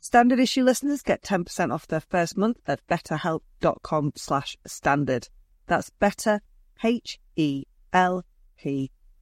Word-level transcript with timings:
Standard 0.00 0.38
issue 0.38 0.62
listeners 0.62 1.02
get 1.02 1.22
10% 1.22 1.72
off 1.72 1.86
their 1.88 2.00
first 2.00 2.36
month 2.36 2.58
at 2.66 2.86
betterhelp.com 2.86 4.12
slash 4.16 4.56
standard. 4.66 5.28
That's 5.66 5.90
better, 5.90 6.40
H-E-L-P 6.82 7.30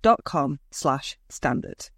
dot 0.03 0.25
com 0.25 0.61
slash 0.71 1.17
standard. 1.29 1.89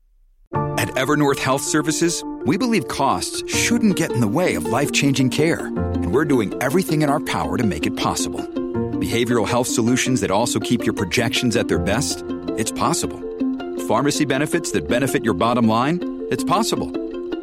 At 0.78 0.88
Evernorth 0.90 1.40
Health 1.40 1.62
Services, 1.62 2.24
we 2.46 2.56
believe 2.56 2.88
costs 2.88 3.42
shouldn't 3.52 3.96
get 3.96 4.12
in 4.12 4.20
the 4.20 4.28
way 4.28 4.54
of 4.54 4.64
life 4.64 4.92
changing 4.92 5.30
care, 5.30 5.66
and 5.66 6.14
we're 6.14 6.24
doing 6.24 6.54
everything 6.62 7.02
in 7.02 7.10
our 7.10 7.20
power 7.20 7.58
to 7.58 7.64
make 7.64 7.84
it 7.84 7.96
possible. 7.96 8.40
Behavioral 8.98 9.46
health 9.46 9.66
solutions 9.66 10.20
that 10.20 10.30
also 10.30 10.60
keep 10.60 10.84
your 10.84 10.94
projections 10.94 11.56
at 11.56 11.68
their 11.68 11.78
best? 11.78 12.24
It's 12.56 12.70
possible. 12.72 13.20
Pharmacy 13.88 14.24
benefits 14.24 14.72
that 14.72 14.88
benefit 14.88 15.24
your 15.24 15.34
bottom 15.34 15.68
line? 15.68 16.26
It's 16.30 16.44
possible. 16.44 17.07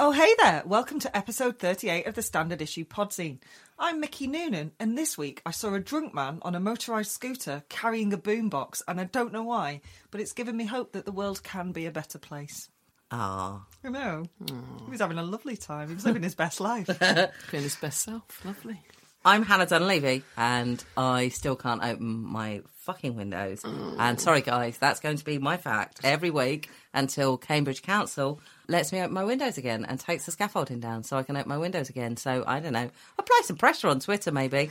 Oh, 0.00 0.12
hey 0.12 0.32
there. 0.38 0.62
Welcome 0.64 1.00
to 1.00 1.16
episode 1.16 1.58
38 1.58 2.06
of 2.06 2.14
the 2.14 2.22
Standard 2.22 2.62
Issue 2.62 2.84
Podzine. 2.84 3.38
I'm 3.80 3.98
Mickey 3.98 4.28
Noonan, 4.28 4.70
and 4.78 4.96
this 4.96 5.18
week 5.18 5.42
I 5.44 5.50
saw 5.50 5.74
a 5.74 5.80
drunk 5.80 6.14
man 6.14 6.38
on 6.42 6.54
a 6.54 6.60
motorised 6.60 7.08
scooter 7.08 7.64
carrying 7.68 8.12
a 8.12 8.16
boombox, 8.18 8.80
and 8.86 9.00
I 9.00 9.04
don't 9.04 9.32
know 9.32 9.42
why, 9.42 9.80
but 10.12 10.20
it's 10.20 10.32
given 10.32 10.56
me 10.56 10.66
hope 10.66 10.92
that 10.92 11.04
the 11.04 11.10
world 11.10 11.42
can 11.42 11.72
be 11.72 11.84
a 11.86 11.90
better 11.90 12.16
place. 12.16 12.68
Ah, 13.10 13.66
I 13.84 13.88
know. 13.88 14.26
He 14.46 14.90
was 14.90 15.00
having 15.00 15.18
a 15.18 15.22
lovely 15.24 15.56
time. 15.56 15.88
He 15.88 15.94
was 15.94 16.04
living 16.04 16.22
his 16.22 16.36
best 16.36 16.60
life. 16.60 16.86
Being 17.50 17.64
his 17.64 17.74
best 17.74 18.02
self. 18.02 18.44
Lovely. 18.44 18.80
I'm 19.24 19.42
Hannah 19.42 19.66
Dunleavy, 19.66 20.22
and 20.36 20.82
I 20.96 21.28
still 21.30 21.56
can't 21.56 21.82
open 21.82 22.22
my 22.22 22.62
fucking 22.88 23.14
windows. 23.16 23.60
And 23.98 24.18
sorry, 24.18 24.40
guys, 24.40 24.78
that's 24.78 24.98
going 24.98 25.18
to 25.18 25.24
be 25.24 25.36
my 25.36 25.58
fact 25.58 26.00
every 26.04 26.30
week 26.30 26.70
until 26.94 27.36
Cambridge 27.36 27.82
Council 27.82 28.40
lets 28.66 28.92
me 28.94 29.00
open 29.00 29.12
my 29.12 29.24
windows 29.24 29.58
again 29.58 29.84
and 29.84 30.00
takes 30.00 30.24
the 30.24 30.32
scaffolding 30.32 30.80
down 30.80 31.04
so 31.04 31.18
I 31.18 31.22
can 31.22 31.36
open 31.36 31.50
my 31.50 31.58
windows 31.58 31.90
again. 31.90 32.16
So 32.16 32.44
I 32.46 32.60
don't 32.60 32.72
know. 32.72 32.88
Apply 33.18 33.42
some 33.44 33.56
pressure 33.56 33.88
on 33.88 34.00
Twitter, 34.00 34.32
maybe. 34.32 34.70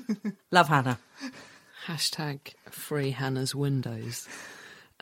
Love 0.50 0.68
Hannah. 0.68 0.98
Hashtag 1.86 2.38
free 2.70 3.10
Hannah's 3.10 3.54
windows. 3.54 4.26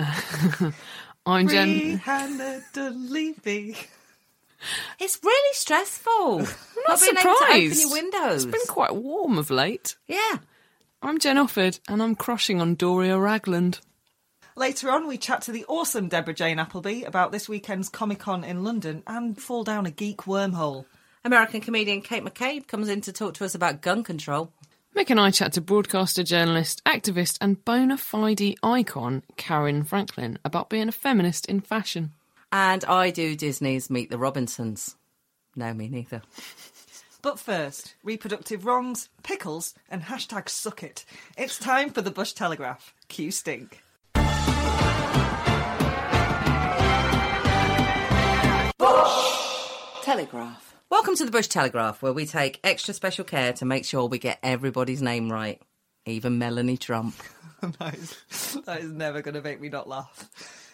I'm 1.25 1.47
Jen. 1.47 1.69
Free 1.69 1.97
Hannah 2.03 2.62
Dunleavy. 2.72 3.77
It's 4.98 5.21
really 5.22 5.54
stressful. 5.54 6.38
not 6.41 6.48
not 6.88 7.00
being 7.00 7.12
able 7.12 7.22
to 7.22 7.28
open 7.28 7.47
surprised. 7.47 7.81
your 7.81 7.93
windows. 7.93 8.44
It's 8.44 8.53
been 8.53 8.66
quite 8.66 8.97
warm 8.97 9.38
of 9.38 9.50
late. 9.50 9.94
yeah. 10.09 10.38
I'm 11.03 11.19
Jen 11.19 11.37
Offord, 11.37 11.79
and 11.89 12.03
I'm 12.03 12.15
crushing 12.15 12.61
on 12.61 12.75
Doria 12.75 13.19
Ragland. 13.19 13.81
Later 14.57 14.91
on, 14.91 15.07
we 15.07 15.19
chat 15.19 15.43
to 15.43 15.53
the 15.53 15.67
awesome 15.67 16.09
Debra-Jane 16.09 16.57
Appelby 16.57 17.07
about 17.07 17.33
this 17.33 17.49
weekend's 17.49 17.91
Comic 17.91 18.21
Con 18.21 18.43
in 18.43 18.65
London 18.65 19.03
and 19.07 19.39
fall 19.39 19.62
down 19.62 19.84
a 19.84 19.91
geek 19.91 20.23
wormhole. 20.23 20.87
American 21.23 21.61
comedian 21.61 22.01
Kate 22.01 22.25
McCabe 22.25 22.67
comes 22.67 22.89
in 22.89 23.03
to 23.03 23.12
talk 23.12 23.34
to 23.34 23.45
us 23.45 23.55
about 23.55 23.83
gun 23.83 24.03
control. 24.03 24.53
Mick 24.97 25.11
and 25.11 25.21
I 25.21 25.31
chat 25.31 25.53
to 25.53 25.61
broadcaster, 25.61 26.23
journalist, 26.23 26.83
activist, 26.87 27.37
and 27.43 27.63
bona 27.63 27.99
fide 27.99 28.57
icon 28.63 29.23
Caryn 29.37 29.87
Franklin 29.87 30.39
about 30.47 30.71
being 30.71 30.89
a 30.89 30.93
feminist 30.93 31.45
in 31.47 31.61
fashion. 31.61 32.13
And 32.51 32.83
I 32.87 33.11
do 33.11 33.37
Disney's 33.37 33.91
Meet 33.91 34.09
the 34.09 34.17
Robinsons. 34.17 34.97
No, 35.55 35.75
me 35.75 35.89
neither. 35.89 36.23
But 37.26 37.41
first, 37.41 37.97
reproductive 38.04 38.64
wrongs, 38.64 39.09
pickles, 39.25 39.75
and 39.91 40.00
hashtag 40.04 40.48
suck 40.48 40.84
it. 40.84 41.04
It's 41.37 41.59
time 41.59 41.91
for 41.91 42.00
the 42.00 42.12
Bush 42.12 42.34
Telegraph. 42.34 42.94
Q 43.09 43.32
stink. 43.32 43.82
Bush 48.78 49.42
Telegraph. 50.04 50.77
Welcome 50.89 51.16
to 51.16 51.24
the 51.24 51.33
Bush 51.33 51.48
Telegraph, 51.48 52.01
where 52.01 52.12
we 52.12 52.27
take 52.27 52.60
extra 52.62 52.95
special 52.95 53.24
care 53.24 53.53
to 53.54 53.65
make 53.65 53.84
sure 53.84 54.06
we 54.06 54.21
get 54.21 54.39
everybody's 54.45 55.03
name 55.03 55.28
right, 55.28 55.60
even 56.04 56.39
Melanie 56.39 56.77
Trump. 56.77 57.16
that, 57.80 57.95
is, 57.97 58.56
that 58.66 58.83
is 58.83 58.92
never 58.92 59.21
going 59.21 59.34
to 59.34 59.42
make 59.42 59.60
me 59.60 59.68
not 59.68 59.89
laugh. 59.89 60.66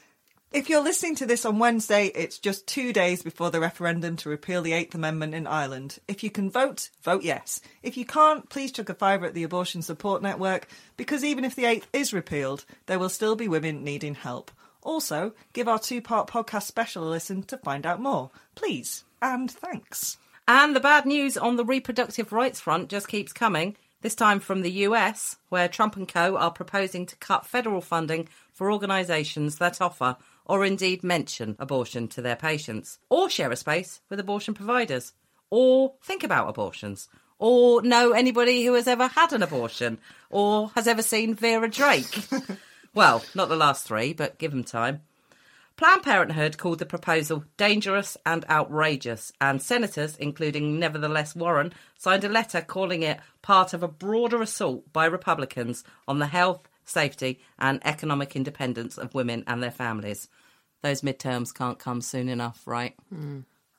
If 0.53 0.69
you're 0.69 0.83
listening 0.83 1.15
to 1.15 1.25
this 1.25 1.47
on 1.47 1.59
Wednesday, 1.59 2.09
it's 2.09 2.39
just 2.39 2.67
two 2.67 2.93
days 2.93 3.23
before 3.23 3.51
the 3.51 3.59
referendum 3.59 4.17
to 4.19 4.29
repeal 4.29 4.61
the 4.61 4.75
Eighth 4.75 4.95
Amendment 4.95 5.35
in 5.35 5.47
Ireland. 5.47 5.99
If 6.07 6.23
you 6.23 6.31
can 6.31 6.51
vote, 6.51 6.91
vote 7.03 7.23
yes. 7.23 7.63
If 7.83 7.97
you 7.97 8.05
can't, 8.05 8.47
please 8.51 8.71
chuck 8.71 8.91
a 8.91 8.95
fiver 8.95 9.25
at 9.25 9.33
the 9.33 9.45
Abortion 9.45 9.81
Support 9.81 10.21
Network, 10.21 10.69
because 10.99 11.25
even 11.25 11.47
if 11.47 11.55
the 11.55 11.65
Eighth 11.65 11.89
is 11.95 12.13
repealed, 12.13 12.67
there 12.85 12.99
will 12.99 13.09
still 13.09 13.35
be 13.35 13.49
women 13.49 13.83
needing 13.83 14.15
help. 14.15 14.51
Also, 14.83 15.33
give 15.55 15.69
our 15.69 15.79
two 15.79 16.03
part 16.03 16.29
podcast 16.29 16.65
special 16.65 17.09
a 17.09 17.09
listen 17.09 17.43
to 17.45 17.57
find 17.57 17.87
out 17.87 18.03
more. 18.03 18.31
Please, 18.55 19.05
and 19.23 19.51
thanks. 19.51 20.19
And 20.47 20.77
the 20.77 20.81
bad 20.81 21.07
news 21.07 21.39
on 21.39 21.57
the 21.57 21.65
reproductive 21.65 22.31
rights 22.31 22.61
front 22.61 22.91
just 22.91 23.09
keeps 23.09 23.33
coming. 23.33 23.75
This 24.03 24.15
time 24.15 24.41
from 24.41 24.61
the 24.61 24.73
US, 24.73 25.37
where 25.49 25.69
Trump 25.69 25.97
and 25.97 26.07
co 26.07 26.37
are 26.37 26.51
proposing 26.51 27.07
to 27.07 27.17
cut 27.17 27.47
federal 27.47 27.81
funding 27.81 28.29
for 28.53 28.71
organisations 28.71 29.57
that 29.57 29.81
offer 29.81 30.19
or 30.47 30.65
indeed 30.65 31.05
mention 31.05 31.57
abortion 31.59 32.09
to 32.09 32.23
their 32.23 32.37
patients, 32.37 32.99
or 33.09 33.31
share 33.31 33.51
a 33.51 33.57
space 33.57 34.01
with 34.09 34.21
abortion 34.21 34.55
providers, 34.55 35.13
or 35.51 35.95
think 36.03 36.25
about 36.25 36.49
abortions, 36.49 37.09
or 37.39 37.83
know 37.83 38.13
anybody 38.13 38.65
who 38.65 38.75
has 38.75 38.87
ever 38.87 39.09
had 39.09 39.33
an 39.33 39.43
abortion, 39.43 39.99
or 40.31 40.71
has 40.75 40.87
ever 40.87 41.03
seen 41.03 41.35
Vera 41.35 41.69
Drake. 41.69 42.29
well, 42.95 43.25
not 43.35 43.49
the 43.49 43.57
last 43.57 43.87
three, 43.87 44.13
but 44.13 44.39
give 44.39 44.53
them 44.53 44.65
time. 44.65 45.01
Planned 45.77 46.03
Parenthood 46.03 46.59
called 46.59 46.79
the 46.79 46.87
proposal 46.87 47.45
dangerous 47.57 48.17
and 48.25 48.45
outrageous, 48.49 49.33
and 49.41 49.61
senators, 49.61 50.17
including 50.17 50.79
Nevertheless 50.79 51.35
Warren, 51.35 51.73
signed 51.99 52.25
a 52.25 52.29
letter 52.29 52.61
calling 52.61 53.03
it 53.03 53.19
part 53.41 53.73
of 53.73 53.83
a 53.83 53.89
broader 53.89 54.43
assault 54.43 54.93
by 54.93 55.07
Republicans 55.07 55.83
on 56.07 56.19
the 56.19 56.27
health, 56.27 56.69
safety, 56.93 57.41
and 57.59 57.81
economic 57.85 58.37
independence 58.37 58.99
of 58.99 59.15
women 59.15 59.43
and 59.47 59.63
their 59.63 59.71
families. 59.71 60.29
Those 60.83 61.03
midterms 61.03 61.55
can't 61.55 61.79
come 61.79 62.01
soon 62.01 62.29
enough, 62.29 62.67
right? 62.67 62.95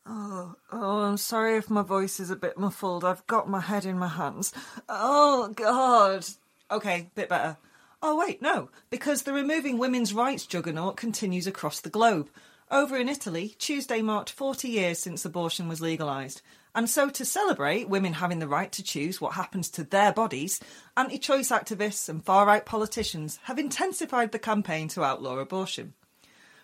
Oh, 0.06 0.56
oh, 0.72 1.00
I'm 1.00 1.18
sorry 1.18 1.58
if 1.58 1.70
my 1.70 1.82
voice 1.82 2.20
is 2.20 2.30
a 2.30 2.36
bit 2.36 2.58
muffled. 2.58 3.06
I've 3.06 3.26
got 3.28 3.50
my 3.50 3.62
head 3.62 3.86
in 3.86 3.98
my 3.98 4.10
hands. 4.10 4.54
Oh, 4.90 5.54
God. 5.56 6.26
Okay, 6.70 7.10
bit 7.16 7.30
better. 7.30 7.58
Oh, 8.02 8.18
wait, 8.18 8.42
no, 8.42 8.70
because 8.90 9.22
the 9.22 9.32
removing 9.32 9.78
women's 9.78 10.14
rights 10.14 10.46
juggernaut 10.46 10.98
continues 10.98 11.48
across 11.48 11.80
the 11.80 11.90
globe. 11.90 12.30
Over 12.70 12.98
in 12.98 13.08
Italy, 13.08 13.56
Tuesday 13.60 14.02
marked 14.02 14.30
40 14.30 14.68
years 14.68 15.00
since 15.00 15.24
abortion 15.24 15.70
was 15.70 15.80
legalised. 15.80 16.42
And 16.76 16.90
so, 16.90 17.10
to 17.10 17.24
celebrate 17.24 17.88
women 17.88 18.14
having 18.14 18.40
the 18.40 18.48
right 18.48 18.72
to 18.72 18.84
choose 18.84 19.22
what 19.22 19.34
happens 19.34 19.70
to 19.72 19.84
their 19.84 20.12
bodies, 20.12 20.60
anti 20.98 21.20
choice 21.20 21.50
activists 21.50 22.10
and 22.10 22.24
far 22.24 22.46
right 22.48 22.66
politicians 22.66 23.40
have 23.44 23.60
intensified 23.60 24.32
the 24.32 24.40
campaign 24.40 24.88
to 24.90 25.04
outlaw 25.04 25.38
abortion. 25.38 25.94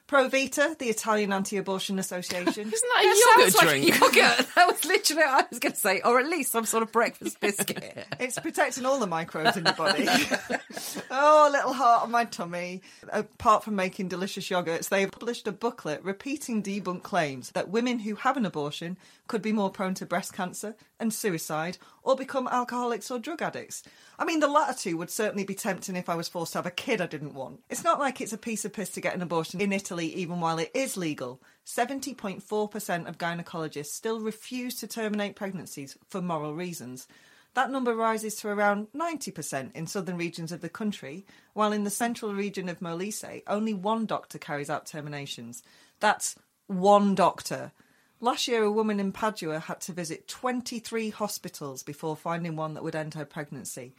Pro 0.09 0.27
Vita, 0.27 0.75
the 0.79 0.87
Italian 0.87 1.31
Anti 1.31 1.57
Abortion 1.57 1.99
Association. 1.99 2.47
Isn't 2.73 2.89
that 2.95 3.03
a 3.03 3.37
yogurt 3.37 3.53
Sounds 3.53 3.55
like 3.57 3.67
drink? 3.67 3.99
yogurt. 3.99 4.47
That 4.55 4.67
was 4.67 4.83
literally 4.83 5.21
what 5.21 5.45
I 5.45 5.47
was 5.47 5.59
going 5.59 5.73
to 5.73 5.79
say, 5.79 6.01
or 6.01 6.19
at 6.19 6.25
least 6.25 6.51
some 6.51 6.65
sort 6.65 6.81
of 6.81 6.91
breakfast 6.91 7.39
biscuit. 7.41 8.07
It's 8.19 8.39
protecting 8.39 8.87
all 8.87 8.99
the 8.99 9.05
microbes 9.05 9.55
in 9.55 9.65
your 9.65 9.75
body. 9.75 10.07
oh, 11.11 11.47
a 11.47 11.51
little 11.51 11.73
heart 11.73 12.01
on 12.01 12.09
my 12.09 12.25
tummy. 12.25 12.81
Apart 13.13 13.63
from 13.63 13.75
making 13.75 14.07
delicious 14.07 14.49
yogurts, 14.49 14.89
they've 14.89 15.11
published 15.11 15.47
a 15.47 15.51
booklet 15.51 16.03
repeating 16.03 16.63
debunked 16.63 17.03
claims 17.03 17.51
that 17.51 17.69
women 17.69 17.99
who 17.99 18.15
have 18.15 18.35
an 18.35 18.47
abortion 18.47 18.97
could 19.29 19.41
be 19.41 19.53
more 19.53 19.69
prone 19.69 19.93
to 19.93 20.05
breast 20.05 20.33
cancer 20.33 20.75
and 20.99 21.13
suicide 21.13 21.77
or 22.03 22.17
become 22.17 22.49
alcoholics 22.49 23.09
or 23.09 23.19
drug 23.19 23.41
addicts. 23.41 23.83
I 24.17 24.25
mean, 24.25 24.41
the 24.41 24.47
latter 24.47 24.77
two 24.77 24.97
would 24.97 25.11
certainly 25.11 25.45
be 25.45 25.55
tempting 25.55 25.95
if 25.95 26.09
I 26.09 26.15
was 26.15 26.27
forced 26.27 26.51
to 26.53 26.57
have 26.57 26.65
a 26.65 26.71
kid 26.71 26.99
I 26.99 27.05
didn't 27.05 27.35
want. 27.35 27.61
It's 27.69 27.83
not 27.83 27.99
like 27.99 28.19
it's 28.19 28.33
a 28.33 28.37
piece 28.37 28.65
of 28.65 28.73
piss 28.73 28.89
to 28.89 29.01
get 29.01 29.15
an 29.15 29.21
abortion 29.21 29.61
in 29.61 29.71
Italy, 29.71 30.07
even 30.15 30.41
while 30.41 30.59
it 30.59 30.71
is 30.73 30.97
legal. 30.97 31.41
70.4% 31.65 33.07
of 33.07 33.17
gynecologists 33.17 33.93
still 33.93 34.19
refuse 34.19 34.75
to 34.75 34.87
terminate 34.87 35.35
pregnancies 35.35 35.95
for 36.09 36.21
moral 36.21 36.55
reasons. 36.55 37.07
That 37.53 37.71
number 37.71 37.95
rises 37.95 38.35
to 38.37 38.49
around 38.49 38.87
90% 38.95 39.75
in 39.75 39.87
southern 39.87 40.17
regions 40.17 40.51
of 40.51 40.61
the 40.61 40.69
country, 40.69 41.25
while 41.53 41.71
in 41.71 41.83
the 41.83 41.89
central 41.89 42.33
region 42.33 42.67
of 42.67 42.79
Molise, 42.79 43.43
only 43.47 43.73
one 43.73 44.05
doctor 44.05 44.39
carries 44.39 44.69
out 44.69 44.87
terminations. 44.87 45.61
That's 45.99 46.35
one 46.67 47.15
doctor. 47.15 47.71
Last 48.21 48.47
year, 48.49 48.63
a 48.63 48.71
woman 48.71 48.99
in 48.99 49.13
Padua 49.13 49.59
had 49.59 49.79
to 49.81 49.93
visit 49.93 50.27
23 50.27 51.09
hospitals 51.09 51.83
before 51.83 52.17
finding 52.17 52.57
one 52.57 52.73
that 52.73 52.83
would 52.83 52.95
end 52.95 53.13
her 53.13 53.23
pregnancy. 53.23 53.93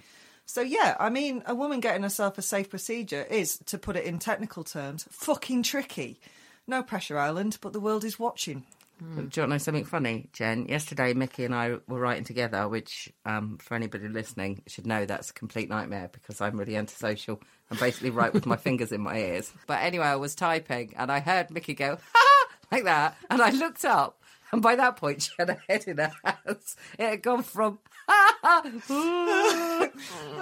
So, 0.44 0.60
yeah, 0.60 0.96
I 1.00 1.08
mean, 1.08 1.42
a 1.46 1.54
woman 1.54 1.80
getting 1.80 2.02
herself 2.02 2.36
a 2.36 2.42
safe 2.42 2.68
procedure 2.68 3.22
is, 3.30 3.58
to 3.66 3.78
put 3.78 3.96
it 3.96 4.04
in 4.04 4.18
technical 4.18 4.64
terms, 4.64 5.06
fucking 5.10 5.62
tricky. 5.62 6.20
No 6.66 6.82
pressure, 6.82 7.18
Ireland, 7.18 7.58
but 7.60 7.72
the 7.72 7.80
world 7.80 8.04
is 8.04 8.18
watching. 8.18 8.64
Do 9.00 9.06
you 9.06 9.20
want 9.22 9.32
to 9.32 9.46
know 9.46 9.58
something 9.58 9.86
funny, 9.86 10.28
Jen? 10.34 10.66
Yesterday, 10.66 11.14
Mickey 11.14 11.46
and 11.46 11.54
I 11.54 11.76
were 11.88 11.98
writing 11.98 12.24
together, 12.24 12.68
which, 12.68 13.10
um, 13.24 13.56
for 13.56 13.74
anybody 13.74 14.08
listening, 14.08 14.60
should 14.66 14.86
know 14.86 15.06
that's 15.06 15.30
a 15.30 15.32
complete 15.32 15.70
nightmare 15.70 16.10
because 16.12 16.42
I'm 16.42 16.58
really 16.58 16.76
antisocial 16.76 17.40
and 17.70 17.80
basically 17.80 18.10
write 18.10 18.34
with 18.34 18.44
my 18.44 18.56
fingers 18.58 18.92
in 18.92 19.00
my 19.00 19.16
ears. 19.16 19.50
But 19.66 19.80
anyway, 19.80 20.04
I 20.04 20.16
was 20.16 20.34
typing 20.34 20.92
and 20.98 21.10
I 21.10 21.20
heard 21.20 21.50
Mickey 21.50 21.72
go, 21.72 21.96
ha, 22.12 22.26
like 22.70 22.84
that. 22.84 23.16
And 23.28 23.40
I 23.42 23.50
looked 23.50 23.84
up, 23.84 24.20
and 24.52 24.62
by 24.62 24.76
that 24.76 24.96
point, 24.96 25.22
she 25.24 25.30
had 25.38 25.50
a 25.50 25.58
head 25.68 25.84
in 25.86 25.98
her 25.98 26.12
hands. 26.24 26.76
It 26.98 27.08
had 27.08 27.22
gone 27.22 27.42
from, 27.42 27.78
ha, 28.08 28.36
ha, 28.42 29.88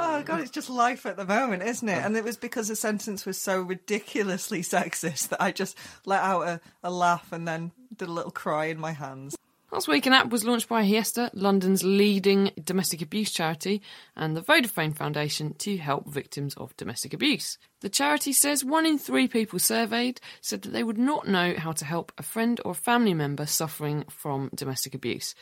Oh, 0.00 0.22
God, 0.24 0.40
it's 0.40 0.50
just 0.50 0.70
life 0.70 1.06
at 1.06 1.16
the 1.16 1.24
moment, 1.24 1.62
isn't 1.62 1.88
it? 1.88 2.04
And 2.04 2.16
it 2.16 2.24
was 2.24 2.36
because 2.36 2.68
the 2.68 2.76
sentence 2.76 3.26
was 3.26 3.38
so 3.38 3.60
ridiculously 3.60 4.62
sexist 4.62 5.28
that 5.28 5.42
I 5.42 5.52
just 5.52 5.76
let 6.04 6.22
out 6.22 6.42
a, 6.42 6.60
a 6.82 6.90
laugh 6.90 7.32
and 7.32 7.46
then 7.46 7.72
did 7.96 8.08
a 8.08 8.12
little 8.12 8.30
cry 8.30 8.66
in 8.66 8.78
my 8.78 8.92
hands. 8.92 9.36
Last 9.70 9.86
week, 9.86 10.06
an 10.06 10.14
app 10.14 10.30
was 10.30 10.44
launched 10.44 10.66
by 10.66 10.84
Hestia, 10.84 11.30
London's 11.34 11.84
leading 11.84 12.52
domestic 12.64 13.02
abuse 13.02 13.30
charity, 13.30 13.82
and 14.16 14.34
the 14.34 14.40
Vodafone 14.40 14.96
Foundation 14.96 15.52
to 15.58 15.76
help 15.76 16.08
victims 16.08 16.54
of 16.54 16.74
domestic 16.78 17.12
abuse. 17.12 17.58
The 17.80 17.88
charity 17.88 18.32
says 18.32 18.64
one 18.64 18.86
in 18.86 18.98
three 18.98 19.28
people 19.28 19.60
surveyed 19.60 20.20
said 20.40 20.62
that 20.62 20.70
they 20.70 20.82
would 20.82 20.98
not 20.98 21.28
know 21.28 21.54
how 21.56 21.70
to 21.70 21.84
help 21.84 22.10
a 22.18 22.24
friend 22.24 22.60
or 22.64 22.74
family 22.74 23.14
member 23.14 23.46
suffering 23.46 24.04
from 24.10 24.50
domestic 24.52 24.94
abuse. 24.94 25.36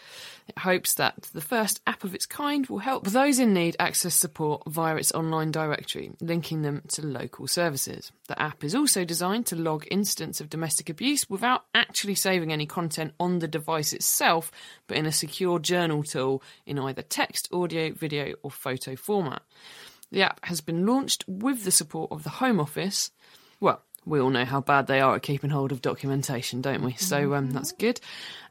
It 0.46 0.58
hopes 0.58 0.94
that 0.94 1.30
the 1.32 1.40
first 1.40 1.80
app 1.86 2.04
of 2.04 2.14
its 2.14 2.26
kind 2.26 2.66
will 2.66 2.78
help 2.78 3.06
those 3.06 3.38
in 3.38 3.54
need 3.54 3.74
access 3.78 4.14
support 4.14 4.62
via 4.66 4.96
its 4.96 5.12
online 5.12 5.50
directory, 5.50 6.12
linking 6.20 6.60
them 6.60 6.82
to 6.88 7.06
local 7.06 7.46
services. 7.46 8.12
The 8.28 8.40
app 8.40 8.62
is 8.62 8.74
also 8.74 9.06
designed 9.06 9.46
to 9.46 9.56
log 9.56 9.86
incidents 9.90 10.40
of 10.40 10.50
domestic 10.50 10.90
abuse 10.90 11.30
without 11.30 11.64
actually 11.74 12.16
saving 12.16 12.52
any 12.52 12.66
content 12.66 13.14
on 13.18 13.38
the 13.38 13.48
device 13.48 13.94
itself, 13.94 14.52
but 14.88 14.98
in 14.98 15.06
a 15.06 15.12
secure 15.12 15.58
journal 15.58 16.02
tool 16.02 16.42
in 16.66 16.78
either 16.78 17.02
text, 17.02 17.48
audio, 17.50 17.94
video, 17.94 18.34
or 18.42 18.50
photo 18.50 18.94
format. 18.94 19.40
The 20.12 20.22
app 20.22 20.44
has 20.44 20.60
been 20.60 20.86
launched 20.86 21.24
with 21.26 21.64
the 21.64 21.70
support 21.70 22.12
of 22.12 22.22
the 22.22 22.30
Home 22.30 22.60
Office. 22.60 23.10
Well, 23.60 23.82
we 24.04 24.20
all 24.20 24.30
know 24.30 24.44
how 24.44 24.60
bad 24.60 24.86
they 24.86 25.00
are 25.00 25.16
at 25.16 25.22
keeping 25.22 25.50
hold 25.50 25.72
of 25.72 25.82
documentation, 25.82 26.60
don't 26.60 26.82
we? 26.82 26.92
So 26.94 27.34
um, 27.34 27.50
that's 27.50 27.72
good. 27.72 28.00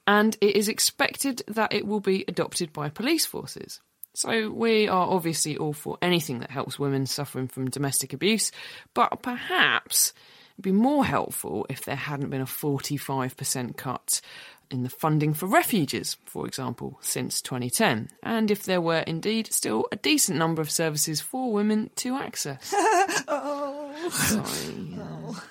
And 0.06 0.38
it 0.42 0.56
is 0.56 0.68
expected 0.68 1.42
that 1.48 1.74
it 1.74 1.88
will 1.88 2.02
be 2.02 2.26
adopted 2.28 2.74
by 2.74 2.90
police 2.90 3.26
forces. 3.26 3.80
So 4.14 4.50
we 4.50 4.88
are 4.88 5.08
obviously 5.08 5.58
all 5.58 5.74
for 5.74 5.98
anything 6.02 6.40
that 6.40 6.52
helps 6.52 6.80
women 6.80 7.06
suffering 7.06 7.48
from 7.48 7.70
domestic 7.70 8.14
abuse, 8.14 8.52
but 8.94 9.22
perhaps 9.22 10.14
it'd 10.54 10.64
be 10.64 10.72
more 10.72 11.04
helpful 11.04 11.66
if 11.70 11.84
there 11.84 11.98
hadn't 11.98 12.30
been 12.30 12.42
a 12.42 12.46
45% 12.46 13.76
cut 13.76 14.22
in 14.70 14.84
the 14.84 14.90
funding 14.90 15.34
for 15.34 15.46
refuges, 15.46 16.18
for 16.26 16.46
example, 16.46 16.98
since 17.02 17.42
2010, 17.42 18.10
and 18.24 18.52
if 18.52 18.64
there 18.64 18.82
were 18.82 19.00
indeed 19.00 19.52
still 19.54 19.88
a 19.92 19.96
decent 19.96 20.38
number 20.38 20.62
of 20.62 20.72
services 20.72 21.22
for 21.22 21.52
women 21.52 21.90
to 21.98 22.16
access. 22.16 22.74
oh. 23.28 24.10
Sorry. 24.10 24.98
Oh. 25.00 25.44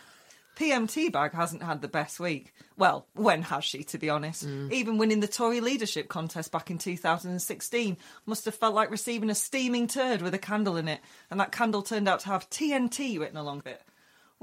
PMT 0.56 1.10
Bag 1.10 1.32
hasn't 1.32 1.62
had 1.62 1.82
the 1.82 1.88
best 1.88 2.20
week. 2.20 2.54
Well, 2.76 3.06
when 3.14 3.42
has 3.42 3.64
she, 3.64 3.82
to 3.84 3.98
be 3.98 4.08
honest? 4.08 4.46
Mm. 4.46 4.72
Even 4.72 4.98
winning 4.98 5.20
the 5.20 5.26
Tory 5.26 5.60
leadership 5.60 6.08
contest 6.08 6.52
back 6.52 6.70
in 6.70 6.78
2016 6.78 7.96
must 8.26 8.44
have 8.44 8.54
felt 8.54 8.74
like 8.74 8.90
receiving 8.90 9.30
a 9.30 9.34
steaming 9.34 9.88
turd 9.88 10.22
with 10.22 10.34
a 10.34 10.38
candle 10.38 10.76
in 10.76 10.88
it, 10.88 11.00
and 11.30 11.40
that 11.40 11.52
candle 11.52 11.82
turned 11.82 12.08
out 12.08 12.20
to 12.20 12.28
have 12.28 12.48
TNT 12.50 13.18
written 13.18 13.36
along 13.36 13.62
it. 13.66 13.82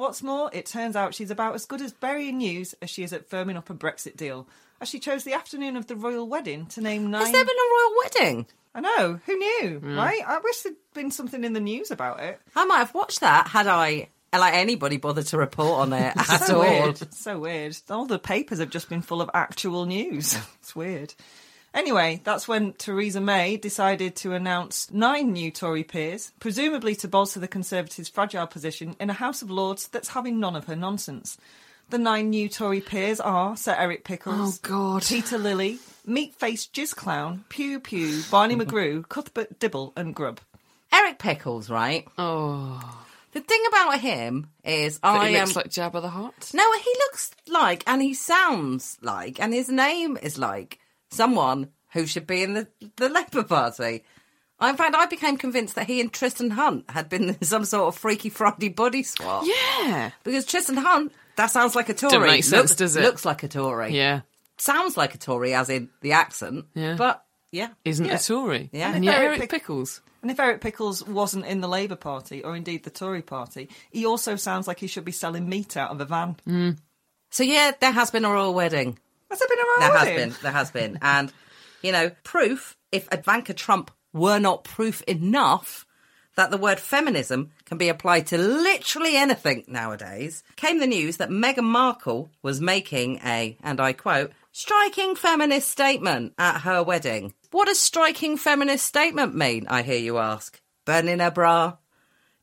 What's 0.01 0.23
more, 0.23 0.49
it 0.51 0.65
turns 0.65 0.95
out 0.95 1.13
she's 1.13 1.29
about 1.29 1.53
as 1.53 1.67
good 1.67 1.79
as 1.79 1.93
burying 1.93 2.39
news 2.39 2.73
as 2.81 2.89
she 2.89 3.03
is 3.03 3.13
at 3.13 3.29
firming 3.29 3.55
up 3.55 3.69
a 3.69 3.75
Brexit 3.75 4.17
deal, 4.17 4.47
as 4.81 4.89
she 4.89 4.99
chose 4.99 5.23
the 5.23 5.33
afternoon 5.33 5.77
of 5.77 5.85
the 5.85 5.95
royal 5.95 6.27
wedding 6.27 6.65
to 6.69 6.81
name 6.81 7.11
nine. 7.11 7.21
Has 7.21 7.31
there 7.31 7.45
been 7.45 7.55
a 7.55 7.71
royal 7.71 7.95
wedding? 8.03 8.47
I 8.73 8.79
know, 8.79 9.19
who 9.27 9.37
knew, 9.37 9.77
hmm. 9.77 9.95
right? 9.95 10.23
I 10.27 10.39
wish 10.39 10.61
there'd 10.61 10.75
been 10.95 11.11
something 11.11 11.43
in 11.43 11.53
the 11.53 11.59
news 11.59 11.91
about 11.91 12.19
it. 12.19 12.41
I 12.55 12.65
might 12.65 12.79
have 12.79 12.95
watched 12.95 13.19
that 13.19 13.49
had 13.49 13.67
I, 13.67 14.07
like 14.33 14.55
anybody, 14.55 14.97
bothered 14.97 15.27
to 15.27 15.37
report 15.37 15.81
on 15.81 15.93
it 15.93 16.13
at 16.17 16.47
so 16.47 16.55
all. 16.55 16.61
weird. 16.61 17.13
So 17.13 17.37
weird. 17.37 17.77
All 17.91 18.07
the 18.07 18.17
papers 18.17 18.57
have 18.57 18.71
just 18.71 18.89
been 18.89 19.03
full 19.03 19.21
of 19.21 19.29
actual 19.35 19.85
news. 19.85 20.35
it's 20.61 20.75
weird. 20.75 21.13
Anyway, 21.73 22.19
that's 22.25 22.47
when 22.47 22.73
Theresa 22.73 23.21
May 23.21 23.55
decided 23.55 24.15
to 24.17 24.33
announce 24.33 24.91
nine 24.91 25.31
new 25.31 25.51
Tory 25.51 25.83
peers, 25.85 26.31
presumably 26.39 26.95
to 26.95 27.07
bolster 27.07 27.39
the 27.39 27.47
Conservatives' 27.47 28.09
fragile 28.09 28.45
position 28.47 28.95
in 28.99 29.09
a 29.09 29.13
House 29.13 29.41
of 29.41 29.49
Lords 29.49 29.87
that's 29.87 30.09
having 30.09 30.39
none 30.39 30.55
of 30.57 30.65
her 30.65 30.75
nonsense. 30.75 31.37
The 31.89 31.97
nine 31.97 32.29
new 32.29 32.49
Tory 32.49 32.81
peers 32.81 33.19
are 33.21 33.55
Sir 33.55 33.73
Eric 33.77 34.03
Pickles, 34.03 34.57
Oh, 34.57 34.67
God. 34.67 35.05
Peter 35.05 35.37
Lilley, 35.37 35.79
Meat 36.05 36.35
Faced 36.35 36.73
Jizz 36.73 36.93
Clown, 36.95 37.45
Pew 37.47 37.79
Pew, 37.79 38.21
Barney 38.29 38.55
McGrew, 38.55 39.07
Cuthbert 39.09 39.57
Dibble, 39.59 39.93
and 39.95 40.13
Grub. 40.13 40.41
Eric 40.93 41.19
Pickles, 41.19 41.69
right? 41.69 42.05
Oh, 42.17 42.99
The 43.31 43.39
thing 43.39 43.63
about 43.69 43.99
him 44.01 44.49
is 44.65 44.99
but 44.99 45.07
I 45.07 45.29
he 45.29 45.35
am. 45.37 45.45
looks 45.45 45.55
like 45.55 45.69
Jabba 45.69 46.01
the 46.01 46.09
Hutt. 46.09 46.51
No, 46.53 46.69
he 46.73 46.93
looks 47.07 47.31
like, 47.47 47.85
and 47.87 48.01
he 48.01 48.13
sounds 48.13 48.97
like, 49.01 49.39
and 49.39 49.53
his 49.53 49.69
name 49.69 50.17
is 50.21 50.37
like 50.37 50.79
someone 51.11 51.69
who 51.93 52.05
should 52.05 52.25
be 52.27 52.41
in 52.43 52.53
the 52.53 52.67
the 52.97 53.09
Labour 53.09 53.43
Party. 53.43 54.03
In 54.61 54.77
fact, 54.77 54.95
I 54.95 55.07
became 55.07 55.37
convinced 55.37 55.73
that 55.75 55.87
he 55.87 55.99
and 56.01 56.13
Tristram 56.13 56.51
Hunt 56.51 56.85
had 56.89 57.09
been 57.09 57.41
some 57.41 57.65
sort 57.65 57.87
of 57.87 57.99
Freaky 57.99 58.29
Friday 58.29 58.69
body 58.69 59.01
swap. 59.03 59.43
Yeah. 59.45 60.11
Because 60.23 60.45
Tristram 60.45 60.77
Hunt, 60.77 61.11
that 61.35 61.47
sounds 61.47 61.75
like 61.75 61.89
a 61.89 61.95
Tory. 61.95 62.11
Doesn't 62.11 62.27
make 62.27 62.43
sense, 62.43 62.61
looks, 62.69 62.75
does 62.75 62.95
it? 62.95 63.01
Looks 63.01 63.25
like 63.25 63.41
a 63.41 63.47
Tory. 63.47 63.95
Yeah. 63.95 64.21
Sounds 64.57 64.95
like 64.97 65.15
a 65.15 65.17
Tory, 65.17 65.55
as 65.55 65.69
in 65.69 65.89
the 66.01 66.11
accent. 66.11 66.65
Yeah. 66.75 66.93
But 66.95 67.25
yeah. 67.51 67.69
Isn't 67.83 68.05
Yeah. 68.05 68.15
a 68.15 68.19
Tory. 68.19 68.69
Yeah. 68.71 68.93
And 68.93 69.03
yet 69.03 69.19
Eric 69.19 69.39
Eric 69.39 69.49
Pickles. 69.49 70.01
And 70.21 70.29
if 70.29 70.39
Eric 70.39 70.61
Pickles 70.61 71.03
wasn't 71.07 71.47
in 71.47 71.61
the 71.61 71.67
Labour 71.67 71.95
Party 71.95 72.43
or 72.43 72.55
indeed 72.55 72.83
the 72.83 72.91
Tory 72.91 73.23
Party, 73.23 73.67
he 73.89 74.05
also 74.05 74.35
sounds 74.35 74.67
like 74.67 74.79
he 74.79 74.85
should 74.85 75.05
be 75.05 75.11
selling 75.11 75.49
meat 75.49 75.75
out 75.75 75.89
of 75.89 75.99
a 75.99 76.05
van. 76.05 76.37
Mm. 76.47 76.77
So 77.31 77.41
yeah, 77.41 77.71
there 77.79 77.91
has 77.91 78.11
been 78.11 78.25
a 78.25 78.29
royal 78.29 78.53
wedding. 78.53 78.99
Has 79.31 79.39
there 79.39 79.47
been 79.47 79.59
a 79.59 79.63
row 79.63 79.79
There 79.79 79.97
has 79.97 80.07
been. 80.07 80.41
There 80.43 80.51
has 80.51 80.71
been. 80.71 80.99
And, 81.01 81.33
you 81.81 81.91
know, 81.91 82.11
proof, 82.23 82.77
if 82.91 83.07
Ivanka 83.11 83.53
Trump 83.53 83.89
were 84.13 84.39
not 84.39 84.65
proof 84.65 85.01
enough 85.03 85.87
that 86.35 86.51
the 86.51 86.57
word 86.57 86.79
feminism 86.79 87.51
can 87.65 87.77
be 87.77 87.89
applied 87.89 88.27
to 88.27 88.37
literally 88.37 89.15
anything 89.15 89.63
nowadays, 89.67 90.43
came 90.55 90.79
the 90.79 90.87
news 90.87 91.17
that 91.17 91.29
Meghan 91.29 91.63
Markle 91.63 92.29
was 92.41 92.61
making 92.61 93.19
a, 93.25 93.57
and 93.63 93.79
I 93.79 93.93
quote, 93.93 94.31
striking 94.51 95.15
feminist 95.15 95.69
statement 95.69 96.33
at 96.37 96.61
her 96.61 96.83
wedding. 96.83 97.33
What 97.51 97.67
does 97.67 97.79
striking 97.79 98.37
feminist 98.37 98.85
statement 98.85 99.35
mean, 99.35 99.65
I 99.67 99.81
hear 99.81 99.97
you 99.97 100.17
ask? 100.17 100.59
Burning 100.85 101.19
her 101.19 101.31
bra, 101.31 101.77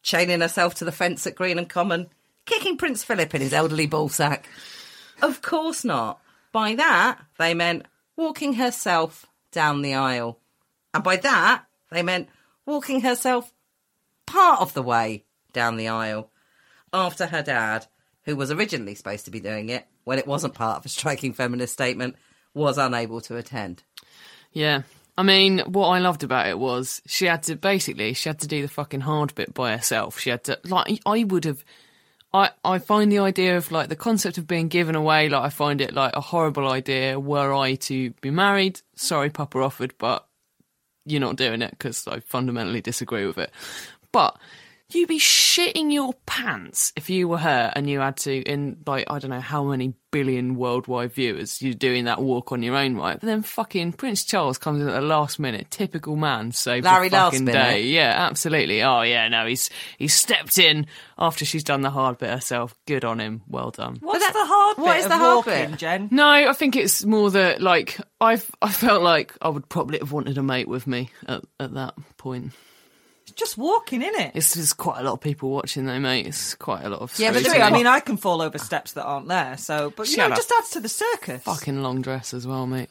chaining 0.03 0.41
herself 0.41 0.75
to 0.77 0.85
the 0.85 0.93
fence 0.93 1.27
at 1.27 1.35
Greenham 1.35 1.69
Common, 1.69 2.09
kicking 2.47 2.77
Prince 2.77 3.05
Philip 3.05 3.35
in 3.35 3.43
his 3.43 3.53
elderly 3.53 3.89
ballsack. 3.89 4.45
Of 5.21 5.43
course 5.43 5.85
not. 5.85 6.21
By 6.59 6.75
that, 6.75 7.21
they 7.39 7.55
meant 7.55 7.87
walking 8.17 8.55
herself 8.55 9.27
down 9.53 9.81
the 9.81 9.95
aisle. 9.95 10.41
And 10.93 11.05
by 11.05 11.15
that, 11.15 11.67
they 11.93 12.03
meant 12.03 12.29
walking 12.67 13.03
herself 13.03 13.55
part 14.27 14.61
of 14.61 14.75
the 14.75 14.83
way 14.83 15.25
down 15.53 15.77
the 15.77 15.87
aisle 15.87 16.33
after 16.93 17.27
her 17.27 17.45
dad, 17.45 17.87
who 18.25 18.35
was 18.35 18.51
originally 18.51 18.97
supposed 18.97 19.25
to 19.27 19.31
be 19.31 19.39
doing 19.39 19.69
it 19.69 19.87
when 20.03 20.19
it 20.19 20.27
wasn't 20.27 20.55
part 20.55 20.79
of 20.79 20.87
a 20.87 20.89
striking 20.89 21.33
feminist 21.33 21.75
statement, 21.75 22.17
was 22.55 22.77
unable 22.77 23.21
to 23.21 23.37
attend. 23.37 23.85
Yeah. 24.53 24.83
I 25.17 25.23
mean, 25.23 25.61
what 25.61 25.91
I 25.91 26.01
loved 26.01 26.25
about 26.25 26.49
it 26.49 26.59
was 26.59 27.01
she 27.07 27.27
had 27.27 27.45
to 27.45 27.55
basically 27.55 28.15
she 28.15 28.31
had 28.31 28.41
to 28.41 28.49
do 28.49 28.63
the 28.63 28.69
fucking 28.69 29.03
hard 29.03 29.33
bit 29.37 29.55
by 29.55 29.77
herself. 29.77 30.19
She 30.19 30.31
had 30.31 30.43
to 30.45 30.59
like 30.65 31.01
I 31.07 31.23
would 31.23 31.45
have 31.45 31.65
I 32.33 32.51
I 32.65 32.79
find 32.79 33.11
the 33.11 33.21
idea 33.21 33.57
of 33.57 33.71
like 33.71 33.89
the 33.89 33.97
concept 33.97 34.39
of 34.39 34.47
being 34.47 34.69
given 34.69 34.95
away 34.95 35.29
like 35.29 35.43
I 35.43 35.49
find 35.49 35.81
it 35.81 35.95
like 35.95 36.15
a 36.15 36.21
horrible 36.21 36.69
idea 36.71 37.19
were 37.19 37.55
I 37.55 37.75
to 37.75 38.11
be 38.21 38.31
married. 38.31 38.81
Sorry 38.97 39.31
Papa 39.31 39.59
Offord, 39.59 39.93
but 39.99 40.27
you're 41.07 41.21
not 41.21 41.37
doing 41.37 41.63
it 41.63 41.71
because 41.71 42.07
I 42.07 42.21
fundamentally 42.21 42.81
disagree 42.81 43.27
with 43.27 43.39
it. 43.39 43.51
But 44.13 44.39
you'd 44.91 45.09
be 45.09 45.19
shitting 45.19 45.93
your 45.93 46.15
pants 46.25 46.93
if 46.97 47.11
you 47.11 47.29
were 47.29 47.39
her 47.39 47.71
and 47.77 47.89
you 47.91 48.01
had 48.01 48.17
to, 48.19 48.33
in 48.43 48.79
like, 48.87 49.05
I 49.11 49.19
don't 49.19 49.31
know 49.31 49.41
how 49.41 49.65
many 49.65 49.93
billion 50.11 50.55
worldwide 50.57 51.13
viewers, 51.13 51.61
you're 51.61 51.75
doing 51.75 52.05
that 52.07 52.23
walk 52.23 52.53
on 52.53 52.63
your 52.63 52.75
own, 52.75 52.97
right? 52.97 53.21
But 53.21 53.27
then 53.27 53.43
fucking 53.43 53.93
Prince 53.93 54.25
Charles 54.25 54.57
comes 54.57 54.81
in 54.81 54.89
at 54.89 54.95
the 54.95 55.07
last 55.07 55.39
minute, 55.39 55.71
typical 55.71 56.17
man, 56.17 56.53
saved 56.53 56.87
Larry 56.87 57.11
the 57.11 57.17
last 57.17 57.33
fucking 57.33 57.45
minute. 57.45 57.59
day. 57.63 57.83
Yeah, 57.83 58.15
absolutely. 58.17 58.83
Oh, 58.83 59.03
yeah, 59.03 59.29
no, 59.29 59.47
he's 59.47 59.69
he's 59.99 60.15
stepped 60.15 60.57
in 60.57 60.87
after 61.19 61.45
she's 61.45 61.65
done 61.65 61.83
the 61.83 61.91
hard 61.91 62.17
bit 62.17 62.31
herself. 62.31 62.75
Good 62.87 63.05
on 63.05 63.21
him. 63.21 63.43
Well 63.47 63.71
done. 63.71 63.99
What's 64.01 64.25
that- 64.25 64.33
the 64.33 64.47
hard 64.47 64.79
what 64.79 64.93
bit 64.93 64.99
is 65.01 65.05
of 65.05 65.11
the 65.11 65.17
hard 65.19 65.47
walking, 65.47 65.71
bit? 65.73 65.79
Jen? 65.79 66.09
No, 66.11 66.27
I 66.27 66.53
think 66.55 66.77
it's 66.77 67.05
more 67.05 67.31
that 67.33 67.61
like 67.61 67.99
I've 68.21 68.51
I 68.63 68.71
felt 68.73 69.03
like 69.03 69.35
I 69.43 69.49
would 69.51 69.69
probably 69.69 69.99
have 69.99 70.13
wanted 70.13 70.39
a 70.39 70.43
mate 70.43 70.69
with 70.69 70.87
me 70.87 71.11
at, 71.27 71.43
at 71.61 71.75
that 71.75 71.95
point. 72.17 72.53
It's 73.41 73.51
just 73.51 73.59
walking, 73.59 74.03
in 74.03 74.15
it? 74.17 74.33
It's 74.35 74.55
just 74.55 74.77
quite 74.79 74.99
a 75.01 75.05
lot 75.05 75.13
of 75.13 75.21
people 75.21 75.51
watching 75.51 75.87
though, 75.87 76.01
mate. 76.01 76.27
It's 76.27 76.57
quite 76.57 76.85
a 76.85 76.89
lot 76.89 77.01
of 77.03 77.17
Yeah, 77.21 77.33
but 77.33 77.45
True. 77.45 77.55
I 77.61 77.71
mean, 77.71 77.87
I 77.87 78.01
can 78.01 78.17
fall 78.17 78.43
over 78.43 78.59
steps 78.59 78.95
that 78.95 79.05
aren't 79.05 79.29
there. 79.29 79.57
So, 79.57 79.93
but 79.97 80.09
you 80.09 80.17
Shut 80.17 80.29
know, 80.31 80.33
up. 80.35 80.39
it 80.39 80.43
just 80.43 80.53
adds 80.59 80.71
to 80.71 80.81
the 80.81 80.89
circus. 80.89 81.43
fucking 81.45 81.81
long 81.81 82.03
dress 82.03 82.35
as 82.35 82.49
well, 82.49 82.67
mate. 82.67 82.91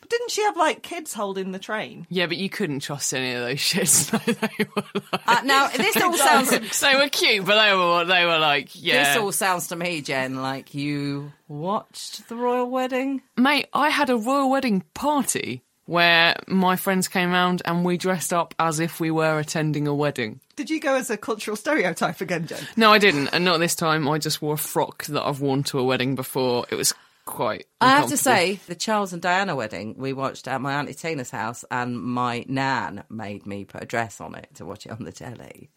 But 0.00 0.10
didn't 0.10 0.30
she 0.30 0.42
have 0.44 0.56
like 0.56 0.82
kids 0.82 1.12
holding 1.12 1.50
the 1.50 1.58
train? 1.58 2.06
Yeah, 2.08 2.26
but 2.26 2.36
you 2.36 2.48
couldn't 2.48 2.80
trust 2.80 3.12
any 3.12 3.34
of 3.34 3.40
those 3.42 3.58
shits. 3.58 4.12
No, 4.12 4.18
they 4.32 4.64
were 4.76 4.82
like, 5.12 5.20
Uh, 5.26 5.42
now, 5.44 5.66
this 5.66 5.96
all 5.96 6.12
sounds 6.16 6.80
they 6.80 6.94
were 6.94 7.08
cute, 7.08 7.44
but 7.44 7.60
they 7.66 7.74
were 7.74 8.04
they 8.04 8.24
were 8.26 8.38
like, 8.38 8.80
yeah, 8.80 9.12
This 9.14 9.20
all 9.20 9.32
sounds 9.32 9.66
to 9.68 9.76
me, 9.76 10.02
Jen, 10.02 10.36
like 10.40 10.72
you 10.72 11.32
watched 11.48 12.28
the 12.28 12.36
royal 12.36 12.70
wedding. 12.70 13.22
mate. 13.36 13.66
I 13.74 13.90
had 13.90 14.08
a 14.08 14.16
royal 14.16 14.50
wedding 14.50 14.84
party 14.94 15.64
where 15.88 16.36
my 16.46 16.76
friends 16.76 17.08
came 17.08 17.30
round 17.30 17.62
and 17.64 17.82
we 17.82 17.96
dressed 17.96 18.30
up 18.30 18.54
as 18.58 18.78
if 18.78 19.00
we 19.00 19.10
were 19.10 19.38
attending 19.38 19.88
a 19.88 19.94
wedding. 19.94 20.38
Did 20.54 20.68
you 20.68 20.80
go 20.80 20.96
as 20.96 21.08
a 21.08 21.16
cultural 21.16 21.56
stereotype 21.56 22.20
again, 22.20 22.46
Jen? 22.46 22.62
No, 22.76 22.92
I 22.92 22.98
didn't, 22.98 23.28
and 23.28 23.42
not 23.42 23.56
this 23.56 23.74
time. 23.74 24.06
I 24.06 24.18
just 24.18 24.42
wore 24.42 24.52
a 24.54 24.58
frock 24.58 25.06
that 25.06 25.26
I've 25.26 25.40
worn 25.40 25.62
to 25.64 25.78
a 25.78 25.84
wedding 25.84 26.14
before. 26.14 26.66
It 26.70 26.74
was 26.74 26.92
quite. 27.24 27.64
I 27.80 27.92
have 27.92 28.10
to 28.10 28.18
say, 28.18 28.60
the 28.66 28.74
Charles 28.74 29.14
and 29.14 29.22
Diana 29.22 29.56
wedding 29.56 29.94
we 29.96 30.12
watched 30.12 30.46
at 30.46 30.60
my 30.60 30.74
auntie 30.74 30.92
Tina's 30.92 31.30
house, 31.30 31.64
and 31.70 31.98
my 31.98 32.44
nan 32.46 33.04
made 33.08 33.46
me 33.46 33.64
put 33.64 33.82
a 33.82 33.86
dress 33.86 34.20
on 34.20 34.34
it 34.34 34.50
to 34.56 34.66
watch 34.66 34.84
it 34.84 34.92
on 34.92 35.04
the 35.04 35.12
telly, 35.12 35.70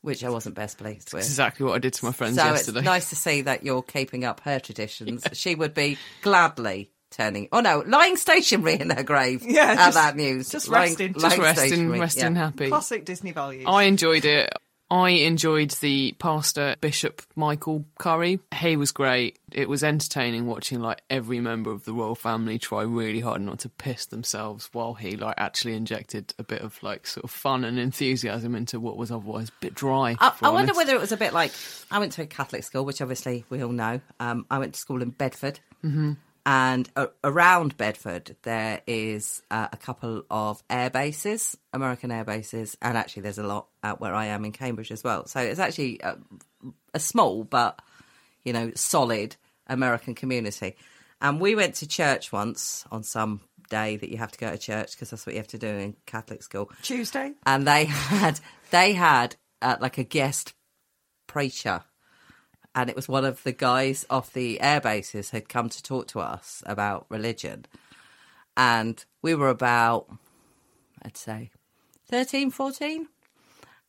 which 0.00 0.24
I 0.24 0.30
wasn't 0.30 0.54
best 0.54 0.78
pleased 0.78 1.12
with. 1.12 1.22
exactly 1.22 1.66
what 1.66 1.74
I 1.74 1.80
did 1.80 1.92
to 1.92 2.06
my 2.06 2.12
friends 2.12 2.36
so 2.36 2.46
yesterday. 2.46 2.78
it's 2.78 2.86
nice 2.86 3.10
to 3.10 3.16
see 3.16 3.42
that 3.42 3.62
you're 3.62 3.82
keeping 3.82 4.24
up 4.24 4.40
her 4.40 4.58
traditions. 4.58 5.22
She 5.34 5.54
would 5.54 5.74
be 5.74 5.98
gladly 6.22 6.92
turning, 7.10 7.48
oh 7.52 7.60
no, 7.60 7.82
lying 7.86 8.16
stationary 8.16 8.80
in 8.80 8.90
her 8.90 9.02
grave 9.02 9.42
Yeah, 9.42 9.72
at 9.72 9.76
just- 9.76 9.94
that 9.94 10.16
news. 10.16 10.48
just 10.48 10.68
lying, 10.68 10.90
resting. 10.90 11.12
Just 11.14 11.24
just 11.24 11.38
lying 11.38 11.56
resting, 11.56 11.90
resting 11.98 12.34
yeah. 12.34 12.44
happy. 12.44 12.68
Classic 12.68 13.04
Disney 13.04 13.32
values. 13.32 13.64
I 13.66 13.84
enjoyed 13.84 14.24
it. 14.24 14.52
I 14.92 15.10
enjoyed 15.10 15.70
the 15.80 16.16
pastor 16.18 16.74
Bishop 16.80 17.22
Michael 17.36 17.84
Curry. 18.00 18.40
He 18.52 18.76
was 18.76 18.90
great. 18.90 19.38
It 19.52 19.68
was 19.68 19.84
entertaining 19.84 20.46
watching 20.46 20.80
like 20.80 21.00
every 21.08 21.38
member 21.38 21.70
of 21.70 21.84
the 21.84 21.92
royal 21.92 22.16
family 22.16 22.58
try 22.58 22.82
really 22.82 23.20
hard 23.20 23.40
not 23.40 23.60
to 23.60 23.68
piss 23.68 24.06
themselves 24.06 24.68
while 24.72 24.94
he 24.94 25.16
like 25.16 25.36
actually 25.38 25.74
injected 25.74 26.34
a 26.40 26.42
bit 26.42 26.62
of 26.62 26.82
like 26.82 27.06
sort 27.06 27.22
of 27.22 27.30
fun 27.30 27.62
and 27.62 27.78
enthusiasm 27.78 28.56
into 28.56 28.80
what 28.80 28.96
was 28.96 29.12
otherwise 29.12 29.50
a 29.50 29.52
bit 29.60 29.76
dry. 29.76 30.16
I, 30.18 30.32
I 30.42 30.48
wonder 30.48 30.74
whether 30.74 30.94
it 30.96 31.00
was 31.00 31.12
a 31.12 31.16
bit 31.16 31.32
like 31.32 31.52
I 31.92 32.00
went 32.00 32.10
to 32.12 32.22
a 32.22 32.26
Catholic 32.26 32.64
school, 32.64 32.84
which 32.84 33.00
obviously 33.00 33.44
we 33.48 33.62
all 33.62 33.70
know. 33.70 34.00
Um, 34.18 34.44
I 34.50 34.58
went 34.58 34.74
to 34.74 34.80
school 34.80 35.02
in 35.02 35.10
Bedford, 35.10 35.60
mm-hmm. 35.84 36.14
And 36.46 36.88
a 36.96 37.08
around 37.22 37.76
Bedford 37.76 38.36
there 38.42 38.80
is 38.86 39.42
uh, 39.50 39.68
a 39.72 39.76
couple 39.76 40.24
of 40.30 40.62
air 40.70 40.90
bases, 40.90 41.56
American 41.72 42.10
air 42.10 42.24
bases, 42.24 42.76
and 42.80 42.96
actually 42.96 43.22
there's 43.22 43.38
a 43.38 43.46
lot 43.46 43.68
out 43.82 44.00
where 44.00 44.14
I 44.14 44.26
am 44.26 44.44
in 44.44 44.52
Cambridge 44.52 44.90
as 44.90 45.04
well. 45.04 45.26
So 45.26 45.40
it's 45.40 45.60
actually 45.60 46.00
a, 46.02 46.16
a 46.94 47.00
small 47.00 47.44
but 47.44 47.80
you 48.44 48.52
know 48.52 48.72
solid 48.74 49.36
American 49.66 50.14
community. 50.14 50.76
And 51.22 51.38
we 51.40 51.54
went 51.54 51.74
to 51.76 51.86
church 51.86 52.32
once 52.32 52.84
on 52.90 53.02
some 53.02 53.40
day 53.68 53.96
that 53.96 54.10
you 54.10 54.16
have 54.16 54.32
to 54.32 54.38
go 54.38 54.50
to 54.50 54.58
church 54.58 54.92
because 54.92 55.10
that's 55.10 55.26
what 55.26 55.34
you 55.34 55.38
have 55.38 55.48
to 55.48 55.58
do 55.58 55.68
in 55.68 55.96
Catholic 56.06 56.42
school 56.42 56.70
Tuesday. 56.82 57.32
and 57.46 57.66
they 57.66 57.84
had 57.86 58.40
they 58.70 58.92
had 58.92 59.36
uh, 59.62 59.76
like 59.80 59.98
a 59.98 60.04
guest 60.04 60.54
preacher 61.26 61.84
and 62.74 62.88
it 62.88 62.96
was 62.96 63.08
one 63.08 63.24
of 63.24 63.42
the 63.42 63.52
guys 63.52 64.06
off 64.10 64.32
the 64.32 64.60
air 64.60 64.80
bases 64.80 65.30
had 65.30 65.48
come 65.48 65.68
to 65.68 65.82
talk 65.82 66.06
to 66.08 66.20
us 66.20 66.62
about 66.66 67.06
religion. 67.08 67.66
And 68.56 69.04
we 69.22 69.34
were 69.34 69.48
about 69.48 70.06
i'd 71.02 71.16
say 71.16 71.50
13 72.10 72.50
14 72.50 73.08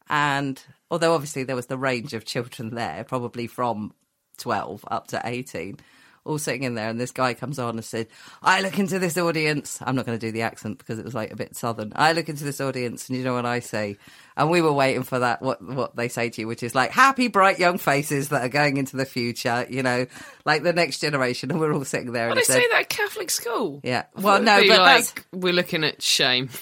and 0.10 0.64
although 0.90 1.14
obviously 1.14 1.44
there 1.44 1.56
was 1.56 1.68
the 1.68 1.78
range 1.78 2.14
of 2.14 2.26
children 2.26 2.74
there 2.76 3.04
probably 3.04 3.48
from 3.48 3.94
12 4.38 4.86
up 4.90 5.08
to 5.08 5.22
18 5.24 5.78
all 6.24 6.38
sitting 6.38 6.64
in 6.64 6.76
there 6.76 6.90
and 6.90 7.00
this 7.00 7.12
guy 7.12 7.34
comes 7.34 7.58
on 7.58 7.76
and 7.76 7.84
said 7.86 8.08
i 8.44 8.62
look 8.62 8.78
into 8.78 9.00
this 9.00 9.18
audience 9.18 9.80
i'm 9.82 9.96
not 9.96 10.06
going 10.06 10.18
to 10.18 10.26
do 10.26 10.32
the 10.32 10.44
accent 10.44 10.78
because 10.78 11.00
it 11.00 11.06
was 11.06 11.16
like 11.16 11.32
a 11.32 11.36
bit 11.36 11.56
southern 11.56 11.92
i 11.96 12.14
look 12.14 12.30
into 12.30 12.44
this 12.44 12.62
audience 12.62 13.10
and 13.10 13.18
you 13.18 13.24
know 13.24 13.34
what 13.34 13.46
i 13.46 13.60
say 13.60 13.98
and 14.38 14.50
we 14.50 14.62
were 14.62 14.72
waiting 14.74 15.04
for 15.04 15.20
that 15.20 15.42
what 15.42 15.62
what 15.64 15.96
they 15.96 16.08
say 16.08 16.30
to 16.30 16.42
you 16.42 16.48
which 16.48 16.62
is 16.64 16.76
like 16.76 16.92
happy 16.92 17.28
bright 17.28 17.58
young 17.60 17.78
faces 17.78 18.30
that 18.30 18.44
are 18.44 18.50
going 18.50 18.78
into 18.78 18.98
the 18.98 19.06
future 19.06 19.66
you 19.70 19.82
know 19.82 20.06
like 20.46 20.64
the 20.64 20.74
next 20.74 21.00
generation 21.00 21.50
and 21.52 21.60
we're 21.60 21.74
all 21.74 21.84
sitting 21.86 22.12
there 22.12 22.28
Well, 22.28 22.38
and 22.38 22.46
they 22.46 22.54
say 22.54 22.68
that 22.70 22.82
at 22.82 22.90
Catholic 22.90 23.30
school. 23.30 23.80
Yeah. 23.84 24.06
Well, 24.16 24.42
no, 24.42 24.62
but 24.68 24.80
like, 24.80 25.26
we're 25.32 25.54
looking 25.54 25.84
at 25.84 26.02
shame. 26.02 26.50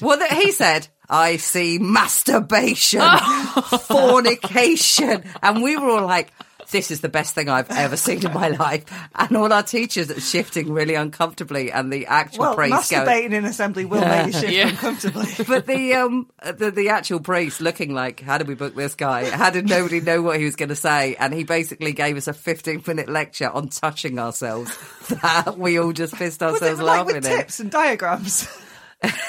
Well, 0.00 0.18
that 0.18 0.32
he 0.32 0.50
said, 0.52 0.88
I 1.08 1.36
see 1.36 1.78
masturbation, 1.78 3.00
fornication. 3.86 5.22
And 5.42 5.62
we 5.62 5.76
were 5.76 5.88
all 5.90 6.06
like, 6.06 6.32
this 6.70 6.90
is 6.90 7.00
the 7.00 7.08
best 7.08 7.34
thing 7.34 7.48
I've 7.48 7.70
ever 7.70 7.96
seen 7.96 8.24
in 8.26 8.32
my 8.32 8.48
life. 8.48 8.84
And 9.14 9.36
all 9.36 9.52
our 9.52 9.62
teachers 9.62 10.10
are 10.10 10.20
shifting 10.20 10.72
really 10.72 10.94
uncomfortably, 10.94 11.70
and 11.72 11.92
the 11.92 12.06
actual 12.06 12.40
Well, 12.44 12.54
priest 12.56 12.90
going. 12.90 13.06
masturbating 13.06 13.32
in 13.32 13.44
assembly 13.44 13.84
will 13.84 14.00
make 14.00 14.26
you 14.26 14.32
shift 14.32 14.52
Yeah. 14.52 14.68
uncomfortably. 14.68 15.26
But 15.46 15.66
the 15.66 15.94
um 15.94 16.28
the, 16.56 16.70
the 16.70 16.88
actual 16.90 17.20
priest 17.20 17.60
looking 17.60 17.94
like 17.94 18.20
how 18.20 18.38
did 18.38 18.48
we 18.48 18.54
book 18.54 18.74
this 18.74 18.94
guy? 18.94 19.30
How 19.30 19.50
did 19.50 19.68
nobody 19.68 20.00
know 20.00 20.22
what 20.22 20.38
he 20.38 20.44
was 20.44 20.56
going 20.56 20.68
to 20.70 20.76
say? 20.76 21.16
And 21.18 21.32
he 21.34 21.44
basically 21.44 21.92
gave 21.92 22.16
us 22.16 22.26
a 22.28 22.32
fifteen 22.32 22.82
minute 22.86 23.08
lecture 23.08 23.48
on 23.50 23.68
touching 23.68 24.18
ourselves 24.18 24.76
that 25.22 25.56
we 25.58 25.78
all 25.78 25.92
just 25.92 26.14
pissed 26.14 26.40
Was 26.40 26.54
ourselves 26.54 26.80
it 26.80 26.84
like 26.84 26.98
laughing 26.98 27.14
with 27.16 27.26
at. 27.26 27.36
tips 27.38 27.60
and 27.60 27.70
diagrams? 27.70 28.48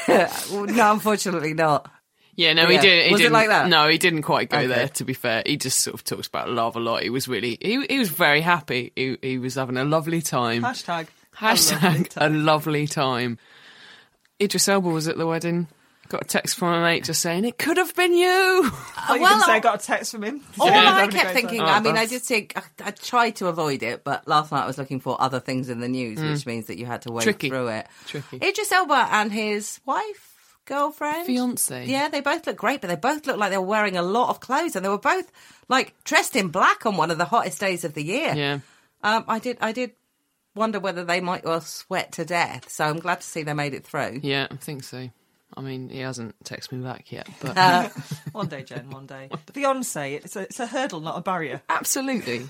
Well, 0.07 0.65
no, 0.65 0.91
unfortunately 0.93 1.53
not. 1.53 1.91
Yeah, 2.37 2.53
no, 2.53 2.67
he 2.67 2.75
Yeah. 2.75 2.81
did. 2.81 3.05
He 3.07 3.11
Was 3.11 3.19
it 3.19 3.23
didn't, 3.23 3.33
like 3.33 3.47
that? 3.49 3.67
No, 3.67 3.87
he 3.89 3.97
didn't 3.97 4.21
quite 4.21 4.49
go 4.49 4.59
Okay. 4.59 4.67
there. 4.67 4.87
To 4.87 5.03
be 5.03 5.13
fair, 5.13 5.43
he 5.45 5.57
just 5.57 5.81
sort 5.81 5.95
of 5.95 6.03
talks 6.05 6.27
about 6.27 6.49
love 6.49 6.75
a 6.75 6.79
lot. 6.79 7.01
He 7.03 7.09
was 7.09 7.27
really, 7.27 7.57
he, 7.61 7.83
he 7.89 7.97
was 7.99 8.09
very 8.09 8.41
happy. 8.41 8.93
He, 8.95 9.17
he 9.21 9.37
was 9.39 9.55
having 9.55 9.75
a 9.75 9.83
lovely 9.83 10.21
time. 10.21 10.61
Hashtag. 10.63 11.07
Hashtag 11.35 12.13
a 12.15 12.29
lovely 12.29 12.87
time. 12.87 13.37
Idris 14.41 14.67
Elba 14.67 14.87
was 14.89 15.07
at 15.07 15.17
the 15.17 15.25
wedding. 15.27 15.67
Got 16.09 16.21
a 16.21 16.25
text 16.25 16.55
from 16.55 16.71
a 16.73 16.81
mate 16.81 17.03
just 17.03 17.21
saying 17.21 17.43
it 17.43 17.57
could 17.57 17.75
have 17.77 17.93
been 17.95 18.13
you. 18.13 18.61
Uh, 18.65 18.69
I 18.69 18.69
thought 18.69 19.13
you 19.15 19.21
were 19.21 19.23
well, 19.23 19.39
say 19.41 19.51
I 19.51 19.55
I- 19.55 19.59
got 19.59 19.83
a 19.83 19.85
text 19.85 20.11
from 20.11 20.23
him. 20.23 20.41
All 20.59 20.67
Yeah, 20.67 20.93
I 20.95 21.07
kept 21.07 21.31
thinking. 21.33 21.59
Oh, 21.59 21.65
I 21.65 21.79
mean, 21.81 21.93
I 21.97 22.05
that's- 22.05 22.09
did 22.11 22.21
think, 22.21 22.53
I, 22.55 22.61
I 22.85 22.91
tried 22.91 23.35
to 23.37 23.47
avoid 23.47 23.83
it, 23.83 24.03
but 24.05 24.25
last 24.27 24.51
night 24.51 24.63
I 24.63 24.67
was 24.67 24.77
looking 24.77 24.99
for 25.01 25.19
other 25.21 25.39
things 25.41 25.67
in 25.69 25.79
the 25.81 25.89
news, 25.89 26.19
mm. 26.19 26.31
which 26.31 26.45
means 26.45 26.67
that 26.67 26.77
you 26.77 26.85
had 26.85 27.01
to 27.01 27.11
wade 27.11 27.23
Tricky. 27.23 27.49
through 27.49 27.67
it. 27.69 27.87
Tricky. 28.05 28.37
Idris 28.41 28.71
Elba 28.71 29.09
and 29.11 29.33
his 29.33 29.81
wife, 29.85 30.36
girlfriend, 30.67 31.25
Fiance. 31.25 31.85
Yeah, 31.87 32.09
they 32.09 32.21
both 32.21 32.45
look 32.45 32.57
great, 32.57 32.81
but 32.81 32.87
they 32.89 32.95
both 32.95 33.25
look 33.25 33.37
like 33.37 33.49
they 33.49 33.57
were 33.57 33.65
wearing 33.65 33.97
a 33.97 34.03
lot 34.03 34.29
of 34.29 34.39
clothes, 34.39 34.75
and 34.75 34.85
they 34.85 34.89
were 34.89 34.97
both 34.99 35.31
like 35.67 35.95
dressed 36.03 36.35
in 36.35 36.49
black 36.49 36.85
on 36.85 36.95
one 36.97 37.09
of 37.09 37.17
the 37.17 37.25
hottest 37.25 37.59
days 37.59 37.83
of 37.83 37.93
the 37.95 38.03
year. 38.03 38.33
Yeah. 38.35 38.59
Um, 39.03 39.25
I 39.27 39.39
did, 39.39 39.57
I 39.61 39.71
did 39.71 39.91
wonder 40.55 40.79
whether 40.79 41.03
they 41.03 41.21
might 41.21 41.43
well 41.45 41.61
sweat 41.61 42.11
to 42.13 42.25
death. 42.25 42.69
So 42.69 42.85
I'm 42.85 42.99
glad 42.99 43.21
to 43.21 43.27
see 43.27 43.43
they 43.43 43.53
made 43.53 43.73
it 43.73 43.85
through. 43.85 44.19
Yeah, 44.23 44.47
I 44.51 44.55
think 44.55 44.83
so. 44.83 45.09
I 45.55 45.61
mean, 45.61 45.89
he 45.89 45.99
hasn't 45.99 46.35
texted 46.43 46.73
me 46.73 46.83
back 46.83 47.11
yet, 47.11 47.27
but 47.41 47.57
Uh, 47.57 47.89
One 48.31 48.47
day, 48.47 48.63
Jen, 48.63 48.89
one 48.89 49.05
day. 49.07 49.29
Fiance, 49.53 50.13
it's 50.15 50.35
a, 50.35 50.41
it's 50.41 50.59
a 50.59 50.67
hurdle, 50.67 50.99
not 50.99 51.17
a 51.17 51.21
barrier. 51.21 51.61
absolutely. 51.69 52.47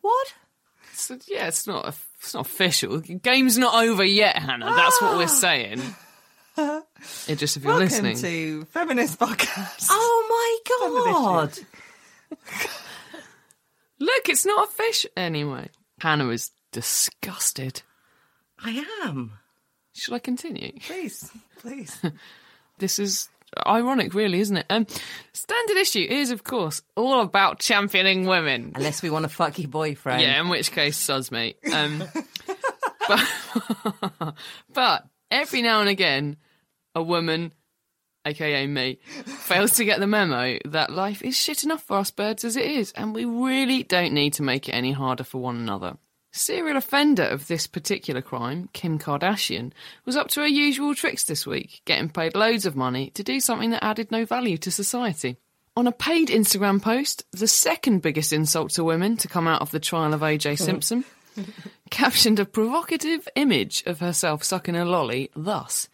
what? 0.00 0.34
It's, 0.92 1.10
yeah, 1.26 1.48
it's 1.48 1.66
not. 1.66 1.94
It's 2.20 2.32
not 2.32 2.46
official. 2.46 3.00
Game's 3.00 3.58
not 3.58 3.74
over 3.84 4.02
yet, 4.04 4.36
Hannah. 4.38 4.72
That's 4.74 5.02
what 5.02 5.18
we're 5.18 5.28
saying. 5.28 5.82
It 7.28 7.36
just 7.36 7.56
if 7.56 7.62
you're 7.64 7.72
Welcome 7.72 8.04
listening. 8.04 8.16
to 8.18 8.64
Feminist 8.66 9.18
Podcast. 9.18 9.88
Oh 9.90 10.62
my 10.64 11.48
god! 11.48 11.58
Look, 14.00 14.28
it's 14.28 14.46
not 14.46 14.68
a 14.68 14.72
fish 14.72 15.06
anyway. 15.16 15.68
Hannah 16.00 16.28
is 16.28 16.50
disgusted. 16.72 17.82
I 18.58 18.84
am. 19.04 19.32
Should 19.94 20.14
I 20.14 20.18
continue? 20.18 20.72
Please, 20.80 21.30
please. 21.58 22.00
This 22.78 22.98
is 22.98 23.30
ironic, 23.66 24.12
really, 24.12 24.38
isn't 24.40 24.58
it? 24.58 24.66
Um, 24.68 24.86
standard 25.32 25.78
issue 25.78 26.06
is, 26.06 26.30
of 26.30 26.44
course, 26.44 26.82
all 26.94 27.22
about 27.22 27.58
championing 27.58 28.26
women. 28.26 28.72
Unless 28.74 29.00
we 29.00 29.08
want 29.08 29.22
to 29.22 29.30
fuck 29.30 29.58
your 29.58 29.68
boyfriend. 29.68 30.20
Yeah, 30.20 30.38
in 30.42 30.50
which 30.50 30.72
case, 30.72 30.98
suds, 30.98 31.30
mate. 31.30 31.56
Um, 31.72 32.04
but, 33.08 34.34
but 34.74 35.04
every 35.30 35.62
now 35.62 35.80
and 35.80 35.88
again, 35.88 36.36
a 36.96 37.02
woman, 37.02 37.52
aka 38.24 38.66
me, 38.66 38.98
fails 39.24 39.72
to 39.72 39.84
get 39.84 40.00
the 40.00 40.06
memo 40.06 40.58
that 40.64 40.90
life 40.90 41.22
is 41.22 41.36
shit 41.36 41.62
enough 41.62 41.82
for 41.82 41.98
us 41.98 42.10
birds 42.10 42.42
as 42.42 42.56
it 42.56 42.64
is, 42.64 42.90
and 42.92 43.14
we 43.14 43.24
really 43.24 43.84
don't 43.84 44.14
need 44.14 44.32
to 44.32 44.42
make 44.42 44.68
it 44.68 44.72
any 44.72 44.92
harder 44.92 45.22
for 45.22 45.38
one 45.38 45.56
another. 45.56 45.98
Serial 46.32 46.76
offender 46.76 47.22
of 47.22 47.46
this 47.46 47.66
particular 47.66 48.22
crime, 48.22 48.68
Kim 48.72 48.98
Kardashian, 48.98 49.72
was 50.04 50.16
up 50.16 50.28
to 50.28 50.40
her 50.40 50.46
usual 50.46 50.94
tricks 50.94 51.24
this 51.24 51.46
week, 51.46 51.82
getting 51.84 52.08
paid 52.08 52.34
loads 52.34 52.66
of 52.66 52.74
money 52.74 53.10
to 53.10 53.22
do 53.22 53.40
something 53.40 53.70
that 53.70 53.84
added 53.84 54.10
no 54.10 54.24
value 54.24 54.56
to 54.58 54.70
society. 54.70 55.36
On 55.76 55.86
a 55.86 55.92
paid 55.92 56.28
Instagram 56.28 56.80
post, 56.80 57.24
the 57.32 57.46
second 57.46 58.00
biggest 58.00 58.32
insult 58.32 58.70
to 58.72 58.84
women 58.84 59.18
to 59.18 59.28
come 59.28 59.46
out 59.46 59.60
of 59.60 59.70
the 59.70 59.80
trial 59.80 60.14
of 60.14 60.22
OJ 60.22 60.58
Simpson, 60.58 61.04
captioned 61.90 62.38
a 62.38 62.46
provocative 62.46 63.28
image 63.36 63.82
of 63.84 64.00
herself 64.00 64.42
sucking 64.42 64.76
a 64.76 64.86
lolly 64.86 65.30
thus 65.36 65.88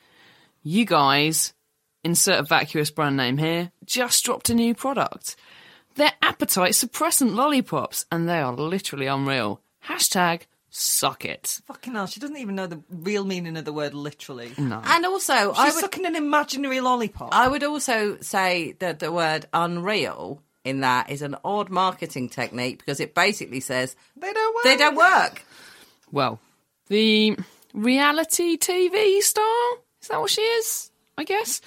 You 0.62 0.84
guys, 0.84 1.54
insert 2.04 2.40
a 2.40 2.44
vacuous 2.44 2.90
brand 2.90 3.16
name 3.16 3.38
here, 3.38 3.72
just 3.84 4.24
dropped 4.24 4.50
a 4.50 4.54
new 4.54 4.74
product. 4.74 5.36
They're 5.96 6.12
appetite 6.22 6.72
suppressant 6.72 7.34
lollipops, 7.34 8.06
and 8.10 8.28
they 8.28 8.38
are 8.38 8.54
literally 8.54 9.06
unreal. 9.06 9.60
Hashtag 9.86 10.42
suck 10.70 11.24
it. 11.24 11.60
Fucking 11.66 11.92
hell, 11.94 12.06
she 12.06 12.20
doesn't 12.20 12.36
even 12.38 12.54
know 12.54 12.66
the 12.66 12.82
real 12.88 13.24
meaning 13.24 13.56
of 13.56 13.64
the 13.64 13.72
word 13.72 13.92
literally. 13.92 14.52
No. 14.56 14.80
And 14.84 15.04
also, 15.04 15.52
I 15.52 15.66
She's 15.66 15.74
would, 15.74 15.80
sucking 15.82 16.06
an 16.06 16.16
imaginary 16.16 16.80
lollipop. 16.80 17.34
I 17.34 17.48
would 17.48 17.62
also 17.62 18.16
say 18.20 18.76
that 18.78 19.00
the 19.00 19.12
word 19.12 19.46
unreal 19.52 20.40
in 20.64 20.80
that 20.80 21.10
is 21.10 21.22
an 21.22 21.36
odd 21.44 21.68
marketing 21.70 22.28
technique 22.28 22.78
because 22.78 23.00
it 23.00 23.14
basically 23.14 23.60
says 23.60 23.96
they 24.16 24.32
don't 24.32 24.54
work. 24.54 24.64
they 24.64 24.76
don't 24.76 24.96
work. 24.96 25.44
Well, 26.10 26.40
the 26.88 27.36
reality 27.74 28.56
TV 28.56 29.20
star? 29.20 29.44
Is 30.02 30.08
that 30.08 30.20
what 30.20 30.30
she 30.30 30.42
is? 30.42 30.90
I 31.16 31.24
guess. 31.24 31.60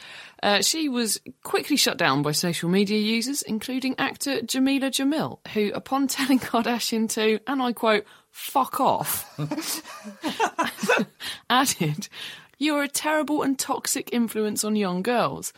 Uh, 0.44 0.62
she 0.62 0.90
was 0.90 1.20
quickly 1.44 1.78
shut 1.78 1.98
down 1.98 2.22
by 2.22 2.32
social 2.32 2.70
media 2.70 3.00
users, 3.00 3.42
including 3.42 3.96
actor 3.98 4.42
Jameela 4.42 4.92
Jamil, 4.92 5.40
who, 5.54 5.72
upon 5.74 6.08
telling 6.10 6.40
Kardashian 6.40 7.10
to, 7.12 7.40
and 7.48 7.62
I 7.62 7.72
quote, 7.72 8.06
fuck 8.32 8.80
off, 8.80 9.26
added, 11.50 12.10
You're 12.58 12.84
a 12.84 12.88
terrible 12.88 13.44
and 13.44 13.58
toxic 13.58 14.10
influence 14.12 14.64
on 14.64 14.76
young 14.76 15.02
girls. 15.04 15.54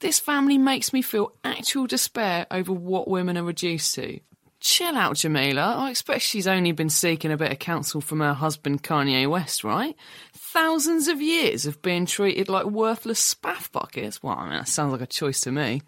This 0.00 0.20
family 0.20 0.58
makes 0.58 0.92
me 0.92 1.02
feel 1.02 1.32
actual 1.42 1.86
despair 1.86 2.46
over 2.50 2.72
what 2.72 3.08
women 3.08 3.38
are 3.38 3.42
reduced 3.42 3.94
to. 3.94 4.20
Chill 4.66 4.96
out, 4.96 5.14
Jameela. 5.14 5.76
I 5.76 5.90
expect 5.90 6.22
she's 6.22 6.48
only 6.48 6.72
been 6.72 6.90
seeking 6.90 7.30
a 7.30 7.36
bit 7.36 7.52
of 7.52 7.60
counsel 7.60 8.00
from 8.00 8.18
her 8.18 8.34
husband 8.34 8.82
Kanye 8.82 9.30
West, 9.30 9.62
right? 9.62 9.94
Thousands 10.32 11.06
of 11.06 11.22
years 11.22 11.66
of 11.66 11.80
being 11.82 12.04
treated 12.04 12.48
like 12.48 12.66
worthless 12.66 13.32
spaff 13.32 13.70
buckets. 13.70 14.24
Well, 14.24 14.36
I 14.36 14.48
mean, 14.48 14.58
that 14.58 14.66
sounds 14.66 14.90
like 14.90 15.02
a 15.02 15.06
choice 15.06 15.40
to 15.42 15.52
me. 15.52 15.82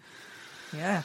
Yeah. 0.73 1.01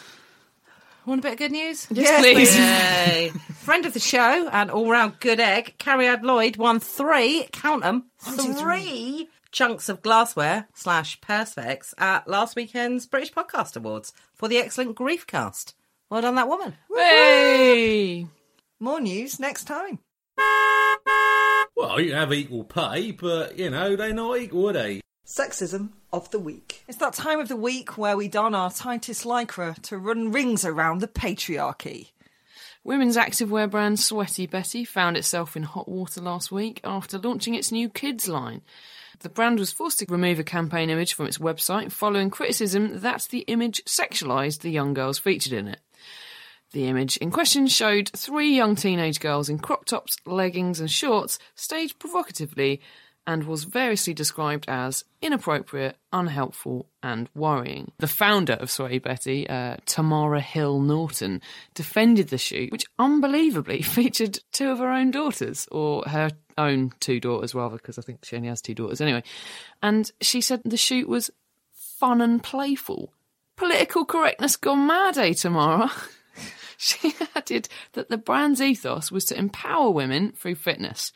Want 1.04 1.18
a 1.18 1.22
bit 1.22 1.32
of 1.32 1.38
good 1.38 1.50
news? 1.50 1.88
Yes, 1.90 2.20
please. 2.20 2.56
Yay. 2.56 3.30
Friend 3.54 3.84
of 3.84 3.92
the 3.92 3.98
show 3.98 4.48
and 4.52 4.70
all 4.70 4.88
round 4.88 5.18
good 5.18 5.40
egg, 5.40 5.74
Cariad 5.80 6.22
Lloyd 6.22 6.56
won 6.56 6.78
three, 6.78 7.48
count 7.50 7.82
them, 7.82 8.04
three 8.20 9.28
chunks 9.50 9.88
of 9.88 10.00
glassware 10.00 10.68
slash 10.74 11.20
perspex 11.20 11.92
at 11.98 12.28
last 12.28 12.54
weekend's 12.54 13.06
British 13.06 13.32
Podcast 13.32 13.76
Awards 13.76 14.12
for 14.32 14.46
the 14.46 14.58
excellent 14.58 14.96
Griefcast. 14.96 15.74
Well 16.14 16.22
done, 16.22 16.36
that 16.36 16.46
woman. 16.46 16.74
Hey! 16.94 18.28
More 18.78 19.00
news 19.00 19.40
next 19.40 19.64
time. 19.64 19.98
Well, 21.74 21.98
you 21.98 22.14
have 22.14 22.32
equal 22.32 22.62
pay, 22.62 23.10
but 23.10 23.58
you 23.58 23.68
know 23.70 23.96
they're 23.96 24.14
not 24.14 24.38
equal, 24.38 24.68
are 24.68 24.74
they? 24.74 25.00
Sexism 25.26 25.88
of 26.12 26.30
the 26.30 26.38
week. 26.38 26.84
It's 26.86 26.98
that 26.98 27.14
time 27.14 27.40
of 27.40 27.48
the 27.48 27.56
week 27.56 27.98
where 27.98 28.16
we 28.16 28.28
don 28.28 28.54
our 28.54 28.70
tightest 28.70 29.24
lycra 29.24 29.76
to 29.82 29.98
run 29.98 30.30
rings 30.30 30.64
around 30.64 31.00
the 31.00 31.08
patriarchy. 31.08 32.10
Women's 32.84 33.16
activewear 33.16 33.68
brand 33.68 33.98
Sweaty 33.98 34.46
Betty 34.46 34.84
found 34.84 35.16
itself 35.16 35.56
in 35.56 35.64
hot 35.64 35.88
water 35.88 36.20
last 36.20 36.52
week 36.52 36.80
after 36.84 37.18
launching 37.18 37.56
its 37.56 37.72
new 37.72 37.88
kids 37.88 38.28
line. 38.28 38.62
The 39.18 39.28
brand 39.28 39.58
was 39.58 39.72
forced 39.72 39.98
to 39.98 40.06
remove 40.08 40.38
a 40.38 40.44
campaign 40.44 40.90
image 40.90 41.14
from 41.14 41.26
its 41.26 41.38
website 41.38 41.90
following 41.90 42.30
criticism 42.30 43.00
that 43.00 43.26
the 43.30 43.40
image 43.48 43.82
sexualised 43.84 44.60
the 44.60 44.70
young 44.70 44.94
girls 44.94 45.18
featured 45.18 45.52
in 45.52 45.66
it. 45.66 45.80
The 46.74 46.88
image 46.88 47.16
in 47.18 47.30
question 47.30 47.68
showed 47.68 48.10
three 48.16 48.56
young 48.56 48.74
teenage 48.74 49.20
girls 49.20 49.48
in 49.48 49.60
crop 49.60 49.84
tops, 49.84 50.16
leggings, 50.26 50.80
and 50.80 50.90
shorts 50.90 51.38
staged 51.54 52.00
provocatively 52.00 52.80
and 53.28 53.44
was 53.44 53.62
variously 53.62 54.12
described 54.12 54.64
as 54.66 55.04
inappropriate, 55.22 55.96
unhelpful, 56.12 56.86
and 57.00 57.30
worrying. 57.32 57.92
The 57.98 58.08
founder 58.08 58.54
of 58.54 58.72
Sweaty 58.72 58.98
Betty, 58.98 59.48
uh, 59.48 59.76
Tamara 59.86 60.40
Hill 60.40 60.80
Norton, 60.80 61.40
defended 61.74 62.30
the 62.30 62.38
shoot, 62.38 62.72
which 62.72 62.86
unbelievably 62.98 63.82
featured 63.82 64.40
two 64.50 64.72
of 64.72 64.80
her 64.80 64.90
own 64.90 65.12
daughters, 65.12 65.68
or 65.70 66.02
her 66.08 66.32
own 66.58 66.90
two 66.98 67.20
daughters, 67.20 67.54
rather, 67.54 67.76
because 67.76 68.00
I 68.00 68.02
think 68.02 68.24
she 68.24 68.34
only 68.34 68.48
has 68.48 68.60
two 68.60 68.74
daughters 68.74 69.00
anyway. 69.00 69.22
And 69.80 70.10
she 70.20 70.40
said 70.40 70.62
the 70.64 70.76
shoot 70.76 71.08
was 71.08 71.30
fun 71.72 72.20
and 72.20 72.42
playful. 72.42 73.12
Political 73.54 74.06
correctness 74.06 74.56
gone 74.56 74.88
mad, 74.88 75.16
eh, 75.18 75.34
Tamara? 75.34 75.92
She 76.78 77.14
added 77.34 77.68
that 77.92 78.08
the 78.08 78.18
brand's 78.18 78.60
ethos 78.60 79.10
was 79.12 79.24
to 79.26 79.38
empower 79.38 79.90
women 79.90 80.32
through 80.32 80.56
fitness. 80.56 81.12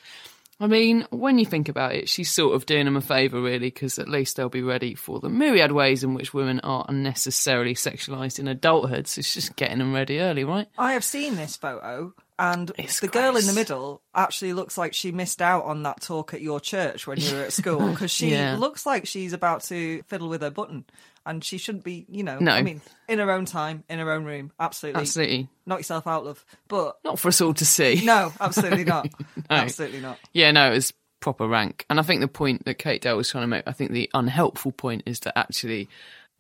I 0.61 0.67
mean, 0.67 1.07
when 1.11 1.39
you 1.39 1.47
think 1.47 1.69
about 1.69 1.95
it, 1.95 2.09
she's 2.09 2.31
sort 2.33 2.57
of 2.57 2.67
doing 2.67 2.85
them 2.87 2.97
a 2.97 3.01
favour, 3.01 3.41
really, 3.41 3.69
because 3.71 3.97
at 4.01 4.09
least 4.09 4.37
they'll 4.37 4.49
be 4.49 4.61
ready 4.63 4.97
for 4.97 5.21
the 5.21 5.29
myriad 5.29 5.71
ways 5.71 6.03
in 6.03 6.15
which 6.15 6.35
women 6.35 6.59
are 6.61 6.85
unnecessarily 6.89 7.75
sexualised 7.75 8.41
in 8.41 8.49
adulthood. 8.49 9.07
So 9.07 9.21
it's 9.21 9.35
just 9.35 9.55
getting 9.55 9.79
them 9.79 9.95
ready 9.95 10.19
early, 10.19 10.43
right? 10.43 10.67
I 10.77 10.95
have 10.95 11.05
seen 11.05 11.37
this 11.37 11.55
photo, 11.57 12.13
and 12.41 12.73
It's 12.77 12.99
the 12.99 13.07
girl 13.07 13.37
in 13.37 13.47
the 13.47 13.53
middle 13.53 14.03
actually 14.17 14.53
looks 14.53 14.77
like 14.77 14.95
she 14.95 15.13
missed 15.13 15.41
out 15.41 15.65
on 15.65 15.85
that 15.85 16.01
talk 16.01 16.35
at 16.35 16.41
your 16.41 16.59
church 16.59 17.07
when 17.07 17.21
you 17.21 17.31
were 17.33 17.43
at 17.43 17.53
school 17.61 17.91
because 17.91 18.11
she 18.11 18.31
Yeah. 18.31 18.57
looks 18.57 18.85
like 18.85 19.07
she's 19.07 19.33
about 19.33 19.63
to 19.65 20.03
fiddle 20.09 20.29
with 20.29 20.43
her 20.43 20.51
button, 20.51 20.85
and 21.29 21.45
she 21.45 21.59
shouldn't 21.59 21.85
be, 21.85 22.07
you 22.09 22.25
know. 22.25 22.39
No. 22.39 22.53
I 22.53 22.63
mean, 22.63 22.81
in 23.07 23.19
her 23.19 23.31
own 23.31 23.45
time, 23.45 23.85
in 23.89 23.99
her 23.99 24.11
own 24.11 24.25
room, 24.25 24.51
absolutely. 24.59 25.03
Absolutely. 25.03 25.49
Knock 25.67 25.81
yourself 25.81 26.07
out, 26.07 26.25
love. 26.25 26.45
But 26.69 26.97
Not 27.05 27.19
for 27.19 27.29
us 27.29 27.41
all 27.41 27.55
to 27.55 27.67
see. 27.67 28.03
no, 28.05 28.33
absolutely 28.41 28.85
not. 28.85 29.09
Absolutely 29.51 30.01
not. 30.01 30.19
Yeah, 30.33 30.51
no, 30.51 30.71
it 30.71 30.75
was 30.75 30.93
proper 31.21 31.47
rank. 31.47 31.85
And 31.89 32.01
I 32.01 32.03
think 32.03 32.21
the 32.21 32.29
point 32.29 32.65
that 32.65 32.75
Kate 32.75 33.01
Dale 33.03 33.17
was 33.17 33.31
trying 33.31 33.43
to 33.45 33.49
make, 33.49 33.65
I 33.67 33.73
think 33.73 33.93
the 33.93 34.11
unhelpful 34.15 34.73
point 34.73 35.03
is 35.07 35.21
that 35.21 35.39
actually 35.39 35.89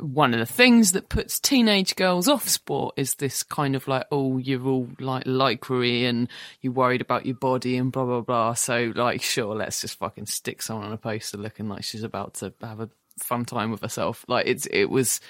one 0.00 0.32
of 0.32 0.40
the 0.40 0.46
things 0.46 0.92
that 0.92 1.08
puts 1.08 1.40
teenage 1.40 1.96
girls 1.96 2.28
off 2.28 2.48
sport 2.48 2.94
is 2.96 3.14
this 3.16 3.42
kind 3.42 3.74
of 3.74 3.88
like, 3.88 4.06
oh, 4.12 4.38
you're 4.38 4.64
all 4.64 4.88
like 5.00 5.24
lycra 5.24 6.08
and 6.08 6.28
you're 6.60 6.72
worried 6.72 7.00
about 7.00 7.26
your 7.26 7.34
body 7.34 7.76
and 7.76 7.90
blah 7.92 8.04
blah 8.04 8.20
blah. 8.20 8.54
So 8.54 8.92
like, 8.94 9.22
sure, 9.22 9.54
let's 9.54 9.80
just 9.80 9.98
fucking 9.98 10.26
stick 10.26 10.62
someone 10.62 10.86
on 10.86 10.92
a 10.92 10.98
poster 10.98 11.36
looking 11.36 11.68
like 11.68 11.84
she's 11.84 12.04
about 12.04 12.34
to 12.34 12.52
have 12.62 12.80
a 12.80 12.88
fun 13.18 13.44
time 13.44 13.70
with 13.70 13.80
herself. 13.82 14.24
Like 14.28 14.46
it's 14.46 14.66
it 14.66 14.86
was, 14.86 15.20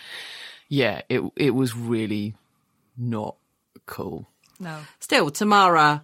yeah, 0.69 1.03
it 1.09 1.23
it 1.37 1.51
was 1.51 1.75
really 1.77 2.35
not 2.97 3.37
cool. 3.87 4.27
No. 4.61 4.79
Still, 4.99 5.31
Tamara, 5.31 6.03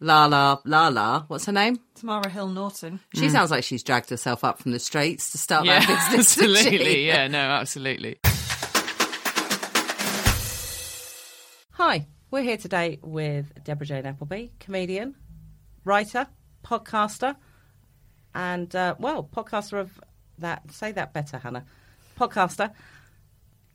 Lala, 0.00 0.60
Lala, 0.64 1.24
what's 1.28 1.46
her 1.46 1.52
name? 1.52 1.80
Tamara 1.94 2.28
Hill 2.28 2.48
Norton. 2.48 3.00
She 3.14 3.30
sounds 3.30 3.50
like 3.50 3.64
she's 3.64 3.82
dragged 3.82 4.10
herself 4.10 4.44
up 4.44 4.58
from 4.58 4.72
the 4.72 4.78
streets 4.78 5.30
to 5.32 5.38
start 5.38 5.64
Yeah, 5.64 5.78
that 5.80 6.10
business. 6.10 6.38
absolutely. 6.42 7.06
Yeah, 7.06 7.28
no, 7.28 7.38
absolutely. 7.38 8.18
Hi, 11.72 12.06
we're 12.30 12.42
here 12.42 12.56
today 12.56 12.98
with 13.02 13.52
Debra-Jane 13.64 14.04
Appelby, 14.04 14.50
comedian, 14.60 15.16
writer, 15.84 16.26
podcaster, 16.64 17.36
and, 18.34 18.74
uh, 18.74 18.94
well, 18.98 19.28
podcaster 19.34 19.80
of 19.80 20.00
that, 20.38 20.70
say 20.72 20.92
that 20.92 21.12
better, 21.12 21.38
Hannah. 21.38 21.64
Podcaster, 22.18 22.70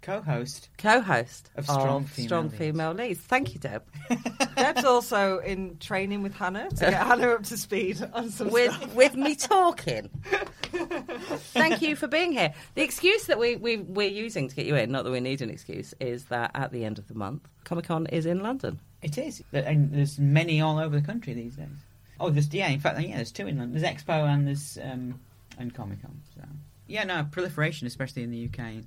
Co-host. 0.01 0.69
co 0.77 1.01
host 1.01 1.49
Of 1.57 1.65
Strong 1.65 2.05
Female 2.05 2.27
Strong 2.27 2.43
Leads. 2.45 2.57
Female 2.57 2.93
Leads. 2.93 3.19
Thank 3.19 3.53
you, 3.53 3.59
Deb. 3.59 3.83
Deb's 4.55 4.85
also 4.85 5.39
in 5.39 5.77
training 5.79 6.23
with 6.23 6.33
Hannah 6.33 6.69
to 6.69 6.75
get 6.75 6.93
Hannah 7.05 7.31
up 7.31 7.43
to 7.43 7.57
speed 7.57 8.01
on 8.13 8.29
some 8.29 8.49
with 8.49 8.71
stuff. 8.73 8.95
with 8.95 9.15
me 9.15 9.35
talking. 9.35 10.09
Thank 11.51 11.81
you 11.81 11.97
for 11.97 12.07
being 12.07 12.31
here. 12.31 12.53
The 12.75 12.81
excuse 12.81 13.25
that 13.25 13.39
we, 13.39 13.57
we 13.57 13.77
we're 13.77 14.09
using 14.09 14.47
to 14.47 14.55
get 14.55 14.65
you 14.65 14.75
in, 14.75 14.89
not 14.91 15.03
that 15.03 15.11
we 15.11 15.19
need 15.19 15.41
an 15.41 15.49
excuse, 15.49 15.93
is 15.99 16.25
that 16.25 16.51
at 16.55 16.71
the 16.71 16.85
end 16.85 16.97
of 16.97 17.07
the 17.09 17.15
month, 17.15 17.47
Comic 17.65 17.85
Con 17.85 18.05
is 18.07 18.25
in 18.25 18.41
London. 18.41 18.79
It 19.01 19.17
is, 19.17 19.43
and 19.51 19.91
there's 19.91 20.17
many 20.17 20.61
all 20.61 20.79
over 20.79 20.97
the 20.97 21.05
country 21.05 21.33
these 21.33 21.55
days. 21.55 21.67
Oh, 22.21 22.29
there's 22.29 22.53
yeah. 22.53 22.69
In 22.69 22.79
fact, 22.79 22.99
yeah, 23.01 23.17
there's 23.17 23.31
two 23.31 23.47
in 23.47 23.57
London. 23.57 23.81
There's 23.81 23.93
Expo 23.93 24.25
and 24.27 24.47
there's 24.47 24.77
um, 24.81 25.19
and 25.59 25.73
Comic 25.73 26.01
Con. 26.01 26.21
So 26.35 26.41
yeah, 26.87 27.03
no 27.03 27.27
proliferation, 27.29 27.85
especially 27.85 28.23
in 28.23 28.31
the 28.31 28.45
UK, 28.45 28.83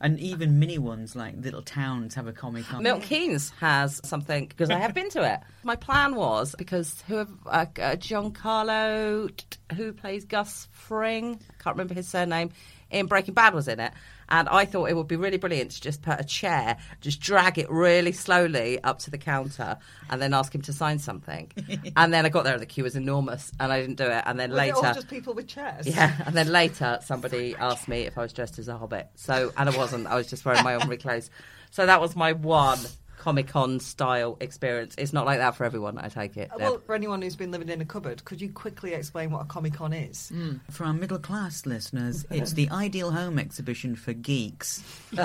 and 0.00 0.18
even 0.18 0.58
mini 0.58 0.78
ones 0.78 1.14
like 1.14 1.34
little 1.38 1.62
towns 1.62 2.14
have 2.16 2.26
a 2.26 2.32
Comic 2.32 2.64
Con. 2.64 2.82
Milton 2.82 3.06
Keynes 3.06 3.50
has 3.60 4.00
something 4.04 4.46
because 4.46 4.70
I 4.70 4.78
have 4.78 4.94
been 4.94 5.10
to 5.10 5.22
it. 5.22 5.40
My 5.62 5.76
plan 5.76 6.16
was 6.16 6.54
because 6.58 7.00
who 7.06 7.18
uh, 7.18 7.26
uh, 7.46 7.64
Giancarlo, 7.96 9.28
t- 9.36 9.44
t- 9.50 9.76
who 9.76 9.92
plays 9.92 10.24
Gus 10.24 10.66
Fring, 10.72 11.38
can't 11.62 11.76
remember 11.76 11.94
his 11.94 12.08
surname, 12.08 12.50
in 12.92 13.06
Breaking 13.06 13.34
Bad 13.34 13.54
was 13.54 13.68
in 13.68 13.80
it, 13.80 13.92
and 14.28 14.48
I 14.48 14.64
thought 14.64 14.86
it 14.86 14.94
would 14.96 15.08
be 15.08 15.16
really 15.16 15.36
brilliant 15.36 15.72
to 15.72 15.80
just 15.80 16.02
put 16.02 16.20
a 16.20 16.24
chair, 16.24 16.76
just 17.00 17.20
drag 17.20 17.58
it 17.58 17.70
really 17.70 18.12
slowly 18.12 18.82
up 18.82 18.98
to 19.00 19.10
the 19.10 19.18
counter, 19.18 19.78
and 20.08 20.22
then 20.22 20.32
ask 20.34 20.54
him 20.54 20.62
to 20.62 20.72
sign 20.72 20.98
something. 20.98 21.50
and 21.96 22.14
then 22.14 22.24
I 22.24 22.28
got 22.28 22.44
there 22.44 22.54
and 22.54 22.62
the 22.62 22.66
queue 22.66 22.84
was 22.84 22.96
enormous, 22.96 23.50
and 23.58 23.72
I 23.72 23.80
didn't 23.80 23.96
do 23.96 24.06
it. 24.06 24.22
And 24.26 24.38
then 24.38 24.50
Was 24.50 24.58
it 24.60 24.74
all 24.74 24.82
later, 24.82 24.94
just 24.94 25.08
people 25.08 25.34
with 25.34 25.48
chairs? 25.48 25.86
yeah, 25.86 26.14
and 26.26 26.34
then 26.34 26.48
later 26.48 26.98
somebody 27.04 27.54
asked 27.56 27.88
me 27.88 28.02
if 28.02 28.16
I 28.16 28.22
was 28.22 28.32
dressed 28.32 28.58
as 28.58 28.68
a 28.68 28.76
hobbit. 28.76 29.08
So, 29.16 29.52
and 29.56 29.68
I 29.68 29.76
wasn't. 29.76 30.06
I 30.06 30.14
was 30.16 30.28
just 30.28 30.44
wearing 30.44 30.62
my 30.64 30.74
ordinary 30.74 30.98
clothes. 30.98 31.30
So 31.70 31.86
that 31.86 32.00
was 32.00 32.14
my 32.14 32.32
one 32.32 32.78
Comic 33.22 33.46
Con 33.46 33.78
style 33.78 34.36
experience. 34.40 34.96
It's 34.98 35.12
not 35.12 35.26
like 35.26 35.38
that 35.38 35.54
for 35.54 35.62
everyone. 35.62 35.96
I 35.96 36.08
take 36.08 36.36
it. 36.36 36.50
Deb. 36.50 36.60
Well, 36.60 36.78
for 36.78 36.92
anyone 36.92 37.22
who's 37.22 37.36
been 37.36 37.52
living 37.52 37.68
in 37.68 37.80
a 37.80 37.84
cupboard, 37.84 38.24
could 38.24 38.40
you 38.40 38.50
quickly 38.50 38.94
explain 38.94 39.30
what 39.30 39.42
a 39.42 39.44
Comic 39.44 39.74
Con 39.74 39.92
is? 39.92 40.32
For 40.70 40.84
our 40.84 40.92
middle 40.92 41.20
class 41.20 41.64
listeners, 41.64 42.26
it's 42.32 42.54
the 42.54 42.68
ideal 42.70 43.12
home 43.12 43.38
exhibition 43.38 43.94
for 43.94 44.12
geeks, 44.12 44.82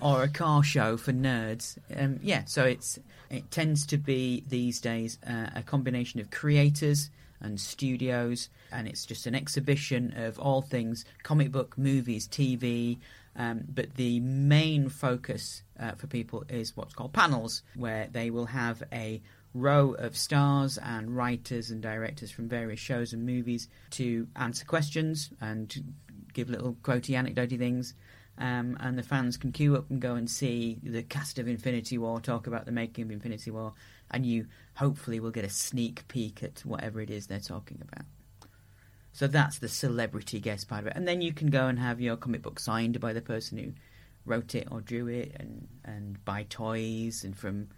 or 0.00 0.24
a 0.24 0.28
car 0.28 0.64
show 0.64 0.96
for 0.96 1.12
nerds. 1.12 1.78
Um, 1.96 2.18
yeah, 2.20 2.46
so 2.46 2.64
it's 2.64 2.98
it 3.30 3.48
tends 3.52 3.86
to 3.86 3.96
be 3.96 4.42
these 4.48 4.80
days 4.80 5.18
uh, 5.24 5.50
a 5.54 5.62
combination 5.62 6.18
of 6.18 6.32
creators 6.32 7.10
and 7.40 7.60
studios, 7.60 8.48
and 8.72 8.88
it's 8.88 9.06
just 9.06 9.26
an 9.26 9.36
exhibition 9.36 10.14
of 10.16 10.40
all 10.40 10.62
things 10.62 11.04
comic 11.22 11.52
book, 11.52 11.78
movies, 11.78 12.26
TV. 12.26 12.98
Um, 13.36 13.64
but 13.68 13.94
the 13.94 14.20
main 14.20 14.88
focus 14.88 15.62
uh, 15.78 15.92
for 15.92 16.06
people 16.06 16.44
is 16.48 16.76
what's 16.76 16.94
called 16.94 17.12
panels, 17.12 17.62
where 17.74 18.08
they 18.10 18.30
will 18.30 18.46
have 18.46 18.82
a 18.92 19.20
row 19.54 19.92
of 19.92 20.16
stars 20.16 20.78
and 20.78 21.16
writers 21.16 21.70
and 21.70 21.80
directors 21.80 22.30
from 22.30 22.48
various 22.48 22.80
shows 22.80 23.12
and 23.12 23.24
movies 23.24 23.68
to 23.90 24.26
answer 24.36 24.64
questions 24.64 25.30
and 25.40 25.94
give 26.32 26.50
little 26.50 26.74
quotey 26.82 27.14
anecdotey 27.14 27.58
things. 27.58 27.94
Um, 28.36 28.76
and 28.80 28.98
the 28.98 29.04
fans 29.04 29.36
can 29.36 29.52
queue 29.52 29.76
up 29.76 29.88
and 29.90 30.00
go 30.00 30.16
and 30.16 30.28
see 30.28 30.80
the 30.82 31.04
cast 31.04 31.38
of 31.38 31.46
Infinity 31.46 31.98
War 31.98 32.20
talk 32.20 32.48
about 32.48 32.66
the 32.66 32.72
making 32.72 33.04
of 33.04 33.10
Infinity 33.12 33.52
War, 33.52 33.74
and 34.10 34.26
you 34.26 34.46
hopefully 34.74 35.20
will 35.20 35.30
get 35.30 35.44
a 35.44 35.50
sneak 35.50 36.06
peek 36.08 36.42
at 36.42 36.60
whatever 36.64 37.00
it 37.00 37.10
is 37.10 37.28
they're 37.28 37.38
talking 37.38 37.80
about. 37.80 38.04
So 39.14 39.26
that's 39.26 39.58
the 39.58 39.68
celebrity 39.68 40.40
guest 40.40 40.68
part 40.68 40.82
of 40.82 40.88
it, 40.88 40.92
and 40.96 41.08
then 41.08 41.22
you 41.22 41.32
can 41.32 41.48
go 41.48 41.66
and 41.68 41.78
have 41.78 42.00
your 42.00 42.16
comic 42.16 42.42
book 42.42 42.58
signed 42.58 43.00
by 43.00 43.12
the 43.12 43.22
person 43.22 43.56
who 43.56 43.72
wrote 44.26 44.54
it 44.54 44.68
or 44.70 44.80
drew 44.82 45.06
it, 45.08 45.36
and 45.38 45.66
and 45.84 46.22
buy 46.24 46.44
toys 46.50 47.24
and 47.24 47.34
from 47.38 47.68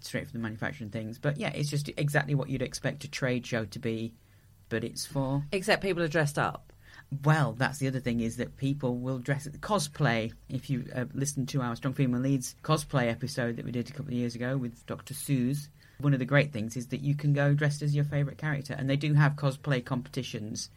straight 0.00 0.28
from 0.28 0.40
the 0.40 0.42
manufacturing 0.42 0.90
things. 0.90 1.18
But 1.18 1.38
yeah, 1.38 1.50
it's 1.54 1.70
just 1.70 1.88
exactly 1.96 2.34
what 2.34 2.50
you'd 2.50 2.62
expect 2.62 3.04
a 3.04 3.10
trade 3.10 3.46
show 3.46 3.64
to 3.64 3.78
be, 3.78 4.12
but 4.68 4.84
it's 4.84 5.06
for 5.06 5.44
Except 5.52 5.82
people 5.82 6.02
are 6.02 6.08
dressed 6.08 6.36
up. 6.38 6.72
well, 7.24 7.52
that's 7.52 7.78
the 7.78 7.86
other 7.88 8.00
thing 8.00 8.20
is 8.20 8.36
that 8.38 8.56
people 8.56 8.96
will 8.96 9.18
dress 9.18 9.46
at 9.46 9.52
cosplay. 9.60 10.32
If 10.48 10.68
you 10.68 10.86
uh, 10.94 11.04
listen 11.14 11.46
to 11.46 11.60
our 11.62 11.76
Strong 11.76 11.94
Female 11.94 12.20
Leads 12.20 12.56
cosplay 12.64 13.08
episode 13.08 13.56
that 13.56 13.64
we 13.64 13.70
did 13.70 13.88
a 13.88 13.92
couple 13.92 14.08
of 14.08 14.18
years 14.18 14.34
ago 14.34 14.56
with 14.56 14.84
Dr. 14.86 15.14
Suze, 15.14 15.68
one 16.02 16.12
of 16.12 16.18
the 16.18 16.24
great 16.24 16.52
things 16.52 16.76
is 16.76 16.88
that 16.88 17.00
you 17.00 17.14
can 17.14 17.32
go 17.32 17.54
dressed 17.54 17.82
as 17.82 17.94
your 17.94 18.04
favourite 18.04 18.38
character, 18.38 18.74
and 18.78 18.88
they 18.88 18.96
do 18.96 19.14
have 19.14 19.36
cosplay 19.36 19.84
competitions, 19.84 20.68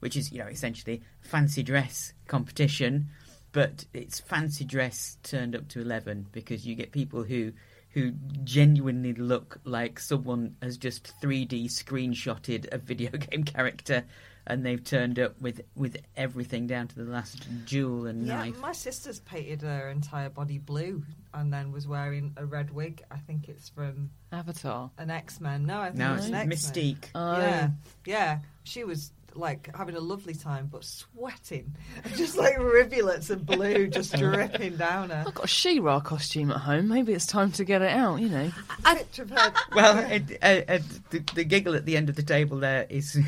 which 0.00 0.16
is 0.16 0.32
you 0.32 0.38
know 0.38 0.46
essentially 0.46 1.02
fancy 1.20 1.62
dress 1.62 2.12
competition, 2.26 3.08
but 3.52 3.84
it's 3.92 4.20
fancy 4.20 4.64
dress 4.64 5.16
turned 5.22 5.56
up 5.56 5.68
to 5.68 5.80
eleven 5.80 6.26
because 6.32 6.66
you 6.66 6.74
get 6.74 6.92
people 6.92 7.24
who 7.24 7.52
who 7.94 8.12
genuinely 8.42 9.12
look 9.12 9.60
like 9.64 10.00
someone 10.00 10.56
has 10.60 10.76
just 10.76 11.12
3D 11.22 11.66
screenshotted 11.66 12.66
a 12.72 12.78
video 12.78 13.10
game 13.30 13.44
character 13.44 14.04
and 14.46 14.64
they've 14.64 14.82
turned 14.84 15.18
up 15.18 15.40
with 15.40 15.62
with 15.74 15.96
everything 16.16 16.66
down 16.66 16.88
to 16.88 16.96
the 16.96 17.04
last 17.10 17.46
jewel 17.64 18.06
and 18.06 18.26
Yeah, 18.26 18.36
knife. 18.36 18.58
my 18.60 18.72
sister's 18.72 19.20
painted 19.20 19.62
her 19.62 19.88
entire 19.88 20.28
body 20.30 20.58
blue 20.58 21.02
and 21.32 21.52
then 21.52 21.72
was 21.72 21.86
wearing 21.88 22.32
a 22.36 22.44
red 22.44 22.70
wig. 22.70 23.02
I 23.10 23.16
think 23.18 23.48
it's 23.48 23.68
from 23.68 24.10
Avatar. 24.32 24.90
an 24.98 25.10
X 25.10 25.40
Men. 25.40 25.64
No, 25.66 25.80
I 25.80 25.86
think 25.86 25.98
No, 25.98 26.14
it's 26.14 26.26
it's 26.26 26.28
an 26.28 26.34
X-Men. 26.50 26.58
Mystique. 26.58 27.04
Oh. 27.14 27.38
yeah, 27.38 27.70
yeah. 28.04 28.38
She 28.64 28.84
was 28.84 29.12
like 29.36 29.74
having 29.74 29.96
a 29.96 30.00
lovely 30.00 30.34
time, 30.34 30.68
but 30.70 30.84
sweating, 30.84 31.74
just 32.16 32.36
like 32.36 32.58
rivulets 32.58 33.30
of 33.30 33.46
blue 33.46 33.88
just 33.88 34.14
dripping 34.18 34.76
down 34.76 35.10
her. 35.10 35.24
I've 35.26 35.34
got 35.34 35.44
a 35.44 35.48
She-Ra 35.48 36.00
costume 36.00 36.50
at 36.50 36.58
home. 36.58 36.88
Maybe 36.88 37.12
it's 37.12 37.26
time 37.26 37.52
to 37.52 37.64
get 37.64 37.82
it 37.82 37.90
out, 37.90 38.20
you 38.20 38.28
know. 38.28 38.48
Her. 38.48 39.52
Well, 39.74 39.98
it, 39.98 40.38
uh, 40.42 40.72
uh, 40.72 40.78
the, 41.10 41.18
the 41.34 41.44
giggle 41.44 41.74
at 41.74 41.84
the 41.84 41.96
end 41.96 42.08
of 42.08 42.16
the 42.16 42.22
table 42.22 42.58
there 42.58 42.86
is 42.88 43.18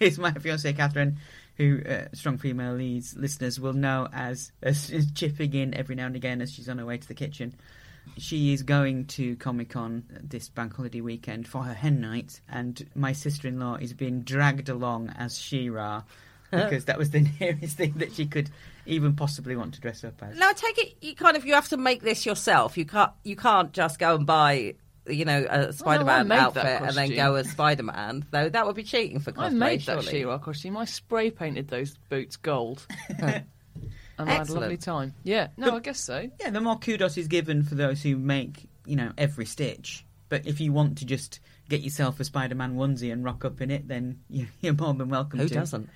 is 0.00 0.18
my 0.18 0.30
fiancée 0.32 0.76
Catherine, 0.76 1.18
who 1.56 1.82
uh, 1.82 2.06
strong 2.12 2.38
female 2.38 2.74
leads 2.74 3.16
listeners 3.16 3.60
will 3.60 3.72
know 3.72 4.08
as, 4.12 4.52
as 4.62 4.90
as 4.90 5.10
chipping 5.12 5.54
in 5.54 5.74
every 5.74 5.94
now 5.94 6.06
and 6.06 6.16
again 6.16 6.40
as 6.40 6.52
she's 6.52 6.68
on 6.68 6.78
her 6.78 6.86
way 6.86 6.98
to 6.98 7.08
the 7.08 7.14
kitchen. 7.14 7.54
She 8.18 8.52
is 8.52 8.62
going 8.62 9.06
to 9.06 9.36
Comic 9.36 9.70
Con 9.70 10.04
this 10.22 10.48
bank 10.48 10.74
holiday 10.74 11.00
weekend 11.00 11.48
for 11.48 11.62
her 11.62 11.74
hen 11.74 12.00
night, 12.00 12.40
and 12.48 12.88
my 12.94 13.12
sister 13.12 13.48
in 13.48 13.58
law 13.58 13.76
is 13.76 13.94
being 13.94 14.22
dragged 14.22 14.68
along 14.68 15.10
as 15.16 15.38
She-Ra 15.38 16.02
because 16.50 16.84
that 16.84 16.98
was 16.98 17.10
the 17.10 17.20
nearest 17.40 17.76
thing 17.76 17.94
that 17.96 18.12
she 18.12 18.26
could 18.26 18.50
even 18.84 19.14
possibly 19.14 19.56
want 19.56 19.74
to 19.74 19.80
dress 19.80 20.04
up 20.04 20.22
as. 20.22 20.36
Now, 20.36 20.50
I 20.50 20.52
take 20.52 20.78
it 20.78 20.96
you 21.00 21.14
kind 21.14 21.36
of 21.36 21.46
you 21.46 21.54
have 21.54 21.68
to 21.70 21.76
make 21.76 22.02
this 22.02 22.26
yourself. 22.26 22.76
You 22.76 22.84
can't 22.84 23.12
you 23.24 23.36
can't 23.36 23.72
just 23.72 23.98
go 23.98 24.14
and 24.14 24.26
buy 24.26 24.74
you 25.06 25.24
know 25.24 25.46
a 25.48 25.72
Spider-Man 25.72 26.28
made 26.28 26.36
that 26.36 26.46
outfit 26.46 26.82
and 26.82 26.96
then 26.96 27.16
go 27.16 27.34
as 27.36 27.50
Spider-Man. 27.50 28.26
Though 28.30 28.48
that 28.48 28.66
would 28.66 28.76
be 28.76 28.84
cheating 28.84 29.18
for 29.20 29.32
cosplay. 29.32 29.44
I 29.44 29.48
made 29.50 29.80
that 29.82 30.02
surely. 30.02 30.18
She-Ra 30.18 30.38
costume. 30.38 30.76
I 30.76 30.84
spray 30.84 31.30
painted 31.30 31.68
those 31.68 31.96
boots 32.08 32.36
gold. 32.36 32.86
and 34.18 34.28
I 34.28 34.32
had 34.32 34.38
a 34.38 34.40
Excellent. 34.42 34.60
lovely 34.62 34.76
time. 34.76 35.14
Yeah, 35.24 35.48
no, 35.56 35.76
I 35.76 35.80
guess 35.80 36.00
so. 36.00 36.28
Yeah, 36.40 36.50
the 36.50 36.60
more 36.60 36.78
kudos 36.78 37.16
is 37.16 37.28
given 37.28 37.62
for 37.62 37.74
those 37.74 38.02
who 38.02 38.16
make, 38.16 38.68
you 38.86 38.96
know, 38.96 39.12
every 39.18 39.46
stitch. 39.46 40.04
But 40.28 40.46
if 40.46 40.60
you 40.60 40.72
want 40.72 40.98
to 40.98 41.04
just 41.06 41.40
get 41.68 41.80
yourself 41.82 42.18
a 42.20 42.24
Spider-Man 42.24 42.74
onesie 42.76 43.12
and 43.12 43.24
rock 43.24 43.44
up 43.44 43.60
in 43.60 43.70
it, 43.70 43.88
then 43.88 44.20
you- 44.30 44.46
you're 44.60 44.74
more 44.74 44.94
than 44.94 45.08
welcome 45.08 45.38
Who 45.40 45.48
to. 45.48 45.54
doesn't? 45.54 45.88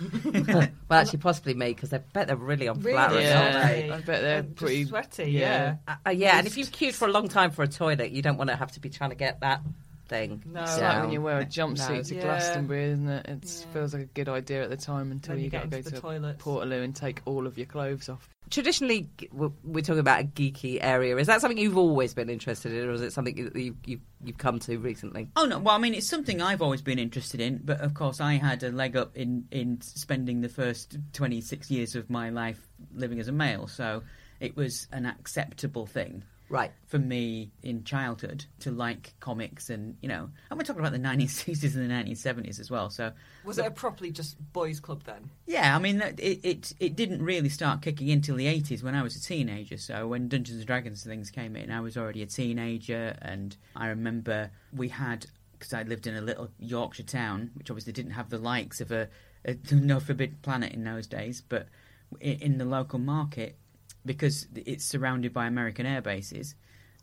well, 0.34 0.68
actually, 0.90 1.20
possibly 1.20 1.54
me 1.54 1.68
because 1.68 1.92
I 1.92 1.98
bet 1.98 2.26
they're 2.26 2.36
really 2.36 2.66
unflattering. 2.66 3.18
Really? 3.22 3.32
aren't 3.32 3.54
Yeah, 3.54 3.68
they? 3.68 3.90
I 3.92 3.96
bet 4.00 4.06
they're 4.22 4.38
And 4.40 4.56
pretty 4.56 4.84
sweaty. 4.84 5.30
yeah. 5.30 5.40
Yeah. 5.40 5.76
Uh, 5.86 6.08
uh, 6.08 6.10
yeah, 6.10 6.38
and 6.38 6.46
if 6.46 6.56
you've 6.56 6.72
queued 6.72 6.94
for 6.94 7.06
a 7.06 7.10
long 7.12 7.28
time 7.28 7.52
for 7.52 7.62
a 7.62 7.68
toilet, 7.68 8.10
you 8.10 8.20
don't 8.20 8.36
want 8.36 8.50
to 8.50 8.56
have 8.56 8.72
to 8.72 8.80
be 8.80 8.90
trying 8.90 9.10
to 9.10 9.16
get 9.16 9.40
that 9.40 9.60
thing. 10.08 10.42
No. 10.46 10.62
It's 10.62 10.78
like 10.80 11.02
when 11.02 11.12
you 11.12 11.20
wear 11.20 11.38
a 11.40 11.44
jumpsuit 11.44 12.08
to 12.08 12.14
Yeah. 12.14 12.22
Glastonbury, 12.22 12.84
isn't 12.92 13.08
it? 13.08 13.26
It 13.28 13.44
Yeah. 13.44 13.72
feels 13.72 13.92
like 13.92 14.02
a 14.02 14.06
good 14.06 14.28
idea 14.28 14.62
at 14.62 14.70
the 14.70 14.76
time 14.76 15.10
until 15.12 15.34
Then 15.34 15.38
you, 15.40 15.44
you 15.44 15.50
got 15.50 15.62
to 15.62 15.68
go 15.68 15.76
into 15.78 15.90
to 15.90 15.96
the. 15.96 16.34
Portaloo 16.38 16.82
and 16.84 16.94
take 16.94 17.20
all 17.24 17.46
of 17.46 17.56
your 17.58 17.66
clothes 17.66 18.08
off. 18.08 18.28
Traditionally, 18.48 19.08
we're 19.32 19.50
we're 19.64 19.80
talking 19.82 19.98
about 19.98 20.20
a 20.20 20.24
geeky 20.24 20.78
area. 20.80 21.16
Is 21.16 21.26
that 21.26 21.40
something 21.40 21.58
you've 21.58 21.76
always 21.76 22.14
been 22.14 22.30
interested 22.30 22.72
in, 22.72 22.88
or 22.88 22.92
is 22.92 23.00
it 23.00 23.12
something 23.12 23.34
that 23.44 23.56
you, 23.56 23.76
you, 23.84 24.00
you've 24.22 24.38
come 24.38 24.60
to 24.60 24.78
recently? 24.78 25.28
Oh 25.34 25.46
no! 25.46 25.58
Well, 25.58 25.74
I 25.74 25.78
mean, 25.78 25.94
it's 25.94 26.06
something 26.08 26.40
I've 26.40 26.62
always 26.62 26.80
been 26.80 27.00
interested 27.00 27.40
in, 27.40 27.60
but 27.64 27.80
of 27.80 27.94
course, 27.94 28.20
I 28.20 28.34
had 28.34 28.62
a 28.62 28.70
leg 28.70 28.96
up 28.96 29.16
in 29.16 29.48
in 29.50 29.80
spending 29.80 30.42
the 30.42 30.48
first 30.48 30.96
twenty 31.12 31.40
six 31.40 31.72
years 31.72 31.96
of 31.96 32.08
my 32.08 32.30
life 32.30 32.60
living 32.94 33.18
as 33.18 33.26
a 33.26 33.32
male, 33.32 33.66
so 33.66 34.04
it 34.38 34.54
was 34.56 34.86
an 34.92 35.06
acceptable 35.06 35.86
thing 35.86 36.22
Right. 36.48 36.70
for 36.86 36.98
me 36.98 37.50
in 37.62 37.82
childhood 37.84 38.44
to 38.60 38.70
like 38.70 39.14
comics, 39.20 39.68
and 39.70 39.96
you 40.00 40.08
know, 40.08 40.30
and 40.50 40.58
we're 40.58 40.64
talking 40.64 40.80
about 40.80 40.92
the 40.92 40.98
nineteen 40.98 41.28
sixties 41.28 41.74
and 41.74 41.84
the 41.84 41.88
nineteen 41.92 42.14
seventies 42.16 42.60
as 42.60 42.70
well. 42.70 42.88
So 42.90 43.12
Was 43.44 43.58
it 43.58 43.66
a 43.66 43.70
properly 43.70 44.10
just 44.10 44.36
boys' 44.52 44.78
club 44.80 45.02
then? 45.04 45.30
yeah, 45.46 45.74
I 45.74 45.78
mean, 45.78 46.00
it, 46.00 46.20
it 46.44 46.72
it 46.78 46.96
didn't 46.96 47.22
really 47.22 47.48
start 47.48 47.82
kicking 47.82 48.08
in 48.08 48.20
till 48.20 48.36
the 48.36 48.46
eighties 48.46 48.82
when 48.82 48.94
I 48.94 49.02
was 49.02 49.16
a 49.16 49.20
teenager. 49.20 49.76
So 49.76 50.06
when 50.06 50.28
Dungeons 50.28 50.58
and 50.58 50.66
Dragons 50.66 51.02
things 51.02 51.30
came 51.30 51.56
in, 51.56 51.70
I 51.70 51.80
was 51.80 51.96
already 51.96 52.22
a 52.22 52.26
teenager, 52.26 53.16
and 53.22 53.56
I 53.74 53.88
remember 53.88 54.50
we 54.72 54.88
had 54.88 55.26
because 55.58 55.72
I 55.72 55.82
lived 55.84 56.06
in 56.06 56.14
a 56.14 56.20
little 56.20 56.50
Yorkshire 56.58 57.02
town, 57.04 57.50
which 57.54 57.70
obviously 57.70 57.92
didn't 57.92 58.10
have 58.12 58.28
the 58.30 58.38
likes 58.38 58.80
of 58.80 58.92
a, 58.92 59.08
a 59.44 59.56
No 59.74 60.00
Forbidden 60.00 60.38
Planet 60.42 60.72
in 60.72 60.84
those 60.84 61.06
days, 61.06 61.40
but 61.40 61.66
in 62.20 62.58
the 62.58 62.64
local 62.64 62.98
market, 62.98 63.56
because 64.06 64.46
it's 64.54 64.84
surrounded 64.84 65.32
by 65.32 65.46
American 65.46 65.84
air 65.86 66.00
bases, 66.00 66.54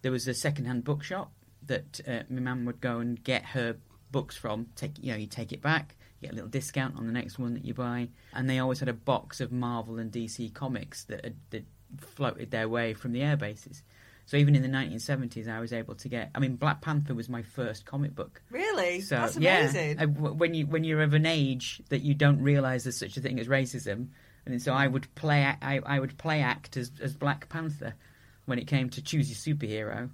there 0.01 0.11
was 0.11 0.27
a 0.27 0.33
second-hand 0.33 0.83
bookshop 0.83 1.31
that 1.67 2.01
uh, 2.07 2.23
my 2.29 2.41
mum 2.41 2.65
would 2.65 2.81
go 2.81 2.99
and 2.99 3.23
get 3.23 3.43
her 3.45 3.77
books 4.11 4.35
from. 4.35 4.67
Take 4.75 4.91
you 5.01 5.11
know, 5.11 5.17
you 5.17 5.27
take 5.27 5.51
it 5.53 5.61
back, 5.61 5.95
you 6.19 6.27
get 6.27 6.33
a 6.33 6.35
little 6.35 6.49
discount 6.49 6.97
on 6.97 7.05
the 7.07 7.13
next 7.13 7.37
one 7.39 7.53
that 7.53 7.65
you 7.65 7.73
buy, 7.73 8.09
and 8.33 8.49
they 8.49 8.59
always 8.59 8.79
had 8.79 8.89
a 8.89 8.93
box 8.93 9.39
of 9.41 9.51
Marvel 9.51 9.97
and 9.99 10.11
DC 10.11 10.53
comics 10.53 11.03
that 11.05 11.23
had, 11.23 11.35
that 11.51 11.65
floated 11.99 12.51
their 12.51 12.67
way 12.67 12.93
from 12.93 13.11
the 13.13 13.21
air 13.21 13.37
bases. 13.37 13.83
So 14.25 14.37
even 14.37 14.55
in 14.55 14.61
the 14.61 14.69
1970s, 14.69 15.49
I 15.49 15.59
was 15.59 15.73
able 15.73 15.95
to 15.95 16.07
get. 16.07 16.31
I 16.33 16.39
mean, 16.39 16.55
Black 16.55 16.81
Panther 16.81 17.13
was 17.13 17.27
my 17.27 17.41
first 17.41 17.85
comic 17.85 18.15
book. 18.15 18.41
Really? 18.49 19.01
So 19.01 19.15
That's 19.17 19.37
yeah, 19.37 19.59
amazing. 19.59 19.99
I- 19.99 20.05
w- 20.05 20.33
when 20.33 20.53
you 20.53 20.65
when 20.65 20.83
you're 20.85 21.01
of 21.01 21.13
an 21.13 21.25
age 21.25 21.81
that 21.89 22.01
you 22.03 22.13
don't 22.13 22.41
realise 22.41 22.83
there's 22.83 22.97
such 22.97 23.17
a 23.17 23.21
thing 23.21 23.39
as 23.39 23.47
racism, 23.47 24.07
and 24.45 24.61
so 24.61 24.73
I 24.73 24.87
would 24.87 25.13
play 25.15 25.43
I, 25.61 25.79
I 25.85 25.99
would 25.99 26.17
play 26.17 26.41
act 26.41 26.77
as 26.77 26.91
as 27.01 27.15
Black 27.15 27.49
Panther 27.49 27.93
when 28.45 28.59
it 28.59 28.67
came 28.67 28.89
to 28.89 29.01
choose 29.01 29.29
your 29.29 29.55
superhero, 29.55 30.09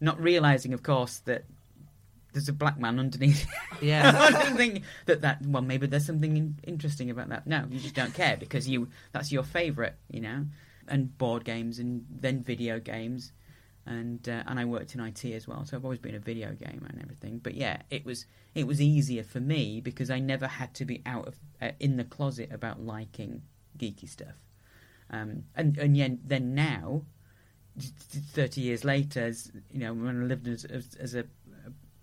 not 0.00 0.20
realising, 0.20 0.74
of 0.74 0.82
course, 0.82 1.18
that 1.20 1.44
there's 2.32 2.48
a 2.48 2.52
black 2.52 2.78
man 2.78 2.98
underneath. 2.98 3.46
Yeah. 3.80 4.12
I 4.14 4.30
don't 4.30 4.56
think 4.58 4.82
that 5.06 5.22
that 5.22 5.40
well 5.46 5.62
maybe 5.62 5.86
there's 5.86 6.04
something 6.04 6.36
in, 6.36 6.58
interesting 6.64 7.08
about 7.08 7.30
that. 7.30 7.46
No, 7.46 7.64
you 7.70 7.80
just 7.80 7.94
don't 7.94 8.12
care 8.12 8.36
because 8.36 8.68
you 8.68 8.88
that's 9.12 9.32
your 9.32 9.42
favourite, 9.42 9.94
you 10.10 10.20
know, 10.20 10.44
and 10.86 11.16
board 11.16 11.44
games 11.44 11.78
and 11.78 12.04
then 12.10 12.42
video 12.42 12.78
games. 12.78 13.32
And 13.86 14.28
uh, 14.28 14.42
and 14.46 14.60
I 14.60 14.66
worked 14.66 14.94
in 14.94 15.00
IT 15.00 15.24
as 15.24 15.48
well, 15.48 15.64
so 15.64 15.76
I've 15.76 15.84
always 15.84 15.98
been 15.98 16.14
a 16.14 16.20
video 16.20 16.52
gamer 16.52 16.86
and 16.88 17.00
everything. 17.02 17.38
But 17.38 17.54
yeah, 17.54 17.80
it 17.88 18.04
was 18.04 18.26
it 18.54 18.66
was 18.66 18.82
easier 18.82 19.24
for 19.24 19.40
me 19.40 19.80
because 19.80 20.10
I 20.10 20.18
never 20.18 20.46
had 20.46 20.74
to 20.74 20.84
be 20.84 21.00
out 21.06 21.26
of 21.26 21.36
uh, 21.62 21.70
in 21.80 21.96
the 21.96 22.04
closet 22.04 22.50
about 22.52 22.82
liking 22.84 23.40
geeky 23.78 24.08
stuff. 24.08 24.34
Um, 25.10 25.44
and 25.56 25.76
and 25.78 26.20
then 26.24 26.54
now, 26.54 27.02
thirty 27.78 28.60
years 28.60 28.84
later, 28.84 29.24
as 29.24 29.50
you 29.72 29.80
know, 29.80 29.92
when 29.92 30.22
I 30.22 30.24
lived 30.24 30.46
as, 30.46 30.64
as, 30.64 31.14
a 31.14 31.24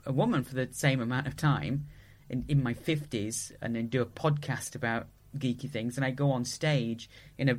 a 0.08 0.12
woman 0.12 0.44
for 0.44 0.56
the 0.56 0.70
same 0.72 1.02
amount 1.02 1.28
of 1.28 1.36
time 1.36 1.86
in, 2.30 2.46
in 2.48 2.64
my 2.64 2.74
50s 2.74 3.52
and 3.62 3.76
then 3.76 3.88
do 3.88 4.02
a 4.02 4.06
podcast 4.06 4.74
about 4.74 5.08
geeky 5.38 5.70
things 5.70 5.98
and 5.98 6.06
I 6.06 6.12
go 6.12 6.32
on 6.32 6.46
stage 6.46 7.10
in 7.38 7.50
a 7.50 7.58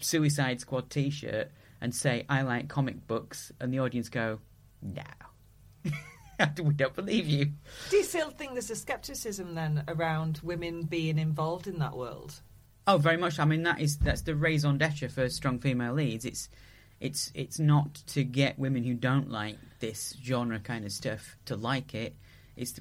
Suicide 0.00 0.60
Squad 0.60 0.90
t-shirt 0.90 1.50
and 1.80 1.94
say 1.94 2.24
I 2.28 2.42
like 2.42 2.68
comic 2.68 3.06
books 3.06 3.52
and 3.60 3.72
the 3.72 3.80
audience 3.80 4.08
go 4.08 4.40
no 4.82 5.02
we 6.62 6.72
don't 6.72 6.94
believe 6.94 7.26
you 7.26 7.52
Do 7.90 7.98
you 7.98 8.04
still 8.04 8.30
think 8.30 8.52
there's 8.52 8.70
a 8.70 8.76
scepticism 8.76 9.54
then 9.54 9.84
around 9.86 10.40
women 10.42 10.82
being 10.82 11.18
involved 11.18 11.66
in 11.66 11.78
that 11.80 11.96
world? 11.96 12.40
Oh, 12.88 12.96
very 12.96 13.18
much. 13.18 13.38
I 13.38 13.44
mean, 13.44 13.64
that 13.64 13.82
is 13.82 13.98
that's 13.98 14.22
the 14.22 14.34
raison 14.34 14.78
d'être 14.78 15.10
for 15.10 15.28
strong 15.28 15.58
female 15.58 15.92
leads. 15.92 16.24
It's 16.24 16.48
it's 17.00 17.30
it's 17.34 17.58
not 17.58 17.96
to 18.06 18.24
get 18.24 18.58
women 18.58 18.82
who 18.82 18.94
don't 18.94 19.30
like 19.30 19.58
this 19.78 20.16
genre 20.24 20.58
kind 20.58 20.86
of 20.86 20.90
stuff 20.90 21.36
to 21.44 21.54
like 21.54 21.94
it. 21.94 22.16
It's 22.56 22.80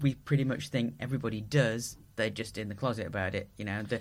we 0.00 0.14
pretty 0.14 0.42
much 0.42 0.70
think 0.70 0.94
everybody 0.98 1.40
does. 1.40 1.96
They're 2.16 2.30
just 2.30 2.58
in 2.58 2.68
the 2.68 2.74
closet 2.74 3.06
about 3.06 3.36
it. 3.36 3.48
You 3.56 3.66
know, 3.66 3.84
the, 3.84 4.00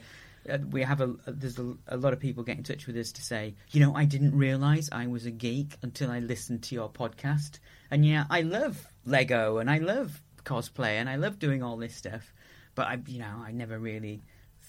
uh, 0.52 0.58
we 0.72 0.82
have 0.82 1.02
a 1.02 1.14
there's 1.28 1.60
a, 1.60 1.72
a 1.88 1.98
lot 1.98 2.14
of 2.14 2.20
people 2.20 2.44
get 2.44 2.58
in 2.58 2.64
touch 2.64 2.88
with 2.88 2.98
us 2.98 3.12
to 3.12 3.22
say, 3.22 3.54
you 3.70 3.80
know, 3.80 3.96
I 3.96 4.06
didn't 4.06 4.36
realise 4.36 4.90
I 4.92 5.06
was 5.06 5.28
a 5.28 5.32
geek 5.32 5.78
until 5.84 6.10
I 6.10 6.18
listened 6.18 6.64
to 6.64 6.74
your 6.74 6.90
podcast. 6.90 7.60
And 7.92 8.04
yeah, 8.04 8.26
I 8.32 8.42
love 8.42 8.88
Lego 9.06 9.60
and 9.60 9.70
I 9.70 9.78
love 9.78 10.20
cosplay 10.46 10.94
and 10.94 11.08
I 11.08 11.18
love 11.18 11.38
doing 11.38 11.62
all 11.62 11.78
this 11.78 11.96
stuff, 11.96 12.34
but 12.74 12.88
I, 12.88 12.98
you 13.06 13.20
know, 13.20 13.44
I 13.46 13.52
never 13.52 13.78
really 13.78 14.24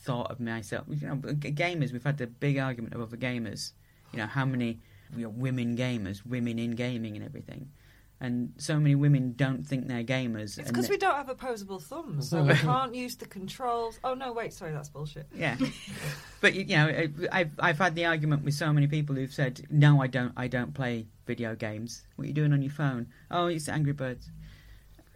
thought 0.05 0.31
of 0.31 0.41
myself. 0.41 0.87
You 0.89 1.07
know, 1.07 1.17
gamers. 1.17 1.93
We've 1.93 2.05
had 2.05 2.19
the 2.19 2.27
big 2.27 2.59
argument 2.59 2.95
of 2.95 3.01
other 3.01 3.17
gamers. 3.17 3.73
You 4.13 4.19
know, 4.19 4.27
how 4.27 4.45
many 4.45 4.81
you 5.17 5.25
know, 5.25 5.31
women 5.31 5.77
gamers, 5.77 6.25
women 6.25 6.59
in 6.59 6.73
gaming 6.73 7.17
and 7.17 7.25
everything. 7.25 7.71
And 8.21 8.53
so 8.57 8.81
many 8.81 8.97
women 8.97 9.35
don't 9.37 9.65
think 9.65 9.87
they're 9.87 10.03
gamers. 10.03 10.59
It's 10.59 10.69
because 10.69 10.89
we 10.89 10.97
don't 10.97 11.15
have 11.15 11.29
opposable 11.29 11.79
thumbs, 11.79 12.31
so 12.31 12.43
we 12.43 12.55
can't 12.55 12.93
use 12.93 13.15
the 13.15 13.27
controls. 13.27 14.01
Oh 14.03 14.15
no, 14.15 14.33
wait, 14.33 14.53
sorry, 14.53 14.73
that's 14.73 14.89
bullshit. 14.89 15.29
Yeah, 15.33 15.57
but 16.41 16.55
you 16.55 16.63
you 16.63 16.77
know, 16.77 17.09
I've 17.31 17.53
I've 17.61 17.79
had 17.79 17.95
the 17.95 18.07
argument 18.07 18.45
with 18.45 18.55
so 18.55 18.73
many 18.73 18.89
people 18.89 19.15
who've 19.15 19.33
said, 19.33 19.65
"No, 19.71 20.03
I 20.03 20.09
don't. 20.09 20.33
I 20.37 20.49
don't 20.49 20.75
play 20.75 21.07
video 21.27 21.55
games. 21.55 22.03
What 22.17 22.25
are 22.25 22.27
you 22.27 22.35
doing 22.35 22.53
on 22.53 22.61
your 22.61 22.73
phone? 22.73 23.07
Oh, 23.31 23.47
it's 23.47 23.69
Angry 23.69 23.93
Birds." 23.93 24.29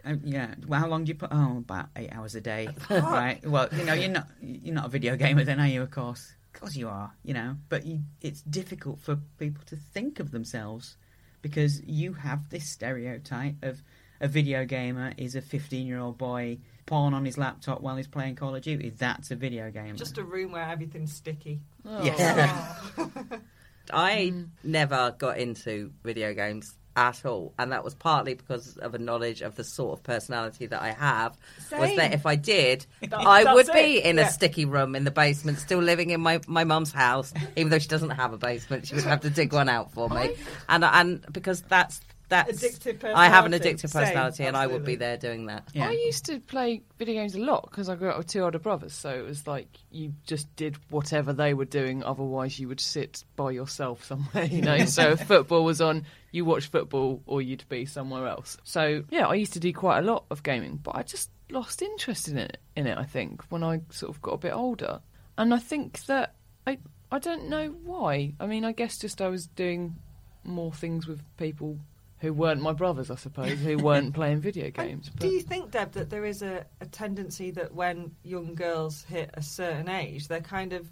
Uh, 0.05 0.15
yeah. 0.23 0.55
Well, 0.67 0.79
how 0.79 0.87
long 0.87 1.05
do 1.05 1.09
you 1.09 1.15
put? 1.15 1.29
Oh, 1.31 1.57
about 1.57 1.87
eight 1.95 2.11
hours 2.11 2.35
a 2.35 2.41
day. 2.41 2.69
right. 2.89 3.39
Well, 3.45 3.69
you 3.71 3.85
know, 3.85 3.93
you're 3.93 4.09
not 4.09 4.27
you're 4.41 4.75
not 4.75 4.85
a 4.85 4.89
video 4.89 5.15
gamer 5.15 5.43
then, 5.43 5.59
are 5.59 5.67
you? 5.67 5.81
Of 5.81 5.91
course, 5.91 6.33
of 6.53 6.59
course 6.59 6.75
you 6.75 6.89
are. 6.89 7.13
You 7.23 7.33
know, 7.33 7.55
but 7.69 7.85
you, 7.85 8.01
it's 8.21 8.41
difficult 8.41 8.99
for 8.99 9.17
people 9.37 9.63
to 9.67 9.75
think 9.75 10.19
of 10.19 10.31
themselves 10.31 10.97
because 11.41 11.81
you 11.83 12.13
have 12.13 12.49
this 12.49 12.67
stereotype 12.67 13.55
of 13.63 13.81
a 14.19 14.27
video 14.27 14.65
gamer 14.65 15.13
is 15.17 15.35
a 15.35 15.41
15 15.41 15.85
year 15.85 15.99
old 15.99 16.17
boy 16.17 16.57
porn 16.85 17.13
on 17.13 17.25
his 17.25 17.37
laptop 17.37 17.81
while 17.81 17.95
he's 17.97 18.07
playing 18.07 18.35
Call 18.35 18.55
of 18.55 18.61
Duty. 18.61 18.89
That's 18.89 19.31
a 19.31 19.35
video 19.35 19.71
gamer. 19.71 19.95
Just 19.95 20.17
a 20.17 20.23
room 20.23 20.51
where 20.51 20.67
everything's 20.67 21.13
sticky. 21.13 21.61
Yes. 21.85 22.89
I 23.91 24.33
never 24.63 25.13
got 25.17 25.37
into 25.37 25.91
video 26.03 26.33
games 26.33 26.73
at 26.95 27.25
all, 27.25 27.53
and 27.57 27.71
that 27.71 27.83
was 27.83 27.93
partly 27.95 28.33
because 28.33 28.77
of 28.77 28.93
a 28.93 28.97
knowledge 28.97 29.41
of 29.41 29.55
the 29.55 29.63
sort 29.63 29.97
of 29.97 30.03
personality 30.03 30.67
that 30.67 30.81
I 30.81 30.91
have. 30.91 31.37
Was 31.71 31.95
that 31.95 32.13
if 32.13 32.25
I 32.25 32.35
did, 32.35 32.85
That- 33.01 33.13
I 33.13 33.53
would 33.53 33.67
be 33.73 34.03
in 34.03 34.17
yeah. 34.17 34.27
a 34.27 34.29
sticky 34.29 34.65
room 34.65 34.95
in 34.95 35.03
the 35.03 35.11
basement, 35.11 35.59
still 35.59 35.79
living 35.79 36.11
in 36.11 36.21
my 36.21 36.39
my 36.47 36.63
mum's 36.63 36.91
house, 36.91 37.33
even 37.55 37.69
though 37.69 37.79
she 37.79 37.87
doesn't 37.87 38.11
have 38.11 38.33
a 38.33 38.37
basement. 38.37 38.87
She 38.87 38.95
would 38.95 39.03
have 39.05 39.21
to 39.21 39.29
dig 39.29 39.53
one 39.53 39.69
out 39.69 39.91
for 39.91 40.09
me, 40.09 40.35
and 40.69 40.83
and 40.83 41.25
because 41.31 41.61
that's 41.61 41.99
that's 42.33 42.63
Addictive 42.63 43.03
I 43.13 43.27
have 43.27 43.45
an 43.45 43.51
personality. 43.51 43.85
addictive 43.85 43.89
Same, 43.89 44.03
personality, 44.03 44.43
and 44.45 44.57
I 44.57 44.67
would 44.67 44.83
be 44.83 44.95
there 44.95 45.17
doing 45.17 45.45
that. 45.47 45.69
Yeah. 45.73 45.87
I 45.87 45.91
used 45.91 46.25
to 46.25 46.39
play 46.39 46.81
video 46.97 47.21
games 47.21 47.35
a 47.35 47.39
lot 47.39 47.69
because 47.69 47.89
I 47.89 47.95
grew 47.95 48.09
up 48.09 48.17
with 48.17 48.27
two 48.27 48.41
older 48.41 48.59
brothers, 48.59 48.93
so 48.93 49.09
it 49.09 49.25
was 49.25 49.45
like 49.45 49.67
you 49.91 50.13
just 50.25 50.53
did 50.55 50.77
whatever 50.89 51.33
they 51.33 51.53
were 51.53 51.65
doing. 51.65 52.03
Otherwise, 52.03 52.59
you 52.59 52.67
would 52.67 52.79
sit 52.79 53.23
by 53.35 53.51
yourself 53.51 54.03
somewhere, 54.03 54.45
you 54.45 54.61
know. 54.61 54.85
so 54.85 55.11
if 55.11 55.21
football 55.27 55.63
was 55.63 55.79
on, 55.81 56.05
you 56.31 56.45
watch 56.45 56.67
football, 56.67 57.21
or 57.25 57.41
you'd 57.41 57.67
be 57.69 57.85
somewhere 57.85 58.27
else. 58.27 58.57
So 58.63 59.03
yeah, 59.09 59.27
I 59.27 59.35
used 59.35 59.53
to 59.53 59.59
do 59.59 59.71
quite 59.73 59.99
a 59.99 60.03
lot 60.03 60.25
of 60.31 60.41
gaming, 60.43 60.77
but 60.77 60.95
I 60.95 61.03
just 61.03 61.29
lost 61.51 61.81
interest 61.81 62.27
in 62.27 62.37
it. 62.37 62.57
In 62.75 62.87
it, 62.87 62.97
I 62.97 63.03
think 63.03 63.43
when 63.51 63.63
I 63.63 63.81
sort 63.91 64.09
of 64.09 64.21
got 64.21 64.31
a 64.33 64.37
bit 64.37 64.53
older, 64.53 65.01
and 65.37 65.53
I 65.53 65.59
think 65.59 66.03
that 66.05 66.33
I 66.65 66.79
I 67.11 67.19
don't 67.19 67.47
know 67.47 67.67
why. 67.83 68.33
I 68.39 68.47
mean, 68.47 68.65
I 68.65 68.71
guess 68.71 68.97
just 68.97 69.21
I 69.21 69.27
was 69.27 69.45
doing 69.45 69.95
more 70.43 70.73
things 70.73 71.07
with 71.07 71.21
people. 71.37 71.77
Who 72.23 72.31
weren't 72.31 72.61
my 72.61 72.71
brothers, 72.71 73.11
I 73.11 73.15
suppose, 73.15 73.59
who 73.59 73.77
weren't 73.83 74.13
playing 74.13 74.39
video 74.39 74.69
games. 74.69 75.11
Do 75.19 75.27
you 75.27 75.41
think, 75.41 75.71
Deb, 75.71 75.91
that 75.91 76.09
there 76.09 76.23
is 76.23 76.41
a, 76.41 76.65
a 76.79 76.85
tendency 76.85 77.51
that 77.51 77.75
when 77.75 78.15
young 78.23 78.55
girls 78.55 79.03
hit 79.03 79.31
a 79.33 79.41
certain 79.41 79.89
age, 79.89 80.29
they're 80.29 80.39
kind 80.39 80.71
of 80.71 80.87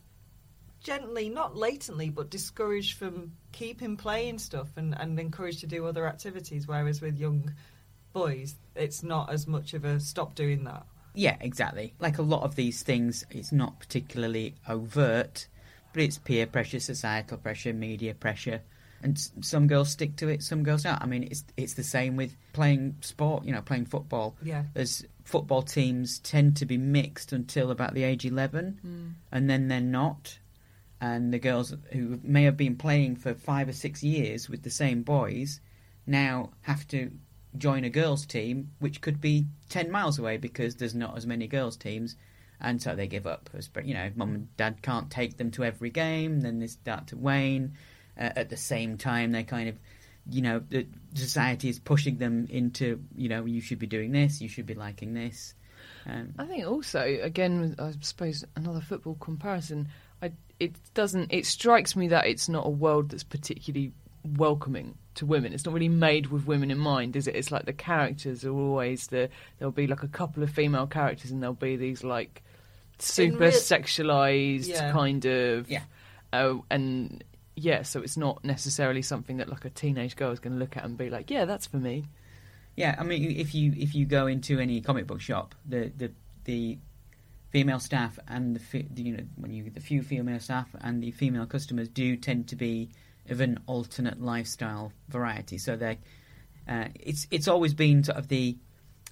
gently, 0.81 1.29
not 1.29 1.55
latently, 1.55 2.09
but 2.09 2.29
discouraged 2.29 2.97
from 2.97 3.31
keeping 3.53 3.95
playing 3.95 4.39
stuff 4.39 4.75
and, 4.75 4.93
and 4.99 5.17
encouraged 5.17 5.61
to 5.61 5.67
do 5.67 5.85
other 5.85 6.05
activities, 6.05 6.67
whereas 6.67 6.99
with 6.99 7.17
young 7.17 7.53
boys, 8.11 8.55
it's 8.75 9.01
not 9.01 9.31
as 9.31 9.47
much 9.47 9.73
of 9.73 9.85
a 9.85 10.01
stop 10.01 10.35
doing 10.35 10.65
that? 10.65 10.85
Yeah, 11.13 11.37
exactly. 11.39 11.93
Like 11.97 12.17
a 12.17 12.23
lot 12.23 12.43
of 12.43 12.55
these 12.55 12.83
things, 12.83 13.25
it's 13.29 13.53
not 13.53 13.79
particularly 13.79 14.55
overt, 14.67 15.47
but 15.93 16.03
it's 16.03 16.17
peer 16.17 16.45
pressure, 16.45 16.81
societal 16.81 17.37
pressure, 17.37 17.71
media 17.71 18.13
pressure. 18.13 18.63
And 19.03 19.17
some 19.41 19.67
girls 19.67 19.89
stick 19.89 20.15
to 20.17 20.29
it, 20.29 20.43
some 20.43 20.63
girls 20.63 20.83
don't. 20.83 21.01
I 21.01 21.05
mean, 21.05 21.23
it's 21.23 21.43
it's 21.57 21.73
the 21.73 21.83
same 21.83 22.15
with 22.15 22.35
playing 22.53 22.97
sport. 23.01 23.45
You 23.45 23.53
know, 23.53 23.61
playing 23.61 23.85
football. 23.85 24.35
Yeah. 24.43 24.63
As 24.75 25.05
football 25.23 25.61
teams 25.61 26.19
tend 26.19 26.57
to 26.57 26.65
be 26.65 26.77
mixed 26.77 27.31
until 27.31 27.71
about 27.71 27.93
the 27.93 28.03
age 28.03 28.25
eleven, 28.25 28.79
hmm. 28.81 29.07
and 29.31 29.49
then 29.49 29.67
they're 29.67 29.81
not. 29.81 30.37
And 30.99 31.33
the 31.33 31.39
girls 31.39 31.73
who 31.91 32.19
may 32.21 32.43
have 32.43 32.57
been 32.57 32.75
playing 32.75 33.15
for 33.15 33.33
five 33.33 33.67
or 33.67 33.73
six 33.73 34.03
years 34.03 34.47
with 34.47 34.61
the 34.61 34.69
same 34.69 35.01
boys 35.01 35.59
now 36.05 36.51
have 36.61 36.87
to 36.89 37.11
join 37.57 37.83
a 37.83 37.89
girls' 37.89 38.25
team, 38.25 38.71
which 38.79 39.01
could 39.01 39.19
be 39.19 39.47
ten 39.69 39.91
miles 39.91 40.19
away 40.19 40.37
because 40.37 40.75
there's 40.75 40.95
not 40.95 41.17
as 41.17 41.25
many 41.25 41.47
girls' 41.47 41.77
teams, 41.77 42.15
and 42.59 42.81
so 42.81 42.95
they 42.95 43.07
give 43.07 43.27
up. 43.27 43.49
You 43.83 43.93
know, 43.93 44.11
mum 44.15 44.35
and 44.35 44.57
dad 44.57 44.81
can't 44.81 45.09
take 45.09 45.37
them 45.37 45.51
to 45.51 45.63
every 45.63 45.89
game, 45.89 46.41
then 46.41 46.59
they 46.59 46.67
start 46.67 47.07
to 47.07 47.17
wane. 47.17 47.73
Uh, 48.21 48.29
at 48.35 48.49
the 48.49 48.57
same 48.57 48.97
time, 48.97 49.31
they're 49.31 49.43
kind 49.43 49.67
of, 49.69 49.75
you 50.29 50.41
know, 50.41 50.59
the 50.69 50.85
society 51.15 51.69
is 51.69 51.79
pushing 51.79 52.17
them 52.17 52.45
into, 52.49 53.01
you 53.15 53.27
know, 53.29 53.45
you 53.45 53.61
should 53.61 53.79
be 53.79 53.87
doing 53.87 54.11
this, 54.11 54.41
you 54.41 54.47
should 54.47 54.67
be 54.67 54.75
liking 54.75 55.13
this. 55.15 55.55
Um, 56.05 56.33
I 56.37 56.45
think 56.45 56.65
also, 56.67 57.01
again, 57.21 57.75
I 57.79 57.93
suppose 58.01 58.45
another 58.55 58.81
football 58.81 59.15
comparison. 59.15 59.87
I, 60.21 60.31
it 60.59 60.73
doesn't. 60.93 61.33
It 61.33 61.45
strikes 61.47 61.95
me 61.95 62.09
that 62.09 62.27
it's 62.27 62.47
not 62.47 62.65
a 62.65 62.69
world 62.69 63.09
that's 63.09 63.23
particularly 63.23 63.91
welcoming 64.37 64.95
to 65.15 65.25
women. 65.25 65.53
It's 65.53 65.65
not 65.65 65.73
really 65.73 65.89
made 65.89 66.27
with 66.27 66.45
women 66.45 66.69
in 66.69 66.77
mind, 66.77 67.15
is 67.15 67.27
it? 67.27 67.35
It's 67.35 67.51
like 67.51 67.65
the 67.65 67.73
characters 67.73 68.45
are 68.45 68.51
always 68.53 69.07
the. 69.07 69.29
There'll 69.57 69.71
be 69.71 69.87
like 69.87 70.03
a 70.03 70.07
couple 70.07 70.43
of 70.43 70.51
female 70.51 70.85
characters, 70.87 71.31
and 71.31 71.41
there'll 71.41 71.55
be 71.55 71.75
these 71.75 72.03
like 72.03 72.43
super 72.99 73.37
real- 73.37 73.51
sexualized 73.51 74.67
Yeah. 74.67 74.91
kind 74.91 75.25
of. 75.25 75.69
Yeah. 75.69 75.83
Uh, 76.33 76.57
and 76.69 77.23
yeah, 77.55 77.83
so 77.83 78.01
it's 78.01 78.17
not 78.17 78.43
necessarily 78.43 79.01
something 79.01 79.37
that 79.37 79.49
like 79.49 79.65
a 79.65 79.69
teenage 79.69 80.15
girl 80.15 80.31
is 80.31 80.39
going 80.39 80.53
to 80.53 80.59
look 80.59 80.77
at 80.77 80.83
and 80.83 80.97
be 80.97 81.09
like, 81.09 81.29
yeah, 81.29 81.45
that's 81.45 81.65
for 81.65 81.77
me. 81.77 82.05
Yeah, 82.75 82.95
I 82.97 83.03
mean, 83.03 83.31
if 83.31 83.53
you 83.53 83.73
if 83.75 83.93
you 83.93 84.05
go 84.05 84.27
into 84.27 84.59
any 84.59 84.81
comic 84.81 85.07
book 85.07 85.21
shop, 85.21 85.55
the 85.67 85.91
the 85.95 86.11
the 86.45 86.77
female 87.49 87.79
staff 87.79 88.17
and 88.27 88.55
the, 88.55 88.85
you 88.95 89.17
know 89.17 89.23
when 89.35 89.51
you 89.51 89.69
the 89.69 89.81
few 89.81 90.01
female 90.01 90.39
staff 90.39 90.69
and 90.79 91.03
the 91.03 91.11
female 91.11 91.45
customers 91.45 91.89
do 91.89 92.15
tend 92.15 92.47
to 92.47 92.55
be 92.55 92.89
of 93.29 93.41
an 93.41 93.59
alternate 93.67 94.21
lifestyle 94.21 94.93
variety. 95.09 95.57
So 95.57 95.75
they 95.75 95.99
uh, 96.67 96.85
it's 96.95 97.27
it's 97.29 97.47
always 97.47 97.73
been 97.73 98.03
sort 98.03 98.17
of 98.17 98.29
the 98.29 98.57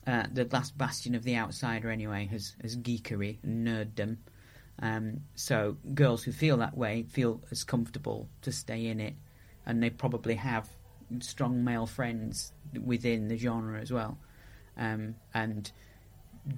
uh, 0.07 0.23
the 0.31 0.47
last 0.51 0.77
bastion 0.77 1.13
of 1.15 1.23
the 1.23 1.35
outsider 1.35 1.91
anyway, 1.91 2.27
has 2.31 2.55
as 2.63 2.77
geekery 2.77 3.37
and 3.43 3.67
nerddom. 3.67 4.17
Um, 4.81 5.21
so 5.35 5.75
girls 5.93 6.23
who 6.23 6.31
feel 6.31 6.57
that 6.57 6.77
way 6.77 7.03
feel 7.03 7.41
as 7.51 7.63
comfortable 7.63 8.29
to 8.41 8.51
stay 8.51 8.85
in 8.87 8.99
it, 8.99 9.15
and 9.65 9.83
they 9.83 9.89
probably 9.89 10.35
have 10.35 10.69
strong 11.19 11.63
male 11.63 11.85
friends 11.85 12.53
within 12.83 13.27
the 13.27 13.37
genre 13.37 13.79
as 13.81 13.91
well, 13.91 14.17
um, 14.77 15.15
and 15.33 15.71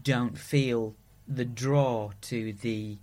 don't 0.03 0.37
feel 0.37 0.95
the 1.27 1.45
draw 1.45 2.11
to 2.21 2.53
the 2.53 2.97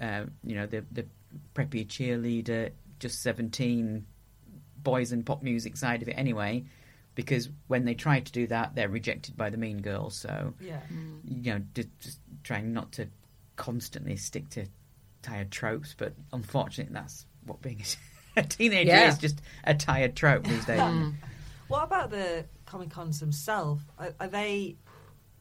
uh, 0.00 0.24
you 0.44 0.54
know 0.54 0.66
the 0.66 0.84
the 0.92 1.06
preppy 1.54 1.86
cheerleader, 1.86 2.70
just 3.00 3.22
seventeen, 3.22 4.06
boys 4.82 5.10
and 5.10 5.26
pop 5.26 5.42
music 5.42 5.76
side 5.76 6.02
of 6.02 6.08
it 6.08 6.12
anyway. 6.12 6.64
Because 7.16 7.50
when 7.66 7.84
they 7.84 7.94
try 7.94 8.20
to 8.20 8.32
do 8.32 8.46
that, 8.46 8.76
they're 8.76 8.88
rejected 8.88 9.36
by 9.36 9.50
the 9.50 9.56
mean 9.56 9.82
girls. 9.82 10.14
So 10.16 10.54
Yeah. 10.60 10.78
you 11.24 11.52
know, 11.52 11.60
just, 11.74 11.88
just 11.98 12.20
trying 12.44 12.72
not 12.72 12.92
to 12.92 13.08
constantly 13.60 14.16
stick 14.16 14.48
to 14.48 14.64
tired 15.20 15.50
tropes, 15.50 15.94
but 15.96 16.14
unfortunately, 16.32 16.94
that's 16.94 17.26
what 17.44 17.60
being 17.60 17.82
a 18.36 18.42
teenager 18.48 18.88
Yeah. 18.88 19.08
is 19.08 19.18
just 19.18 19.42
a 19.64 19.74
tired 19.74 20.16
trope 20.16 20.44
these 20.44 20.64
days. 20.64 21.12
What 21.68 21.84
about 21.84 22.10
the 22.10 22.46
Comic 22.64 22.88
Cons 22.88 23.20
themselves? 23.20 23.82
Are, 23.98 24.14
are 24.18 24.28
they 24.28 24.76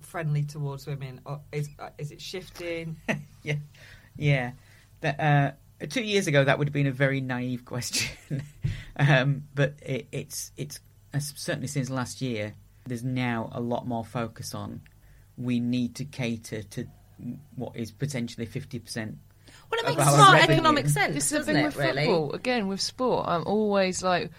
friendly 0.01 0.43
towards 0.43 0.85
women, 0.85 1.21
or 1.25 1.39
is 1.53 1.69
uh, 1.79 1.91
is 1.97 2.11
it 2.11 2.19
shifting? 2.21 2.97
yeah, 3.43 3.55
yeah. 4.17 4.51
That, 4.99 5.19
uh, 5.19 5.85
two 5.87 6.03
years 6.03 6.27
ago, 6.27 6.43
that 6.43 6.59
would 6.59 6.67
have 6.67 6.73
been 6.73 6.87
a 6.87 6.91
very 6.91 7.21
naive 7.21 7.63
question, 7.63 8.43
um, 8.97 9.43
but 9.55 9.75
it, 9.81 10.09
it's 10.11 10.51
it's 10.57 10.81
uh, 11.13 11.19
certainly 11.19 11.67
since 11.67 11.89
last 11.89 12.21
year. 12.21 12.53
There's 12.85 13.03
now 13.03 13.49
a 13.53 13.61
lot 13.61 13.87
more 13.87 14.03
focus 14.03 14.53
on 14.53 14.81
we 15.37 15.59
need 15.61 15.95
to 15.95 16.05
cater 16.05 16.63
to 16.63 16.85
what 17.55 17.75
is 17.75 17.91
potentially 17.91 18.45
fifty 18.45 18.79
percent. 18.79 19.17
Well, 19.71 19.79
it 19.81 19.85
makes 19.97 20.03
smart 20.13 20.33
revenue. 20.33 20.53
economic 20.55 20.87
sense, 20.87 21.13
This 21.15 21.25
is 21.25 21.29
the 21.31 21.37
doesn't 21.39 21.53
thing 21.55 21.63
it? 21.63 21.65
with 21.67 21.77
really? 21.77 22.05
football. 22.05 22.31
Again, 22.33 22.67
with 22.67 22.81
sport, 22.81 23.25
I'm 23.27 23.43
always 23.45 24.03
like, 24.03 24.31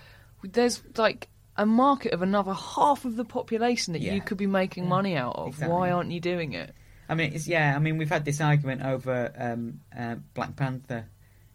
there's 0.42 0.82
like 0.96 1.28
a 1.56 1.66
market 1.66 2.12
of 2.12 2.22
another 2.22 2.52
half 2.54 3.04
of 3.04 3.16
the 3.16 3.24
population 3.24 3.92
that 3.92 4.02
Yeah. 4.02 4.14
you 4.14 4.20
could 4.20 4.38
be 4.38 4.46
making 4.46 4.88
money 4.88 5.16
out 5.16 5.36
of. 5.36 5.48
exactly. 5.48 5.72
Why 5.74 5.90
aren't 5.90 6.10
you 6.10 6.20
doing 6.20 6.52
it? 6.52 6.74
I 7.08 7.14
mean, 7.16 7.32
it's 7.32 7.48
yeah. 7.48 7.74
I 7.74 7.80
mean, 7.80 7.98
we've 7.98 8.08
had 8.08 8.24
this 8.24 8.40
argument 8.40 8.82
over 8.82 9.32
um, 9.36 9.80
uh, 9.96 10.16
Black 10.34 10.54
Panther. 10.56 11.06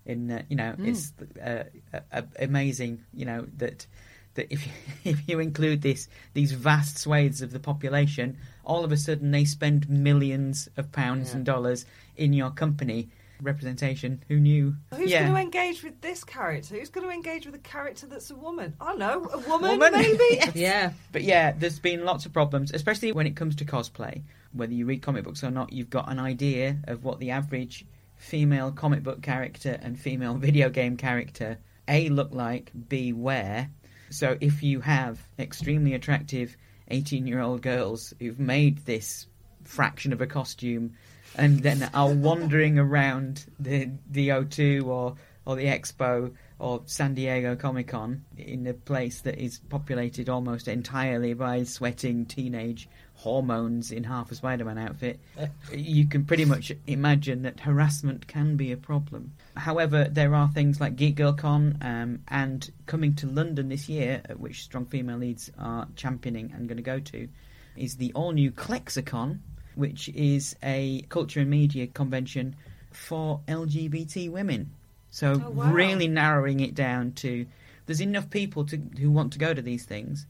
In 0.05 0.29
uh, 0.29 0.43
you 0.49 0.55
know, 0.57 0.75
it's 0.77 1.13
uh, 1.41 1.63
uh, 1.93 1.99
uh, 2.11 2.21
amazing. 2.39 3.03
You 3.13 3.25
know 3.25 3.47
that 3.57 3.87
that 4.35 4.47
if 4.53 4.67
if 5.05 5.27
you 5.27 5.39
include 5.39 5.81
this 5.81 6.07
these 6.33 6.51
vast 6.51 6.97
swathes 6.97 7.41
of 7.41 7.51
the 7.51 7.59
population, 7.59 8.37
all 8.65 8.83
of 8.83 8.91
a 8.91 8.97
sudden 8.97 9.31
they 9.31 9.45
spend 9.45 9.89
millions 9.89 10.69
of 10.77 10.91
pounds 10.91 11.33
and 11.33 11.45
dollars 11.45 11.85
in 12.15 12.33
your 12.33 12.51
company 12.51 13.09
representation. 13.41 14.23
Who 14.27 14.39
knew? 14.39 14.75
Who's 14.93 15.11
yeah. 15.11 15.21
going 15.21 15.33
to 15.33 15.39
engage 15.39 15.83
with 15.83 16.01
this 16.01 16.23
character? 16.23 16.75
Who's 16.75 16.89
going 16.89 17.07
to 17.07 17.13
engage 17.13 17.45
with 17.45 17.55
a 17.55 17.59
character 17.59 18.07
that's 18.07 18.31
a 18.31 18.35
woman? 18.35 18.75
I 18.79 18.95
know, 18.95 19.29
a 19.31 19.37
woman, 19.39 19.71
Woman. 19.71 19.93
maybe. 19.93 20.41
Yeah. 20.55 20.93
But 21.11 21.23
yeah, 21.23 21.51
there's 21.51 21.79
been 21.79 22.05
lots 22.05 22.25
of 22.25 22.33
problems, 22.33 22.71
especially 22.73 23.11
when 23.11 23.27
it 23.27 23.35
comes 23.35 23.55
to 23.57 23.65
cosplay. 23.65 24.23
Whether 24.53 24.73
you 24.73 24.85
read 24.85 25.01
comic 25.01 25.23
books 25.25 25.43
or 25.43 25.51
not, 25.51 25.73
you've 25.73 25.89
got 25.89 26.09
an 26.09 26.19
idea 26.19 26.77
of 26.85 27.03
what 27.03 27.19
the 27.19 27.31
average 27.31 27.85
female 28.15 28.71
comic 28.71 29.03
book 29.03 29.21
character 29.21 29.77
and 29.81 29.99
female 29.99 30.33
video 30.47 30.69
game 30.69 30.97
character 30.97 31.57
A 31.87 32.09
look 32.09 32.33
like, 32.33 32.71
B 32.87 33.13
wear. 33.13 33.69
So 34.09 34.37
if 34.39 34.63
you 34.63 34.79
have 34.81 35.19
extremely 35.37 35.93
attractive 35.93 36.55
18 36.89 37.27
year 37.27 37.39
old 37.39 37.61
girls 37.61 38.13
who've 38.19 38.39
made 38.39 38.85
this 38.85 39.27
fraction 39.63 40.13
of 40.13 40.21
a 40.21 40.27
costume 40.27 40.93
and 41.35 41.61
then 41.61 41.89
are 41.93 42.13
wandering 42.13 42.77
around 42.77 43.45
the 43.59 43.89
the 44.09 44.29
O2 44.29 44.85
or 44.85 45.15
or 45.45 45.55
the 45.55 45.65
Expo 45.65 46.33
or 46.57 46.81
San 46.85 47.13
Diego 47.13 47.55
Comic 47.55 47.89
Con 47.89 48.23
in 48.37 48.65
a 48.67 48.73
place 48.73 49.21
that 49.21 49.37
is 49.37 49.59
populated 49.69 50.29
almost 50.29 50.67
entirely 50.67 51.33
by 51.33 51.63
sweating 51.63 52.25
teenage 52.25 52.87
hormones 53.15 53.91
in 53.91 54.03
half 54.03 54.31
a 54.31 54.35
Spider-Man 54.35 54.77
outfit, 54.77 55.19
you 55.73 56.07
can 56.07 56.25
pretty 56.25 56.45
much 56.45 56.71
imagine 56.87 57.43
that 57.43 57.59
harassment 57.59 58.27
can 58.27 58.55
be 58.55 58.71
a 58.71 58.77
problem. 58.77 59.31
However, 59.55 60.05
there 60.09 60.35
are 60.35 60.49
things 60.49 60.79
like 60.79 60.95
Geek 60.95 61.15
Girl 61.15 61.33
Con 61.33 61.77
um, 61.81 62.19
and 62.27 62.69
coming 62.85 63.15
to 63.15 63.27
London 63.27 63.69
this 63.69 63.89
year, 63.89 64.21
at 64.25 64.39
which 64.39 64.63
Strong 64.63 64.87
Female 64.87 65.17
Leads 65.17 65.51
are 65.57 65.87
championing 65.95 66.51
and 66.53 66.67
going 66.67 66.77
to 66.77 66.83
go 66.83 66.99
to, 66.99 67.27
is 67.75 67.95
the 67.95 68.11
all-new 68.13 68.51
ClexaCon, 68.51 69.39
which 69.75 70.09
is 70.09 70.55
a 70.63 71.01
culture 71.09 71.41
and 71.41 71.49
media 71.49 71.87
convention 71.87 72.55
for 72.91 73.41
LGBT 73.47 74.31
women. 74.31 74.71
So 75.15 75.41
Oh, 75.45 75.49
wow. 75.49 75.71
really 75.71 76.09
narrowing 76.09 76.59
it 76.59 76.75
down 76.75 77.13
to 77.23 77.45
there's 77.85 78.01
enough 78.01 78.29
people 78.29 78.65
to 78.65 78.75
who 78.99 79.09
want 79.09 79.31
to 79.31 79.39
go 79.39 79.53
to 79.53 79.61
these 79.61 79.85
things 79.85 80.25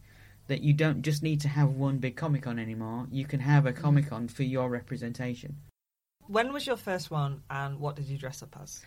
that 0.46 0.62
you 0.62 0.74
don't 0.74 1.02
just 1.02 1.24
need 1.24 1.42
to 1.42 1.48
have 1.48 1.70
one 1.70 1.98
big 1.98 2.16
Comic 2.16 2.44
Con 2.44 2.60
anymore. 2.60 3.08
You 3.12 3.26
can 3.26 3.40
have 3.40 3.66
a 3.66 3.74
Comic 3.74 4.10
Con 4.10 4.28
for 4.28 4.44
your 4.44 4.70
representation. 4.70 5.58
When 6.28 6.54
was 6.54 6.68
your 6.68 6.78
first 6.78 7.10
one, 7.10 7.42
and 7.50 7.80
what 7.80 7.96
did 7.96 8.06
you 8.06 8.20
dress 8.20 8.44
up 8.44 8.56
as? 8.62 8.84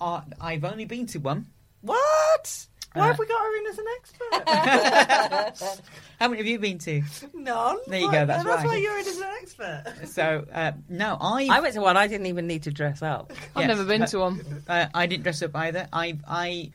Uh, 0.00 0.22
I've 0.40 0.64
only 0.64 0.84
been 0.84 1.06
to 1.06 1.18
one. 1.20 1.46
What? 1.80 2.66
Why 2.96 3.04
Uh, 3.04 3.06
have 3.08 3.18
we 3.18 3.26
got 3.26 3.40
her 3.40 3.56
in 3.58 3.66
as 3.66 3.78
an 3.78 3.84
expert? 3.98 5.86
How 6.18 6.28
many 6.28 6.38
have 6.38 6.46
you 6.46 6.58
been 6.58 6.78
to? 6.78 7.02
None. 7.34 7.76
There 7.86 8.00
you 8.00 8.10
go, 8.10 8.24
that's 8.26 8.44
That's 8.44 8.62
why. 8.64 8.66
why 8.66 8.76
you're 8.76 8.98
in 8.98 9.06
as 9.06 9.18
an 9.18 9.28
expert. 9.42 9.84
So 10.06 10.46
uh, 10.52 10.72
no, 10.88 11.16
I 11.20 11.48
I 11.50 11.60
went 11.60 11.74
to 11.74 11.80
one. 11.80 11.96
I 11.96 12.06
didn't 12.06 12.26
even 12.26 12.46
need 12.46 12.62
to 12.64 12.70
dress 12.70 13.02
up. 13.02 13.32
I've 13.54 13.62
Yes, 13.62 13.68
never 13.68 13.84
been 13.84 14.02
uh, 14.02 14.06
to 14.06 14.18
one. 14.18 14.62
Uh, 14.68 14.86
I 14.94 15.06
didn't 15.06 15.22
dress 15.24 15.42
up 15.42 15.54
either. 15.54 15.88
I 15.92 16.18
I 16.26 16.72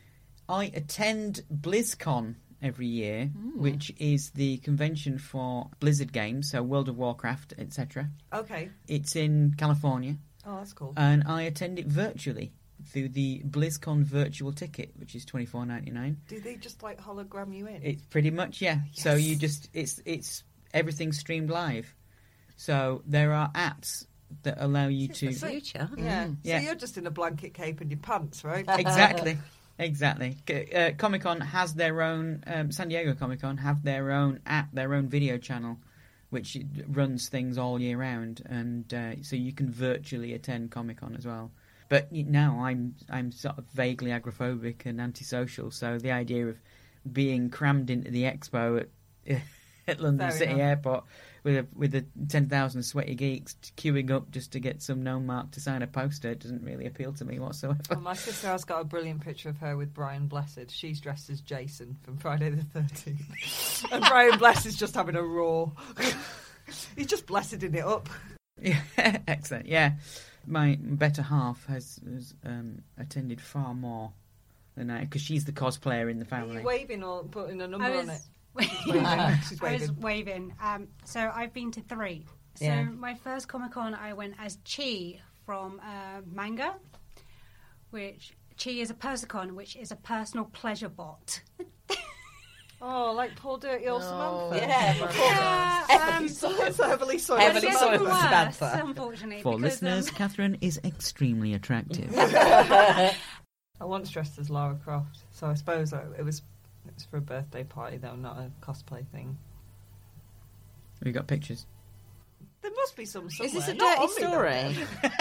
I 0.47 0.65
attend 0.73 1.41
BlizzCon 1.53 2.35
every 2.61 2.85
year, 2.87 3.25
which 3.55 3.91
is 3.97 4.29
the 4.31 4.57
convention 4.57 5.17
for 5.17 5.69
Blizzard 5.79 6.13
games, 6.13 6.51
so 6.51 6.61
World 6.61 6.89
of 6.89 6.97
Warcraft, 6.97 7.55
etc. 7.57 8.09
Okay. 8.33 8.69
It's 8.87 9.15
in 9.15 9.55
California, 9.57 10.17
Oh, 10.45 10.57
that's 10.57 10.73
cool. 10.73 10.93
and 10.95 11.23
I 11.25 11.41
attend 11.43 11.79
it 11.79 11.87
virtually 11.87 12.51
through 12.85 13.09
the 13.09 13.41
BlizzCon 13.47 14.03
virtual 14.03 14.51
ticket, 14.51 14.91
which 14.97 15.15
is 15.15 15.25
twenty 15.25 15.45
four 15.45 15.65
ninety 15.65 15.91
nine. 15.91 16.17
Do 16.27 16.39
they 16.39 16.55
just 16.55 16.83
like 16.83 16.99
hologram 17.01 17.55
you 17.55 17.67
in? 17.67 17.81
It's 17.83 18.03
pretty 18.03 18.31
much 18.31 18.61
yeah. 18.61 18.79
So 18.93 19.15
you 19.15 19.35
just 19.35 19.69
it's 19.73 20.01
it's 20.05 20.43
everything's 20.73 21.17
streamed 21.19 21.49
live. 21.49 21.93
So 22.57 23.01
there 23.05 23.33
are 23.33 23.49
apps 23.53 24.05
that 24.43 24.57
allow 24.59 24.87
you 24.87 25.07
The 25.09 25.13
to 25.13 25.31
future. 25.33 25.89
yeah. 25.97 26.29
Yeah. 26.43 26.59
So 26.59 26.65
you're 26.65 26.75
just 26.75 26.97
in 26.97 27.05
a 27.07 27.11
blanket 27.11 27.53
cape 27.53 27.81
and 27.81 27.89
your 27.91 27.99
pants, 27.99 28.43
right? 28.43 28.65
exactly 28.69 29.37
Exactly. 29.79 30.37
Uh, 30.75 30.91
Comic 30.97 31.23
Con 31.23 31.41
has 31.41 31.73
their 31.73 32.03
own. 32.03 32.43
Um, 32.45 32.71
San 32.71 32.89
Diego 32.89 33.15
Comic 33.15 33.41
Con 33.41 33.57
have 33.57 33.83
their 33.83 34.11
own 34.11 34.39
app, 34.45 34.71
their 34.73 34.93
own 34.93 35.07
video 35.07 35.39
channel, 35.39 35.79
which 36.29 36.55
runs 36.87 37.29
things 37.29 37.57
all 37.57 37.81
year 37.81 37.97
round, 37.97 38.43
and 38.45 38.93
uh, 38.93 39.23
so 39.23 39.35
you 39.35 39.51
can 39.51 39.71
virtually 39.71 40.33
attend 40.33 40.69
Comic 40.69 40.97
Con 40.97 41.15
as 41.15 41.25
well. 41.25 41.51
But 41.91 42.09
now 42.09 42.63
I'm 42.63 42.95
I'm 43.09 43.33
sort 43.33 43.57
of 43.57 43.65
vaguely 43.65 44.11
agoraphobic 44.11 44.85
and 44.85 45.01
antisocial, 45.01 45.71
so 45.71 45.97
the 45.97 46.13
idea 46.13 46.47
of 46.47 46.57
being 47.11 47.49
crammed 47.49 47.89
into 47.89 48.09
the 48.09 48.23
expo 48.23 48.85
at, 49.27 49.41
at 49.89 49.99
London 49.99 50.29
Fair 50.29 50.37
City 50.37 50.51
enough. 50.53 50.61
Airport 50.61 51.03
with 51.43 51.57
a, 51.57 51.67
with 51.75 51.91
the 51.91 52.05
ten 52.29 52.47
thousand 52.47 52.83
sweaty 52.83 53.13
geeks 53.13 53.57
queuing 53.75 54.09
up 54.09 54.31
just 54.31 54.53
to 54.53 54.61
get 54.61 54.81
some 54.81 55.03
known 55.03 55.25
mark 55.25 55.51
to 55.51 55.59
sign 55.59 55.81
a 55.81 55.87
poster 55.87 56.33
doesn't 56.33 56.63
really 56.63 56.85
appeal 56.85 57.11
to 57.11 57.25
me 57.25 57.39
whatsoever. 57.39 57.81
Well, 57.89 57.99
my 57.99 58.13
sister 58.13 58.47
has 58.47 58.63
got 58.63 58.79
a 58.79 58.85
brilliant 58.85 59.19
picture 59.19 59.49
of 59.49 59.57
her 59.57 59.75
with 59.75 59.93
Brian 59.93 60.27
Blessed. 60.27 60.71
She's 60.71 61.01
dressed 61.01 61.29
as 61.29 61.41
Jason 61.41 61.97
from 62.03 62.15
Friday 62.15 62.51
the 62.51 62.63
13th. 62.79 63.91
and 63.91 64.05
Brian 64.05 64.37
Blessed's 64.37 64.77
just 64.77 64.95
having 64.95 65.17
a 65.17 65.23
roar. 65.23 65.73
He's 66.95 67.07
just 67.07 67.25
blesseding 67.25 67.75
it 67.75 67.83
up. 67.83 68.07
Yeah, 68.61 68.79
excellent. 69.27 69.65
Yeah, 69.65 69.95
my 70.45 70.77
better 70.81 71.21
half 71.21 71.65
has, 71.67 71.99
has 72.11 72.33
um, 72.45 72.81
attended 72.97 73.39
far 73.41 73.73
more 73.73 74.11
than 74.75 74.89
I 74.89 75.01
because 75.01 75.21
she's 75.21 75.45
the 75.45 75.51
cosplayer 75.51 76.09
in 76.09 76.17
the 76.19 76.25
Are 76.25 76.27
family. 76.27 76.57
you 76.61 76.67
waving 76.67 77.03
or 77.03 77.23
putting 77.23 77.61
a 77.61 77.67
number 77.67 77.85
I 77.85 77.97
on 77.97 78.09
it? 78.09 78.21
waving. 78.53 79.37
She's 79.47 79.61
I 79.61 79.73
was 79.73 79.91
waving. 79.91 79.99
waving. 80.01 80.53
Um, 80.61 80.87
so 81.05 81.31
I've 81.33 81.53
been 81.53 81.71
to 81.71 81.81
three. 81.81 82.25
So 82.55 82.65
Yeah. 82.65 82.83
my 82.83 83.15
first 83.15 83.47
Comic 83.47 83.71
Con, 83.71 83.93
I 83.95 84.13
went 84.13 84.35
as 84.39 84.57
Chi 84.69 85.19
from 85.45 85.79
uh, 85.81 86.21
manga, 86.25 86.75
which 87.91 88.33
Chi 88.61 88.71
is 88.71 88.89
a 88.89 88.93
Persocom, 88.93 89.51
which 89.53 89.75
is 89.75 89.91
a 89.91 89.95
personal 89.95 90.45
pleasure 90.45 90.89
bot. 90.89 91.41
Oh, 92.83 93.13
like 93.15 93.35
poor 93.35 93.57
dirty 93.59 93.87
old 93.87 94.01
Samantha. 94.01 94.57
Yeah, 94.57 96.17
um, 96.17 96.25
It's 96.67 96.77
heavily 96.77 97.19
soiled. 97.19 97.41
Heavily 97.41 97.71
soiled 97.71 97.91
getting 97.91 98.07
worse, 98.07 98.19
Samantha. 98.21 98.81
unfortunately. 98.85 99.43
For 99.43 99.53
listeners, 99.55 100.09
um, 100.09 100.15
Catherine 100.15 100.57
is 100.61 100.79
extremely 100.83 101.53
attractive. 101.53 102.11
I 102.17 103.15
once 103.81 104.09
dressed 104.09 104.39
as 104.39 104.49
Lara 104.49 104.75
Croft, 104.83 105.19
so 105.31 105.47
I 105.47 105.53
suppose 105.53 105.93
I- 105.93 106.03
it 106.17 106.25
was 106.25 106.39
it 106.87 106.93
was 106.95 107.03
for 107.05 107.17
a 107.17 107.21
birthday 107.21 107.63
party 107.63 107.97
though, 107.97 108.15
not 108.15 108.37
a 108.37 108.51
cosplay 108.65 109.05
thing. 109.07 109.37
we 111.03 111.11
got 111.11 111.27
pictures. 111.27 111.65
There 112.63 112.71
must 112.75 112.95
be 112.95 113.05
some 113.05 113.29
somewhere. 113.29 113.47
Is 113.47 113.53
this 113.53 113.67
a 113.67 113.73
Not 113.73 113.97
dirty 114.09 114.23
on 114.23 114.73
me, 114.73 114.73
though. 114.73 115.11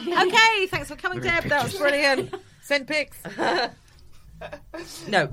story? 0.00 0.22
okay, 0.28 0.66
thanks 0.66 0.88
for 0.88 0.96
coming, 0.96 1.20
Deb. 1.20 1.44
That 1.44 1.64
was 1.64 1.74
brilliant. 1.76 2.34
Send 2.62 2.86
pics. 2.88 3.18
No, 5.08 5.28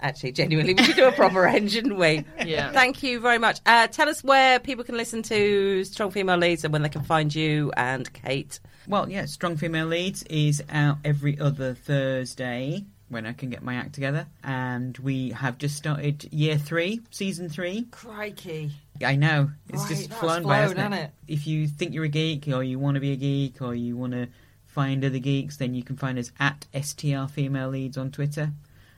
actually, 0.00 0.32
genuinely, 0.32 0.74
we 0.74 0.82
should 0.84 0.96
do 0.96 1.06
a 1.08 1.12
proper 1.12 1.46
end, 1.46 1.72
shouldn't 1.72 1.96
we? 1.98 2.24
Yeah. 2.44 2.70
Thank 2.72 3.02
you 3.02 3.18
very 3.20 3.38
much. 3.38 3.60
Uh, 3.66 3.86
tell 3.88 4.08
us 4.08 4.22
where 4.22 4.60
people 4.60 4.84
can 4.84 4.96
listen 4.96 5.22
to 5.24 5.82
Strong 5.84 6.12
Female 6.12 6.36
Leads 6.36 6.62
and 6.64 6.72
when 6.72 6.82
they 6.82 6.88
can 6.88 7.02
find 7.02 7.34
you 7.34 7.72
and 7.76 8.10
Kate. 8.12 8.60
Well, 8.86 9.08
yeah, 9.08 9.24
Strong 9.26 9.56
Female 9.56 9.86
Leads 9.86 10.22
is 10.24 10.62
out 10.70 10.98
every 11.04 11.38
other 11.40 11.74
Thursday 11.74 12.84
when 13.08 13.26
I 13.26 13.32
can 13.32 13.50
get 13.50 13.62
my 13.62 13.74
act 13.74 13.94
together, 13.94 14.26
and 14.42 14.96
we 14.98 15.30
have 15.30 15.58
just 15.58 15.76
started 15.76 16.26
year 16.32 16.56
three, 16.58 17.00
season 17.10 17.48
three. 17.48 17.86
Crikey. 17.90 18.72
I 19.04 19.16
know 19.16 19.50
it's 19.68 19.82
Right, 19.82 19.88
just 19.88 20.08
that's 20.08 20.20
flown 20.20 20.42
by, 20.42 20.66
flown, 20.66 20.76
hasn't 20.76 20.78
it? 20.78 20.82
hasn't 20.82 21.00
it? 21.28 21.32
If 21.32 21.46
you 21.46 21.68
think 21.68 21.94
you're 21.94 22.04
a 22.04 22.08
geek, 22.08 22.48
or 22.48 22.62
you 22.62 22.78
want 22.78 22.94
to 22.94 23.00
be 23.00 23.12
a 23.12 23.16
geek, 23.16 23.60
or 23.62 23.74
you 23.74 23.96
want 23.96 24.12
to 24.14 24.28
find 24.74 25.04
other 25.04 25.20
geeks, 25.20 25.56
then 25.56 25.72
you 25.72 25.84
can 25.84 25.96
find 25.96 26.18
us 26.18 26.32
at 26.40 26.66
STR 26.74 27.26
Female 27.30 27.68
Leads 27.68 27.96
on 27.96 28.10
Twitter, 28.10 28.50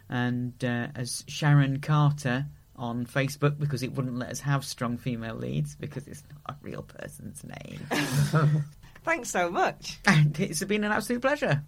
and 0.09 0.53
uh, 0.65 0.87
as 0.95 1.23
Sharon 1.29 1.81
Carter 1.81 2.47
on 2.77 3.05
Facebook 3.07 3.59
because 3.59 3.83
it 3.83 3.93
wouldn't 3.93 4.19
let 4.19 4.31
us 4.31 4.41
have 4.41 4.65
Strong 4.65 4.99
Female 4.99 5.35
Leads 5.35 5.75
because 5.77 6.07
it's 6.09 6.23
not 6.31 6.57
a 6.57 6.57
real 6.63 6.83
person's 6.83 7.45
name. 7.45 7.87
Thanks 9.05 9.31
so 9.31 9.51
much. 9.51 9.99
and 10.07 10.39
it's 10.41 10.65
been 10.65 10.83
an 10.83 10.93
absolute 10.93 11.21
pleasure. 11.21 11.63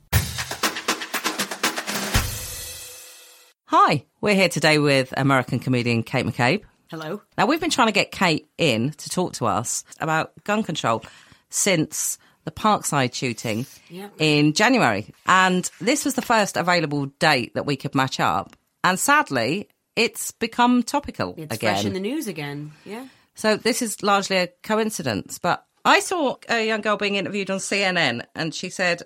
Hi, 3.67 4.07
we're 4.23 4.35
here 4.35 4.49
today 4.49 4.79
with 4.79 5.13
American 5.17 5.59
comedian 5.59 6.03
Kate 6.03 6.25
McCabe. 6.25 6.63
Hello. 6.91 7.21
Now, 7.37 7.45
we've 7.45 7.61
been 7.61 7.69
trying 7.69 7.89
to 7.89 7.93
get 7.93 8.11
Kate 8.11 8.49
in 8.57 8.93
to 8.93 9.11
talk 9.11 9.35
to 9.35 9.45
us 9.45 9.85
about 10.01 10.33
gun 10.45 10.63
control 10.63 11.05
since 11.51 12.19
the 12.49 12.53
Parkland 12.53 13.15
shooting 13.15 13.67
Yep. 13.91 14.15
in 14.19 14.55
January. 14.55 15.13
And 15.27 15.71
this 15.83 16.07
was 16.07 16.15
the 16.15 16.23
first 16.23 16.57
available 16.57 17.07
date 17.19 17.53
that 17.55 17.67
we 17.67 17.77
could 17.77 17.95
match 17.95 18.19
up. 18.21 18.57
And 18.83 18.99
sadly, 18.99 19.69
it's 19.97 20.31
become 20.33 20.83
topical 20.83 21.35
It's 21.37 21.55
again. 21.55 21.75
fresh 21.75 21.85
in 21.85 21.93
the 21.93 22.01
news 22.01 22.27
again. 22.27 22.73
Yeah. 22.87 23.07
So 23.35 23.57
this 23.57 23.83
is 23.83 24.03
largely 24.03 24.39
a 24.39 24.49
coincidence, 24.63 25.39
but 25.39 25.63
I 25.85 26.01
saw 26.01 26.37
a 26.49 26.67
young 26.67 26.81
girl 26.81 26.97
being 26.97 27.17
interviewed 27.17 27.51
on 27.51 27.59
CNN 27.59 28.25
and 28.35 28.55
she 28.55 28.71
said, 28.71 29.03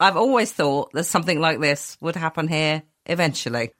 I've 0.00 0.16
always 0.16 0.50
thought 0.52 0.92
that 0.92 1.04
something 1.04 1.38
like 1.40 1.60
this 1.60 1.96
would 2.00 2.16
happen 2.16 2.48
here 2.48 2.82
eventually. 3.06 3.70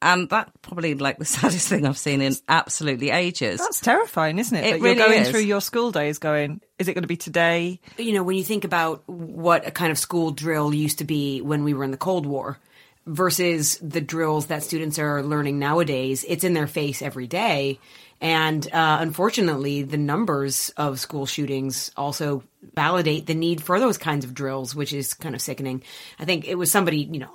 And 0.00 0.28
that's 0.28 0.50
probably 0.62 0.94
like 0.94 1.18
the 1.18 1.24
saddest 1.26 1.68
thing 1.68 1.86
I've 1.86 1.98
seen 1.98 2.20
in 2.20 2.34
absolutely 2.48 3.10
ages. 3.10 3.58
That's 3.58 3.80
terrifying, 3.80 4.38
isn't 4.38 4.56
it? 4.56 4.64
It 4.64 4.70
that 4.70 4.80
really 4.80 4.96
you're 4.96 5.06
going 5.06 5.22
is. 5.22 5.30
through 5.30 5.40
your 5.40 5.60
school 5.60 5.90
days 5.90 6.18
going, 6.18 6.60
is 6.78 6.88
it 6.88 6.94
going 6.94 7.02
to 7.02 7.08
be 7.08 7.16
today? 7.16 7.80
You 7.96 8.12
know, 8.12 8.22
when 8.22 8.36
you 8.36 8.44
think 8.44 8.64
about 8.64 9.02
what 9.08 9.66
a 9.66 9.70
kind 9.70 9.90
of 9.90 9.98
school 9.98 10.30
drill 10.30 10.72
used 10.72 10.98
to 10.98 11.04
be 11.04 11.40
when 11.40 11.64
we 11.64 11.74
were 11.74 11.84
in 11.84 11.90
the 11.90 11.96
Cold 11.96 12.26
War 12.26 12.58
versus 13.06 13.78
the 13.78 14.00
drills 14.00 14.46
that 14.46 14.62
students 14.62 14.98
are 14.98 15.22
learning 15.22 15.58
nowadays, 15.58 16.24
it's 16.28 16.44
in 16.44 16.54
their 16.54 16.66
face 16.66 17.02
every 17.02 17.26
day. 17.26 17.80
And 18.20 18.66
uh, 18.72 18.98
unfortunately, 19.00 19.82
the 19.82 19.96
numbers 19.96 20.70
of 20.76 20.98
school 20.98 21.24
shootings 21.24 21.92
also 21.96 22.42
validate 22.74 23.26
the 23.26 23.34
need 23.34 23.62
for 23.62 23.78
those 23.78 23.96
kinds 23.96 24.24
of 24.24 24.34
drills, 24.34 24.74
which 24.74 24.92
is 24.92 25.14
kind 25.14 25.36
of 25.36 25.40
sickening. 25.40 25.84
I 26.18 26.24
think 26.24 26.48
it 26.48 26.56
was 26.56 26.70
somebody, 26.70 27.02
you 27.02 27.20
know, 27.20 27.30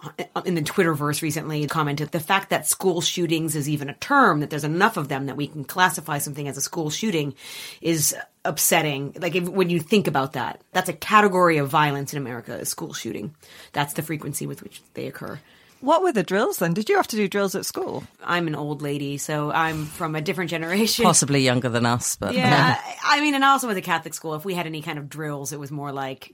in 0.45 0.55
the 0.55 0.61
Twitterverse 0.61 1.21
recently 1.21 1.65
commented 1.67 2.11
the 2.11 2.19
fact 2.19 2.49
that 2.49 2.67
school 2.67 2.99
shootings 2.99 3.55
is 3.55 3.69
even 3.69 3.89
a 3.89 3.93
term, 3.93 4.41
that 4.41 4.49
there's 4.49 4.65
enough 4.65 4.97
of 4.97 5.07
them 5.07 5.27
that 5.27 5.37
we 5.37 5.47
can 5.47 5.63
classify 5.63 6.17
something 6.17 6.49
as 6.49 6.57
a 6.57 6.61
school 6.61 6.89
shooting 6.89 7.33
is 7.79 8.13
upsetting. 8.43 9.15
Like 9.17 9.35
if, 9.35 9.47
when 9.47 9.69
you 9.69 9.79
think 9.79 10.07
about 10.07 10.33
that, 10.33 10.59
that's 10.73 10.89
a 10.89 10.93
category 10.93 11.57
of 11.57 11.69
violence 11.69 12.13
in 12.13 12.17
America, 12.17 12.57
is 12.57 12.67
school 12.67 12.91
shooting. 12.91 13.33
That's 13.71 13.93
the 13.93 14.01
frequency 14.01 14.45
with 14.47 14.61
which 14.61 14.81
they 14.95 15.07
occur. 15.07 15.39
What 15.83 16.01
were 16.01 16.13
the 16.13 16.23
drills 16.23 16.59
then? 16.59 16.73
Did 16.73 16.87
you 16.87 16.95
have 16.95 17.09
to 17.09 17.17
do 17.17 17.27
drills 17.27 17.55
at 17.55 17.65
school? 17.65 18.05
I'm 18.23 18.47
an 18.47 18.55
old 18.55 18.81
lady, 18.81 19.17
so 19.17 19.51
I'm 19.51 19.85
from 19.85 20.15
a 20.15 20.21
different 20.21 20.49
generation. 20.49 21.03
Possibly 21.03 21.41
younger 21.41 21.67
than 21.67 21.85
us, 21.85 22.15
but 22.15 22.33
Yeah, 22.33 22.79
I, 23.03 23.17
I 23.17 23.19
mean, 23.19 23.35
and 23.35 23.43
I 23.43 23.49
also 23.49 23.67
went 23.67 23.75
to 23.75 23.81
Catholic 23.81 24.13
school. 24.13 24.33
If 24.35 24.45
we 24.45 24.53
had 24.53 24.65
any 24.65 24.81
kind 24.81 24.97
of 24.97 25.09
drills, 25.09 25.51
it 25.51 25.59
was 25.59 25.71
more 25.71 25.91
like 25.91 26.33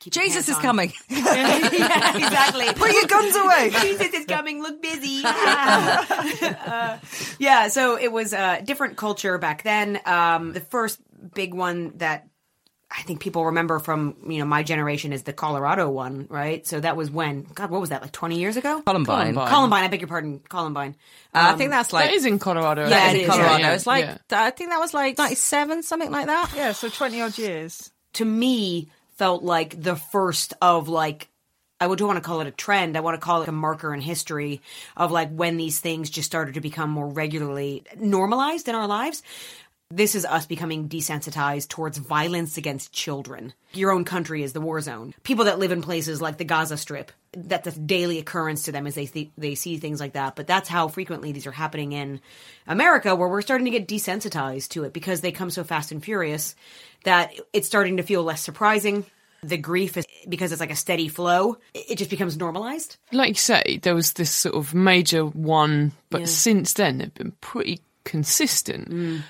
keep 0.00 0.12
Jesus 0.12 0.48
is 0.48 0.56
on. 0.56 0.62
coming. 0.62 0.92
yeah, 1.08 2.16
exactly. 2.16 2.66
Put 2.74 2.90
your 2.90 3.06
guns 3.06 3.36
away. 3.36 3.70
Jesus 3.80 4.12
is 4.12 4.26
coming. 4.26 4.60
Look 4.60 4.82
busy. 4.82 5.22
Uh, 5.24 6.98
yeah, 7.38 7.68
so 7.68 7.96
it 7.96 8.10
was 8.10 8.32
a 8.32 8.60
different 8.60 8.96
culture 8.96 9.38
back 9.38 9.62
then. 9.62 10.00
Um, 10.04 10.52
the 10.52 10.60
first 10.60 10.98
big 11.32 11.54
one 11.54 11.96
that 11.98 12.26
I 12.90 13.02
think 13.02 13.20
people 13.20 13.46
remember 13.46 13.78
from 13.78 14.16
you 14.26 14.38
know 14.38 14.44
my 14.44 14.62
generation 14.64 15.12
is 15.12 15.22
the 15.22 15.32
Colorado 15.32 15.88
one, 15.88 16.26
right? 16.28 16.66
So 16.66 16.80
that 16.80 16.96
was 16.96 17.10
when 17.10 17.42
God, 17.54 17.70
what 17.70 17.80
was 17.80 17.90
that 17.90 18.02
like 18.02 18.12
twenty 18.12 18.40
years 18.40 18.56
ago? 18.56 18.82
Columbine. 18.82 19.34
Columbine. 19.34 19.48
Columbine. 19.48 19.84
I 19.84 19.88
beg 19.88 20.00
your 20.00 20.08
pardon, 20.08 20.40
Columbine. 20.48 20.96
Uh, 21.32 21.52
I 21.54 21.56
think 21.56 21.70
that's 21.70 21.92
like 21.92 22.06
that 22.06 22.14
is 22.14 22.26
in 22.26 22.38
Colorado. 22.40 22.88
Yeah, 22.88 22.96
I 22.96 23.08
it 23.08 23.12
think. 23.12 23.22
is, 23.22 23.28
Colorado. 23.28 23.58
Yeah, 23.58 23.74
it's 23.74 23.86
like 23.86 24.04
yeah. 24.04 24.18
I 24.30 24.50
think 24.50 24.70
that 24.70 24.78
was 24.80 24.92
like 24.92 25.18
ninety 25.18 25.36
seven, 25.36 25.82
something 25.82 26.10
like 26.10 26.26
that. 26.26 26.52
Yeah, 26.56 26.72
so 26.72 26.88
20 26.88 27.22
odd 27.22 27.38
years. 27.38 27.90
to 28.14 28.24
me 28.24 28.90
felt 29.16 29.42
like 29.44 29.80
the 29.80 29.94
first 29.96 30.54
of 30.60 30.88
like 30.88 31.28
I 31.82 31.86
would 31.86 31.98
don't 31.98 32.08
want 32.08 32.18
to 32.18 32.22
call 32.22 32.42
it 32.42 32.46
a 32.46 32.50
trend. 32.50 32.96
I 32.96 33.00
want 33.00 33.14
to 33.14 33.24
call 33.24 33.40
it 33.42 33.48
a 33.48 33.52
marker 33.52 33.94
in 33.94 34.02
history 34.02 34.60
of 34.98 35.10
like 35.10 35.30
when 35.30 35.56
these 35.56 35.80
things 35.80 36.10
just 36.10 36.26
started 36.26 36.54
to 36.54 36.60
become 36.60 36.90
more 36.90 37.08
regularly 37.08 37.84
normalized 37.96 38.68
in 38.68 38.74
our 38.74 38.86
lives. 38.86 39.22
This 39.92 40.14
is 40.14 40.24
us 40.24 40.46
becoming 40.46 40.88
desensitized 40.88 41.68
towards 41.68 41.98
violence 41.98 42.56
against 42.56 42.92
children. 42.92 43.52
Your 43.72 43.90
own 43.90 44.04
country 44.04 44.44
is 44.44 44.52
the 44.52 44.60
war 44.60 44.80
zone. 44.80 45.14
People 45.24 45.46
that 45.46 45.58
live 45.58 45.72
in 45.72 45.82
places 45.82 46.20
like 46.22 46.38
the 46.38 46.44
Gaza 46.44 46.76
Strip, 46.76 47.10
that's 47.32 47.66
a 47.66 47.78
daily 47.80 48.18
occurrence 48.20 48.62
to 48.64 48.72
them 48.72 48.86
as 48.86 48.94
they 48.94 49.06
th- 49.06 49.30
they 49.36 49.56
see 49.56 49.78
things 49.78 49.98
like 49.98 50.12
that. 50.12 50.36
But 50.36 50.46
that's 50.46 50.68
how 50.68 50.86
frequently 50.86 51.32
these 51.32 51.46
are 51.48 51.52
happening 51.52 51.90
in 51.90 52.20
America, 52.68 53.16
where 53.16 53.28
we're 53.28 53.42
starting 53.42 53.64
to 53.64 53.70
get 53.72 53.88
desensitized 53.88 54.68
to 54.70 54.84
it 54.84 54.92
because 54.92 55.22
they 55.22 55.32
come 55.32 55.50
so 55.50 55.64
fast 55.64 55.90
and 55.90 56.04
furious 56.04 56.54
that 57.02 57.32
it's 57.52 57.66
starting 57.66 57.96
to 57.96 58.04
feel 58.04 58.22
less 58.22 58.42
surprising. 58.42 59.04
The 59.42 59.56
grief 59.56 59.96
is 59.96 60.06
because 60.28 60.52
it's 60.52 60.60
like 60.60 60.70
a 60.70 60.76
steady 60.76 61.08
flow. 61.08 61.56
It 61.74 61.96
just 61.96 62.10
becomes 62.10 62.36
normalized. 62.36 62.96
Like 63.10 63.30
you 63.30 63.34
say, 63.34 63.80
there 63.82 63.94
was 63.96 64.12
this 64.12 64.30
sort 64.32 64.54
of 64.54 64.72
major 64.72 65.24
one, 65.24 65.92
but 66.10 66.20
Yeah. 66.20 66.26
since 66.26 66.74
then 66.74 66.98
they've 66.98 67.14
been 67.14 67.32
pretty 67.40 67.80
consistent. 68.04 68.90
Mm. 68.90 69.22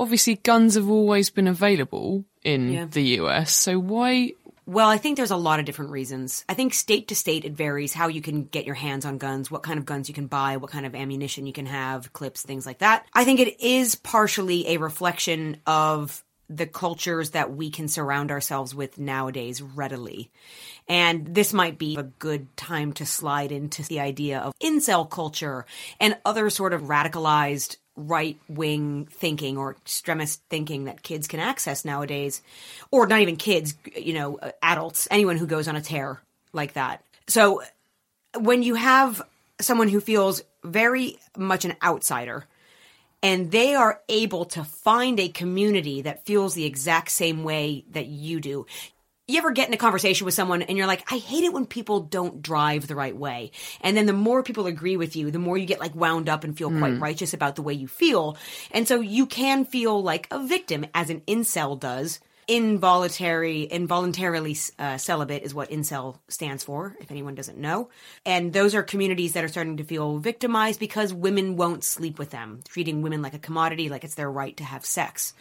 Obviously, 0.00 0.36
guns 0.36 0.74
have 0.76 0.88
always 0.88 1.28
been 1.30 1.46
available 1.46 2.24
in 2.42 2.72
Yeah. 2.72 2.86
the 2.86 3.02
US, 3.20 3.54
so 3.54 3.78
why 3.78 4.32
Well, 4.66 4.88
I 4.88 4.98
think 4.98 5.16
there's 5.16 5.32
a 5.32 5.36
lot 5.36 5.58
of 5.58 5.64
different 5.66 5.90
reasons. 5.90 6.44
I 6.48 6.54
think 6.54 6.74
state 6.74 7.08
to 7.08 7.16
state 7.16 7.44
it 7.44 7.54
varies 7.54 7.92
how 7.92 8.06
you 8.06 8.22
can 8.22 8.44
get 8.44 8.66
your 8.66 8.76
hands 8.76 9.04
on 9.04 9.18
guns, 9.18 9.50
what 9.50 9.64
kind 9.64 9.78
of 9.78 9.84
guns 9.84 10.08
you 10.08 10.14
can 10.14 10.28
buy, 10.28 10.58
what 10.58 10.70
kind 10.70 10.86
of 10.86 10.94
ammunition 10.94 11.44
you 11.46 11.52
can 11.52 11.66
have, 11.66 12.12
clips, 12.12 12.42
things 12.42 12.66
like 12.66 12.78
that. 12.78 13.04
I 13.12 13.24
think 13.24 13.40
it 13.40 13.60
is 13.60 13.96
partially 13.96 14.68
a 14.68 14.76
reflection 14.76 15.56
of 15.66 16.22
the 16.48 16.66
cultures 16.66 17.30
that 17.30 17.52
we 17.52 17.70
can 17.70 17.88
surround 17.88 18.30
ourselves 18.30 18.74
with 18.74 18.98
nowadays 18.98 19.60
readily. 19.60 20.30
And 20.88 21.34
this 21.34 21.52
might 21.52 21.78
be 21.78 21.96
a 21.96 22.04
good 22.04 22.56
time 22.56 22.92
to 22.94 23.06
slide 23.06 23.52
into 23.52 23.82
the 23.82 24.00
idea 24.00 24.38
of 24.38 24.52
incel 24.62 25.08
culture 25.08 25.64
and 25.98 26.16
other 26.24 26.48
sort 26.50 26.72
of 26.72 26.82
radicalized 26.82 27.76
right 28.08 28.38
wing 28.48 29.06
thinking 29.10 29.56
or 29.56 29.72
extremist 29.72 30.42
thinking 30.48 30.84
that 30.84 31.02
kids 31.02 31.26
can 31.26 31.40
access 31.40 31.84
nowadays, 31.84 32.42
or 32.90 33.06
not 33.06 33.20
even 33.20 33.36
kids, 33.36 33.74
you 33.96 34.14
know, 34.14 34.38
uh, 34.38 34.50
adults, 34.62 35.08
anyone 35.10 35.36
who 35.36 35.46
goes 35.46 35.68
on 35.68 35.76
a 35.76 35.80
tear 35.80 36.20
like 36.52 36.72
that. 36.74 37.04
So 37.28 37.62
when 38.38 38.62
you 38.62 38.74
have 38.74 39.22
someone 39.60 39.88
who 39.88 40.00
feels 40.00 40.42
very 40.64 41.18
much 41.36 41.64
an 41.64 41.74
outsider, 41.82 42.46
and 43.22 43.50
they 43.50 43.74
are 43.74 44.00
able 44.08 44.46
to 44.46 44.64
find 44.64 45.20
a 45.20 45.28
community 45.28 46.02
that 46.02 46.24
feels 46.24 46.54
the 46.54 46.64
exact 46.64 47.10
same 47.10 47.44
way 47.44 47.84
that 47.90 48.06
you 48.06 48.40
do. 48.40 48.66
You 49.30 49.38
ever 49.38 49.52
get 49.52 49.68
in 49.68 49.74
a 49.74 49.76
conversation 49.76 50.24
with 50.24 50.34
someone 50.34 50.62
and 50.62 50.76
you're 50.76 50.88
like, 50.88 51.04
I 51.12 51.18
hate 51.18 51.44
it 51.44 51.52
when 51.52 51.64
people 51.64 52.00
don't 52.00 52.42
drive 52.42 52.88
the 52.88 52.96
right 52.96 53.16
way. 53.16 53.52
And 53.80 53.96
then 53.96 54.06
the 54.06 54.12
more 54.12 54.42
people 54.42 54.66
agree 54.66 54.96
with 54.96 55.14
you, 55.14 55.30
the 55.30 55.38
more 55.38 55.56
you 55.56 55.66
get 55.66 55.78
like 55.78 55.94
wound 55.94 56.28
up 56.28 56.42
and 56.42 56.58
feel 56.58 56.76
quite 56.76 56.98
righteous 56.98 57.32
about 57.32 57.54
the 57.54 57.62
way 57.62 57.72
you 57.72 57.86
feel. 57.86 58.36
And 58.72 58.88
so 58.88 58.98
you 58.98 59.26
can 59.26 59.64
feel 59.64 60.02
like 60.02 60.26
a 60.32 60.44
victim 60.44 60.84
as 60.96 61.10
an 61.10 61.20
incel 61.28 61.78
does. 61.78 62.18
Involuntary, 62.48 63.62
involuntarily 63.62 64.56
uh, 64.80 64.98
celibate 64.98 65.44
is 65.44 65.54
what 65.54 65.70
incel 65.70 66.18
stands 66.26 66.64
for, 66.64 66.96
if 66.98 67.12
anyone 67.12 67.36
doesn't 67.36 67.56
know. 67.56 67.90
And 68.26 68.52
those 68.52 68.74
are 68.74 68.82
communities 68.82 69.34
that 69.34 69.44
are 69.44 69.48
starting 69.48 69.76
to 69.76 69.84
feel 69.84 70.18
victimized 70.18 70.80
because 70.80 71.14
women 71.14 71.54
won't 71.54 71.84
sleep 71.84 72.18
with 72.18 72.30
them, 72.30 72.62
treating 72.68 73.02
women 73.02 73.22
like 73.22 73.34
a 73.34 73.38
commodity, 73.38 73.88
like 73.88 74.02
it's 74.02 74.16
their 74.16 74.28
right 74.28 74.56
to 74.56 74.64
have 74.64 74.84
sex. 74.84 75.34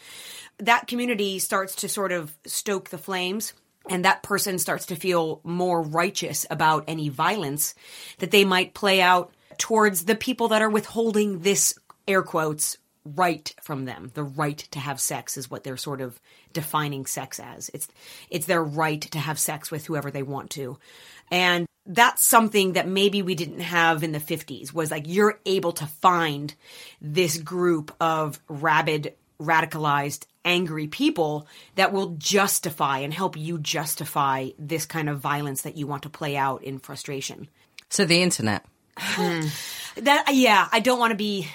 That 0.59 0.85
community 0.85 1.39
starts 1.39 1.73
to 1.77 1.89
sort 1.89 2.11
of 2.11 2.31
stoke 2.45 2.91
the 2.91 2.99
flames 2.99 3.53
and 3.89 4.05
that 4.05 4.23
person 4.23 4.59
starts 4.59 4.87
to 4.87 4.95
feel 4.95 5.41
more 5.43 5.81
righteous 5.81 6.45
about 6.49 6.85
any 6.87 7.09
violence 7.09 7.75
that 8.19 8.31
they 8.31 8.45
might 8.45 8.73
play 8.73 9.01
out 9.01 9.33
towards 9.57 10.05
the 10.05 10.15
people 10.15 10.49
that 10.49 10.61
are 10.61 10.69
withholding 10.69 11.39
this 11.39 11.77
air 12.07 12.23
quotes 12.23 12.77
right 13.05 13.53
from 13.61 13.85
them. 13.85 14.11
The 14.13 14.23
right 14.23 14.57
to 14.57 14.79
have 14.79 14.99
sex 14.99 15.37
is 15.37 15.49
what 15.49 15.63
they're 15.63 15.77
sort 15.77 16.01
of 16.01 16.19
defining 16.53 17.05
sex 17.05 17.39
as. 17.39 17.69
It's 17.73 17.87
it's 18.29 18.45
their 18.45 18.63
right 18.63 19.01
to 19.01 19.19
have 19.19 19.39
sex 19.39 19.71
with 19.71 19.85
whoever 19.85 20.11
they 20.11 20.23
want 20.23 20.51
to. 20.51 20.77
And 21.31 21.65
that's 21.85 22.23
something 22.23 22.73
that 22.73 22.87
maybe 22.87 23.21
we 23.21 23.35
didn't 23.35 23.61
have 23.61 24.03
in 24.03 24.11
the 24.11 24.19
50s 24.19 24.73
was 24.73 24.91
like 24.91 25.05
you're 25.07 25.39
able 25.45 25.71
to 25.73 25.87
find 25.87 26.53
this 27.01 27.37
group 27.37 27.95
of 27.99 28.39
rabid 28.47 29.13
radicalized 29.41 30.25
angry 30.45 30.87
people 30.87 31.47
that 31.75 31.91
will 31.91 32.15
justify 32.17 32.99
and 32.99 33.13
help 33.13 33.37
you 33.37 33.57
justify 33.59 34.49
this 34.57 34.85
kind 34.85 35.09
of 35.09 35.19
violence 35.19 35.63
that 35.63 35.77
you 35.77 35.87
want 35.87 36.03
to 36.03 36.09
play 36.09 36.35
out 36.37 36.63
in 36.63 36.79
frustration. 36.79 37.47
So 37.89 38.05
the 38.05 38.21
internet. 38.21 38.65
Hmm. 38.97 39.41
That 39.97 40.25
yeah, 40.33 40.67
I 40.71 40.79
don't 40.79 40.99
want 40.99 41.11
to 41.11 41.17
be 41.17 41.47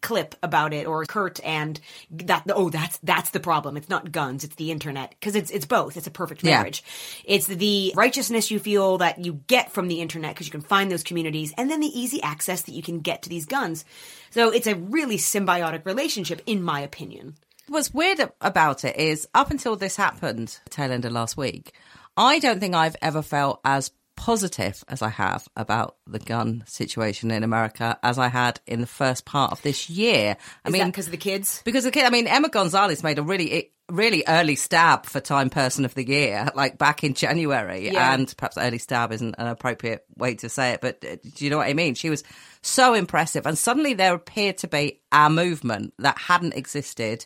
clip 0.00 0.34
about 0.42 0.74
it 0.74 0.84
or 0.86 1.04
curt 1.04 1.38
and 1.44 1.78
that 2.10 2.42
oh 2.54 2.68
that's 2.68 2.98
that's 3.04 3.30
the 3.30 3.40
problem. 3.40 3.76
It's 3.76 3.88
not 3.88 4.10
guns 4.10 4.42
it's 4.42 4.56
the 4.56 4.70
internet. 4.70 5.10
Because 5.10 5.36
it's 5.36 5.50
it's 5.50 5.64
both. 5.66 5.96
It's 5.96 6.08
a 6.08 6.10
perfect 6.10 6.42
Yeah. 6.42 6.58
marriage. 6.58 6.82
It's 7.24 7.46
the 7.46 7.92
righteousness 7.96 8.50
you 8.50 8.58
feel 8.58 8.98
that 8.98 9.24
you 9.24 9.40
get 9.46 9.70
from 9.72 9.88
the 9.88 10.00
internet 10.00 10.34
because 10.34 10.46
you 10.46 10.52
can 10.52 10.60
find 10.60 10.90
those 10.90 11.04
communities 11.04 11.54
and 11.56 11.70
then 11.70 11.80
the 11.80 11.98
easy 11.98 12.20
access 12.22 12.62
that 12.62 12.72
you 12.72 12.82
can 12.82 13.00
get 13.00 13.22
to 13.22 13.28
these 13.28 13.46
guns. 13.46 13.84
So 14.30 14.50
it's 14.50 14.66
a 14.66 14.74
really 14.74 15.18
symbiotic 15.18 15.86
relationship 15.86 16.42
in 16.46 16.62
my 16.62 16.80
opinion 16.80 17.36
What's 17.72 17.94
weird 17.94 18.30
about 18.42 18.84
it 18.84 18.96
is 18.96 19.26
up 19.34 19.50
until 19.50 19.76
this 19.76 19.96
happened, 19.96 20.58
tail 20.68 20.92
end 20.92 21.06
of 21.06 21.12
last 21.12 21.38
week, 21.38 21.72
I 22.18 22.38
don't 22.38 22.60
think 22.60 22.74
I've 22.74 22.96
ever 23.00 23.22
felt 23.22 23.62
as 23.64 23.90
positive 24.14 24.84
as 24.88 25.00
I 25.00 25.08
have 25.08 25.48
about 25.56 25.96
the 26.06 26.18
gun 26.18 26.64
situation 26.66 27.30
in 27.30 27.42
America 27.42 27.98
as 28.02 28.18
I 28.18 28.28
had 28.28 28.60
in 28.66 28.82
the 28.82 28.86
first 28.86 29.24
part 29.24 29.52
of 29.52 29.62
this 29.62 29.88
year. 29.88 30.36
I 30.66 30.68
Is 30.68 30.72
mean, 30.74 30.84
because 30.84 31.06
of 31.06 31.12
the 31.12 31.16
kids 31.16 31.62
because 31.64 31.84
the 31.84 31.90
kid, 31.90 32.04
I 32.04 32.10
mean, 32.10 32.26
Emma 32.26 32.50
Gonzalez 32.50 33.02
made 33.02 33.18
a 33.18 33.22
really, 33.22 33.72
really 33.90 34.22
early 34.28 34.56
stab 34.56 35.06
for 35.06 35.20
Time 35.20 35.48
Person 35.48 35.86
of 35.86 35.94
the 35.94 36.06
Year, 36.06 36.50
like 36.54 36.76
back 36.76 37.02
in 37.04 37.14
January. 37.14 37.86
Yeah. 37.90 38.12
And 38.12 38.36
perhaps 38.36 38.58
early 38.58 38.76
stab 38.76 39.12
isn't 39.12 39.36
an 39.38 39.46
appropriate 39.46 40.04
way 40.18 40.34
to 40.34 40.50
say 40.50 40.72
it, 40.72 40.82
but 40.82 41.02
uh, 41.02 41.16
do 41.36 41.42
you 41.42 41.50
know 41.50 41.56
what 41.56 41.68
I 41.68 41.72
mean? 41.72 41.94
She 41.94 42.10
was 42.10 42.22
so 42.60 42.92
impressive. 42.92 43.46
And 43.46 43.56
suddenly 43.56 43.94
there 43.94 44.12
appeared 44.12 44.58
to 44.58 44.68
be 44.68 45.00
a 45.10 45.30
movement 45.30 45.94
that 46.00 46.18
hadn't 46.18 46.52
existed 46.52 47.24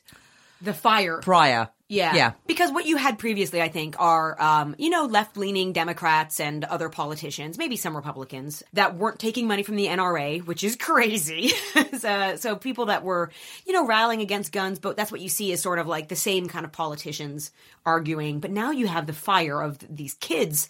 the 0.61 0.75
fire 0.75 1.21
prior. 1.23 1.69
Yeah. 1.89 2.15
Yeah. 2.17 2.33
Because 2.49 2.73
what 2.73 2.87
you 2.87 2.97
had 2.97 3.17
previously, 3.19 3.63
I 3.63 3.69
think, 3.69 3.95
are, 4.01 4.41
um, 4.43 4.75
you 4.77 4.91
know, 4.91 5.05
left 5.05 5.37
leaning 5.37 5.73
Democrats 5.73 6.41
and 6.41 6.65
other 6.65 6.89
politicians, 6.89 7.59
maybe 7.59 7.77
some 7.77 7.95
Republicans, 7.95 8.65
that 8.73 8.97
weren't 8.97 9.21
taking 9.21 9.47
money 9.47 9.63
from 9.63 9.77
the 9.77 9.87
NRA, 9.87 10.45
which 10.45 10.65
is 10.65 10.75
crazy. 10.81 11.53
so, 11.99 12.37
so 12.37 12.57
people 12.57 12.87
that 12.87 13.05
were, 13.05 13.31
you 13.67 13.73
know, 13.73 13.87
rallying 13.87 14.21
against 14.21 14.51
guns, 14.51 14.81
but 14.81 14.97
that's 14.97 15.13
what 15.13 15.21
you 15.21 15.29
see 15.29 15.53
is 15.53 15.61
sort 15.61 15.79
of 15.79 15.87
like 15.87 16.09
the 16.09 16.17
same 16.17 16.49
kind 16.49 16.65
of 16.65 16.73
politicians 16.73 17.53
arguing. 17.85 18.41
But 18.41 18.51
now 18.51 18.73
you 18.73 18.89
have 18.89 19.07
the 19.07 19.13
fire 19.13 19.61
of 19.61 19.79
th- 19.79 19.93
these 19.95 20.15
kids 20.15 20.69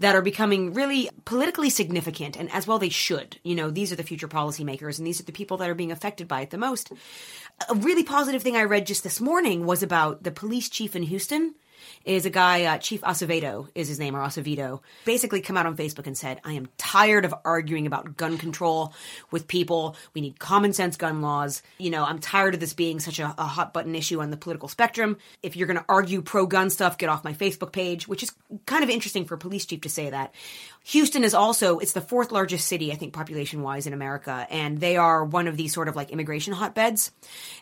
that 0.00 0.14
are 0.14 0.22
becoming 0.22 0.74
really 0.74 1.10
politically 1.24 1.70
significant, 1.70 2.36
and 2.36 2.52
as 2.52 2.66
well 2.66 2.78
they 2.78 2.88
should. 2.88 3.38
You 3.42 3.54
know, 3.54 3.70
these 3.70 3.90
are 3.90 3.96
the 3.96 4.02
future 4.02 4.28
policymakers, 4.28 4.98
and 4.98 5.06
these 5.06 5.18
are 5.18 5.24
the 5.24 5.32
people 5.32 5.56
that 5.56 5.68
are 5.68 5.74
being 5.74 5.90
affected 5.90 6.28
by 6.28 6.42
it 6.42 6.50
the 6.50 6.58
most. 6.58 6.92
A 7.66 7.74
really 7.74 8.04
positive 8.04 8.42
thing 8.42 8.56
I 8.56 8.64
read 8.64 8.86
just 8.86 9.02
this 9.02 9.20
morning 9.20 9.66
was 9.66 9.82
about 9.82 10.22
the 10.22 10.30
police 10.30 10.68
chief 10.68 10.94
in 10.94 11.02
Houston. 11.02 11.54
Is 12.04 12.26
a 12.26 12.30
guy, 12.30 12.64
uh, 12.64 12.78
Chief 12.78 13.00
Acevedo 13.02 13.68
is 13.74 13.88
his 13.88 13.98
name, 13.98 14.16
or 14.16 14.20
Acevedo, 14.20 14.80
basically 15.04 15.40
come 15.40 15.56
out 15.56 15.66
on 15.66 15.76
Facebook 15.76 16.06
and 16.06 16.16
said, 16.16 16.40
I 16.44 16.52
am 16.52 16.68
tired 16.76 17.24
of 17.24 17.34
arguing 17.44 17.86
about 17.86 18.16
gun 18.16 18.36
control 18.36 18.92
with 19.30 19.46
people. 19.46 19.96
We 20.14 20.20
need 20.20 20.38
common 20.38 20.72
sense 20.72 20.96
gun 20.96 21.22
laws. 21.22 21.62
You 21.78 21.90
know, 21.90 22.04
I'm 22.04 22.18
tired 22.18 22.54
of 22.54 22.60
this 22.60 22.74
being 22.74 22.98
such 23.00 23.18
a, 23.18 23.34
a 23.38 23.44
hot 23.44 23.72
button 23.72 23.94
issue 23.94 24.20
on 24.20 24.30
the 24.30 24.36
political 24.36 24.68
spectrum. 24.68 25.18
If 25.42 25.56
you're 25.56 25.66
going 25.66 25.78
to 25.78 25.84
argue 25.88 26.20
pro 26.22 26.46
gun 26.46 26.70
stuff, 26.70 26.98
get 26.98 27.08
off 27.08 27.24
my 27.24 27.32
Facebook 27.32 27.72
page, 27.72 28.08
which 28.08 28.22
is 28.22 28.32
kind 28.66 28.82
of 28.82 28.90
interesting 28.90 29.24
for 29.24 29.34
a 29.34 29.38
police 29.38 29.64
chief 29.66 29.82
to 29.82 29.88
say 29.88 30.10
that. 30.10 30.34
Houston 30.84 31.24
is 31.24 31.34
also, 31.34 31.78
it's 31.78 31.92
the 31.92 32.00
fourth 32.00 32.32
largest 32.32 32.66
city, 32.66 32.92
I 32.92 32.94
think, 32.94 33.12
population 33.12 33.62
wise 33.62 33.86
in 33.86 33.92
America, 33.92 34.46
and 34.50 34.78
they 34.78 34.96
are 34.96 35.24
one 35.24 35.46
of 35.46 35.56
these 35.56 35.74
sort 35.74 35.88
of 35.88 35.96
like 35.96 36.10
immigration 36.10 36.54
hotbeds. 36.54 37.10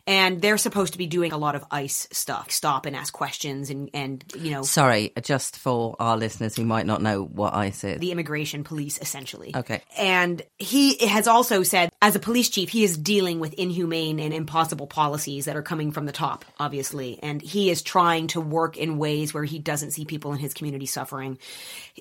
And 0.06 0.40
they're 0.40 0.58
supposed 0.58 0.92
to 0.92 0.98
be 0.98 1.08
doing 1.08 1.32
a 1.32 1.36
lot 1.36 1.56
of 1.56 1.64
ICE 1.70 2.06
stuff, 2.12 2.52
stop 2.52 2.86
and 2.86 2.94
ask 2.94 3.12
questions 3.12 3.70
and, 3.70 3.90
and 3.92 4.24
you 4.38 4.52
know, 4.52 4.62
Sorry, 4.62 5.12
just 5.22 5.56
for 5.58 5.96
our 5.98 6.16
listeners 6.16 6.54
who 6.54 6.64
might 6.64 6.86
not 6.86 7.02
know 7.02 7.24
what 7.24 7.54
ICE 7.54 7.82
is. 7.82 8.00
the 8.00 8.12
immigration 8.12 8.62
police 8.62 8.98
essentially. 9.00 9.52
Okay. 9.56 9.82
And 9.98 10.42
he 10.58 11.08
has 11.08 11.26
also 11.26 11.64
said, 11.64 11.90
as 12.00 12.14
a 12.14 12.20
police 12.20 12.48
chief, 12.48 12.68
he 12.68 12.84
is 12.84 12.96
dealing 12.96 13.40
with 13.40 13.54
inhumane 13.54 14.20
and 14.20 14.32
impossible 14.32 14.86
policies 14.86 15.46
that 15.46 15.56
are 15.56 15.62
coming 15.62 15.90
from 15.90 16.06
the 16.06 16.12
top, 16.12 16.44
obviously. 16.60 17.18
And 17.20 17.42
he 17.42 17.70
is 17.70 17.82
trying 17.82 18.28
to 18.28 18.40
work 18.40 18.76
in 18.76 18.98
ways 18.98 19.34
where 19.34 19.44
he 19.44 19.58
doesn't 19.58 19.90
see 19.90 20.04
people 20.04 20.32
in 20.32 20.38
his 20.38 20.54
community 20.54 20.86
suffering. 20.86 21.38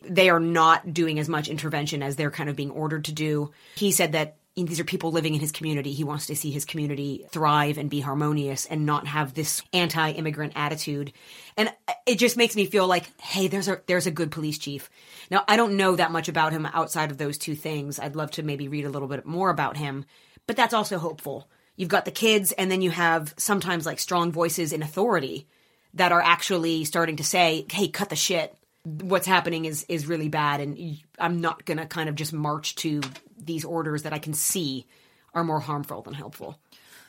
They 0.03 0.30
are 0.30 0.39
not 0.39 0.93
doing 0.93 1.14
as 1.20 1.30
much 1.30 1.47
intervention 1.47 2.03
as 2.03 2.16
they're 2.16 2.32
kind 2.32 2.49
of 2.49 2.55
being 2.55 2.72
ordered 2.72 3.05
to 3.05 3.11
do. 3.11 3.51
He 3.76 3.91
said 3.91 4.11
that 4.13 4.38
these 4.55 4.80
are 4.80 4.86
people 4.86 5.11
living 5.11 5.34
in 5.34 5.41
his 5.41 5.51
community. 5.51 5.91
He 5.91 6.05
wants 6.05 6.28
to 6.28 6.36
see 6.36 6.49
his 6.49 6.63
community 6.63 7.26
thrive 7.30 7.78
and 7.78 7.89
be 7.89 7.99
harmonious 7.99 8.66
and 8.66 8.86
not 8.86 9.05
have 9.05 9.34
this 9.34 9.61
anti-immigrant 9.74 10.53
attitude. 10.55 11.11
And 11.57 11.70
it 12.07 12.20
just 12.20 12.38
makes 12.38 12.55
me 12.55 12.66
feel 12.66 12.88
like, 12.88 13.20
hey, 13.20 13.49
there's 13.49 13.68
a 13.68 13.82
there's 13.86 14.07
a 14.07 14.11
good 14.11 14.32
police 14.32 14.57
chief. 14.57 14.89
Now, 15.30 15.43
I 15.47 15.57
don't 15.57 15.76
know 15.76 15.97
that 15.97 16.11
much 16.11 16.30
about 16.30 16.53
him 16.53 16.66
outside 16.68 17.11
of 17.11 17.18
those 17.18 17.38
two 17.38 17.55
things. 17.55 17.99
I'd 17.99 18.16
love 18.16 18.32
to 18.32 18.43
maybe 18.43 18.70
read 18.70 18.86
a 18.86 18.89
little 18.89 19.09
bit 19.09 19.26
more 19.26 19.49
about 19.49 19.76
him, 19.76 20.05
but 20.47 20.55
that's 20.55 20.74
also 20.74 20.99
hopeful. 20.99 21.49
You've 21.76 21.89
got 21.89 22.05
the 22.05 22.11
kids 22.11 22.53
and 22.53 22.72
then 22.72 22.82
you 22.82 22.91
have 22.91 23.34
sometimes 23.36 23.86
like 23.86 23.99
strong 23.99 24.32
voices 24.32 24.72
in 24.72 24.82
authority 24.82 25.47
that 25.95 26.13
are 26.13 26.22
actually 26.22 26.86
starting 26.86 27.18
to 27.18 27.26
say, 27.26 27.66
"Hey, 27.70 27.89
cut 27.89 28.09
the 28.09 28.16
shit. 28.16 28.55
What's 28.86 29.28
happening 29.28 29.66
is 29.66 29.86
is 29.90 30.08
really 30.08 30.30
bad 30.30 30.62
and 30.62 30.98
I'm 31.20 31.42
not 31.42 31.66
going 31.66 31.78
to 31.78 31.86
kind 31.86 32.08
of 32.08 32.16
just 32.16 32.32
march 32.34 32.76
to 32.76 33.02
these 33.38 33.66
orders 33.66 34.04
that 34.04 34.14
I 34.14 34.20
can 34.20 34.34
see 34.34 34.86
are 35.34 35.44
more 35.44 35.60
harmful 35.60 36.02
than 36.02 36.14
helpful." 36.14 36.58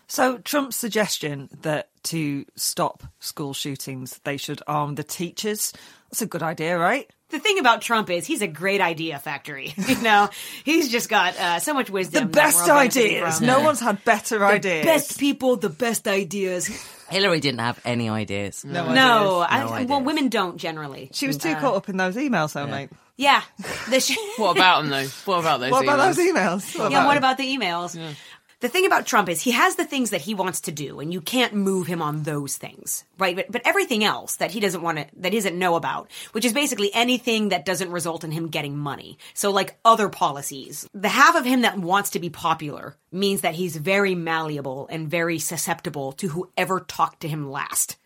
So 0.09 0.39
Trump's 0.39 0.77
suggestion 0.77 1.49
that 1.62 1.89
to 2.05 2.45
stop 2.55 3.03
school 3.18 3.53
shootings, 3.55 4.20
they 4.24 4.37
should 4.37 4.62
arm 4.66 4.95
the 4.95 5.03
teachers. 5.03 5.72
That's 6.11 6.22
a 6.22 6.27
good 6.27 6.43
idea, 6.43 6.79
right? 6.79 7.11
The 7.31 7.41
thing 7.41 7.59
about 7.59 7.83
Trump 7.83 8.09
is 8.09 8.24
he's 8.24 8.41
a 8.41 8.47
great 8.47 8.81
idea 8.81 9.18
factory. 9.18 9.74
You 9.89 10.01
know, 10.03 10.29
he's 10.64 10.91
just 10.91 11.09
got 11.09 11.37
uh, 11.37 11.59
so 11.59 11.74
much 11.74 11.91
wisdom. 11.91 12.24
The 12.24 12.31
best 12.31 12.57
we're 12.66 12.72
all 12.72 12.79
benefiting 12.81 13.16
ideas. 13.16 13.39
from. 13.39 13.47
No 13.47 13.61
one's 13.61 13.81
had 13.81 14.05
better 14.05 14.39
the 14.39 14.45
ideas. 14.45 14.85
best 14.85 15.18
people, 15.18 15.57
the 15.57 15.70
best 15.70 16.07
ideas. 16.07 16.70
Hillary 17.09 17.40
didn't 17.40 17.61
have 17.61 17.80
any 17.84 18.09
ideas. 18.09 18.64
No, 18.64 18.92
No, 18.92 19.40
ideas. 19.40 19.70
I, 19.72 19.82
No 19.82 19.86
well, 19.88 20.02
women 20.02 20.28
don't 20.28 20.57
generally. 20.57 21.11
She 21.12 21.26
was 21.26 21.36
too 21.36 21.50
Uh, 21.50 21.61
caught 21.61 21.76
up 21.76 21.88
in 21.88 21.96
those 21.96 22.16
emails, 22.16 22.52
though, 22.52 22.66
mate. 22.66 22.90
Yeah. 23.16 23.42
The 23.88 24.00
sh- 24.00 24.16
What 24.36 24.57
about 24.57 24.82
them 24.82 24.90
though? 24.90 25.07
What 25.24 25.38
about 25.40 25.61
those? 25.61 25.70
What 25.70 25.84
about 25.84 25.98
emails? 25.98 26.16
those 26.16 26.26
emails? 26.26 26.78
What 26.78 26.90
yeah, 26.90 26.98
about 26.98 27.07
what 27.07 27.14
them? 27.14 27.18
about 27.18 27.38
the 27.38 27.57
emails? 27.57 28.14
The 28.61 28.70
thing 28.70 28.86
about 28.86 29.04
Trump 29.04 29.28
is 29.28 29.42
he 29.42 29.50
has 29.50 29.76
the 29.76 29.84
things 29.84 30.11
that 30.11 30.22
he 30.22 30.32
wants 30.32 30.62
to 30.62 30.72
do, 30.72 30.98
and 30.98 31.12
you 31.12 31.20
can't 31.20 31.52
move 31.52 31.86
him 31.86 32.00
on 32.00 32.22
those 32.22 32.57
things, 32.57 33.04
right? 33.18 33.36
But, 33.36 33.52
but 33.52 33.61
everything 33.66 34.02
else 34.02 34.36
that 34.36 34.50
he 34.50 34.61
doesn't 34.61 34.80
want 34.80 34.96
to, 34.96 35.07
that 35.18 35.34
he 35.34 35.38
doesn't 35.38 35.59
know 35.59 35.74
about, 35.74 36.11
which 36.32 36.46
is 36.46 36.54
basically 36.54 36.90
anything 36.94 37.50
that 37.50 37.66
doesn't 37.66 37.90
result 37.90 38.24
in 38.24 38.30
him 38.30 38.48
getting 38.48 38.74
money. 38.74 39.18
So, 39.34 39.50
like 39.50 39.78
other 39.84 40.09
policies, 40.09 40.88
the 40.94 41.11
half 41.11 41.36
of 41.36 41.44
him 41.44 41.61
that 41.62 41.78
wants 41.78 42.11
to 42.11 42.18
be 42.18 42.30
popular 42.30 42.96
means 43.12 43.42
that 43.42 43.57
he's 43.57 43.76
very 43.76 44.14
malleable 44.14 44.88
and 44.90 45.11
very 45.11 45.38
susceptible 45.38 46.12
to 46.12 46.28
whoever 46.28 46.80
talked 46.80 47.20
to 47.20 47.28
him 47.28 47.50
last. 47.50 47.98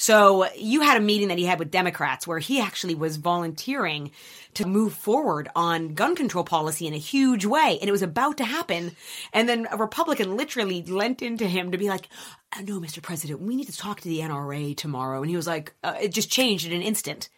So 0.00 0.50
you 0.56 0.80
had 0.80 0.96
a 0.96 1.04
meeting 1.04 1.28
that 1.28 1.36
he 1.36 1.44
had 1.44 1.58
with 1.58 1.70
Democrats 1.70 2.26
where 2.26 2.38
he 2.38 2.58
actually 2.58 2.94
was 2.94 3.18
volunteering 3.18 4.12
to 4.54 4.66
move 4.66 4.94
forward 4.94 5.50
on 5.54 5.92
gun 5.92 6.16
control 6.16 6.42
policy 6.42 6.86
in 6.86 6.94
a 6.94 6.98
huge 6.98 7.44
way. 7.44 7.76
And 7.78 7.86
it 7.86 7.92
was 7.92 8.00
about 8.00 8.38
to 8.38 8.44
happen. 8.46 8.92
And 9.34 9.46
then 9.46 9.68
a 9.70 9.76
Republican 9.76 10.38
literally 10.38 10.82
lent 10.84 11.20
into 11.20 11.46
him 11.46 11.72
to 11.72 11.76
be 11.76 11.90
like, 11.90 12.08
"Uh, 12.56 12.62
no, 12.62 12.80
Mr. 12.80 13.02
President, 13.02 13.42
we 13.42 13.54
need 13.54 13.66
to 13.66 13.76
talk 13.76 14.00
to 14.00 14.08
the 14.08 14.22
NRA 14.22 14.74
tomorrow. 14.74 15.20
And 15.20 15.28
he 15.28 15.36
was 15.36 15.46
like, 15.46 15.74
uh, 15.84 15.96
it 16.00 16.14
just 16.14 16.30
changed 16.30 16.66
in 16.66 16.72
an 16.72 16.80
instant. 16.80 17.28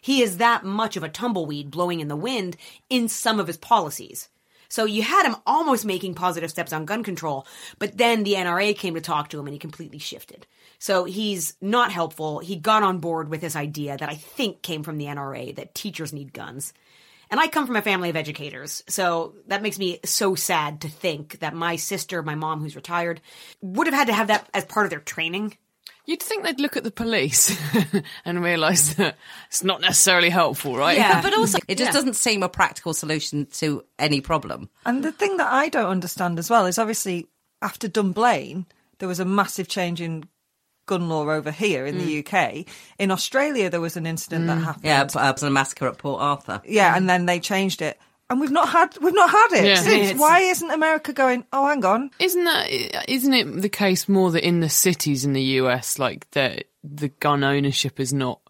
He 0.00 0.22
is 0.22 0.36
that 0.36 0.64
much 0.64 0.96
of 0.96 1.02
a 1.02 1.08
tumbleweed 1.08 1.72
blowing 1.72 1.98
in 1.98 2.06
the 2.06 2.14
wind 2.14 2.56
in 2.88 3.08
some 3.08 3.40
of 3.40 3.48
his 3.48 3.56
policies. 3.56 4.28
So 4.72 4.86
you 4.86 5.02
had 5.02 5.26
him 5.26 5.36
almost 5.46 5.84
making 5.84 6.14
positive 6.14 6.48
steps 6.48 6.72
on 6.72 6.86
gun 6.86 7.04
control, 7.04 7.46
but 7.78 7.98
then 7.98 8.22
the 8.22 8.32
NRA 8.32 8.74
came 8.74 8.94
to 8.94 9.02
talk 9.02 9.28
to 9.28 9.38
him 9.38 9.46
and 9.46 9.52
he 9.52 9.58
completely 9.58 9.98
shifted. 9.98 10.46
So 10.78 11.04
he's 11.04 11.58
not 11.60 11.92
helpful. 11.92 12.38
He 12.38 12.56
got 12.56 12.82
on 12.82 12.98
board 12.98 13.28
with 13.28 13.42
this 13.42 13.54
idea 13.54 13.98
that 13.98 14.08
I 14.08 14.14
think 14.14 14.62
came 14.62 14.82
from 14.82 14.96
the 14.96 15.04
NRA 15.04 15.54
that 15.56 15.74
teachers 15.74 16.14
need 16.14 16.32
guns. 16.32 16.72
And 17.30 17.38
I 17.38 17.48
come 17.48 17.66
from 17.66 17.76
a 17.76 17.82
family 17.82 18.08
of 18.08 18.16
educators, 18.16 18.82
so 18.88 19.34
that 19.48 19.60
makes 19.60 19.78
me 19.78 20.00
so 20.06 20.34
sad 20.34 20.80
to 20.80 20.88
think 20.88 21.40
that 21.40 21.54
my 21.54 21.76
sister, 21.76 22.22
my 22.22 22.34
mom 22.34 22.62
who's 22.62 22.74
retired, 22.74 23.20
would 23.60 23.86
have 23.86 23.94
had 23.94 24.06
to 24.06 24.14
have 24.14 24.28
that 24.28 24.48
as 24.54 24.64
part 24.64 24.86
of 24.86 24.90
their 24.90 25.00
training. 25.00 25.54
You'd 26.04 26.22
think 26.22 26.42
they'd 26.44 26.58
look 26.60 26.76
at 26.76 26.82
the 26.84 26.90
police 26.90 27.56
and 28.24 28.42
realise 28.42 28.94
that 28.94 29.16
it's 29.48 29.62
not 29.62 29.80
necessarily 29.80 30.30
helpful, 30.30 30.76
right? 30.76 30.96
Yeah. 30.98 31.22
But 31.22 31.34
also, 31.36 31.58
it 31.68 31.78
just 31.78 31.88
Yeah. 31.90 31.92
doesn't 31.92 32.14
seem 32.16 32.42
a 32.42 32.48
practical 32.48 32.92
solution 32.92 33.46
to 33.58 33.84
any 33.98 34.20
problem. 34.20 34.68
And 34.84 35.04
the 35.04 35.12
thing 35.12 35.36
that 35.36 35.52
I 35.52 35.68
don't 35.68 35.86
understand 35.90 36.38
as 36.40 36.50
well 36.50 36.66
is 36.66 36.78
obviously 36.78 37.28
after 37.62 37.86
Dunblane, 37.86 38.66
there 38.98 39.08
was 39.08 39.20
a 39.20 39.24
massive 39.24 39.68
change 39.68 40.00
in 40.00 40.24
gun 40.86 41.08
law 41.08 41.30
over 41.30 41.52
here 41.52 41.86
in 41.86 41.94
Mm. 41.94 41.98
the 42.04 42.18
UK. 42.24 42.66
In 42.98 43.12
Australia, 43.12 43.70
there 43.70 43.80
was 43.80 43.96
an 43.96 44.04
incident 44.04 44.48
that 44.48 44.56
happened. 44.58 44.84
Yeah, 44.84 45.04
but, 45.04 45.14
it 45.28 45.32
was 45.34 45.42
a 45.44 45.50
massacre 45.50 45.86
at 45.86 45.98
Port 45.98 46.20
Arthur. 46.20 46.60
Yeah, 46.66 46.96
and 46.96 47.08
then 47.08 47.26
they 47.26 47.38
changed 47.38 47.80
it. 47.80 48.00
And 48.32 48.40
we've 48.40 48.50
not 48.50 48.68
had 48.70 48.96
we've 49.00 49.14
not 49.14 49.30
had 49.30 49.48
it 49.52 49.64
Yeah. 49.66 49.74
since. 49.76 50.04
It's- 50.10 50.18
Why 50.18 50.40
isn't 50.40 50.70
America 50.70 51.12
going, 51.12 51.44
oh 51.52 51.66
hang 51.68 51.84
on? 51.84 52.10
Isn't 52.18 52.44
that 52.44 52.66
isn't 53.08 53.32
it 53.34 53.62
the 53.62 53.68
case 53.68 54.08
more 54.08 54.30
that 54.32 54.44
in 54.46 54.60
the 54.60 54.68
cities 54.70 55.24
in 55.24 55.32
the 55.34 55.42
US, 55.60 55.98
like 55.98 56.30
the 56.32 56.62
the 56.82 57.08
gun 57.08 57.44
ownership 57.44 58.00
is 58.00 58.12
not 58.12 58.40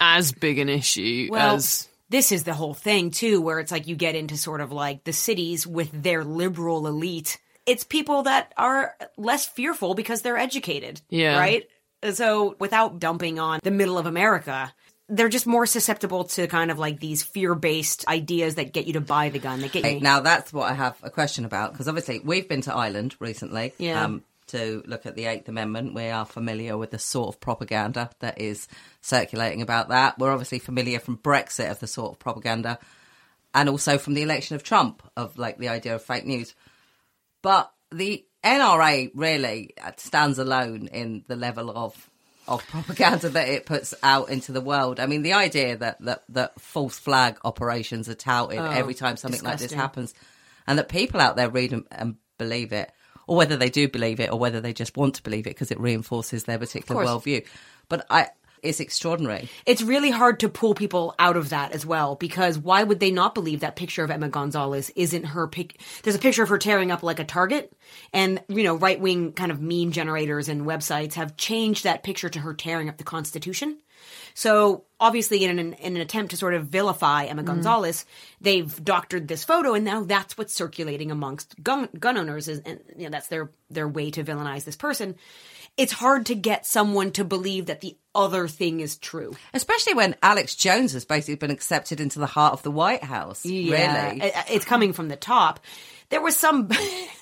as 0.00 0.30
big 0.32 0.58
an 0.58 0.68
issue 0.68 1.28
Well, 1.30 1.56
as 1.56 1.88
this 2.10 2.30
is 2.32 2.44
the 2.44 2.54
whole 2.54 2.74
thing 2.74 3.10
too, 3.10 3.40
where 3.40 3.58
it's 3.60 3.72
like 3.72 3.86
you 3.88 3.96
get 3.96 4.14
into 4.14 4.36
sort 4.36 4.60
of 4.60 4.70
like 4.72 5.04
the 5.04 5.12
cities 5.12 5.66
with 5.66 5.90
their 5.92 6.22
liberal 6.24 6.86
elite. 6.86 7.38
It's 7.66 7.84
people 7.84 8.22
that 8.22 8.52
are 8.56 8.94
less 9.16 9.44
fearful 9.46 9.94
because 9.94 10.22
they're 10.22 10.38
educated. 10.38 11.00
Yeah. 11.10 11.38
Right? 11.38 11.68
So 12.12 12.56
without 12.60 12.98
dumping 13.00 13.38
on 13.40 13.60
the 13.62 13.70
middle 13.72 13.98
of 13.98 14.06
America, 14.06 14.72
they're 15.08 15.28
just 15.28 15.46
more 15.46 15.64
susceptible 15.66 16.24
to 16.24 16.46
kind 16.46 16.70
of 16.70 16.78
like 16.78 17.00
these 17.00 17.22
fear 17.22 17.54
based 17.54 18.06
ideas 18.08 18.56
that 18.56 18.72
get 18.72 18.86
you 18.86 18.92
to 18.94 19.00
buy 19.00 19.30
the 19.30 19.38
gun. 19.38 19.60
That 19.60 19.72
get 19.72 19.84
you 19.94 20.00
now 20.00 20.20
that's 20.20 20.52
what 20.52 20.70
I 20.70 20.74
have 20.74 20.96
a 21.02 21.10
question 21.10 21.44
about 21.44 21.72
because 21.72 21.88
obviously 21.88 22.20
we've 22.20 22.48
been 22.48 22.60
to 22.62 22.74
Ireland 22.74 23.16
recently 23.18 23.72
Yeah. 23.78 24.04
um, 24.04 24.22
to 24.48 24.82
look 24.86 25.04
at 25.06 25.14
the 25.14 25.26
Eighth 25.26 25.48
Amendment. 25.48 25.94
We 25.94 26.08
are 26.08 26.24
familiar 26.24 26.76
with 26.78 26.90
the 26.90 26.98
sort 26.98 27.28
of 27.34 27.40
propaganda 27.40 28.10
that 28.20 28.40
is 28.40 28.66
circulating 29.02 29.60
about 29.62 29.88
that. 29.90 30.18
We're 30.18 30.32
obviously 30.32 30.58
familiar 30.58 31.00
from 31.00 31.18
Brexit 31.18 31.70
of 31.70 31.80
the 31.80 31.86
sort 31.86 32.12
of 32.12 32.18
propaganda, 32.18 32.78
and 33.54 33.68
also 33.68 33.98
from 33.98 34.14
the 34.14 34.22
election 34.22 34.56
of 34.56 34.62
Trump 34.62 35.02
of 35.16 35.36
like 35.36 35.58
the 35.58 35.68
idea 35.68 35.94
of 35.94 36.02
fake 36.02 36.24
news. 36.24 36.54
But 37.42 37.70
the 37.92 38.24
NRA 38.44 39.10
really 39.14 39.74
stands 39.96 40.38
alone 40.38 40.86
in 40.88 41.24
the 41.28 41.36
level 41.36 41.70
of 41.70 42.07
of 42.48 42.66
propaganda 42.66 43.28
that 43.30 43.48
it 43.48 43.66
puts 43.66 43.94
out 44.02 44.30
into 44.30 44.52
the 44.52 44.60
world. 44.60 44.98
I 45.00 45.06
mean, 45.06 45.22
the 45.22 45.34
idea 45.34 45.76
that 45.76 46.00
that, 46.00 46.24
that 46.30 46.60
false 46.60 46.98
flag 46.98 47.38
operations 47.44 48.08
are 48.08 48.14
touted 48.14 48.58
every 48.58 48.94
time 48.94 49.16
something 49.16 49.42
like 49.42 49.58
this 49.58 49.72
happens, 49.72 50.14
and 50.66 50.78
that 50.78 50.88
people 50.88 51.20
out 51.20 51.36
there 51.36 51.50
read 51.50 51.72
and, 51.72 51.84
and 51.90 52.16
believe 52.38 52.72
it, 52.72 52.90
or 53.26 53.36
whether 53.36 53.56
they 53.56 53.70
do 53.70 53.88
believe 53.88 54.20
it, 54.20 54.32
or 54.32 54.38
whether 54.38 54.60
they 54.60 54.72
just 54.72 54.96
want 54.96 55.14
to 55.14 55.22
believe 55.22 55.46
it 55.46 55.50
because 55.50 55.70
it 55.70 55.78
reinforces 55.80 56.44
their 56.44 56.58
particular 56.58 57.04
worldview. 57.04 57.46
But 57.88 58.06
I, 58.10 58.28
it's 58.62 58.80
extraordinary. 58.80 59.48
it's 59.66 59.82
really 59.82 60.10
hard 60.10 60.40
to 60.40 60.48
pull 60.48 60.74
people 60.74 61.14
out 61.18 61.36
of 61.36 61.50
that 61.50 61.72
as 61.72 61.84
well 61.84 62.14
because 62.14 62.58
why 62.58 62.82
would 62.82 63.00
they 63.00 63.10
not 63.10 63.34
believe 63.34 63.60
that 63.60 63.76
picture 63.76 64.04
of 64.04 64.10
Emma 64.10 64.28
Gonzalez 64.28 64.90
isn't 64.96 65.24
her 65.24 65.46
pic? 65.46 65.80
There's 66.02 66.16
a 66.16 66.20
picture 66.20 66.42
of 66.42 66.48
her 66.48 66.58
tearing 66.58 66.90
up 66.90 67.02
like 67.02 67.18
a 67.18 67.24
target, 67.24 67.72
and 68.12 68.42
you 68.48 68.62
know, 68.62 68.74
right 68.74 69.00
wing 69.00 69.32
kind 69.32 69.50
of 69.50 69.60
meme 69.60 69.92
generators 69.92 70.48
and 70.48 70.62
websites 70.62 71.14
have 71.14 71.36
changed 71.36 71.84
that 71.84 72.02
picture 72.02 72.28
to 72.28 72.40
her 72.40 72.54
tearing 72.54 72.88
up 72.88 72.98
the 72.98 73.04
Constitution. 73.04 73.78
So 74.34 74.84
obviously, 75.00 75.44
in 75.44 75.58
an, 75.58 75.72
in 75.74 75.96
an 75.96 76.02
attempt 76.02 76.30
to 76.30 76.36
sort 76.36 76.54
of 76.54 76.66
vilify 76.66 77.24
Emma 77.24 77.42
mm-hmm. 77.42 77.54
Gonzalez, 77.54 78.04
they've 78.40 78.84
doctored 78.84 79.28
this 79.28 79.44
photo, 79.44 79.74
and 79.74 79.84
now 79.84 80.04
that's 80.04 80.38
what's 80.38 80.54
circulating 80.54 81.10
amongst 81.10 81.60
gun, 81.62 81.88
gun 81.98 82.16
owners, 82.16 82.48
is, 82.48 82.60
and 82.60 82.80
you 82.96 83.04
know 83.04 83.10
that's 83.10 83.28
their 83.28 83.50
their 83.70 83.88
way 83.88 84.10
to 84.10 84.24
villainize 84.24 84.64
this 84.64 84.76
person. 84.76 85.16
It's 85.78 85.92
hard 85.92 86.26
to 86.26 86.34
get 86.34 86.66
someone 86.66 87.12
to 87.12 87.24
believe 87.24 87.66
that 87.66 87.80
the 87.80 87.96
other 88.14 88.48
thing 88.48 88.80
is 88.80 88.96
true. 88.96 89.34
Especially 89.54 89.94
when 89.94 90.16
Alex 90.22 90.54
Jones 90.56 90.92
has 90.92 91.04
basically 91.04 91.36
been 91.36 91.52
accepted 91.52 92.00
into 92.00 92.18
the 92.18 92.26
heart 92.26 92.52
of 92.52 92.62
the 92.64 92.70
White 92.70 93.04
House. 93.04 93.46
Yeah, 93.46 94.08
Really? 94.08 94.32
it's 94.50 94.64
coming 94.64 94.92
from 94.92 95.06
the 95.08 95.16
top. 95.16 95.60
There 96.10 96.20
was 96.20 96.36
some 96.36 96.68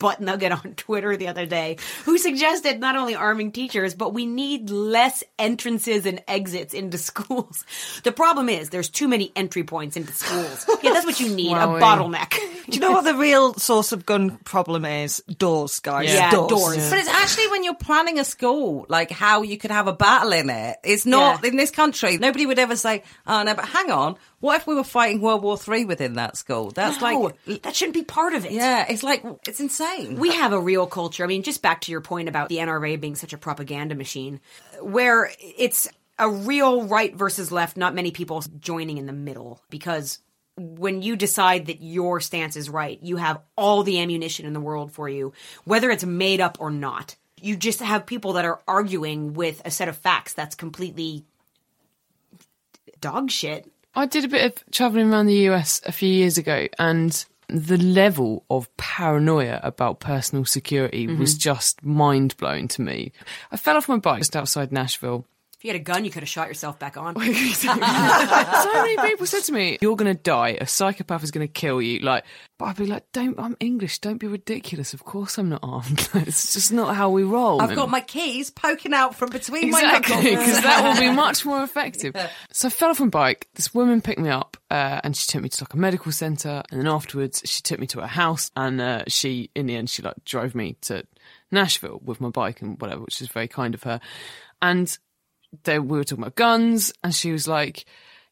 butt 0.00 0.20
nugget 0.20 0.50
on 0.50 0.74
Twitter 0.74 1.16
the 1.16 1.28
other 1.28 1.46
day 1.46 1.76
who 2.04 2.18
suggested 2.18 2.80
not 2.80 2.96
only 2.96 3.14
arming 3.14 3.52
teachers, 3.52 3.94
but 3.94 4.12
we 4.12 4.26
need 4.26 4.68
less 4.70 5.22
entrances 5.38 6.06
and 6.06 6.20
exits 6.26 6.74
into 6.74 6.98
schools. 7.10 7.64
The 8.02 8.10
problem 8.10 8.48
is 8.48 8.70
there's 8.70 8.88
too 8.90 9.06
many 9.06 9.30
entry 9.36 9.62
points 9.62 9.96
into 9.96 10.12
schools. 10.12 10.66
Yeah, 10.82 10.92
that's 10.92 11.06
what 11.06 11.20
you 11.20 11.28
need, 11.34 11.52
a 11.52 11.60
Wowee. 11.60 11.80
bottleneck. 11.80 12.30
Do 12.66 12.72
you 12.72 12.80
know 12.80 12.90
what 12.92 13.04
the 13.04 13.14
real 13.14 13.54
source 13.54 13.92
of 13.92 14.04
gun 14.06 14.38
problem 14.38 14.84
is? 14.84 15.22
Doors, 15.38 15.78
guys. 15.80 16.12
Yeah, 16.12 16.30
doors. 16.32 16.50
doors. 16.50 16.90
But 16.90 16.98
it's 16.98 17.08
actually 17.08 17.48
when 17.48 17.62
you're 17.62 17.74
planning 17.74 18.18
a 18.18 18.24
school, 18.24 18.86
like 18.88 19.10
how 19.10 19.42
you 19.42 19.58
could 19.58 19.70
have 19.70 19.86
a 19.86 19.92
battle 19.92 20.32
in 20.32 20.48
it. 20.50 20.78
It's 20.82 21.04
not 21.06 21.42
Yeah. 21.44 21.50
in 21.50 21.56
this 21.56 21.70
country. 21.70 22.16
Nobody 22.18 22.46
would 22.46 22.58
ever 22.58 22.74
say, 22.76 23.02
"Oh 23.26 23.42
no," 23.42 23.54
but 23.54 23.66
hang 23.66 23.90
on. 23.90 24.16
What 24.40 24.56
if 24.60 24.66
we 24.66 24.74
were 24.74 24.84
fighting 24.84 25.20
World 25.20 25.42
War 25.42 25.56
Three 25.58 25.84
within 25.84 26.14
that 26.14 26.36
school? 26.36 26.70
That's 26.70 27.00
No, 27.00 27.20
like, 27.20 27.62
that 27.62 27.76
shouldn't 27.76 27.94
be 27.94 28.02
part 28.02 28.34
of 28.34 28.44
it. 28.46 28.52
yeah, 28.52 28.86
it's 28.88 29.02
like 29.02 29.22
it's 29.46 29.60
insane. 29.60 30.18
We 30.18 30.34
have 30.34 30.52
a 30.52 30.60
real 30.60 30.86
culture. 30.86 31.22
I 31.24 31.26
mean, 31.26 31.42
just 31.42 31.60
back 31.62 31.82
to 31.82 31.92
your 31.92 32.00
point 32.00 32.28
about 32.28 32.48
the 32.48 32.56
NRA 32.56 32.98
being 32.98 33.16
such 33.16 33.32
a 33.34 33.38
propaganda 33.38 33.94
machine, 33.94 34.40
where 34.80 35.30
it's 35.38 35.88
a 36.18 36.28
real 36.28 36.84
right 36.84 37.14
versus 37.14 37.52
left, 37.52 37.76
not 37.76 37.94
many 37.94 38.10
people 38.10 38.42
joining 38.58 38.96
in 38.98 39.06
the 39.06 39.12
middle. 39.12 39.62
Because 39.68 40.18
when 40.56 41.02
you 41.02 41.16
decide 41.16 41.66
that 41.66 41.82
your 41.82 42.20
stance 42.20 42.56
is 42.56 42.70
right, 42.70 42.98
you 43.02 43.16
have 43.16 43.40
all 43.56 43.82
the 43.82 44.00
ammunition 44.00 44.46
in 44.46 44.52
the 44.54 44.60
world 44.60 44.92
for 44.92 45.08
you, 45.08 45.32
whether 45.64 45.90
it's 45.90 46.04
made 46.04 46.40
up 46.40 46.58
or 46.60 46.70
not. 46.70 47.14
You 47.42 47.56
just 47.56 47.80
have 47.80 48.04
people 48.04 48.34
that 48.34 48.44
are 48.44 48.60
arguing 48.68 49.32
with 49.32 49.62
a 49.64 49.70
set 49.70 49.88
of 49.88 49.96
facts 49.96 50.34
that's 50.34 50.54
completely 50.54 51.24
dog 53.00 53.30
shit. 53.30 53.70
I 53.94 54.06
did 54.06 54.24
a 54.24 54.28
bit 54.28 54.46
of 54.46 54.64
travelling 54.72 55.12
around 55.12 55.26
the 55.26 55.48
US 55.48 55.80
a 55.84 55.92
few 55.92 56.08
years 56.08 56.38
ago, 56.38 56.68
and 56.78 57.24
the 57.48 57.78
level 57.78 58.44
of 58.48 58.74
paranoia 58.76 59.60
about 59.62 60.00
personal 60.00 60.44
security 60.44 61.06
mm-hmm. 61.06 61.18
was 61.18 61.36
just 61.36 61.84
mind 61.84 62.36
blowing 62.36 62.68
to 62.68 62.82
me. 62.82 63.12
I 63.50 63.56
fell 63.56 63.76
off 63.76 63.88
my 63.88 63.98
bike 63.98 64.20
just 64.20 64.36
outside 64.36 64.70
Nashville, 64.70 65.26
If 65.60 65.64
you 65.66 65.72
had 65.72 65.80
a 65.82 65.84
gun, 65.84 66.06
you 66.06 66.10
could 66.10 66.22
have 66.22 66.28
shot 66.30 66.48
yourself 66.48 66.78
back 66.78 66.96
on. 66.96 67.14
so 67.52 67.74
many 67.76 68.96
people 68.96 69.26
said 69.26 69.42
to 69.42 69.52
me, 69.52 69.76
"You're 69.82 69.94
going 69.94 70.16
to 70.16 70.22
die. 70.22 70.56
A 70.58 70.66
psychopath 70.66 71.22
is 71.22 71.30
going 71.30 71.46
to 71.46 71.52
kill 71.52 71.82
you." 71.82 71.98
Like, 71.98 72.24
but 72.56 72.64
I'd 72.64 72.76
be 72.76 72.86
like, 72.86 73.04
"Don't. 73.12 73.38
I'm 73.38 73.58
English. 73.60 73.98
Don't 73.98 74.16
be 74.16 74.26
ridiculous. 74.26 74.94
Of 74.94 75.04
course, 75.04 75.36
I'm 75.36 75.50
not 75.50 75.60
armed. 75.62 76.08
it's 76.14 76.54
just 76.54 76.72
not 76.72 76.96
how 76.96 77.10
we 77.10 77.24
roll." 77.24 77.60
I've 77.60 77.74
got 77.76 77.90
my 77.90 78.00
keys 78.00 78.50
poking 78.50 78.94
out 78.94 79.16
from 79.16 79.28
between 79.28 79.70
my 79.70 79.80
Exactly, 79.80 80.30
knuckles. 80.30 80.46
because 80.46 80.62
that 80.62 80.82
will 80.82 80.98
be 80.98 81.14
much 81.14 81.44
more 81.44 81.62
effective. 81.62 82.16
So 82.52 82.68
I 82.68 82.70
fell 82.70 82.88
off 82.88 83.00
my 83.00 83.08
bike. 83.08 83.48
This 83.52 83.74
woman 83.74 84.00
picked 84.00 84.18
me 84.18 84.30
up, 84.30 84.56
uh, 84.70 85.02
and 85.04 85.14
she 85.14 85.26
took 85.26 85.42
me 85.42 85.50
to 85.50 85.64
like 85.64 85.74
a 85.74 85.76
medical 85.76 86.10
centre. 86.10 86.62
And 86.70 86.80
then 86.80 86.88
afterwards, 86.88 87.42
she 87.44 87.60
took 87.60 87.78
me 87.78 87.86
to 87.88 88.00
her 88.00 88.06
house, 88.06 88.50
and 88.56 88.80
uh, 88.80 89.04
she, 89.08 89.50
in 89.54 89.66
the 89.66 89.76
end, 89.76 89.90
she 89.90 90.00
like 90.00 90.24
drove 90.24 90.54
me 90.54 90.78
to 90.80 91.04
Nashville 91.52 92.00
with 92.02 92.18
my 92.18 92.30
bike 92.30 92.62
and 92.62 92.80
whatever, 92.80 93.02
which 93.02 93.20
is 93.20 93.28
very 93.28 93.46
kind 93.46 93.74
of 93.74 93.82
her. 93.82 94.00
And 94.62 94.96
they, 95.64 95.78
we 95.78 95.98
were 95.98 96.04
talking 96.04 96.22
about 96.24 96.36
guns, 96.36 96.92
and 97.04 97.14
she 97.14 97.32
was 97.32 97.46
like, 97.48 97.84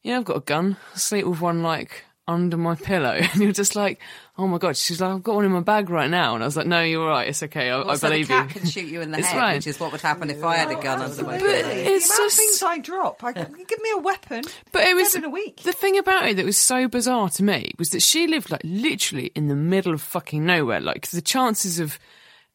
"Yeah, 0.03 0.19
I've 0.19 0.25
got 0.25 0.37
a 0.37 0.41
gun. 0.41 0.77
I 0.95 0.99
sleep 0.99 1.27
with 1.27 1.41
one 1.41 1.63
like." 1.63 2.05
Under 2.31 2.59
my 2.59 2.75
pillow, 2.75 3.13
and 3.33 3.41
you're 3.41 3.53
just 3.53 3.75
like, 3.75 4.03
"Oh 4.37 4.47
my 4.47 4.59
god!" 4.59 4.77
She's 4.77 5.01
like, 5.01 5.13
"I've 5.15 5.23
got 5.23 5.37
one 5.37 5.47
in 5.47 5.51
my 5.51 5.61
bag 5.63 5.89
right 5.89 6.11
now," 6.11 6.35
and 6.35 6.45
I 6.45 6.47
was 6.47 6.59
like, 6.59 6.67
"No, 6.67 6.83
you're 6.83 7.09
right. 7.09 7.27
It's 7.27 7.43
okay. 7.45 7.71
I, 7.71 7.79
I 7.79 7.83
Also, 7.85 8.07
believe 8.11 8.29
the 8.29 8.35
cat 8.35 8.55
you." 8.55 8.61
can 8.61 8.69
shoot 8.69 8.85
you 8.87 9.01
in 9.01 9.13
the 9.13 9.19
It's 9.21 9.29
head, 9.29 9.41
fine. 9.41 9.55
which 9.57 9.67
is 9.67 9.81
what 9.81 9.93
would 9.93 10.03
happen 10.03 10.29
if 10.29 10.45
I 10.45 10.57
had 10.57 10.71
a 10.71 10.75
gun 10.79 11.01
under 11.01 11.23
my 11.23 11.39
But 11.39 11.49
it's 11.49 11.63
the 11.67 11.73
amount 11.73 11.95
of 11.97 12.03
just- 12.27 12.37
things 12.37 12.63
I 12.63 12.79
drop. 12.81 13.25
I, 13.25 13.29
you 13.31 13.65
give 13.65 13.81
me 13.81 13.91
a 13.95 13.97
weapon. 13.97 14.43
But 14.73 14.87
it 14.89 14.95
was 14.95 15.15
dead 15.15 15.21
in 15.23 15.25
a 15.25 15.31
week. 15.31 15.63
the 15.63 15.73
thing 15.73 15.97
about 15.97 16.29
it 16.29 16.37
that 16.37 16.45
was 16.45 16.59
so 16.59 16.87
bizarre 16.87 17.31
to 17.31 17.43
me 17.43 17.73
was 17.79 17.89
that 17.93 18.03
she 18.03 18.27
lived 18.27 18.51
like 18.51 18.61
literally 18.63 19.33
in 19.35 19.49
the 19.49 19.57
middle 19.57 19.95
of 19.95 20.03
fucking 20.03 20.45
nowhere. 20.45 20.81
Like 20.83 21.07
the 21.09 21.23
chances 21.23 21.81
of 21.81 21.99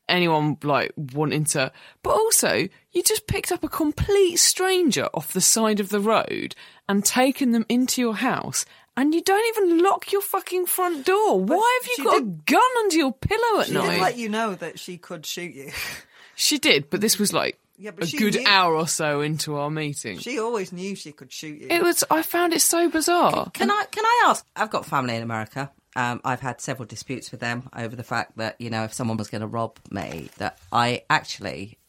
anyone 0.07 0.57
like 0.61 0.91
wanting 0.95 1.45
to, 1.45 1.71
but 2.03 2.11
also 2.11 2.67
you 2.93 3.03
just 3.03 3.27
picked 3.27 3.51
up 3.51 3.63
a 3.63 3.69
complete 3.69 4.37
stranger 4.37 5.09
off 5.13 5.33
the 5.33 5.41
side 5.41 5.79
of 5.79 5.89
the 5.89 5.99
road 5.99 6.55
and 6.87 7.03
taken 7.03 7.51
them 7.51 7.65
into 7.69 8.01
your 8.01 8.15
house. 8.15 8.65
And 8.95 9.15
you 9.15 9.21
don't 9.23 9.47
even 9.57 9.83
lock 9.83 10.11
your 10.11 10.21
fucking 10.21 10.67
front 10.67 11.05
door. 11.07 11.39
Why 11.39 11.79
have 11.81 11.89
you 11.97 12.03
got 12.03 12.17
a 12.21 12.25
gun 12.25 12.61
under 12.79 12.95
your 12.95 13.11
pillow 13.11 13.61
at 13.61 13.67
She 13.67 13.73
night? 13.73 13.89
did 13.93 14.01
let 14.01 14.17
you 14.17 14.29
know 14.29 14.53
that 14.55 14.77
she 14.79 14.97
could 14.99 15.25
shoot 15.25 15.55
you. 15.55 15.71
she 16.35 16.59
did, 16.59 16.91
but 16.91 17.01
this 17.01 17.17
was 17.17 17.33
like 17.33 17.57
Yeah, 17.77 17.89
but 17.89 18.13
a 18.13 18.15
good 18.15 18.35
knew- 18.35 18.45
hour 18.47 18.75
or 18.75 18.87
so 18.87 19.21
into 19.21 19.55
our 19.55 19.71
meeting. 19.71 20.19
She 20.19 20.37
always 20.37 20.71
knew 20.71 20.95
she 20.95 21.11
could 21.11 21.31
shoot 21.31 21.59
you. 21.61 21.67
it 21.71 21.81
was. 21.81 22.03
I 22.11 22.21
found 22.21 22.53
it 22.53 22.61
so 22.61 22.87
bizarre. 22.87 23.49
Can 23.55 23.71
I 23.71 23.85
can 23.89 24.05
I 24.05 24.25
ask? 24.27 24.45
I've 24.55 24.69
got 24.69 24.85
family 24.85 25.15
in 25.15 25.23
America. 25.23 25.71
Um, 25.95 26.21
I've 26.23 26.41
had 26.41 26.61
several 26.61 26.85
disputes 26.87 27.31
with 27.31 27.39
them 27.39 27.69
over 27.75 27.95
the 27.95 28.03
fact 28.03 28.37
that 28.37 28.61
you 28.61 28.69
know 28.69 28.83
if 28.83 28.93
someone 28.93 29.17
was 29.17 29.29
going 29.29 29.41
to 29.41 29.47
rob 29.47 29.77
me, 29.89 30.29
that 30.37 30.59
I 30.71 31.01
actually 31.09 31.79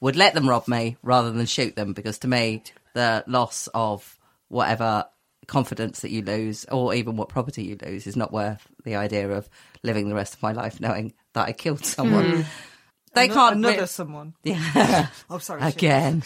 would 0.00 0.16
let 0.16 0.34
them 0.34 0.48
rob 0.48 0.68
me 0.68 0.96
rather 1.02 1.30
than 1.30 1.46
shoot 1.46 1.76
them 1.76 1.92
because 1.92 2.18
to 2.18 2.28
me 2.28 2.62
the 2.94 3.24
loss 3.26 3.68
of 3.74 4.18
whatever 4.48 5.06
confidence 5.46 6.00
that 6.00 6.10
you 6.10 6.22
lose 6.22 6.64
or 6.66 6.94
even 6.94 7.16
what 7.16 7.28
property 7.28 7.64
you 7.64 7.78
lose 7.84 8.06
is 8.06 8.16
not 8.16 8.32
worth 8.32 8.66
the 8.84 8.96
idea 8.96 9.30
of 9.30 9.48
living 9.82 10.08
the 10.08 10.14
rest 10.14 10.34
of 10.34 10.42
my 10.42 10.52
life 10.52 10.80
knowing 10.80 11.12
that 11.32 11.48
I 11.48 11.52
killed 11.52 11.80
hmm. 11.80 11.84
someone. 11.84 12.46
They 13.14 13.24
Ano- 13.24 13.34
can't 13.34 13.56
another 13.56 13.80
re- 13.80 13.86
someone. 13.86 14.34
Yeah. 14.44 15.06
Oh, 15.30 15.38
sorry. 15.38 15.62
again. 15.62 16.22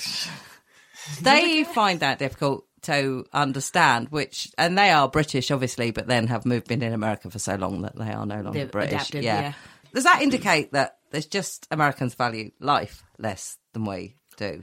they 1.22 1.64
find 1.64 2.00
that 2.00 2.18
difficult 2.18 2.66
to 2.82 3.24
understand, 3.32 4.08
which 4.08 4.52
and 4.58 4.76
they 4.76 4.90
are 4.90 5.08
British, 5.08 5.50
obviously, 5.50 5.92
but 5.92 6.08
then 6.08 6.26
have 6.26 6.44
moved 6.44 6.66
been 6.66 6.82
in 6.82 6.92
America 6.92 7.30
for 7.30 7.38
so 7.38 7.54
long 7.54 7.82
that 7.82 7.96
they 7.96 8.10
are 8.10 8.26
no 8.26 8.40
longer 8.40 8.58
They've 8.58 8.70
British. 8.70 8.92
adapted, 8.92 9.24
yeah. 9.24 9.52
Does 9.94 10.04
that 10.04 10.22
indicate 10.22 10.72
that 10.72 10.98
there's 11.10 11.26
just 11.26 11.68
Americans 11.70 12.14
value 12.14 12.50
life 12.58 13.04
less 13.18 13.58
than 13.72 13.84
we 13.84 14.14
do? 14.36 14.62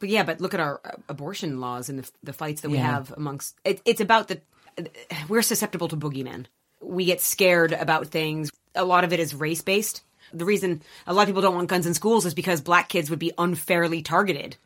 But 0.00 0.08
yeah, 0.08 0.22
but 0.22 0.40
look 0.40 0.54
at 0.54 0.60
our 0.60 0.80
uh, 0.84 0.90
abortion 1.08 1.60
laws 1.60 1.88
and 1.88 1.98
the, 1.98 2.10
the 2.22 2.32
fights 2.32 2.62
that 2.62 2.70
we 2.70 2.76
Yeah. 2.78 2.90
have 2.90 3.12
amongst. 3.16 3.56
It, 3.64 3.80
it's 3.84 4.00
about 4.00 4.28
the. 4.28 4.40
We're 5.28 5.42
susceptible 5.42 5.88
to 5.88 5.96
boogeymen. 5.96 6.46
We 6.80 7.04
get 7.04 7.20
scared 7.20 7.72
about 7.72 8.06
things. 8.06 8.50
A 8.74 8.84
lot 8.84 9.04
of 9.04 9.12
it 9.12 9.20
is 9.20 9.34
race 9.34 9.60
based. 9.62 10.02
The 10.32 10.44
reason 10.44 10.82
a 11.06 11.12
lot 11.12 11.22
of 11.22 11.28
people 11.28 11.42
don't 11.42 11.56
want 11.56 11.68
guns 11.68 11.86
in 11.86 11.92
schools 11.94 12.24
is 12.24 12.34
because 12.34 12.60
black 12.60 12.88
kids 12.88 13.10
would 13.10 13.18
be 13.18 13.32
unfairly 13.36 14.00
targeted. 14.00 14.56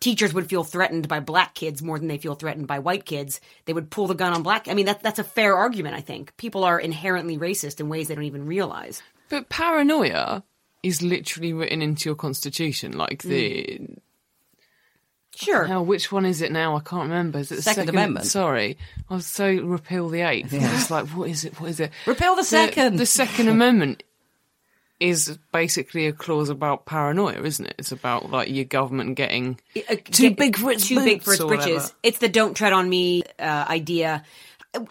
Teachers 0.00 0.32
would 0.32 0.48
feel 0.48 0.64
threatened 0.64 1.08
by 1.08 1.20
black 1.20 1.54
kids 1.54 1.82
more 1.82 1.98
than 1.98 2.08
they 2.08 2.16
feel 2.16 2.34
threatened 2.34 2.66
by 2.66 2.78
white 2.78 3.04
kids. 3.04 3.38
They 3.66 3.74
would 3.74 3.90
pull 3.90 4.06
the 4.06 4.14
gun 4.14 4.32
on 4.32 4.42
black. 4.42 4.66
I 4.66 4.72
mean, 4.72 4.86
that, 4.86 5.02
that's 5.02 5.18
a 5.18 5.24
fair 5.24 5.54
argument, 5.56 5.94
I 5.94 6.00
think. 6.00 6.34
People 6.38 6.64
are 6.64 6.80
inherently 6.80 7.36
racist 7.36 7.80
in 7.80 7.90
ways 7.90 8.08
they 8.08 8.14
don't 8.14 8.24
even 8.24 8.46
realize. 8.46 9.02
But 9.28 9.50
paranoia 9.50 10.42
is 10.82 11.02
literally 11.02 11.52
written 11.52 11.82
into 11.82 12.08
your 12.08 12.16
constitution. 12.16 12.92
Like 12.96 13.22
the 13.22 13.80
Sure. 15.36 15.66
now, 15.68 15.80
which 15.82 16.10
one 16.12 16.26
is 16.26 16.42
it 16.42 16.52
now? 16.52 16.76
I 16.76 16.80
can't 16.80 17.04
remember. 17.08 17.38
Is 17.38 17.50
it 17.52 17.56
the 17.56 17.62
Second 17.62 17.88
Amendment. 17.88 18.26
Sorry, 18.26 18.76
I 19.08 19.14
was 19.14 19.26
so 19.26 19.48
repeal 19.50 20.08
the 20.08 20.22
eighth. 20.22 20.52
I 20.52 20.58
was 20.72 20.90
like, 20.90 21.06
what 21.08 21.30
is 21.30 21.44
it? 21.44 21.58
What 21.60 21.70
is 21.70 21.80
it? 21.80 21.92
Repeal 22.06 22.36
the 22.36 22.44
second. 22.44 22.96
The 22.96 23.06
Second 23.22 23.48
Amendment 23.48 24.02
is 24.98 25.38
basically 25.50 26.06
a 26.06 26.12
clause 26.12 26.50
about 26.50 26.84
paranoia, 26.84 27.40
isn't 27.42 27.64
it? 27.64 27.74
It's 27.78 27.92
about 27.92 28.30
like 28.30 28.50
your 28.50 28.66
government 28.66 29.14
getting 29.16 29.58
uh, 29.88 29.96
too 30.04 30.28
get- 30.30 30.36
big 30.36 30.56
for 30.56 30.72
its 30.72 30.86
too 30.88 31.02
big 31.02 31.22
for 31.22 31.32
its 31.32 31.42
britches. 31.44 31.66
whatever. 31.66 31.92
It's 32.02 32.18
the 32.18 32.28
"don't 32.28 32.54
tread 32.54 32.72
on 32.74 32.88
me" 32.90 33.22
uh, 33.38 33.64
idea. 33.68 34.24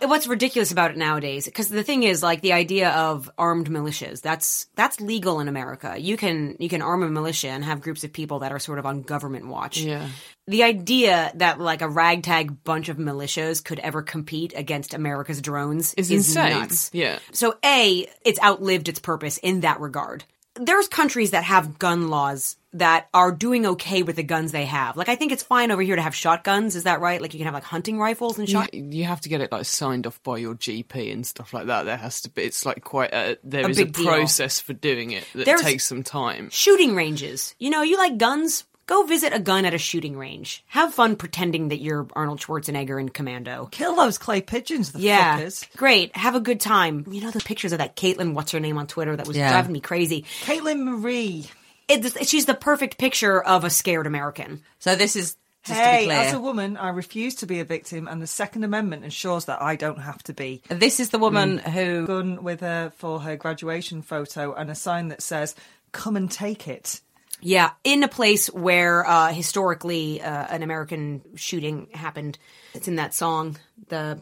What's 0.01 0.27
ridiculous 0.27 0.73
about 0.73 0.91
it 0.91 0.97
nowadays? 0.97 1.45
Because 1.45 1.69
the 1.69 1.83
thing 1.83 2.03
is, 2.03 2.21
like 2.21 2.41
the 2.41 2.51
idea 2.51 2.89
of 2.89 3.31
armed 3.37 3.69
militias. 3.69 4.21
That's 4.21 4.67
that's 4.75 4.99
legal 4.99 5.39
in 5.39 5.47
America. 5.47 5.95
You 5.97 6.17
can 6.17 6.57
you 6.59 6.67
can 6.67 6.81
arm 6.81 7.01
a 7.01 7.07
militia 7.07 7.47
and 7.47 7.63
have 7.63 7.79
groups 7.79 8.03
of 8.03 8.11
people 8.11 8.39
that 8.39 8.51
are 8.51 8.59
sort 8.59 8.79
of 8.79 8.85
on 8.85 9.03
government 9.03 9.47
watch. 9.47 9.79
Yeah. 9.79 10.09
The 10.47 10.63
idea 10.63 11.31
that 11.35 11.61
like 11.61 11.81
a 11.81 11.87
ragtag 11.87 12.63
bunch 12.65 12.89
of 12.89 12.97
militias 12.97 13.63
could 13.63 13.79
ever 13.79 14.01
compete 14.01 14.53
against 14.53 14.93
America's 14.93 15.41
drones 15.41 15.93
Is 15.93 16.11
is, 16.11 16.27
insane. 16.27 16.59
nuts. 16.59 16.89
Yeah. 16.91 17.19
So 17.31 17.57
A, 17.63 18.05
it's 18.25 18.41
outlived 18.41 18.89
its 18.89 18.99
purpose 18.99 19.37
in 19.37 19.61
that 19.61 19.79
regard. 19.79 20.25
There's 20.59 20.87
countries 20.87 21.31
that 21.31 21.43
have 21.45 21.79
gun 21.79 22.09
laws 22.09 22.57
that 22.73 23.07
are 23.15 23.31
doing 23.31 23.65
okay 23.65 24.03
with 24.03 24.15
the 24.15 24.21
guns 24.23 24.51
they 24.51 24.65
have. 24.65 24.95
Like 24.95 25.09
I 25.09 25.15
think 25.15 25.31
it's 25.31 25.41
fine 25.41 25.71
over 25.71 25.81
here 25.81 25.95
to 25.95 26.01
have 26.01 26.13
shotguns, 26.13 26.75
is 26.75 26.83
that 26.83 26.99
right? 27.01 27.19
Like 27.21 27.33
you 27.33 27.39
can 27.39 27.45
have 27.45 27.53
like 27.55 27.63
hunting 27.63 27.97
rifles 27.97 28.37
and 28.37 28.47
You, 28.47 28.51
shot 28.53 28.73
you 28.73 29.05
have 29.05 29.21
to 29.21 29.29
get 29.29 29.41
it 29.41 29.51
like 29.51 29.65
signed 29.65 30.05
off 30.05 30.21
by 30.21 30.37
your 30.37 30.53
GP 30.53 31.11
and 31.11 31.25
stuff 31.25 31.53
like 31.53 31.65
that. 31.67 31.83
There 31.83 31.97
has 31.97 32.21
to 32.21 32.29
be. 32.29 32.43
It's 32.43 32.65
like 32.65 32.83
quite 32.83 33.11
a. 33.13 33.37
There 33.43 33.65
A 33.65 33.69
is 33.69 33.79
a 33.79 33.85
deal. 33.85 34.05
process 34.05 34.59
for 34.59 34.73
doing 34.73 35.11
it 35.11 35.25
that 35.33 35.45
There's- 35.45 35.61
takes 35.63 35.85
some 35.85 36.03
time. 36.03 36.49
shooting 36.51 36.93
ranges. 36.95 37.55
You 37.57 37.71
know, 37.71 37.81
you 37.81 37.97
like 37.97 38.17
guns? 38.17 38.65
Go 38.89 39.03
visit 39.03 39.33
a 39.33 39.39
gun 39.39 39.65
at 39.65 39.75
a 39.75 39.77
shooting 39.77 40.17
range. 40.17 40.63
Have 40.69 40.95
fun 40.95 41.15
pretending 41.15 41.67
that 41.67 41.79
you're 41.79 42.07
Arnold 42.13 42.39
Schwarzenegger 42.39 42.99
in 42.99 43.09
Commando. 43.09 43.67
Kill 43.69 43.95
those 43.95 44.17
clay 44.17 44.41
pigeons, 44.41 44.93
the 44.93 44.99
Yeah, 44.99 45.39
fuckers. 45.39 45.77
great. 45.77 46.15
Have 46.15 46.33
a 46.33 46.39
good 46.39 46.59
time. 46.59 47.05
You 47.07 47.21
know 47.21 47.29
the 47.29 47.39
pictures 47.39 47.71
of 47.71 47.77
that 47.77 47.95
Caitlin, 47.95 48.33
what's 48.33 48.51
her 48.51 48.59
name 48.59 48.79
on 48.79 48.87
Twitter, 48.87 49.15
that 49.15 49.27
was 49.27 49.37
Yeah. 49.37 49.51
driving 49.51 49.73
me 49.73 49.79
crazy. 49.79 50.25
Caitlin 50.41 50.85
Marie. 50.85 51.45
It, 51.87 52.27
she's 52.27 52.47
the 52.47 52.55
perfect 52.55 52.97
picture 52.97 53.39
of 53.39 53.63
a 53.63 53.69
scared 53.69 54.07
American. 54.07 54.63
So 54.79 54.95
this 54.95 55.15
is 55.15 55.35
just 55.65 55.79
to 55.79 55.85
hey, 55.85 55.99
be 55.99 56.05
clear. 56.05 56.17
as 56.17 56.33
a 56.33 56.39
woman, 56.39 56.75
I 56.75 56.89
refuse 56.89 57.35
to 57.35 57.45
be 57.45 57.59
a 57.59 57.65
victim, 57.65 58.07
and 58.07 58.19
the 58.19 58.25
Second 58.25 58.63
Amendment 58.63 59.03
ensures 59.03 59.45
that 59.45 59.61
I 59.61 59.75
don't 59.75 60.01
have 60.01 60.23
to 60.23 60.33
be. 60.33 60.63
this 60.67 60.99
is 60.99 61.09
the 61.09 61.19
woman 61.19 61.59
mm. 61.59 61.71
who 61.71 62.07
Gun 62.07 62.41
with 62.43 62.61
her 62.61 62.91
for 62.95 63.19
her 63.19 63.35
graduation 63.35 64.01
photo 64.01 64.51
and 64.55 64.71
a 64.71 64.75
sign 64.75 65.09
that 65.09 65.21
says, 65.21 65.53
"Come 65.91 66.15
and 66.15 66.31
take 66.31 66.67
it." 66.67 67.01
Yeah, 67.41 67.71
in 67.83 68.03
a 68.03 68.07
place 68.07 68.47
where 68.47 69.07
uh, 69.07 69.31
historically 69.31 70.21
uh, 70.21 70.45
an 70.49 70.61
American 70.63 71.21
shooting 71.35 71.87
happened. 71.93 72.37
It's 72.73 72.87
in 72.87 72.97
that 72.97 73.13
song. 73.13 73.57
The 73.87 74.19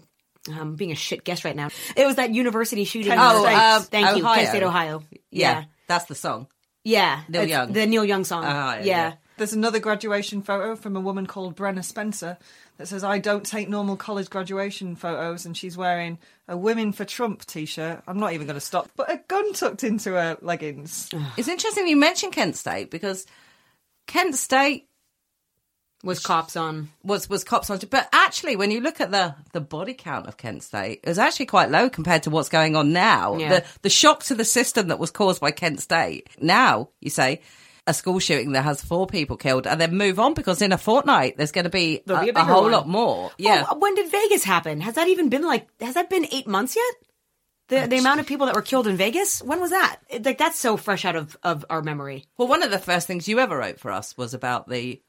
I'm 0.50 0.76
being 0.76 0.92
a 0.92 0.96
shit 0.96 1.24
guest 1.24 1.44
right 1.44 1.56
now. 1.56 1.70
It 1.96 2.06
was 2.06 2.16
that 2.18 2.34
university 2.34 2.84
shooting. 2.86 3.10
Kent 3.10 3.22
Oh, 3.22 3.46
uh, 3.46 3.80
thank 3.82 4.16
you, 4.18 4.24
Ohio. 4.24 4.36
Kent 4.36 4.50
State, 4.50 4.64
Ohio. 4.64 5.04
yeah, 5.12 5.20
Yeah, 5.60 5.64
that's 5.88 6.06
the 6.06 6.16
song. 6.16 6.48
yeah. 6.84 7.22
Neil 7.28 7.42
It's 7.42 7.50
Young. 7.50 7.74
the 7.74 7.86
Neil 7.86 8.06
Young 8.06 8.24
song. 8.24 8.44
Ah, 8.46 8.76
yeah, 8.76 8.80
yeah. 8.80 8.84
yeah. 8.86 9.14
There's 9.38 9.54
another 9.54 9.80
graduation 9.80 10.42
photo 10.42 10.76
from 10.76 10.96
a 10.96 11.00
woman 11.00 11.28
called 11.28 11.56
Brenna 11.56 11.84
Spencer 11.84 12.38
that 12.78 12.88
says, 12.88 13.04
I 13.04 13.20
don't 13.20 13.46
take 13.46 13.70
normal 13.70 13.96
college 13.96 14.30
graduation 14.30 14.96
photos, 14.96 15.46
and 15.46 15.56
she's 15.56 15.78
wearing 15.78 16.18
a 16.48 16.58
Women 16.58 16.92
for 16.92 17.06
Trump 17.06 17.46
t 17.46 17.66
shirt. 17.66 18.02
I'm 18.08 18.20
not 18.20 18.34
even 18.34 18.48
going 18.48 18.60
to 18.60 18.66
stop, 18.66 18.90
but 18.96 19.12
a 19.12 19.22
gun 19.28 19.54
tucked 19.54 19.84
into 19.84 20.14
her 20.14 20.38
leggings. 20.42 21.10
It's 21.38 21.48
interesting 21.48 21.88
you 21.88 21.98
mentioned 21.98 22.34
Kent 22.34 22.56
State 22.56 22.90
because 22.92 23.26
Kent 24.08 24.36
State 24.36 24.88
Was 26.04 26.20
cops 26.22 26.56
on? 26.56 26.90
was 27.04 27.30
was 27.30 27.44
cops 27.44 27.70
on, 27.70 27.80
but 27.90 28.08
actually, 28.14 28.56
when 28.56 28.72
you 28.72 28.82
look 28.82 29.02
at 29.02 29.12
the 29.12 29.36
the 29.54 29.62
body 29.62 29.94
count 29.94 30.28
of 30.28 30.38
Kent 30.38 30.64
State, 30.64 31.02
it 31.04 31.10
was 31.10 31.20
actually 31.20 31.48
quite 31.48 31.70
low 31.72 31.90
compared 31.90 32.24
to 32.24 32.30
what's 32.30 32.50
going 32.50 32.76
on 32.76 32.94
now. 32.94 33.38
Yeah. 33.38 33.50
The 33.50 33.66
the 33.82 33.90
shock 33.90 34.24
to 34.26 34.36
the 34.36 34.46
system 34.46 34.88
that 34.90 35.00
was 35.00 35.12
caused 35.12 35.42
by 35.42 35.52
Kent 35.52 35.82
State. 35.82 36.30
Now 36.40 36.90
you 37.02 37.10
say 37.10 37.42
a 37.88 37.94
school 37.94 38.20
shooting 38.20 38.52
that 38.52 38.64
has 38.64 38.82
four 38.84 39.08
people 39.08 39.38
killed, 39.38 39.66
and 39.66 39.82
then 39.82 39.96
move 39.98 40.20
on 40.20 40.34
because 40.36 40.62
in 40.62 40.72
a 40.72 40.78
fortnight 40.78 41.38
there's 41.38 41.52
going 41.52 41.64
to 41.64 41.70
be 41.72 42.04
a, 42.08 42.22
be 42.26 42.30
a 42.30 42.34
a 42.34 42.44
whole 42.44 42.64
one. 42.64 42.72
lot 42.72 42.88
more. 42.88 43.32
Yeah. 43.38 43.66
Oh, 43.70 43.78
when 43.78 43.96
did 43.96 44.12
Vegas 44.12 44.44
happen? 44.44 44.82
Has 44.82 44.96
that 44.96 45.08
even 45.08 45.30
been 45.30 45.44
like? 45.44 45.68
Has 45.82 45.96
that 45.96 46.10
been 46.10 46.28
eight 46.32 46.48
months 46.48 46.76
yet? 46.76 46.96
The 47.70 47.88
the 47.88 47.98
amount 47.98 48.20
of 48.20 48.28
people 48.28 48.46
that 48.46 48.56
were 48.56 48.62
killed 48.62 48.88
in 48.88 48.96
Vegas. 48.98 49.42
When 49.42 49.60
was 49.60 49.72
that? 49.72 50.00
It- 50.10 50.26
like 50.26 50.38
that's 50.38 50.60
so 50.60 50.78
fresh 50.78 51.04
out 51.06 51.16
of 51.16 51.36
of 51.44 51.66
our 51.70 51.82
memory. 51.82 52.26
Well, 52.38 52.48
one 52.48 52.64
of 52.64 52.72
the 52.72 52.80
first 52.80 53.08
things 53.08 53.28
you 53.28 53.40
ever 53.40 53.58
wrote 53.58 53.80
for 53.80 53.92
us 53.92 54.16
was 54.18 54.34
about 54.34 54.70
the 54.70 55.02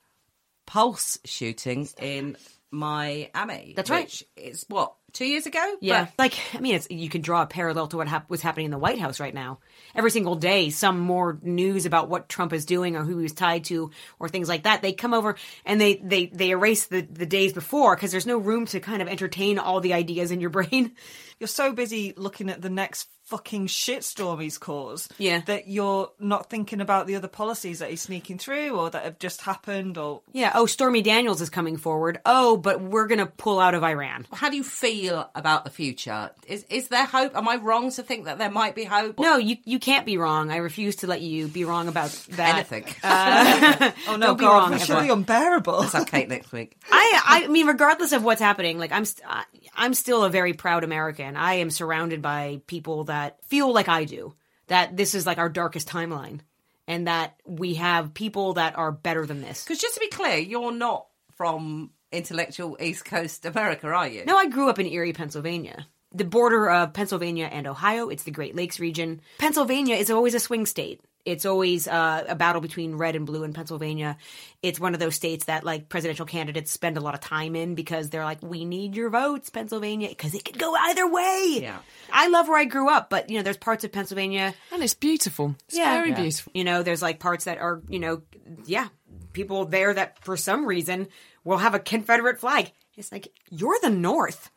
Pulse 0.66 1.18
shooting 1.24 1.88
in 2.00 2.36
Miami. 2.70 3.72
That's 3.74 3.90
right. 3.90 4.22
It's 4.36 4.64
what 4.68 4.94
two 5.12 5.24
years 5.24 5.46
ago. 5.46 5.76
Yeah, 5.80 6.08
But 6.16 6.22
like 6.22 6.38
I 6.54 6.60
mean, 6.60 6.74
it's, 6.74 6.86
you 6.90 7.08
can 7.08 7.22
draw 7.22 7.42
a 7.42 7.46
parallel 7.46 7.88
to 7.88 7.96
what 7.96 8.08
hap- 8.08 8.28
what's 8.28 8.42
happening 8.42 8.66
in 8.66 8.70
the 8.70 8.78
White 8.78 8.98
House 8.98 9.20
right 9.20 9.34
now. 9.34 9.58
Every 9.94 10.10
single 10.10 10.36
day, 10.36 10.70
some 10.70 10.98
more 10.98 11.38
news 11.42 11.86
about 11.86 12.08
what 12.08 12.28
Trump 12.28 12.52
is 12.52 12.64
doing 12.64 12.96
or 12.96 13.04
who 13.04 13.18
he's 13.18 13.32
tied 13.32 13.64
to 13.64 13.90
or 14.18 14.28
things 14.28 14.48
like 14.48 14.64
that. 14.64 14.82
They 14.82 14.92
come 14.92 15.14
over 15.14 15.36
and 15.64 15.80
they 15.80 15.96
they 15.96 16.26
they 16.26 16.50
erase 16.50 16.86
the 16.86 17.00
the 17.00 17.26
days 17.26 17.52
before 17.52 17.96
because 17.96 18.10
there's 18.12 18.26
no 18.26 18.38
room 18.38 18.66
to 18.66 18.80
kind 18.80 19.02
of 19.02 19.08
entertain 19.08 19.58
all 19.58 19.80
the 19.80 19.94
ideas 19.94 20.30
in 20.30 20.40
your 20.40 20.50
brain. 20.50 20.92
You're 21.40 21.48
so 21.48 21.72
busy 21.72 22.14
looking 22.16 22.50
at 22.50 22.60
the 22.62 22.70
next 22.70 23.08
fucking 23.24 23.66
shitstorm 23.66 24.42
he's 24.42 24.56
caused 24.56 25.12
Yeah. 25.18 25.42
that 25.44 25.68
you're 25.68 26.10
not 26.18 26.48
thinking 26.48 26.80
about 26.80 27.06
the 27.06 27.14
other 27.16 27.28
policies 27.28 27.80
that 27.80 27.90
he's 27.90 28.00
sneaking 28.00 28.38
through 28.38 28.70
or 28.70 28.88
that 28.88 29.04
have 29.04 29.18
just 29.18 29.42
happened 29.42 29.98
or 29.98 30.22
Yeah. 30.32 30.52
Oh, 30.54 30.64
Stormy 30.64 31.02
Daniels 31.02 31.42
is 31.42 31.50
coming 31.50 31.76
forward. 31.76 32.20
Oh, 32.24 32.56
but 32.56 32.80
we're 32.80 33.06
gonna 33.06 33.26
pull 33.26 33.60
out 33.60 33.74
of 33.74 33.84
Iran. 33.84 34.26
how 34.32 34.48
do 34.48 34.56
you 34.56 34.64
feel 34.64 35.30
about 35.34 35.64
the 35.66 35.70
future? 35.70 36.30
Is 36.46 36.64
is 36.70 36.88
there 36.88 37.04
hope? 37.04 37.36
Am 37.36 37.46
I 37.46 37.56
wrong 37.56 37.90
to 37.92 38.02
think 38.02 38.24
that 38.24 38.38
there 38.38 38.50
might 38.50 38.74
be 38.74 38.84
hope? 38.84 39.18
No, 39.20 39.36
you 39.36 39.58
you 39.66 39.78
can't 39.78 40.06
be 40.06 40.16
wrong. 40.16 40.50
I 40.50 40.56
refuse 40.56 40.96
to 40.96 41.06
let 41.06 41.20
you 41.20 41.48
be 41.48 41.64
wrong 41.66 41.88
about 41.88 42.10
that. 42.30 42.54
anything. 42.54 42.84
Uh, 43.04 43.76
oh, 44.08 44.12
oh 44.12 44.16
no 44.16 44.26
Don't 44.28 44.36
be 44.38 44.44
god 44.44 44.56
wrong, 44.58 44.70
that's 44.70 44.88
Emma. 44.88 45.12
unbearable 45.12 45.80
Let's 45.80 45.92
have 45.92 46.06
Kate 46.06 46.28
next 46.30 46.50
week. 46.50 46.76
I 46.90 47.20
I 47.44 47.46
mean, 47.48 47.66
regardless 47.66 48.12
of 48.12 48.24
what's 48.24 48.40
happening, 48.40 48.78
like 48.78 48.90
I'm 48.92 49.04
st- 49.04 49.28
I- 49.28 49.44
I'm 49.78 49.94
still 49.94 50.24
a 50.24 50.30
very 50.30 50.52
proud 50.52 50.84
American. 50.84 51.36
I 51.36 51.54
am 51.54 51.70
surrounded 51.70 52.20
by 52.20 52.60
people 52.66 53.04
that 53.04 53.38
feel 53.46 53.72
like 53.72 53.88
I 53.88 54.04
do. 54.04 54.34
That 54.66 54.96
this 54.98 55.14
is 55.14 55.24
like 55.24 55.38
our 55.38 55.48
darkest 55.48 55.88
timeline, 55.88 56.40
and 56.86 57.06
that 57.06 57.40
we 57.46 57.74
have 57.74 58.12
people 58.12 58.54
that 58.54 58.76
are 58.76 58.92
better 58.92 59.24
than 59.24 59.40
this. 59.40 59.64
Because 59.64 59.80
just 59.80 59.94
to 59.94 60.00
be 60.00 60.10
clear, 60.10 60.36
you're 60.36 60.72
not 60.72 61.06
from 61.36 61.90
intellectual 62.12 62.76
East 62.78 63.06
Coast 63.06 63.46
America, 63.46 63.86
are 63.86 64.08
you? 64.08 64.24
No, 64.26 64.36
I 64.36 64.48
grew 64.48 64.68
up 64.68 64.78
in 64.78 64.86
Erie, 64.86 65.14
Pennsylvania. 65.14 65.86
The 66.12 66.24
border 66.24 66.70
of 66.70 66.92
Pennsylvania 66.92 67.48
and 67.50 67.66
Ohio, 67.66 68.08
it's 68.08 68.24
the 68.24 68.30
Great 68.30 68.56
Lakes 68.56 68.80
region. 68.80 69.20
Pennsylvania 69.38 69.96
is 69.96 70.10
always 70.10 70.34
a 70.34 70.40
swing 70.40 70.66
state. 70.66 71.00
It's 71.24 71.44
always 71.44 71.86
uh, 71.86 72.24
a 72.26 72.34
battle 72.34 72.60
between 72.62 72.94
red 72.94 73.14
and 73.14 73.26
blue 73.26 73.42
in 73.44 73.52
Pennsylvania. 73.52 74.16
It's 74.62 74.80
one 74.80 74.94
of 74.94 75.00
those 75.00 75.14
states 75.14 75.44
that 75.44 75.62
like 75.62 75.88
presidential 75.88 76.24
candidates 76.24 76.70
spend 76.70 76.96
a 76.96 77.00
lot 77.00 77.12
of 77.14 77.20
time 77.20 77.54
in 77.54 77.74
because 77.74 78.08
they're 78.08 78.24
like, 78.24 78.42
we 78.42 78.64
need 78.64 78.96
your 78.96 79.10
votes, 79.10 79.50
Pennsylvania, 79.50 80.08
because 80.08 80.34
it 80.34 80.44
could 80.44 80.58
go 80.58 80.74
either 80.74 81.06
way. 81.10 81.58
Yeah. 81.60 81.78
I 82.10 82.28
love 82.28 82.48
where 82.48 82.58
I 82.58 82.64
grew 82.64 82.88
up, 82.88 83.10
but 83.10 83.28
you 83.28 83.36
know, 83.36 83.42
there's 83.42 83.58
parts 83.58 83.84
of 83.84 83.92
Pennsylvania 83.92 84.54
And 84.72 84.82
it's 84.82 84.94
beautiful. 84.94 85.54
It's 85.66 85.76
yeah. 85.76 85.94
very 85.94 86.10
Yeah. 86.10 86.20
beautiful. 86.22 86.52
You 86.54 86.64
know, 86.64 86.82
there's 86.82 87.02
like 87.02 87.18
parts 87.20 87.44
that 87.44 87.58
are, 87.58 87.82
you 87.88 87.98
know, 87.98 88.22
yeah, 88.64 88.88
people 89.34 89.66
there 89.66 89.92
that 89.92 90.24
for 90.24 90.36
some 90.36 90.64
reason 90.64 91.08
will 91.44 91.58
have 91.58 91.74
a 91.74 91.78
Confederate 91.78 92.40
flag. 92.40 92.72
It's 92.96 93.12
like, 93.12 93.28
you're 93.50 93.78
the 93.82 93.90
North. 93.90 94.50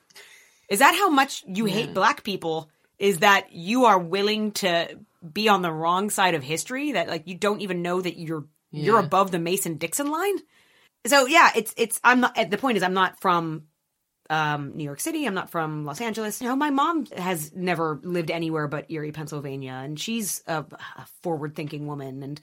Is 0.70 0.80
that 0.80 0.96
how 0.96 1.10
much 1.10 1.44
you 1.48 1.66
hate 1.66 1.94
black 1.94 2.24
people? 2.24 2.70
Is 2.98 3.20
that 3.20 3.52
you 3.52 3.86
are 3.86 4.00
willing 4.00 4.52
to 4.54 4.98
be 5.34 5.50
on 5.50 5.62
the 5.62 5.72
wrong 5.72 6.10
side 6.10 6.36
of 6.36 6.44
history? 6.44 6.94
That 6.94 7.08
like 7.08 7.28
you 7.28 7.36
don't 7.36 7.62
even 7.62 7.82
know 7.82 8.02
that 8.02 8.18
you're 8.20 8.46
you're 8.72 9.00
above 9.06 9.32
the 9.32 9.40
Mason 9.40 9.78
Dixon 9.78 10.10
line? 10.12 10.36
So 11.08 11.26
yeah, 11.26 11.50
it's 11.56 11.74
it's 11.78 12.00
I'm 12.04 12.22
not 12.22 12.36
the 12.50 12.58
point 12.58 12.78
is 12.78 12.84
I'm 12.84 12.94
not 12.94 13.20
from 13.20 13.64
um, 14.30 14.78
New 14.78 14.86
York 14.86 15.02
City. 15.02 15.26
I'm 15.26 15.34
not 15.34 15.50
from 15.50 15.84
Los 15.84 16.00
Angeles. 16.00 16.42
You 16.42 16.48
know, 16.48 16.56
my 16.56 16.70
mom 16.70 17.06
has 17.08 17.52
never 17.54 18.00
lived 18.02 18.32
anywhere 18.32 18.70
but 18.70 18.90
Erie, 18.90 19.12
Pennsylvania, 19.12 19.74
and 19.74 20.00
she's 20.00 20.42
a, 20.48 20.60
a 20.60 21.06
forward-thinking 21.22 21.86
woman. 21.86 22.24
And 22.24 22.42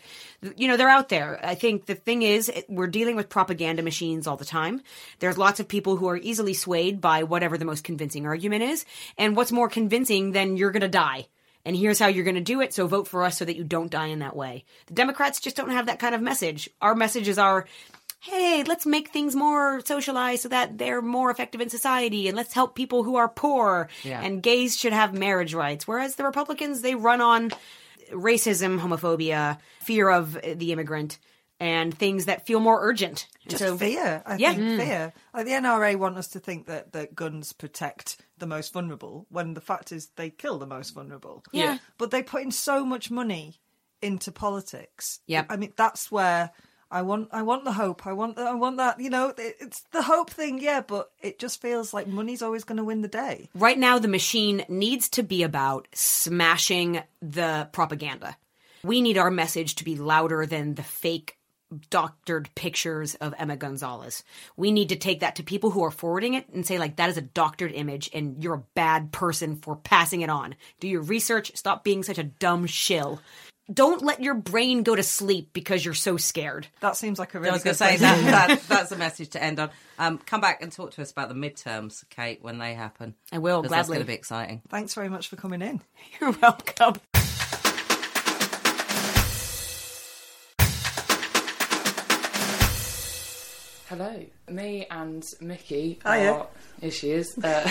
you 0.59 0.69
know, 0.69 0.77
they're 0.77 0.91
out 0.91 1.09
there. 1.09 1.41
I 1.43 1.55
think 1.55 1.87
the 1.87 1.95
thing 1.95 2.21
is, 2.21 2.51
it- 2.51 2.67
we're 2.69 2.89
dealing 2.89 3.17
with 3.17 3.31
propaganda 3.31 3.83
machines 3.83 4.27
all 4.27 4.37
the 4.37 4.45
time. 4.45 4.83
There's 5.19 5.39
lots 5.39 5.61
of 5.61 5.69
people 5.69 5.97
who 5.97 6.09
are 6.09 6.19
easily 6.19 6.53
swayed 6.53 7.01
by 7.01 7.23
whatever 7.23 7.57
the 7.57 7.65
most 7.65 7.85
convincing 7.85 8.27
argument 8.27 8.65
is. 8.65 8.85
And 9.17 9.35
what's 9.35 9.51
more 9.53 9.71
convincing 9.71 10.33
than 10.33 10.59
you're 10.59 10.73
going 10.73 10.83
to 10.83 10.89
die? 10.89 11.29
And 11.69 11.77
here's 11.77 11.99
how 11.99 12.07
you're 12.07 12.25
going 12.25 12.35
to 12.35 12.41
do 12.41 12.63
it. 12.63 12.73
So 12.73 12.87
vote 12.87 13.07
for 13.07 13.23
us 13.25 13.37
so 13.37 13.45
that 13.45 13.55
you 13.57 13.63
don't 13.63 13.91
die 13.91 14.07
in 14.07 14.21
that 14.21 14.35
way. 14.35 14.65
The 14.87 14.95
Democrats 14.95 15.39
just 15.39 15.55
don't 15.55 15.69
have 15.69 15.85
that 15.87 15.99
kind 15.99 16.15
of 16.15 16.23
message. 16.23 16.71
Our 16.81 16.95
messages 16.95 17.39
are 17.39 17.67
hey, 18.21 18.65
let's 18.67 18.87
make 18.87 19.11
things 19.11 19.37
more 19.37 19.81
socialized 19.85 20.43
so 20.43 20.49
that 20.49 20.79
they're 20.79 21.03
more 21.03 21.31
effective 21.31 21.61
in 21.61 21.69
society 21.69 22.27
and 22.27 22.37
let's 22.37 22.55
help 22.55 22.75
people 22.75 23.05
who 23.05 23.17
are 23.17 23.29
poor 23.29 23.89
Yeah. 24.03 24.21
and 24.23 24.43
gays 24.43 24.77
should 24.79 24.93
have 24.95 25.13
marriage 25.13 25.53
rights. 25.55 25.87
Whereas 25.87 26.17
the 26.17 26.25
Republicans, 26.25 26.81
they 26.81 26.95
run 26.97 27.21
on 27.21 27.53
racism, 28.11 28.81
homophobia, 28.81 29.59
fear 29.81 30.09
of 30.11 30.33
the 30.43 30.73
immigrant, 30.73 31.19
and 31.61 31.97
things 31.97 32.25
that 32.25 32.47
feel 32.47 32.61
more 32.61 32.79
urgent. 32.89 33.27
And 33.43 33.51
just 33.51 33.63
so- 33.63 33.77
fear. 33.77 34.23
I 34.27 34.37
Yeah. 34.37 34.55
think 34.55 34.63
mm. 34.63 34.85
fear. 34.85 35.13
Like 35.35 35.45
the 35.47 35.53
NRA 35.53 35.97
want 35.97 36.17
us 36.19 36.29
to 36.29 36.41
think 36.41 36.67
that, 36.67 36.93
that 36.93 37.15
guns 37.15 37.53
protect 37.53 38.17
the 38.39 38.47
most 38.47 38.73
vulnerable, 38.73 39.27
when 39.31 39.55
the 39.55 39.61
fact 39.61 39.93
is 39.93 40.09
they 40.17 40.31
kill 40.31 40.59
the 40.59 40.67
most 40.67 40.91
vulnerable. 40.91 41.45
Yeah. 41.53 41.79
But 41.97 42.11
they 42.11 42.23
put 42.23 42.43
in 42.43 42.51
so 42.51 42.85
much 42.85 43.11
money 43.11 43.61
into 44.03 44.33
politics. 44.33 45.21
Yeah. 45.27 45.45
I 45.49 45.57
mean, 45.57 45.73
that's 45.77 46.11
where 46.11 46.51
I 46.91 47.03
want. 47.03 47.29
I 47.33 47.43
want 47.43 47.65
the 47.65 47.73
hope. 47.73 48.07
I 48.07 48.13
want. 48.13 48.37
The, 48.37 48.43
I 48.43 48.55
want 48.55 48.79
that. 48.79 49.01
You 49.01 49.11
know, 49.11 49.29
it, 49.37 49.57
it's 49.61 49.81
the 49.93 50.03
hope 50.03 50.31
thing. 50.31 50.61
Yeah, 50.61 50.81
but 50.81 51.11
it 51.21 51.39
just 51.39 51.61
feels 51.61 51.93
like 51.93 52.07
money's 52.07 52.43
always 52.43 52.65
going 52.65 52.79
to 52.79 52.85
win 52.85 53.03
the 53.03 53.09
day. 53.09 53.49
Right 53.55 53.79
now, 53.79 53.99
the 53.99 54.09
machine 54.09 54.65
needs 54.69 55.09
to 55.11 55.23
be 55.23 55.43
about 55.43 55.89
smashing 55.93 57.03
the 57.21 57.69
propaganda. 57.73 58.37
We 58.83 59.01
need 59.01 59.19
our 59.19 59.31
message 59.31 59.75
to 59.77 59.85
be 59.85 59.97
louder 59.97 60.47
than 60.47 60.75
the 60.75 60.83
fake 60.83 61.38
doctored 61.91 62.49
pictures 62.55 63.15
of 63.17 63.35
Emma 63.39 63.57
Gonzalez. 63.57 64.23
We 64.57 64.73
need 64.73 64.89
to 64.91 64.97
take 64.97 65.21
that 65.21 65.37
to 65.37 65.43
people 65.43 65.71
who 65.71 65.85
are 65.85 65.91
forwarding 65.91 66.35
it 66.35 66.49
and 66.51 66.67
say, 66.67 66.79
like, 66.79 66.97
that 66.97 67.11
is 67.11 67.17
a 67.17 67.23
doctored 67.23 67.73
image 67.73 68.11
and 68.15 68.43
you're 68.43 68.55
a 68.55 68.65
bad 68.75 69.13
person 69.13 69.57
for 69.57 69.77
passing 69.77 70.23
it 70.23 70.31
on. 70.31 70.55
Do 70.81 70.89
your 70.89 71.03
research. 71.03 71.53
Stop 71.57 71.85
being 71.85 72.03
such 72.03 72.19
a 72.19 72.25
dumb 72.25 72.67
shill. 72.67 73.21
Don't 73.71 74.03
let 74.03 74.23
your 74.23 74.33
brain 74.33 74.83
go 74.83 74.97
to 74.97 75.03
sleep 75.03 75.51
because 75.53 75.85
you're 75.85 75.93
so 75.93 76.17
scared. 76.17 76.67
That 76.81 76.97
seems 76.97 77.19
like 77.19 77.35
a 77.35 77.39
I 77.39 77.41
really 77.43 77.53
was 77.53 77.65
going 77.65 77.75
good 77.75 77.79
to 77.85 77.85
say 77.85 77.97
that, 77.99 78.49
that 78.49 78.63
that's 78.67 78.93
a 78.93 78.97
message 78.97 79.29
to 79.31 79.43
end 79.43 79.61
on. 79.61 79.69
Um, 79.99 80.17
come 80.17 80.41
back 80.41 80.63
and 80.63 80.73
talk 80.73 80.93
to 80.93 81.03
us 81.03 81.11
about 81.13 81.29
the 81.29 81.35
midterms, 81.35 82.03
Kate, 82.09 82.39
when 82.43 82.57
they 82.57 82.73
happen. 82.73 83.15
I 83.31 83.37
will, 83.41 83.61
'Cause 83.61 83.71
That's 83.71 83.89
gladly. 83.89 83.97
going 83.97 84.07
to 84.07 84.11
be 84.11 84.15
exciting. 84.15 84.63
Thanks 84.71 84.95
very 84.95 85.11
much 85.11 85.29
for 85.29 85.37
coming 85.37 85.61
in. 85.61 85.83
You're 86.19 86.31
welcome. 86.41 86.95
Hello, 93.89 94.23
me 94.51 94.87
and 94.91 95.25
Mickey 95.41 95.99
Hiya. 96.05 96.33
are 96.33 96.47
here 96.79 96.91
she 96.91 97.11
is. 97.11 97.39
Uh, 97.43 97.67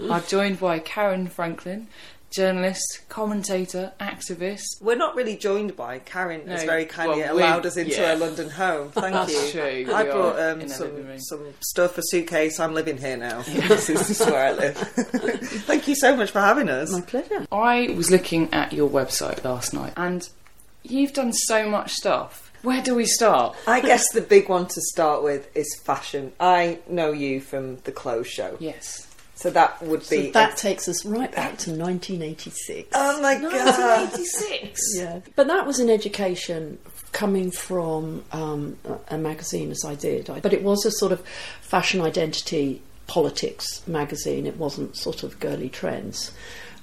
are 0.10 0.20
joined 0.20 0.60
by 0.60 0.78
Caryn 0.78 1.30
Franklin, 1.30 1.88
journalist, 2.30 3.00
commentator, 3.08 3.92
activist. 3.98 4.82
We're 4.82 4.96
not 4.96 5.16
really 5.16 5.38
joined 5.38 5.74
by 5.74 6.00
Caryn. 6.00 6.46
has 6.48 6.60
No, 6.60 6.66
very 6.66 6.84
kindly 6.84 7.20
well, 7.20 7.38
allowed 7.38 7.64
us 7.64 7.78
into 7.78 7.92
yeah. 7.92 8.08
her 8.08 8.16
London 8.16 8.50
home. 8.50 8.90
Thank 8.92 9.14
That's 9.14 9.54
you. 9.54 9.60
true, 9.60 9.94
I 9.94 10.04
we 10.04 10.10
brought 10.10 10.38
um, 10.38 10.60
in 10.60 10.70
a 10.70 10.78
living 10.78 11.18
some 11.18 11.38
some 11.38 11.54
stuff, 11.60 11.96
a 11.96 12.02
suitcase. 12.04 12.60
I'm 12.60 12.74
living 12.74 12.98
here 12.98 13.16
now. 13.16 13.40
this, 13.40 13.88
is, 13.88 14.06
this 14.06 14.20
is 14.20 14.26
where 14.26 14.48
I 14.48 14.52
live. 14.52 14.76
Thank 14.76 15.88
you 15.88 15.94
so 15.94 16.14
much 16.14 16.30
for 16.30 16.40
having 16.40 16.68
us. 16.68 16.92
My 16.92 17.00
pleasure. 17.00 17.46
I 17.50 17.94
was 17.96 18.10
looking 18.10 18.52
at 18.52 18.74
your 18.74 18.90
website 18.90 19.42
last 19.44 19.72
night, 19.72 19.94
and 19.96 20.28
you've 20.82 21.14
done 21.14 21.32
so 21.32 21.70
much 21.70 21.92
stuff. 21.92 22.47
Where 22.62 22.82
do 22.82 22.94
we 22.94 23.06
start? 23.06 23.56
I 23.66 23.80
guess 23.80 24.04
the 24.12 24.20
big 24.20 24.48
one 24.48 24.66
to 24.66 24.80
start 24.80 25.22
with 25.22 25.54
is 25.56 25.78
fashion. 25.84 26.32
I 26.40 26.78
know 26.88 27.12
you 27.12 27.40
from 27.40 27.76
the 27.84 27.92
clothes 27.92 28.28
show, 28.28 28.56
Yes. 28.60 29.06
so 29.34 29.50
that 29.50 29.80
would 29.82 30.02
So 30.02 30.16
be 30.16 30.30
that 30.32 30.56
takes 30.56 30.88
us 30.88 31.04
right 31.04 31.30
back 31.34 31.56
to 31.58 31.70
1986. 31.70 32.88
Oh 32.94 33.20
my 33.22 33.34
god! 33.34 33.52
1986. 33.52 34.80
Yeah, 34.96 35.20
but 35.36 35.46
that 35.46 35.66
was 35.66 35.78
an 35.78 35.88
education 35.90 36.78
coming 37.12 37.50
from 37.50 38.24
um, 38.32 38.76
a 38.84 39.14
a 39.14 39.18
magazine 39.18 39.70
as 39.70 39.84
I 39.86 39.94
did. 39.94 40.28
I, 40.28 40.40
but 40.40 40.52
it 40.52 40.62
was 40.62 40.84
a 40.84 40.90
sort 40.90 41.12
of 41.12 41.20
fashion 41.62 42.00
identity 42.00 42.82
politics 43.06 43.86
magazine. 43.86 44.46
It 44.46 44.56
wasn't 44.56 44.96
sort 44.96 45.22
of 45.22 45.38
girly 45.40 45.68
trends. 45.70 46.32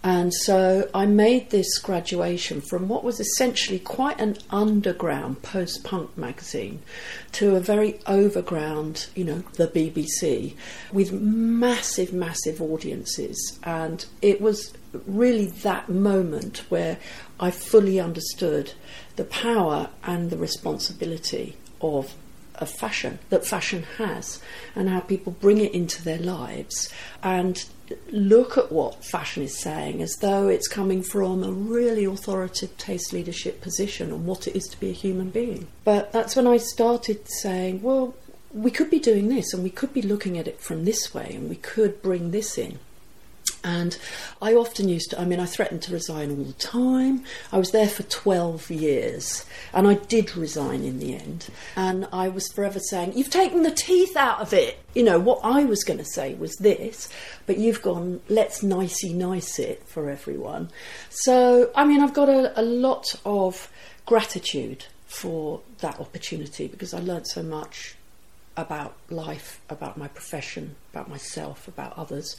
And 0.06 0.32
so 0.32 0.88
I 0.94 1.08
made 1.08 1.50
this 1.50 1.80
graduation 1.80 2.62
from 2.62 2.88
what 2.88 3.04
was 3.04 3.20
essentially 3.20 3.80
quite 3.80 4.22
an 4.22 4.38
underground 4.52 5.42
post 5.42 5.84
punk 5.84 6.16
magazine 6.16 6.84
to 7.32 7.56
a 7.56 7.60
very 7.60 8.00
overground, 8.06 9.08
you 9.16 9.24
know, 9.24 9.44
the 9.54 9.68
BBC, 9.68 10.54
with 10.94 11.12
massive, 11.12 12.14
massive 12.14 12.62
audiences. 12.62 13.58
And 13.64 14.06
it 14.22 14.42
was 14.42 14.74
really 15.08 15.48
that 15.48 15.90
moment 15.90 16.70
where 16.70 17.00
I 17.40 17.50
fully 17.50 18.00
understood 18.00 18.74
the 19.16 19.26
power 19.26 19.90
and 20.04 20.30
the 20.30 20.38
responsibility 20.38 21.58
of 21.82 22.14
of 22.60 22.70
fashion 22.70 23.20
that 23.30 23.46
fashion 23.46 23.84
has 23.98 24.40
and 24.76 24.88
how 24.88 25.02
people 25.02 25.34
bring 25.42 25.60
it 25.60 25.74
into 25.74 26.02
their 26.02 26.20
lives 26.20 26.90
and 27.22 27.66
look 28.12 28.58
at 28.58 28.72
what 28.72 29.04
fashion 29.06 29.44
is 29.44 29.60
saying 29.60 30.02
as 30.02 30.16
though 30.22 30.48
it's 30.48 30.68
coming 30.68 31.04
from 31.04 31.44
a 31.44 31.52
really 31.52 32.06
authoritative 32.06 32.78
taste 32.78 33.14
leadership 33.14 33.62
position 33.62 34.12
on 34.12 34.26
what 34.26 34.48
it 34.48 34.56
is 34.56 34.68
to 34.68 34.80
be 34.80 34.90
a 34.90 34.94
human 34.94 35.30
being. 35.30 35.68
But 35.84 36.12
that's 36.12 36.36
when 36.36 36.48
I 36.48 36.58
started 36.58 37.30
saying, 37.30 37.82
well, 37.82 38.16
we 38.54 38.72
could 38.72 38.90
be 38.90 39.00
doing 39.00 39.28
this 39.28 39.54
and 39.54 39.64
we 39.64 39.70
could 39.70 39.94
be 39.94 40.02
looking 40.02 40.38
at 40.38 40.48
it 40.48 40.62
from 40.62 40.86
this 40.86 41.14
way 41.14 41.34
and 41.36 41.50
we 41.50 41.58
could 41.58 42.02
bring 42.02 42.32
this 42.32 42.58
in. 42.58 42.80
And 43.66 43.98
I 44.44 44.54
often 44.54 44.88
used 44.88 45.10
to, 45.10 45.20
I 45.20 45.26
mean, 45.26 45.40
I 45.40 45.48
threatened 45.48 45.82
to 45.84 45.92
resign 45.92 46.30
all 46.30 46.44
the 46.44 46.54
time. 46.54 47.24
I 47.52 47.58
was 47.58 47.72
there 47.72 47.88
for 47.88 48.04
12 48.04 48.70
years 48.70 49.44
and 49.74 49.88
I 49.88 49.96
did 49.96 50.38
resign 50.38 50.84
in 50.84 51.00
the 51.00 51.16
end. 51.16 51.48
And 51.76 52.08
I 52.14 52.30
was 52.30 52.48
forever 52.54 52.80
saying, 52.80 53.18
You've 53.18 53.32
taken 53.32 53.64
the 53.64 53.72
teeth 53.72 54.16
out 54.16 54.40
of 54.40 54.54
it. 54.54 54.78
You 54.94 55.02
know, 55.04 55.20
what 55.20 55.40
I 55.44 55.66
was 55.66 55.84
going 55.84 55.98
to 55.98 56.06
say 56.06 56.36
was 56.36 56.56
this, 56.58 57.10
but 57.48 57.58
you've 57.58 57.82
gone, 57.82 58.22
Let's 58.30 58.62
nicey 58.62 59.14
nice 59.14 59.58
it 59.58 59.82
for 59.88 60.12
everyone. 60.12 60.70
So, 61.10 61.72
I 61.76 61.86
mean, 61.86 62.02
I've 62.02 62.14
got 62.14 62.30
a, 62.30 62.58
a 62.60 62.62
lot 62.62 63.16
of 63.26 63.72
gratitude 64.06 64.86
for 65.08 65.62
that 65.80 66.00
opportunity 66.00 66.68
because 66.68 66.94
I 66.94 67.00
learned 67.00 67.28
so 67.28 67.42
much 67.42 67.96
about 68.56 68.96
life, 69.10 69.60
about 69.70 69.98
my 69.98 70.08
profession, 70.08 70.76
about 70.94 71.10
myself, 71.10 71.68
about 71.68 71.98
others. 71.98 72.38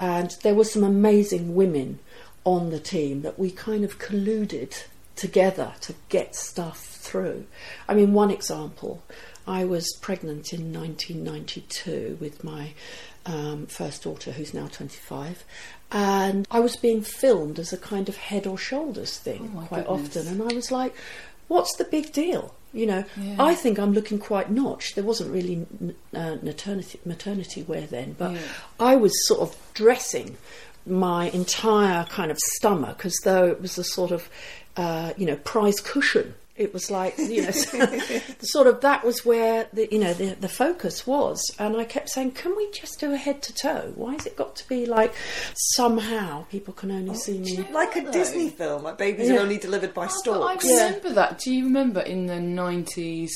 And 0.00 0.36
there 0.42 0.54
were 0.54 0.64
some 0.64 0.84
amazing 0.84 1.54
women 1.54 1.98
on 2.44 2.70
the 2.70 2.80
team 2.80 3.22
that 3.22 3.38
we 3.38 3.50
kind 3.50 3.84
of 3.84 3.98
colluded 3.98 4.84
together 5.16 5.72
to 5.80 5.94
get 6.08 6.36
stuff 6.36 6.78
through. 6.78 7.46
I 7.88 7.94
mean, 7.94 8.12
one 8.12 8.30
example 8.30 9.02
I 9.46 9.64
was 9.64 9.96
pregnant 10.00 10.52
in 10.52 10.72
1992 10.72 12.18
with 12.20 12.44
my 12.44 12.72
um, 13.26 13.66
first 13.66 14.02
daughter, 14.04 14.32
who's 14.32 14.54
now 14.54 14.68
25, 14.68 15.44
and 15.90 16.46
I 16.50 16.60
was 16.60 16.76
being 16.76 17.02
filmed 17.02 17.58
as 17.58 17.72
a 17.72 17.78
kind 17.78 18.08
of 18.08 18.16
head 18.16 18.46
or 18.46 18.58
shoulders 18.58 19.18
thing 19.18 19.52
Oh 19.56 19.62
quite 19.66 19.86
goodness. 19.86 20.16
often. 20.16 20.28
And 20.28 20.42
I 20.50 20.54
was 20.54 20.70
like, 20.70 20.94
what's 21.48 21.74
the 21.76 21.84
big 21.84 22.12
deal? 22.12 22.54
You 22.72 22.86
know, 22.86 23.04
Yeah. 23.16 23.36
I 23.38 23.54
think 23.54 23.78
I'm 23.78 23.92
looking 23.92 24.18
quite 24.18 24.50
notched. 24.50 24.94
There 24.94 25.04
wasn't 25.04 25.32
really 25.32 25.66
uh, 26.14 26.36
maternity, 26.42 27.00
maternity 27.04 27.62
wear 27.62 27.86
then, 27.86 28.14
but 28.18 28.32
Yeah. 28.32 28.40
I 28.78 28.96
was 28.96 29.12
sort 29.26 29.40
of 29.40 29.56
dressing 29.74 30.36
my 30.86 31.30
entire 31.30 32.04
kind 32.04 32.30
of 32.30 32.38
stomach 32.56 33.04
as 33.04 33.14
though 33.24 33.46
it 33.46 33.60
was 33.60 33.78
a 33.78 33.84
sort 33.84 34.10
of, 34.10 34.28
uh, 34.76 35.12
you 35.16 35.26
know, 35.26 35.36
prize 35.36 35.80
cushion. 35.80 36.34
It 36.58 36.74
was 36.74 36.90
like, 36.90 37.16
you 37.18 37.42
know, 37.42 37.50
sort 38.40 38.66
of 38.66 38.80
that 38.82 39.04
was 39.04 39.24
where 39.24 39.68
the, 39.72 39.88
you 39.92 39.98
know, 39.98 40.12
the, 40.12 40.34
the 40.34 40.48
focus 40.48 41.06
was. 41.06 41.40
And 41.58 41.76
I 41.76 41.84
kept 41.84 42.10
saying, 42.10 42.32
can 42.32 42.56
we 42.56 42.70
just 42.72 42.98
do 42.98 43.12
a 43.12 43.16
head 43.16 43.42
to 43.42 43.54
toe? 43.54 43.92
Why 43.94 44.12
has 44.14 44.26
it 44.26 44.36
got 44.36 44.56
to 44.56 44.68
be 44.68 44.84
like 44.86 45.14
somehow 45.74 46.44
people 46.50 46.74
can 46.74 46.90
only 46.90 47.14
see 47.14 47.38
me? 47.38 47.64
Like 47.72 47.96
a 47.96 48.10
Disney 48.10 48.50
film, 48.50 48.82
like 48.82 48.98
babies 48.98 49.28
Yeah. 49.28 49.36
are 49.36 49.40
only 49.40 49.58
delivered 49.58 49.94
by 49.94 50.06
But 50.06 50.12
I 50.12 50.16
storks. 50.56 50.64
remember 50.66 51.10
that. 51.14 51.38
Do 51.38 51.52
you 51.54 51.64
remember 51.64 52.00
in 52.00 52.26
the 52.26 52.40
nineties? 52.40 53.32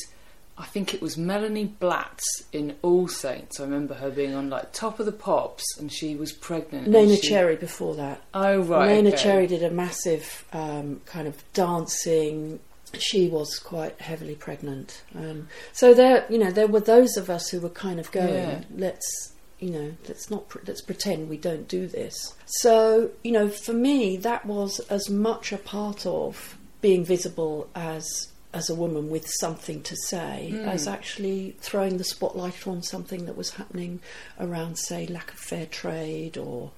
I 0.59 0.67
think 0.67 0.93
it 0.93 1.01
was 1.01 1.17
Melanie 1.17 1.65
Blatt 1.65 2.21
in 2.53 2.77
All 2.83 3.09
Saints. 3.09 3.59
I 3.59 3.65
remember 3.65 3.95
her 3.95 4.11
being 4.11 4.35
on 4.35 4.51
like 4.51 4.73
Top 4.73 5.01
of 5.01 5.07
the 5.07 5.13
Pops, 5.13 5.65
and 5.79 5.91
she 5.91 6.15
was 6.15 6.31
pregnant. 6.33 6.87
and 6.87 6.95
Neneh 6.95 7.21
she- 7.23 7.29
Cherry 7.29 7.57
before 7.57 7.95
that. 7.97 8.21
Oh 8.35 8.61
right, 8.61 8.91
Neneh 9.03 9.09
okay. 9.15 9.17
Cherry 9.23 9.47
did 9.47 9.63
a 9.63 9.71
massive 9.71 10.45
um, 10.53 11.01
kind 11.07 11.27
of 11.27 11.43
dancing. 11.55 12.61
She 12.99 13.29
was 13.29 13.59
quite 13.59 14.01
heavily 14.01 14.35
pregnant. 14.35 15.03
Um, 15.15 15.49
so 15.73 15.95
there, 15.95 16.27
you 16.29 16.39
know, 16.39 16.51
there 16.51 16.67
were 16.67 16.81
those 16.81 17.17
of 17.17 17.31
us 17.31 17.49
who 17.49 17.61
were 17.61 17.71
kind 17.71 17.99
of 17.99 18.11
going, 18.13 18.35
Yeah. 18.35 18.61
let's, 18.77 19.33
you 19.59 19.71
know, 19.71 19.93
let's 20.09 20.31
not, 20.31 20.49
pre- 20.49 20.63
let's 20.67 20.83
pretend 20.83 21.29
we 21.29 21.37
don't 21.39 21.67
do 21.69 21.87
this. 21.87 22.35
So, 22.47 23.11
you 23.25 23.33
know, 23.33 23.49
for 23.49 23.73
me, 23.73 24.17
that 24.19 24.45
was 24.45 24.79
as 24.91 25.09
much 25.09 25.53
a 25.53 25.59
part 25.59 26.05
of 26.07 26.59
being 26.81 27.05
visible 27.05 27.69
as 27.75 28.29
as 28.55 28.69
a 28.69 28.75
woman 28.75 29.09
with 29.09 29.27
something 29.41 29.81
to 29.83 29.97
say 29.97 30.51
Mm. 30.53 30.67
as 30.67 30.87
actually 30.87 31.57
throwing 31.61 31.97
the 31.97 32.05
spotlight 32.05 32.67
on 32.67 32.83
something 32.83 33.25
that 33.25 33.35
was 33.35 33.53
happening 33.53 34.01
around, 34.39 34.77
say, 34.77 35.07
lack 35.07 35.33
of 35.33 35.39
fair 35.39 35.65
trade 35.65 36.37
or 36.37 36.71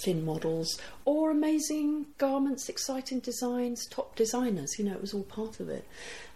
thin 0.00 0.24
models 0.24 0.78
or 1.04 1.30
amazing 1.30 2.06
garments, 2.18 2.68
exciting 2.68 3.20
designs, 3.20 3.86
top 3.86 4.16
designers. 4.16 4.78
You 4.78 4.86
know, 4.86 4.92
it 4.92 5.00
was 5.00 5.14
all 5.14 5.22
part 5.24 5.60
of 5.60 5.68
it. 5.68 5.86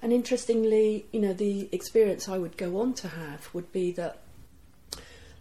And 0.02 0.12
interestingly, 0.12 1.06
you 1.12 1.20
know, 1.20 1.32
the 1.32 1.68
experience 1.72 2.28
I 2.28 2.38
would 2.38 2.56
go 2.56 2.80
on 2.80 2.94
to 2.94 3.08
have 3.08 3.48
would 3.54 3.72
be 3.72 3.92
that 3.92 4.18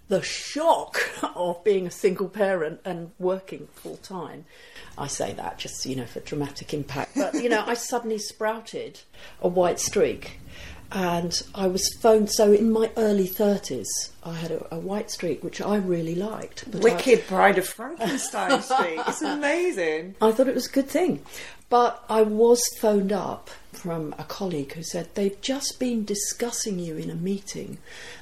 the 0.08 0.22
shock 0.22 1.00
of 1.36 1.64
being 1.64 1.88
a 1.88 1.92
single 1.92 2.30
parent 2.30 2.80
and 2.86 3.12
working 3.20 3.68
full 3.74 3.98
time. 3.98 4.46
I 4.98 5.08
say 5.08 5.34
that 5.34 5.58
just, 5.58 5.86
you 5.86 5.96
know, 5.96 6.06
for 6.06 6.20
dramatic 6.20 6.74
impact. 6.74 7.16
But, 7.16 7.34
you 7.36 7.50
know, 7.50 7.64
I 7.66 7.74
suddenly 7.74 8.20
sprouted 8.20 9.02
a 9.42 9.48
white 9.48 9.80
streak. 9.80 10.40
And 10.96 11.42
I 11.56 11.66
was 11.68 11.92
phoned. 12.02 12.32
So 12.32 12.54
in 12.54 12.72
my 12.72 12.92
early 12.98 13.28
30s, 13.28 13.88
I 14.24 14.34
had 14.36 14.52
a, 14.52 14.76
a 14.76 14.80
white 14.80 15.10
streak, 15.10 15.44
which 15.44 15.60
I 15.60 15.78
really 15.78 16.14
liked. 16.14 16.70
but 16.72 16.82
I- 16.82 16.84
Wicked 16.84 17.26
Bride 17.28 17.58
of 17.58 17.68
Frankenstein 17.68 18.62
Street. 18.62 19.02
It's 19.08 19.22
amazing. 19.24 20.14
I 20.22 20.32
thought 20.32 20.48
it 20.48 20.54
was 20.56 20.68
a 20.68 20.72
good 20.72 20.88
thing. 20.88 21.24
But 21.70 22.04
I 22.08 22.22
was 22.22 22.62
phoned 22.80 23.12
up 23.12 23.50
from 23.72 24.14
a 24.20 24.24
colleague 24.24 24.74
who 24.74 24.84
said 24.84 25.10
they've 25.16 25.42
just 25.42 25.80
been 25.80 26.06
discussing 26.06 26.78
you 26.78 26.98
in 26.98 27.10
a 27.10 27.16
meeting 27.16 27.80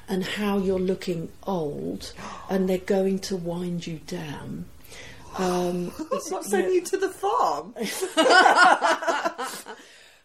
and 0.08 0.24
how 0.24 0.56
you're 0.56 0.78
looking 0.78 1.28
old 1.46 2.14
and 2.48 2.66
they're 2.68 2.78
going 2.78 3.18
to 3.18 3.36
wind 3.36 3.86
you 3.86 3.98
down. 4.06 4.64
Um, 5.36 5.88
What's 6.08 6.30
not 6.30 6.46
sending 6.46 6.72
you 6.72 6.80
to 6.80 6.96
the 6.96 7.10
farm? 7.10 7.74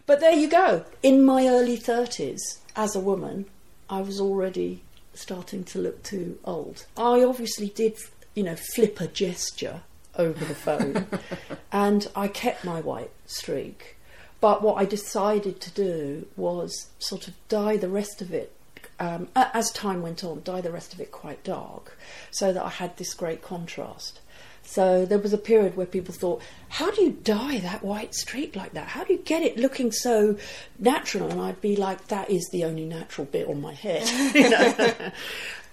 but 0.08 0.20
there 0.20 0.34
you 0.34 0.49
go. 0.49 0.86
In 1.03 1.24
my 1.24 1.47
early 1.47 1.78
30s, 1.78 2.39
as 2.76 2.95
a 2.95 2.99
woman, 2.99 3.45
I 3.89 4.01
was 4.01 4.20
already 4.20 4.82
starting 5.14 5.64
to 5.66 5.80
look 5.80 6.01
too 6.03 6.39
old. 6.43 6.86
I 6.97 7.24
obviously 7.24 7.70
did, 7.70 7.97
you 8.34 8.43
know, 8.43 8.55
flip 8.55 8.99
a 8.99 9.08
gesture 9.08 9.82
over 10.16 10.43
the 10.45 10.55
phone 10.55 11.05
and 11.72 12.08
I 12.16 12.28
kept 12.28 12.66
my 12.66 12.82
white 12.82 13.12
streak. 13.26 13.97
But 14.39 14.62
what 14.62 14.76
I 14.76 14.86
decided 14.86 15.60
to 15.62 15.72
do 15.72 16.28
was 16.36 16.88
sort 16.99 17.28
of 17.28 17.34
dye 17.49 17.78
the 17.78 17.89
rest 17.89 18.22
of 18.22 18.32
it, 18.32 18.53
um, 18.99 19.28
as 19.36 19.72
time 19.72 20.01
went 20.01 20.24
on, 20.24 20.41
dye 20.43 20.62
the 20.62 20.72
rest 20.72 20.93
of 20.93 21.01
it 21.01 21.12
quite 21.12 21.43
dark 21.43 21.97
so 22.32 22.53
that 22.53 22.64
I 22.64 22.70
had 22.70 22.97
this 22.97 23.14
great 23.14 23.41
contrast. 23.41 24.20
So 24.68 25.05
there 25.05 25.18
was 25.18 25.32
a 25.32 25.38
period 25.38 25.78
where 25.78 25.86
people 25.86 26.13
thought, 26.13 26.41
how 26.68 26.91
do 26.91 27.01
you 27.01 27.11
dye 27.24 27.59
that 27.59 27.86
white 27.86 28.13
streak 28.13 28.53
like 28.53 28.74
that? 28.74 28.89
How 28.89 29.05
do 29.05 29.13
you 29.13 29.20
get 29.20 29.41
it 29.41 29.57
looking 29.57 29.93
so 29.93 30.38
natural? 30.78 31.32
And 31.32 31.39
I'd 31.39 31.61
be 31.61 31.78
like, 31.78 32.09
that 32.09 32.30
is 32.30 32.49
the 32.51 32.65
only 32.65 32.84
natural 32.84 33.26
bit 33.26 33.47
on 33.47 33.61
my 33.61 33.74
head. 33.74 34.05
you 34.36 34.49
know? 34.49 34.74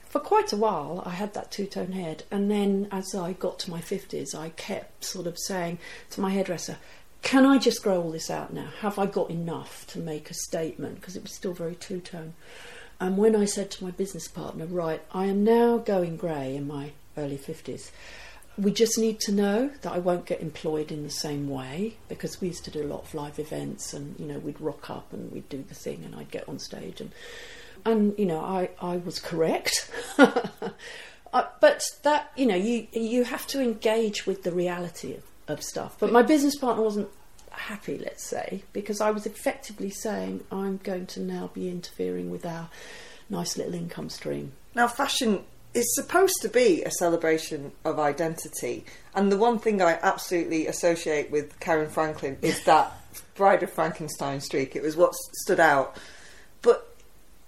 For 0.06 0.20
quite 0.20 0.52
a 0.52 0.56
while, 0.56 1.02
I 1.04 1.10
had 1.10 1.34
that 1.34 1.50
two 1.50 1.66
tone 1.66 1.90
head. 1.90 2.22
And 2.30 2.48
then 2.48 2.86
as 2.92 3.16
I 3.16 3.32
got 3.32 3.58
to 3.60 3.70
my 3.70 3.80
50s, 3.80 4.32
I 4.32 4.50
kept 4.50 5.04
sort 5.04 5.26
of 5.26 5.40
saying 5.40 5.78
to 6.10 6.20
my 6.20 6.30
hairdresser, 6.30 6.76
can 7.22 7.44
I 7.44 7.58
just 7.58 7.82
grow 7.82 8.00
all 8.00 8.12
this 8.12 8.30
out 8.30 8.52
now? 8.52 8.68
Have 8.78 8.96
I 8.96 9.06
got 9.06 9.28
enough 9.28 9.88
to 9.88 9.98
make 9.98 10.30
a 10.30 10.34
statement? 10.34 11.00
Because 11.00 11.16
it 11.16 11.24
was 11.24 11.34
still 11.34 11.52
very 11.52 11.74
two 11.74 11.98
tone. 12.00 12.34
And 13.00 13.16
when 13.16 13.34
I 13.34 13.44
said 13.44 13.72
to 13.72 13.84
my 13.84 13.90
business 13.90 14.28
partner, 14.28 14.66
right, 14.66 15.02
I 15.10 15.26
am 15.26 15.42
now 15.42 15.78
going 15.78 16.16
grey 16.16 16.54
in 16.54 16.68
my 16.68 16.92
early 17.16 17.38
50s, 17.38 17.90
we 18.56 18.72
just 18.72 18.98
need 18.98 19.20
to 19.20 19.32
know 19.32 19.70
that 19.82 19.92
I 19.92 19.98
won't 19.98 20.26
get 20.26 20.40
employed 20.40 20.92
in 20.92 21.02
the 21.02 21.10
same 21.10 21.48
way 21.48 21.96
because 22.08 22.40
we 22.40 22.48
used 22.48 22.64
to 22.64 22.70
do 22.70 22.82
a 22.82 22.86
lot 22.86 23.02
of 23.02 23.14
live 23.14 23.38
events 23.38 23.92
and, 23.92 24.14
you 24.18 24.26
know, 24.26 24.38
we'd 24.38 24.60
rock 24.60 24.90
up 24.90 25.12
and 25.12 25.32
we'd 25.32 25.48
do 25.48 25.64
the 25.66 25.74
thing 25.74 26.04
and 26.04 26.14
I'd 26.14 26.30
get 26.30 26.48
on 26.48 26.58
stage 26.58 27.00
and, 27.00 27.10
and 27.84 28.14
you 28.18 28.26
know, 28.26 28.40
I, 28.40 28.70
I 28.80 28.96
was 28.96 29.18
correct. 29.18 29.90
Uh, 31.34 31.44
but 31.60 31.82
that, 32.04 32.30
you 32.36 32.46
know, 32.46 32.54
you, 32.54 32.86
you 32.92 33.24
have 33.24 33.44
to 33.44 33.60
engage 33.60 34.24
with 34.24 34.44
the 34.44 34.52
reality 34.52 35.14
of, 35.14 35.24
of 35.48 35.62
stuff. 35.64 35.96
But 35.98 36.12
my 36.12 36.22
business 36.22 36.54
partner 36.54 36.84
wasn't 36.84 37.08
happy, 37.50 37.98
let's 37.98 38.24
say, 38.24 38.62
because 38.72 39.00
I 39.00 39.10
was 39.10 39.26
effectively 39.26 39.90
saying 39.90 40.44
I'm 40.52 40.78
going 40.84 41.06
to 41.06 41.20
now 41.20 41.50
be 41.52 41.68
interfering 41.68 42.30
with 42.30 42.46
our 42.46 42.68
nice 43.28 43.56
little 43.56 43.74
income 43.74 44.10
stream. 44.10 44.52
Now, 44.76 44.86
fashion 44.86 45.44
is 45.74 45.94
supposed 45.94 46.40
to 46.42 46.48
be 46.48 46.82
a 46.84 46.90
celebration 46.90 47.72
of 47.84 47.98
identity, 47.98 48.84
and 49.14 49.30
the 49.30 49.36
one 49.36 49.58
thing 49.58 49.82
I 49.82 49.98
absolutely 50.02 50.66
associate 50.66 51.30
with 51.30 51.58
Caryn 51.60 51.90
Franklin 51.90 52.38
is 52.42 52.62
that 52.64 52.92
Bride 53.34 53.62
of 53.62 53.72
Frankenstein 53.72 54.40
streak. 54.40 54.76
It 54.76 54.82
was 54.82 54.96
what 54.96 55.14
stood 55.14 55.60
out. 55.60 55.96
But 56.62 56.93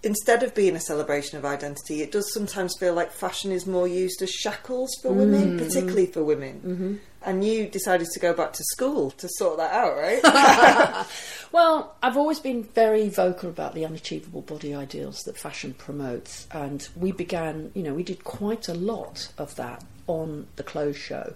instead 0.03 0.43
of 0.43 0.55
being 0.55 0.77
a 0.77 0.81
celebration 0.81 1.39
of 1.39 1.45
identity, 1.45 2.03
it 2.03 2.13
does 2.13 2.33
sometimes 2.33 2.75
feel 2.79 2.95
like 2.95 3.11
fashion 3.13 3.51
is 3.51 3.67
more 3.67 3.89
used 3.89 4.23
as 4.23 4.31
shackles 4.31 4.91
for 5.03 5.11
women, 5.13 5.59
Mm. 5.59 5.59
particularly 5.59 6.07
for 6.07 6.23
women. 6.23 6.61
Mhm. 6.65 6.99
And 7.27 7.45
you 7.45 7.67
decided 7.67 8.07
to 8.13 8.21
go 8.21 8.33
back 8.33 8.53
to 8.53 8.63
school 8.65 9.11
to 9.13 9.29
sort 9.37 9.57
that 9.57 9.73
out, 9.73 9.97
right? 9.97 11.07
Well, 11.53 11.95
I've 12.03 12.17
always 12.17 12.39
been 12.41 12.65
very 12.65 13.09
vocal 13.09 13.49
about 13.49 13.75
the 13.75 13.85
unachievable 13.87 14.43
body 14.43 14.75
ideals 14.75 15.23
that 15.25 15.39
fashion 15.39 15.75
promotes, 15.75 16.47
and 16.51 16.87
we 16.97 17.13
began, 17.13 17.71
you 17.75 17.83
know, 17.83 17.95
we 17.95 18.03
did 18.03 18.25
quite 18.25 18.69
a 18.69 18.75
lot 18.75 19.29
of 19.39 19.55
that 19.57 19.83
on 20.07 20.49
the 20.57 20.63
clothes 20.63 20.99
show 20.99 21.35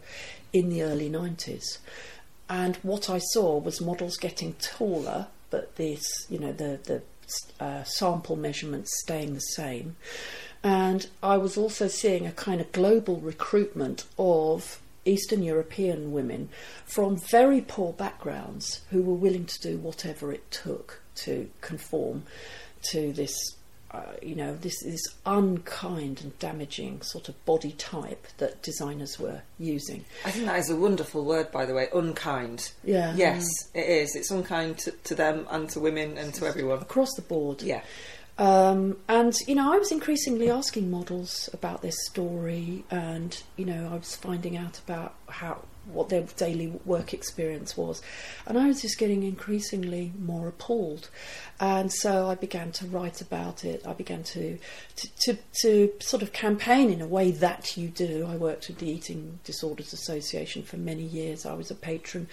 in 0.53 0.69
the 0.69 0.83
early 0.83 1.09
90s. 1.09 1.79
And 2.49 2.77
what 2.83 3.09
I 3.09 3.19
saw 3.33 3.59
was 3.59 3.81
models 3.81 4.17
getting 4.17 4.55
taller, 4.55 5.29
but 5.49 5.77
this, 5.77 6.03
you 6.29 6.39
know, 6.39 6.53
the, 6.53 6.79
the 6.85 7.03
uh, 7.59 7.85
sample 7.85 8.37
measurements 8.37 8.91
staying 9.01 9.35
the 9.35 9.41
same. 9.41 9.97
And 10.63 11.07
I 11.23 11.39
was 11.39 11.57
also 11.57 11.89
seeing 11.89 12.27
a 12.27 12.33
kind 12.33 12.61
of 12.61 12.73
global 12.73 13.17
recruitment 13.17 14.05
of 14.19 14.81
Eastern 15.05 15.43
European 15.43 16.13
women 16.13 16.51
from 16.85 17.17
very 17.17 17.61
poor 17.61 17.93
backgrounds 17.93 18.83
who 18.91 19.03
were 19.03 19.15
willing 19.15 19.47
to 19.47 19.61
do 19.61 19.79
whatever 19.79 20.33
it 20.33 20.51
took 20.51 21.01
to 21.17 21.49
conform 21.61 22.25
to 22.91 23.13
this, 23.13 23.57
uh, 23.93 24.03
you 24.23 24.37
know, 24.37 24.55
this, 24.55 24.83
this 24.85 25.03
unkind 25.27 26.21
and 26.23 26.39
damaging 26.39 27.03
sort 27.03 27.29
of 27.29 27.45
body 27.45 27.73
type 27.73 28.27
that 28.39 28.63
designers 28.63 29.19
were 29.19 29.43
using. 29.59 30.05
I 30.25 30.31
think 30.31 30.47
that 30.47 30.59
is 30.59 30.71
a 30.71 30.77
wonderful 30.77 31.25
word, 31.25 31.51
by 31.51 31.67
the 31.67 31.75
way, 31.75 31.89
unkind. 31.93 32.71
Yeah. 32.85 33.15
Yes, 33.17 33.45
it 33.75 33.87
is. 33.87 34.15
It's 34.15 34.31
unkind 34.31 34.79
to, 34.79 34.93
to 34.93 35.15
them 35.15 35.47
and 35.51 35.69
to 35.71 35.81
women 35.81 36.19
and 36.19 36.33
to 36.35 36.47
everyone. 36.47 36.79
Across 36.79 37.15
the 37.15 37.23
board. 37.23 37.63
Yeah. 37.63 37.83
Um, 38.39 38.97
and 39.09 39.35
you 39.47 39.55
know, 39.55 39.73
I 39.73 39.77
was 39.77 39.93
increasingly 39.93 40.49
asking 40.49 40.91
models 40.91 41.51
about 41.53 41.83
this 41.83 41.97
story, 42.07 42.85
and 42.91 43.37
you 43.57 43.67
know, 43.67 43.91
I 43.93 43.97
was 43.97 44.17
finding 44.17 44.57
out 44.57 44.79
about 44.79 45.15
how 45.29 45.63
what 45.87 46.09
their 46.09 46.23
daily 46.37 46.69
work 46.85 47.13
experience 47.13 47.77
was, 47.77 48.03
and 48.47 48.59
I 48.59 48.67
was 48.67 48.83
just 48.83 48.99
getting 48.99 49.23
increasingly 49.23 50.13
more 50.19 50.49
appalled. 50.49 51.09
And 51.59 51.93
so 51.93 52.29
I 52.29 52.35
began 52.35 52.73
to 52.73 52.87
write 52.87 53.21
about 53.21 53.65
it. 53.65 53.87
I 53.87 53.93
began 53.93 54.23
to 54.25 54.59
to, 54.97 55.09
to, 55.25 55.39
to 55.63 55.93
sort 56.01 56.23
of 56.23 56.33
campaign 56.33 56.91
in 56.91 57.01
a 57.01 57.07
way 57.07 57.31
that 57.31 57.77
you 57.77 57.89
do. 57.89 58.27
I 58.31 58.37
worked 58.37 58.69
with 58.69 58.79
the 58.79 58.91
Eating 58.91 59.41
Disorders 59.45 59.93
Association 59.93 60.63
for 60.63 60.77
many 60.77 61.03
years. 61.03 61.47
I 61.47 61.55
was 61.55 61.71
a 61.71 61.75
patron. 61.75 62.29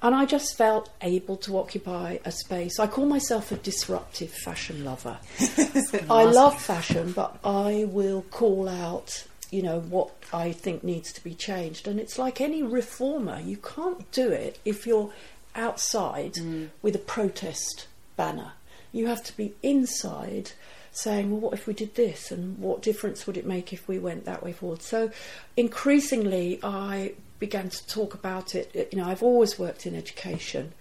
And 0.00 0.14
I 0.14 0.26
just 0.26 0.56
felt 0.56 0.90
able 1.02 1.36
to 1.38 1.58
occupy 1.58 2.18
a 2.24 2.30
space. 2.30 2.78
I 2.78 2.86
call 2.86 3.06
myself 3.06 3.50
a 3.50 3.56
disruptive 3.56 4.30
fashion 4.30 4.84
lover. 4.84 5.18
I 6.10 6.22
love 6.22 6.60
fashion, 6.60 7.10
but 7.12 7.36
I 7.42 7.84
will 7.88 8.22
call 8.30 8.68
out, 8.68 9.24
you 9.50 9.62
know, 9.62 9.80
what 9.80 10.10
I 10.32 10.52
think 10.52 10.84
needs 10.84 11.12
to 11.12 11.24
be 11.24 11.34
changed. 11.34 11.88
And 11.88 11.98
it's 11.98 12.18
like 12.18 12.40
any 12.40 12.62
reformer, 12.62 13.40
you 13.40 13.56
can't 13.56 14.10
do 14.12 14.30
it 14.30 14.58
if 14.64 14.86
you're 14.86 15.10
outside 15.54 16.34
mm. 16.34 16.68
with 16.82 16.94
a 16.94 17.00
protest 17.00 17.86
banner. 18.16 18.52
You 18.92 19.06
have 19.06 19.24
to 19.24 19.36
be 19.36 19.54
inside 19.62 20.52
saying, 20.92 21.30
well, 21.30 21.40
what 21.40 21.54
if 21.54 21.66
we 21.66 21.74
did 21.74 21.94
this? 21.94 22.30
And 22.30 22.58
what 22.58 22.82
difference 22.82 23.26
would 23.26 23.36
it 23.36 23.46
make 23.46 23.72
if 23.72 23.86
we 23.88 23.98
went 23.98 24.24
that 24.24 24.42
way 24.42 24.52
forward? 24.52 24.82
So 24.82 25.10
increasingly, 25.56 26.58
I 26.62 27.12
began 27.38 27.70
to 27.70 27.86
talk 27.86 28.14
about 28.14 28.54
it. 28.54 28.88
You 28.92 28.98
know, 28.98 29.08
I've 29.08 29.22
always 29.22 29.58
worked 29.58 29.86
in 29.86 29.94
education. 29.94 30.72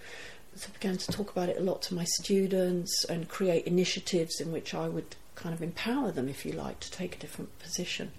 So 0.56 0.70
I 0.70 0.74
began 0.74 0.98
to 0.98 1.12
talk 1.12 1.30
about 1.30 1.50
it 1.50 1.58
a 1.58 1.64
lot 1.64 1.84
to 1.84 1.94
my 1.94 2.06
students 2.06 3.06
and 3.06 3.30
create 3.30 3.68
initiatives 3.68 4.42
in 4.42 4.52
which 4.52 4.74
I 4.74 4.88
would 4.88 5.16
kind 5.48 5.56
of 5.56 5.64
empower 5.64 6.12
them, 6.12 6.28
if 6.28 6.46
you 6.46 6.52
like, 6.52 6.78
to 6.82 6.92
take 6.92 7.16
a 7.16 7.20
different 7.20 7.58
position. 7.60 8.12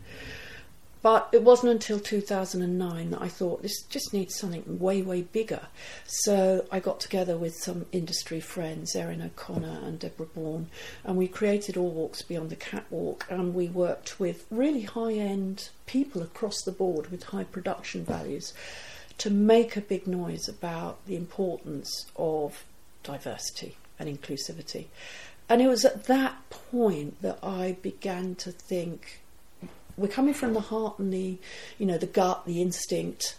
But 1.03 1.29
it 1.31 1.43
wasn't 1.43 1.73
until 1.73 2.01
2009 2.01 3.11
that 3.11 3.21
I 3.21 3.29
thought 3.29 3.61
this 3.61 3.83
just 3.83 4.15
needs 4.15 4.35
something 4.35 4.79
way, 4.79 5.03
way 5.03 5.21
bigger. 5.21 5.61
So 6.07 6.65
I 6.73 6.81
got 6.81 7.01
together 7.01 7.37
with 7.37 7.55
some 7.55 7.85
industry 7.93 8.41
friends, 8.41 8.97
Erin 8.97 9.21
O'Connor 9.21 9.81
and 9.85 9.99
Debra 9.99 10.25
Bourne, 10.25 10.71
and 11.05 11.19
we 11.19 11.29
created 11.29 11.77
All 11.77 11.91
Walks 11.91 12.23
Beyond 12.23 12.49
the 12.49 12.57
Catwalk. 12.57 13.27
And 13.29 13.55
we 13.55 13.69
worked 13.69 14.19
with 14.19 14.47
really 14.51 14.83
high 14.83 15.13
end 15.13 15.69
people 15.85 16.23
across 16.23 16.63
the 16.63 16.73
board 16.73 17.11
with 17.11 17.25
high 17.25 17.45
production 17.45 18.07
values 18.07 18.55
to 19.19 19.29
make 19.29 19.77
a 19.77 19.83
big 19.83 20.07
noise 20.07 20.49
about 20.49 21.05
the 21.05 21.15
importance 21.15 22.07
of 22.17 22.65
diversity 23.03 23.77
and 23.99 24.09
inclusivity. 24.09 24.87
And 25.49 25.63
it 25.63 25.69
was 25.69 25.85
at 25.85 26.05
that 26.05 26.51
point 26.51 27.23
that 27.23 27.39
I 27.43 27.77
began 27.83 28.35
to 28.37 28.53
think 28.53 29.21
we're 29.99 30.09
coming 30.09 30.33
from 30.33 30.55
the 30.55 30.61
heart 30.61 30.99
and 30.99 31.13
the 31.13 31.37
you 31.77 31.85
know 31.85 31.99
the 31.99 32.07
gut 32.07 32.47
the 32.47 32.63
instinct 32.63 33.37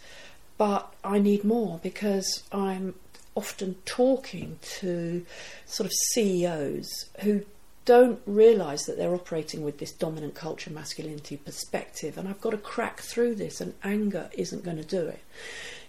but 0.57 0.93
i 1.03 1.18
need 1.18 1.43
more 1.43 1.80
because 1.82 2.43
i'm 2.51 2.93
often 3.36 3.76
talking 3.86 4.60
to 4.62 5.26
sort 5.66 5.86
of 5.86 5.93
ceos 6.12 7.05
who 7.22 7.41
don't 7.86 8.20
realize 8.28 8.86
that 8.86 8.97
they're 8.97 9.16
operating 9.16 9.64
with 9.64 9.80
this 9.80 9.91
dominant 9.91 10.36
culture 10.36 10.70
masculinity 10.70 11.38
perspective 11.38 12.18
and 12.18 12.28
i've 12.28 12.41
got 12.41 12.51
to 12.51 12.57
crack 12.57 12.99
through 12.99 13.34
this 13.34 13.62
and 13.62 13.74
anger 13.84 14.30
isn't 14.34 14.64
going 14.64 14.78
to 14.78 14.84
do 14.84 15.07
it 15.07 15.22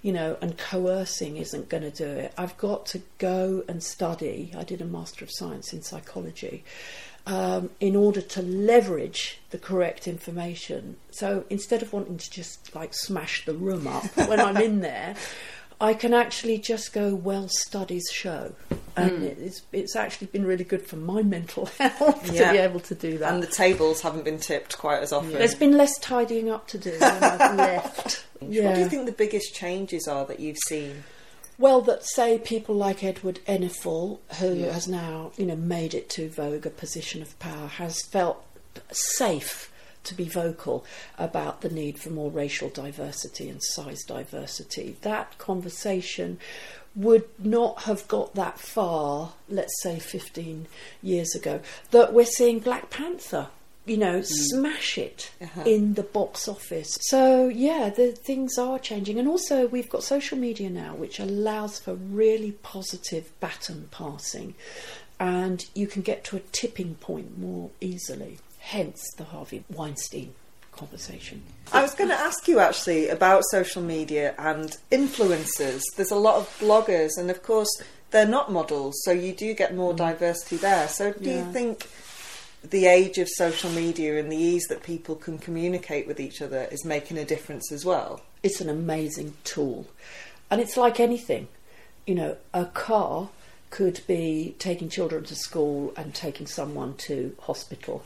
you 0.03 0.12
know 0.12 0.36
and 0.40 0.57
coercing 0.57 1.36
isn't 1.36 1.68
going 1.68 1.82
to 1.82 1.90
do 1.90 2.07
it 2.07 2.32
i've 2.38 2.57
got 2.57 2.86
to 2.86 3.03
go 3.18 3.62
and 3.68 3.82
study 3.82 4.53
i 4.57 4.62
did 4.62 4.80
a 4.80 4.84
master 4.84 5.24
of 5.24 5.30
science 5.30 5.72
in 5.72 5.82
psychology 5.82 6.64
um, 7.26 7.68
in 7.80 7.94
order 7.96 8.22
to 8.22 8.40
leverage 8.40 9.40
the 9.51 9.59
correct 9.59 10.09
information. 10.09 10.96
So 11.11 11.44
instead 11.51 11.82
of 11.82 11.92
wanting 11.92 12.16
to 12.16 12.30
just 12.30 12.74
like 12.74 12.94
smash 12.94 13.44
the 13.44 13.53
room 13.53 13.86
up 13.86 14.05
when 14.26 14.40
I'm 14.40 14.57
in 14.57 14.80
there, 14.80 15.14
I 15.82 15.92
can 15.92 16.14
actually 16.14 16.57
just 16.59 16.94
go, 16.94 17.14
well, 17.14 17.46
studies 17.48 18.09
show. 18.11 18.55
And 18.96 19.11
Mm. 19.22 19.38
it's, 19.38 19.62
it's 19.70 19.96
actually 19.96 20.28
been 20.28 20.46
really 20.46 20.64
good 20.64 20.84
for 20.86 20.96
my 20.96 21.22
mental 21.22 21.66
health 21.78 22.32
Yeah. 22.32 22.46
to 22.46 22.53
be 22.53 22.59
able 22.59 22.80
to 22.80 22.94
do 22.94 23.18
that. 23.18 23.34
And 23.34 23.42
the 23.42 23.46
tables 23.46 24.01
haven't 24.01 24.24
been 24.24 24.38
tipped 24.38 24.78
quite 24.78 25.03
as 25.03 25.12
often. 25.12 25.32
There's 25.34 25.55
been 25.55 25.76
less 25.76 25.98
tidying 25.98 26.51
up 26.51 26.68
to 26.68 26.78
do 26.78 26.90
when 26.98 27.22
I've 27.22 27.55
left. 27.57 28.24
What 28.41 28.74
do 28.74 28.80
you 28.80 28.88
think 28.88 29.07
the 29.07 29.12
biggest 29.12 29.55
changes 29.55 30.09
are 30.09 30.24
that 30.26 30.41
you've 30.41 30.59
seen? 30.66 31.05
Well, 31.59 31.82
that 31.82 32.07
say 32.07 32.38
people 32.38 32.74
like 32.74 33.05
Edward 33.05 33.41
Enninful, 33.47 34.18
who 34.38 34.55
Yeah. 34.55 34.72
has 34.72 34.88
now, 34.88 35.32
you 35.36 35.45
know, 35.45 35.57
made 35.57 35.93
it 35.93 36.09
to 36.11 36.28
Vogue, 36.30 36.64
a 36.64 36.70
position 36.70 37.20
of 37.20 37.38
power, 37.38 37.66
has 37.66 38.01
felt 38.03 38.43
safe 38.93 39.70
to 40.05 40.14
be 40.14 40.24
vocal 40.24 40.84
about 41.18 41.61
the 41.61 41.68
need 41.68 41.99
for 41.99 42.09
more 42.09 42.30
racial 42.30 42.70
diversity 42.70 43.51
and 43.51 43.61
size 43.62 44.03
diversity. 44.05 44.97
That 45.03 45.36
conversation 45.36 46.38
would 46.95 47.28
not 47.38 47.82
have 47.82 48.09
got 48.09 48.34
that 48.34 48.59
far, 48.59 49.34
let's 49.49 49.82
say 49.82 49.99
15 49.99 50.66
years 51.03 51.34
ago, 51.34 51.61
that 51.91 52.14
we're 52.14 52.24
seeing 52.24 52.59
Black 52.61 52.88
Panther. 52.88 53.49
You 53.87 53.97
know, 53.97 54.20
smash 54.22 54.99
it 54.99 55.31
Uh-huh. 55.41 55.62
in 55.64 55.95
the 55.95 56.03
box 56.03 56.47
office. 56.47 56.97
So, 57.01 57.49
yeah, 57.49 57.89
the 57.91 58.12
things 58.12 58.59
are 58.59 58.78
changing. 58.78 59.18
And 59.18 59.26
also, 59.26 59.66
we've 59.66 59.89
got 59.89 60.05
social 60.05 60.37
media 60.39 60.68
now, 60.70 60.95
which 60.95 61.18
allows 61.18 61.78
for 61.78 61.95
really 61.95 62.53
positive 62.53 63.33
baton 63.41 63.89
passing. 63.91 64.55
And 65.18 65.64
you 65.74 65.87
can 65.87 66.03
get 66.03 66.24
to 66.24 66.37
a 66.37 66.41
tipping 66.53 66.95
point 66.97 67.39
more 67.39 67.70
easily. 67.81 68.39
Hence 68.59 69.03
the 69.16 69.24
Harvey 69.24 69.64
Weinstein 69.70 70.35
conversation. 70.72 71.43
I 71.72 71.83
was 71.83 71.95
going 71.95 72.11
to 72.11 72.16
ask 72.16 72.47
you 72.49 72.59
actually 72.59 73.09
about 73.09 73.43
social 73.51 73.83
media 73.83 74.35
and 74.39 74.76
influencers. 74.93 75.83
There's 75.97 76.11
a 76.11 76.16
lot 76.16 76.37
of 76.37 76.47
bloggers, 76.61 77.11
and 77.18 77.31
of 77.31 77.43
course, 77.43 77.68
they're 78.12 78.26
not 78.28 78.53
models, 78.53 78.95
so 79.05 79.11
you 79.11 79.33
do 79.33 79.53
get 79.55 79.74
more 79.74 79.95
diversity 79.95 80.57
there. 80.57 80.89
So, 80.89 81.12
do 81.12 81.28
Yeah. 81.31 81.47
you 81.47 81.53
think 81.53 81.89
the 82.63 82.87
age 82.87 83.19
of 83.19 83.29
social 83.29 83.71
media 83.71 84.19
and 84.19 84.31
the 84.31 84.37
ease 84.37 84.67
that 84.69 84.83
people 84.83 85.15
can 85.15 85.39
communicate 85.39 86.07
with 86.07 86.21
each 86.21 86.43
other 86.43 86.69
is 86.71 86.85
making 86.85 87.19
a 87.19 87.25
difference 87.25 87.73
as 87.73 87.85
well? 87.85 88.23
It's 88.43 88.61
an 88.61 88.69
amazing 88.69 89.35
tool. 89.45 89.87
And 90.51 90.61
it's 90.61 90.77
like 90.77 91.01
anything. 91.01 91.49
You 92.07 92.15
know, 92.15 92.37
a 92.53 92.67
car 92.67 93.29
could 93.71 94.01
be 94.07 94.57
taking 94.59 94.89
children 94.89 95.25
to 95.25 95.35
school 95.35 95.93
and 95.97 96.15
taking 96.15 96.47
someone 96.47 96.95
to 96.95 97.37
hospital, 97.41 98.05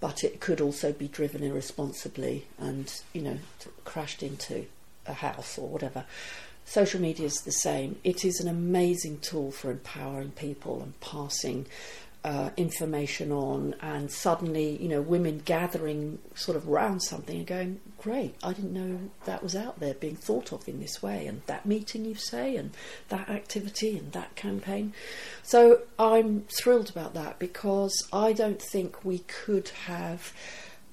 but 0.00 0.24
it 0.24 0.40
could 0.40 0.60
also 0.60 0.92
be 0.92 1.08
driven 1.08 1.42
irresponsibly 1.42 2.46
and, 2.58 2.92
you 3.12 3.22
know, 3.22 3.38
crashed 3.84 4.22
into 4.22 4.66
a 5.06 5.12
house 5.14 5.56
or 5.56 5.68
whatever. 5.68 6.04
Social 6.64 7.00
media 7.00 7.26
is 7.26 7.42
the 7.42 7.52
same. 7.52 7.96
It 8.04 8.24
is 8.24 8.40
an 8.40 8.48
amazing 8.48 9.20
tool 9.20 9.50
for 9.50 9.70
empowering 9.70 10.32
people 10.32 10.82
and 10.82 11.00
passing 11.00 11.66
uh, 12.24 12.50
information 12.56 13.30
on, 13.30 13.74
and 13.80 14.10
suddenly, 14.10 14.76
you 14.82 14.88
know, 14.88 15.00
women 15.00 15.40
gathering 15.44 16.18
sort 16.34 16.56
of 16.56 16.66
round 16.66 17.02
something 17.02 17.38
and 17.38 17.46
going, 17.46 17.80
"Great! 17.98 18.34
I 18.42 18.52
didn't 18.52 18.72
know 18.72 18.98
that 19.24 19.42
was 19.42 19.54
out 19.54 19.80
there 19.80 19.94
being 19.94 20.16
thought 20.16 20.52
of 20.52 20.68
in 20.68 20.80
this 20.80 21.02
way." 21.02 21.26
And 21.26 21.42
that 21.46 21.64
meeting, 21.64 22.04
you 22.04 22.16
say, 22.16 22.56
and 22.56 22.72
that 23.08 23.28
activity, 23.28 23.96
and 23.96 24.12
that 24.12 24.34
campaign. 24.34 24.92
So 25.42 25.82
I'm 25.98 26.42
thrilled 26.48 26.90
about 26.90 27.14
that 27.14 27.38
because 27.38 27.94
I 28.12 28.32
don't 28.32 28.60
think 28.60 29.04
we 29.04 29.20
could 29.20 29.68
have 29.86 30.32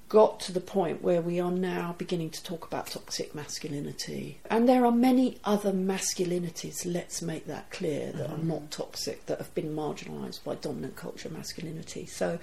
got 0.07 0.39
to 0.41 0.51
the 0.51 0.61
point 0.61 1.01
where 1.01 1.21
we 1.21 1.39
are 1.39 1.51
now 1.51 1.95
beginning 1.97 2.29
to 2.29 2.43
talk 2.43 2.65
about 2.65 2.87
toxic 2.87 3.33
masculinity. 3.33 4.39
And 4.49 4.69
there 4.69 4.85
are 4.85 4.91
many 4.91 5.39
other 5.43 5.71
masculinities, 5.71 6.85
let's 6.85 7.21
make 7.21 7.47
that 7.47 7.71
clear, 7.71 8.11
that 8.11 8.29
are 8.29 8.35
mm-hmm. 8.35 8.47
not 8.47 8.71
toxic, 8.71 9.25
that 9.25 9.39
have 9.39 9.53
been 9.55 9.75
marginalised 9.75 10.43
by 10.43 10.55
dominant 10.55 10.95
culture 10.95 11.29
masculinity. 11.29 12.05
So, 12.05 12.39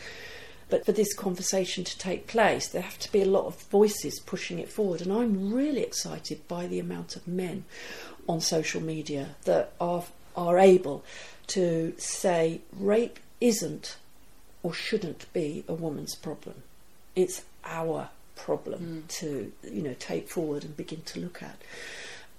but 0.70 0.84
for 0.84 0.92
this 0.92 1.14
conversation 1.14 1.84
to 1.84 1.98
take 1.98 2.26
place, 2.26 2.68
there 2.68 2.82
have 2.82 2.98
to 3.00 3.12
be 3.12 3.22
a 3.22 3.26
lot 3.26 3.46
of 3.46 3.60
voices 3.64 4.18
pushing 4.20 4.58
it 4.58 4.68
forward. 4.68 5.00
And 5.02 5.12
I'm 5.12 5.52
really 5.52 5.82
excited 5.82 6.46
by 6.48 6.66
the 6.66 6.80
amount 6.80 7.14
of 7.14 7.28
men 7.28 7.64
on 8.28 8.40
social 8.40 8.80
media 8.80 9.36
that 9.44 9.72
are, 9.80 10.04
are 10.36 10.58
able 10.58 11.04
to 11.48 11.94
say 11.98 12.60
rape 12.72 13.18
isn't 13.40 13.96
or 14.62 14.72
shouldn't 14.72 15.30
be 15.32 15.64
a 15.68 15.74
woman's 15.74 16.14
problem. 16.14 16.62
It's 17.14 17.42
our 17.64 18.08
problem 18.34 19.04
mm. 19.04 19.08
to 19.08 19.52
you 19.62 19.82
know 19.82 19.94
take 19.98 20.28
forward 20.28 20.64
and 20.64 20.76
begin 20.76 21.02
to 21.02 21.20
look 21.20 21.42
at. 21.42 21.56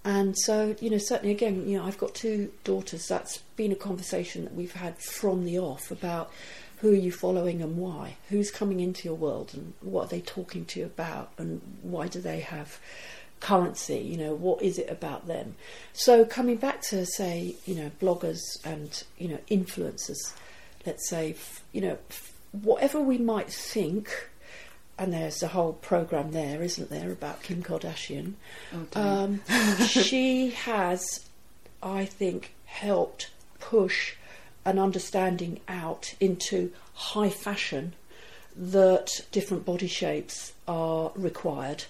And 0.06 0.38
so, 0.38 0.76
you 0.82 0.90
know, 0.90 0.98
certainly 0.98 1.32
again, 1.34 1.66
you 1.68 1.78
know, 1.78 1.86
I've 1.86 1.98
got 1.98 2.14
two 2.14 2.52
daughters. 2.66 3.08
That's 3.08 3.38
been 3.56 3.72
a 3.72 3.76
conversation 3.76 4.44
that 4.44 4.54
we've 4.54 4.74
had 4.74 4.98
from 4.98 5.46
the 5.46 5.60
off 5.60 5.92
about 5.92 6.30
who 6.84 6.92
are 6.92 6.96
you 6.96 7.14
following 7.14 7.62
and 7.62 7.78
why? 7.78 8.18
Who's 8.30 8.52
coming 8.52 8.82
into 8.82 9.08
your 9.08 9.16
world 9.16 9.52
and 9.54 9.74
what 9.80 10.06
are 10.06 10.08
they 10.10 10.20
talking 10.20 10.66
to 10.66 10.82
you 10.82 10.86
about 10.86 11.32
and 11.38 11.62
why 11.82 12.10
do 12.10 12.20
they 12.20 12.42
have 12.42 12.78
currency? 13.40 14.00
You 14.00 14.18
know, 14.18 14.36
what 14.36 14.62
is 14.62 14.78
it 14.78 14.90
about 14.90 15.26
them? 15.26 15.56
So 15.94 16.26
coming 16.26 16.58
back 16.58 16.82
to 16.90 17.06
say, 17.06 17.56
you 17.66 17.76
know, 17.76 17.90
bloggers 18.02 18.42
and, 18.66 19.02
you 19.18 19.30
know, 19.30 19.40
influencers, 19.50 20.34
let's 20.86 21.08
say, 21.08 21.32
f- 21.32 21.64
you 21.72 21.80
know, 21.80 21.98
f- 22.10 22.34
whatever 22.52 23.00
we 23.00 23.18
might 23.18 23.50
think 23.50 24.30
and 24.98 25.14
there's 25.14 25.42
a 25.42 25.48
whole 25.48 25.74
program 25.74 26.32
there, 26.32 26.62
isn't 26.62 26.90
there, 26.90 27.12
about 27.12 27.44
Kim 27.44 27.64
Kardashian? 27.64 28.34
um, 28.96 29.42
she 29.88 30.52
has, 30.52 31.26
I 31.82 32.06
think, 32.06 32.54
helped 32.66 33.32
push 33.60 34.16
an 34.66 34.80
understanding 34.80 35.60
out 35.68 36.14
into 36.20 36.72
high 36.94 37.30
fashion 37.30 37.94
that 38.56 39.26
different 39.32 39.66
body 39.66 39.88
shapes 39.88 40.54
are 40.68 41.12
required 41.16 41.86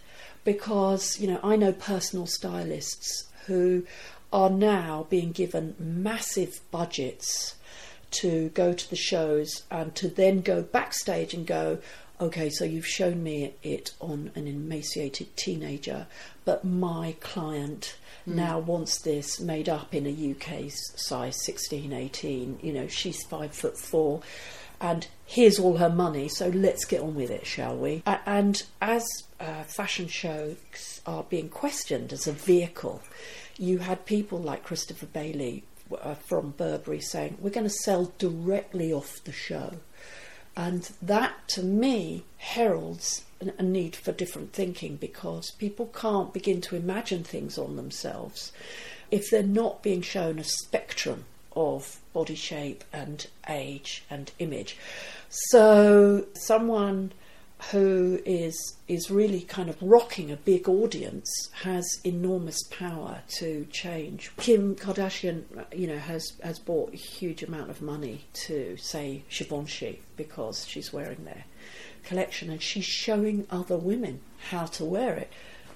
because 0.46 1.20
you 1.20 1.28
know 1.28 1.40
I 1.44 1.56
know 1.56 1.72
personal 1.74 2.26
stylists 2.26 3.26
who 3.48 3.86
are 4.32 4.50
now 4.50 5.06
being 5.10 5.32
given 5.32 5.76
massive 5.78 6.62
budgets 6.72 7.56
to 8.12 8.50
go 8.50 8.74
to 8.74 8.90
the 8.90 8.96
shows 8.96 9.64
and 9.70 9.94
to 9.96 10.08
then 10.08 10.42
go 10.42 10.62
backstage 10.62 11.34
and 11.34 11.46
go 11.46 11.80
okay 12.22 12.50
so 12.50 12.64
you've 12.64 12.88
shown 12.88 13.22
me 13.24 13.54
it 13.64 13.92
on 14.00 14.32
an 14.36 14.48
emaciated 14.48 15.36
teenager 15.36 16.08
but 16.46 16.64
my 16.64 17.16
client 17.20 17.96
Mm. 18.28 18.36
now 18.36 18.58
wants 18.60 19.02
this 19.02 19.42
made 19.42 19.68
up 19.68 19.94
in 19.94 20.06
a 20.08 20.32
UK 20.32 20.72
size 20.72 21.44
16 21.44 21.92
18 21.92 22.60
you 22.62 22.72
know 22.72 22.88
she's 22.88 23.22
5 23.26 23.54
foot 23.54 23.78
4 23.78 24.22
and 24.80 25.08
here's 25.26 25.60
all 25.60 25.76
her 25.76 25.90
money 25.90 26.30
so 26.30 26.48
let's 26.48 26.86
get 26.86 27.02
on 27.02 27.16
with 27.16 27.30
it 27.30 27.46
shall 27.46 27.76
we? 27.76 28.02
And 28.06 28.64
as 28.82 29.04
uh, 29.42 29.64
fashion 29.64 30.08
shows 30.08 31.02
are 31.06 31.24
being 31.24 31.50
questioned 31.50 32.14
as 32.14 32.26
a 32.26 32.32
vehicle 32.32 33.02
you 33.58 33.80
had 33.80 34.06
people 34.06 34.40
like 34.40 34.64
Christopher 34.64 35.08
Bailey 35.08 35.66
uh, 36.02 36.14
from 36.16 36.52
Burberry 36.52 37.02
saying 37.02 37.38
we're 37.42 37.50
going 37.50 37.68
to 37.68 37.70
sell 37.84 38.14
directly 38.20 38.94
off 38.94 39.22
the 39.26 39.34
show 39.34 39.74
and 40.56 40.92
that 41.02 41.48
to 41.48 41.64
me 41.64 42.24
heralds 42.38 43.24
a 43.58 43.64
need 43.64 43.96
for 43.96 44.12
different 44.12 44.54
thinking 44.54 44.96
because 44.96 45.52
people 45.52 45.88
can't 45.88 46.34
begin 46.34 46.62
to 46.62 46.76
imagine 46.76 47.24
things 47.24 47.58
on 47.58 47.76
themselves 47.76 48.52
if 49.12 49.30
they're 49.30 49.44
not 49.44 49.84
being 49.84 50.02
shown 50.02 50.40
a 50.40 50.44
spectrum 50.44 51.26
of 51.56 52.00
body 52.14 52.36
shape 52.36 52.84
and 52.92 53.28
age 53.50 54.04
and 54.10 54.32
image. 54.40 54.78
So 55.30 56.26
someone 56.34 57.12
who 57.72 58.20
is 58.26 58.76
is 58.88 59.10
really 59.10 59.42
kind 59.42 59.70
of 59.70 59.78
rocking 59.82 60.32
a 60.32 60.36
big 60.36 60.68
audience 60.68 61.50
has 61.64 61.86
enormous 62.04 62.62
power 62.70 63.22
to 63.28 63.66
change. 63.72 64.32
Kim 64.38 64.76
Kardashian, 64.76 65.44
you 65.76 65.88
know, 65.88 65.98
has 65.98 66.34
has 66.44 66.60
bought 66.60 66.94
a 66.94 66.98
huge 66.98 67.44
amount 67.44 67.70
of 67.70 67.82
money 67.82 68.26
to 68.34 68.76
say 68.78 69.24
Givenchy 69.30 70.02
because 70.18 70.68
she's 70.68 70.92
wearing 70.92 71.24
their 71.26 71.46
collection 72.04 72.50
and 72.50 72.62
she's 72.62 72.86
showing 72.86 73.48
other 73.50 73.78
women 73.78 74.20
how 74.50 74.66
to 74.66 74.84
wear 74.84 75.16
it 75.16 75.32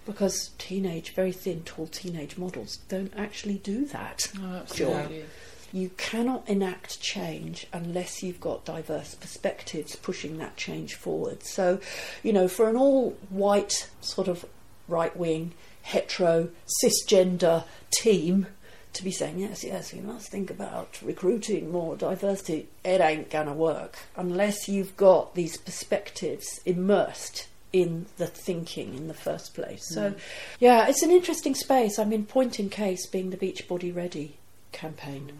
because 0.05 0.51
teenage, 0.57 1.13
very 1.13 1.33
thin, 1.33 1.63
tall 1.63 1.87
teenage 1.87 2.37
models 2.37 2.77
don't 2.87 3.13
actually 3.15 3.57
do 3.57 3.85
that. 3.85 4.31
Oh, 4.41 4.55
absolutely. 4.55 5.25
You 5.73 5.91
cannot 5.97 6.47
enact 6.47 7.01
change 7.01 7.67
unless 7.73 8.23
you've 8.23 8.39
got 8.39 8.65
diverse 8.65 9.15
perspectives 9.15 9.95
pushing 9.95 10.37
that 10.37 10.55
change 10.57 10.95
forward. 10.95 11.43
So, 11.43 11.79
you 12.23 12.33
know, 12.33 12.47
for 12.47 12.69
an 12.69 12.75
all 12.77 13.11
white, 13.29 13.89
sort 14.01 14.27
of 14.27 14.45
right 14.87 15.15
wing, 15.15 15.53
hetero, 15.83 16.49
cisgender 16.83 17.63
team 17.91 18.47
to 18.93 19.03
be 19.03 19.11
saying, 19.11 19.37
yes, 19.39 19.63
yes, 19.63 19.93
we 19.93 19.99
must 19.99 20.29
think 20.29 20.49
about 20.49 20.97
recruiting 21.03 21.71
more 21.71 21.95
diversity, 21.95 22.67
it 22.83 22.99
ain't 22.99 23.29
going 23.29 23.45
to 23.45 23.53
work 23.53 23.97
unless 24.15 24.67
you've 24.67 24.97
got 24.97 25.35
these 25.35 25.57
perspectives 25.57 26.47
immersed 26.65 27.47
in 27.73 28.05
the 28.17 28.25
thinking 28.25 28.95
in 28.95 29.07
the 29.07 29.13
first 29.13 29.53
place. 29.53 29.83
So, 29.93 30.11
Mm. 30.11 30.17
yeah, 30.59 30.87
it's 30.87 31.03
an 31.03 31.11
interesting 31.11 31.53
space. 31.53 31.99
I 31.99 32.05
mean, 32.05 32.25
point 32.25 32.59
in 32.59 32.69
case 32.69 33.05
being 33.05 33.29
the 33.29 33.37
Beachbody 33.37 33.93
Ready 33.95 34.37
campaign. 34.77 35.31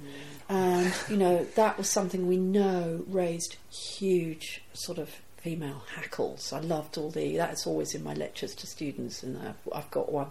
And, 0.50 0.94
you 1.10 1.18
know, 1.18 1.46
that 1.56 1.78
was 1.78 1.90
something 1.90 2.28
we 2.28 2.38
know 2.38 3.04
raised 3.08 3.58
huge 3.70 4.62
sort 4.74 4.98
of 4.98 5.22
female 5.38 5.84
hackles. 5.96 6.52
I 6.52 6.60
loved 6.60 6.98
all 6.98 7.10
the, 7.10 7.38
that's 7.38 7.68
always 7.68 7.94
in 7.94 8.04
my 8.04 8.14
lectures 8.14 8.56
to 8.56 8.68
students, 8.68 9.24
and 9.24 9.38
I've, 9.38 9.74
I've 9.74 9.92
got 9.92 10.12
one, 10.12 10.28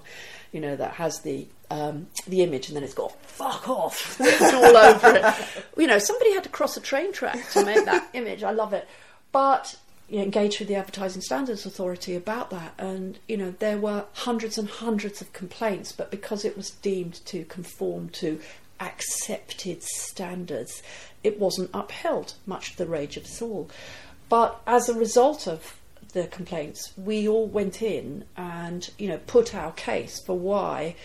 you 0.52 0.60
know, 0.60 0.76
that 0.76 0.92
has 0.92 1.20
the 1.20 1.46
um, 1.70 2.06
the 2.28 2.42
image 2.42 2.68
and 2.68 2.76
then 2.76 2.84
it's 2.84 2.94
got 2.94 3.20
fuck 3.22 3.68
off 3.68 4.20
all 4.20 4.76
over 4.76 5.16
it. 5.16 5.64
You 5.76 5.86
know, 5.86 5.98
somebody 5.98 6.32
had 6.32 6.44
to 6.44 6.48
cross 6.48 6.76
a 6.76 6.80
train 6.80 7.12
track 7.12 7.50
to 7.50 7.64
make 7.64 7.84
that 7.86 8.08
image. 8.14 8.42
I 8.42 8.52
love 8.52 8.72
it. 8.72 8.86
But 9.32 9.76
you 10.08 10.18
know, 10.18 10.24
engaged 10.24 10.60
with 10.60 10.68
the 10.68 10.76
Advertising 10.76 11.22
Standards 11.22 11.66
Authority 11.66 12.14
about 12.14 12.50
that, 12.50 12.74
and 12.78 13.18
you 13.26 13.36
know 13.36 13.54
there 13.58 13.78
were 13.78 14.04
hundreds 14.12 14.58
and 14.58 14.68
hundreds 14.68 15.20
of 15.20 15.32
complaints, 15.32 15.92
but 15.92 16.10
because 16.10 16.44
it 16.44 16.56
was 16.56 16.70
deemed 16.70 17.24
to 17.26 17.44
conform 17.44 18.10
to 18.10 18.40
accepted 18.80 19.82
standards, 19.82 20.82
it 21.22 21.38
wasn't 21.38 21.70
upheld, 21.72 22.34
much 22.46 22.72
to 22.72 22.78
the 22.78 22.86
rage 22.86 23.16
of 23.16 23.24
us 23.24 23.42
all. 23.42 23.70
But 24.28 24.60
as 24.66 24.88
a 24.88 24.94
result 24.94 25.46
of 25.46 25.78
the 26.12 26.26
complaints, 26.26 26.92
we 26.96 27.28
all 27.28 27.46
went 27.46 27.82
in 27.82 28.24
and 28.36 28.88
you 28.98 29.08
know 29.08 29.18
put 29.26 29.54
our 29.54 29.72
case 29.72 30.20
for 30.24 30.36
why. 30.38 30.96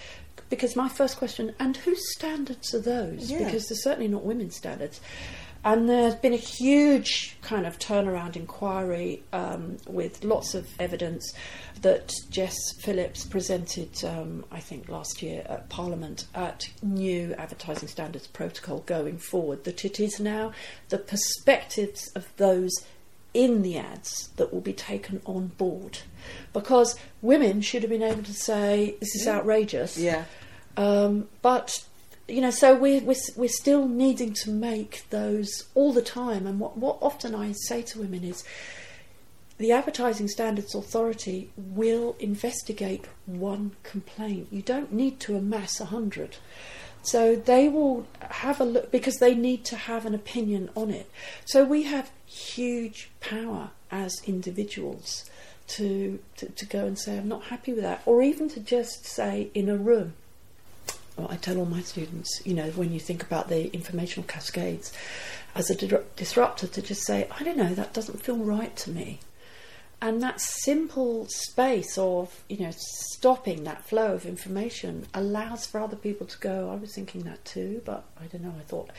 Because 0.49 0.75
my 0.75 0.89
first 0.89 1.17
question, 1.17 1.55
and 1.59 1.77
whose 1.77 2.11
standards 2.13 2.73
are 2.73 2.81
those? 2.81 3.31
Yeah. 3.31 3.45
Because 3.45 3.67
they're 3.67 3.77
certainly 3.77 4.09
not 4.09 4.23
women's 4.23 4.57
standards. 4.57 4.99
And 5.63 5.87
there's 5.87 6.15
been 6.15 6.33
a 6.33 6.37
huge 6.37 7.37
kind 7.41 7.67
of 7.67 7.77
turnaround 7.77 8.35
inquiry 8.35 9.23
um, 9.31 9.77
with 9.87 10.23
lots 10.23 10.55
of 10.55 10.67
evidence 10.79 11.33
that 11.81 12.11
Jess 12.31 12.55
Phillips 12.79 13.25
presented, 13.25 14.03
um, 14.03 14.43
I 14.51 14.59
think, 14.59 14.89
last 14.89 15.21
year 15.21 15.43
at 15.47 15.69
Parliament 15.69 16.25
at 16.33 16.67
new 16.81 17.35
advertising 17.37 17.89
standards 17.89 18.25
protocol 18.25 18.79
going 18.79 19.19
forward. 19.19 19.63
That 19.65 19.85
it 19.85 19.99
is 19.99 20.19
now 20.19 20.51
the 20.89 20.97
perspectives 20.97 22.11
of 22.15 22.27
those 22.37 22.71
in 23.33 23.61
the 23.61 23.77
ads 23.77 24.29
that 24.37 24.51
will 24.51 24.61
be 24.61 24.73
taken 24.73 25.21
on 25.25 25.47
board. 25.57 25.99
Because 26.53 26.97
women 27.21 27.61
should 27.61 27.83
have 27.83 27.91
been 27.91 28.03
able 28.03 28.23
to 28.23 28.33
say, 28.33 28.95
this 28.99 29.15
is 29.15 29.27
outrageous. 29.27 29.97
Yeah. 29.97 30.25
Um, 30.75 31.29
but 31.41 31.85
you 32.31 32.41
know, 32.41 32.51
so 32.51 32.75
we're, 32.75 33.01
we're 33.01 33.15
we're 33.35 33.49
still 33.49 33.87
needing 33.87 34.33
to 34.33 34.49
make 34.49 35.05
those 35.09 35.65
all 35.75 35.93
the 35.93 36.01
time. 36.01 36.47
And 36.47 36.59
what 36.59 36.77
what 36.77 36.97
often 37.01 37.35
I 37.35 37.51
say 37.53 37.81
to 37.83 37.99
women 37.99 38.23
is, 38.23 38.43
the 39.57 39.71
Advertising 39.71 40.27
Standards 40.27 40.73
Authority 40.73 41.51
will 41.55 42.15
investigate 42.19 43.05
one 43.25 43.71
complaint. 43.83 44.47
You 44.51 44.61
don't 44.61 44.91
need 44.91 45.19
to 45.21 45.35
amass 45.35 45.79
a 45.79 45.85
hundred. 45.85 46.37
So 47.03 47.35
they 47.35 47.67
will 47.67 48.05
have 48.19 48.61
a 48.61 48.63
look 48.65 48.91
because 48.91 49.17
they 49.17 49.33
need 49.33 49.65
to 49.65 49.75
have 49.75 50.05
an 50.05 50.13
opinion 50.13 50.69
on 50.75 50.91
it. 50.91 51.09
So 51.45 51.63
we 51.63 51.83
have 51.83 52.11
huge 52.25 53.09
power 53.19 53.71
as 53.89 54.21
individuals 54.25 55.29
to, 55.69 56.19
to, 56.37 56.49
to 56.49 56.65
go 56.65 56.85
and 56.85 56.97
say, 56.97 57.17
I'm 57.17 57.27
not 57.27 57.45
happy 57.45 57.73
with 57.73 57.83
that. 57.83 58.03
Or 58.05 58.21
even 58.21 58.49
to 58.49 58.59
just 58.59 59.05
say 59.05 59.49
in 59.53 59.67
a 59.67 59.77
room, 59.77 60.13
I 61.17 61.35
tell 61.35 61.57
all 61.57 61.65
my 61.65 61.81
students, 61.81 62.41
you 62.45 62.53
know, 62.53 62.69
when 62.71 62.91
you 62.91 62.99
think 62.99 63.23
about 63.23 63.49
the 63.49 63.71
informational 63.73 64.27
cascades 64.27 64.93
as 65.55 65.69
a 65.69 65.75
di- 65.75 66.03
disruptor, 66.15 66.67
to 66.67 66.81
just 66.81 67.05
say, 67.05 67.27
I 67.39 67.43
don't 67.43 67.57
know, 67.57 67.73
that 67.73 67.93
doesn't 67.93 68.23
feel 68.23 68.37
right 68.37 68.75
to 68.77 68.89
me. 68.89 69.19
And 70.01 70.23
that 70.23 70.41
simple 70.41 71.27
space 71.29 71.95
of, 71.97 72.43
you 72.49 72.59
know, 72.59 72.71
stopping 72.75 73.65
that 73.65 73.85
flow 73.85 74.13
of 74.13 74.25
information 74.25 75.05
allows 75.13 75.67
for 75.67 75.79
other 75.79 75.95
people 75.95 76.25
to 76.25 76.37
go, 76.39 76.71
I 76.71 76.75
was 76.75 76.95
thinking 76.95 77.21
that 77.23 77.45
too, 77.45 77.81
but 77.85 78.03
I 78.19 78.25
don't 78.25 78.41
know, 78.41 78.53
I 78.57 78.63
thought, 78.63 78.89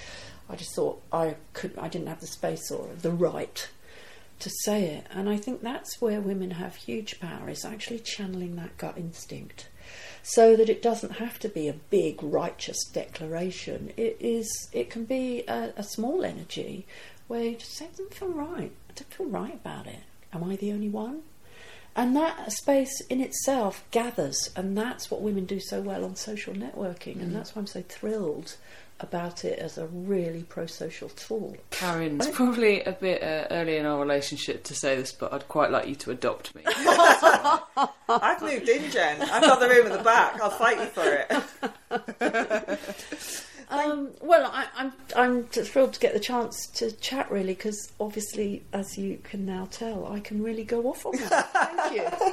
I 0.49 0.55
just 0.55 0.77
thought 0.77 1.03
I 1.13 1.35
couldn't, 1.55 1.81
I 1.81 1.89
didn't 1.89 2.07
have 2.07 2.21
the 2.21 2.29
space 2.29 2.71
or 2.71 2.89
the 3.01 3.11
right 3.11 3.69
to 4.39 4.51
say 4.65 4.85
it. 4.85 5.07
And 5.11 5.29
I 5.29 5.39
think 5.39 5.63
that's 5.63 6.01
where 6.01 6.21
women 6.21 6.53
have 6.53 6.77
huge 6.77 7.19
power, 7.19 7.49
is 7.49 7.65
actually 7.65 7.99
channeling 7.99 8.55
that 8.57 8.77
gut 8.77 8.97
instinct 8.97 9.69
so 10.23 10.55
that 10.57 10.69
it 10.69 10.83
doesn't 10.83 11.13
have 11.15 11.39
to 11.41 11.49
be 11.49 11.69
a 11.69 11.73
big 11.73 12.23
righteous 12.23 12.85
declaration. 12.85 13.93
It 13.97 14.17
is. 14.21 14.69
It 14.73 14.91
can 14.91 15.05
be 15.05 15.43
a, 15.49 15.73
a 15.77 15.83
small 15.83 16.25
energy 16.25 16.87
where 17.29 17.43
you 17.45 17.57
just 17.57 17.75
say, 17.77 17.87
it 17.87 17.93
doesn't 17.93 18.15
feel 18.15 18.29
right. 18.29 18.71
I 18.91 18.93
don't 18.95 19.13
feel 19.15 19.27
right 19.27 19.55
about 19.55 19.87
it. 19.87 20.01
Am 20.33 20.45
I 20.45 20.57
the 20.57 20.73
only 20.73 20.89
one? 20.89 21.23
And 21.95 22.17
that 22.17 22.51
space 22.53 23.03
in 23.11 23.21
itself 23.21 23.85
gathers, 23.91 24.51
and 24.57 24.77
that's 24.79 25.11
what 25.11 25.21
women 25.21 25.45
do 25.45 25.61
so 25.61 25.81
well 25.83 26.05
on 26.07 26.17
social 26.17 26.55
networking, 26.55 27.21
and 27.21 27.33
Mm. 27.33 27.35
that's 27.35 27.55
why 27.55 27.61
I'm 27.61 27.67
so 27.67 27.83
thrilled 27.83 28.57
about 29.03 29.45
it 29.45 29.59
as 29.59 29.79
a 29.79 29.87
really 29.87 30.43
pro-social 30.45 31.09
tool. 31.11 31.57
Caryn, 31.71 32.17
it's 32.17 32.35
probably 32.35 32.83
a 32.83 32.93
bit 32.93 33.23
uh, 33.23 33.47
early 33.51 33.77
in 33.77 33.87
our 33.87 34.01
relationship 34.01 34.65
to 34.65 34.75
say 34.75 34.97
this, 34.97 35.13
but 35.13 35.33
I'd 35.33 35.49
quite 35.49 35.71
like 35.71 35.89
you 35.89 35.95
to 35.97 36.11
adopt 36.11 36.55
me. 36.55 36.63
I've 36.67 38.43
moved 38.43 38.69
in, 38.69 38.91
Jen. 38.91 39.23
I've 39.23 39.43
got 39.43 39.61
the 39.61 39.69
room 39.69 39.87
at 39.87 39.99
the 39.99 40.05
back. 40.05 40.41
I'll 40.41 40.51
fight 40.51 40.79
you 40.79 40.87
for 40.87 41.27
it. 41.91 42.79
Um, 43.73 44.11
well, 44.21 44.51
I, 44.53 44.67
I'm 44.77 44.93
I'm 45.17 45.49
just 45.49 45.71
thrilled 45.71 45.95
to 45.95 46.01
get 46.01 46.13
the 46.13 46.21
chance 46.21 46.67
to 46.75 46.93
chat, 46.93 47.31
really, 47.31 47.55
because 47.55 47.91
obviously, 47.99 48.65
as 48.75 48.99
you 48.99 49.19
can 49.23 49.47
now 49.47 49.67
tell, 49.71 50.07
I 50.13 50.21
can 50.21 50.43
really 50.43 50.65
go 50.65 50.89
off 50.89 51.07
on 51.07 51.17
that. 51.17 51.51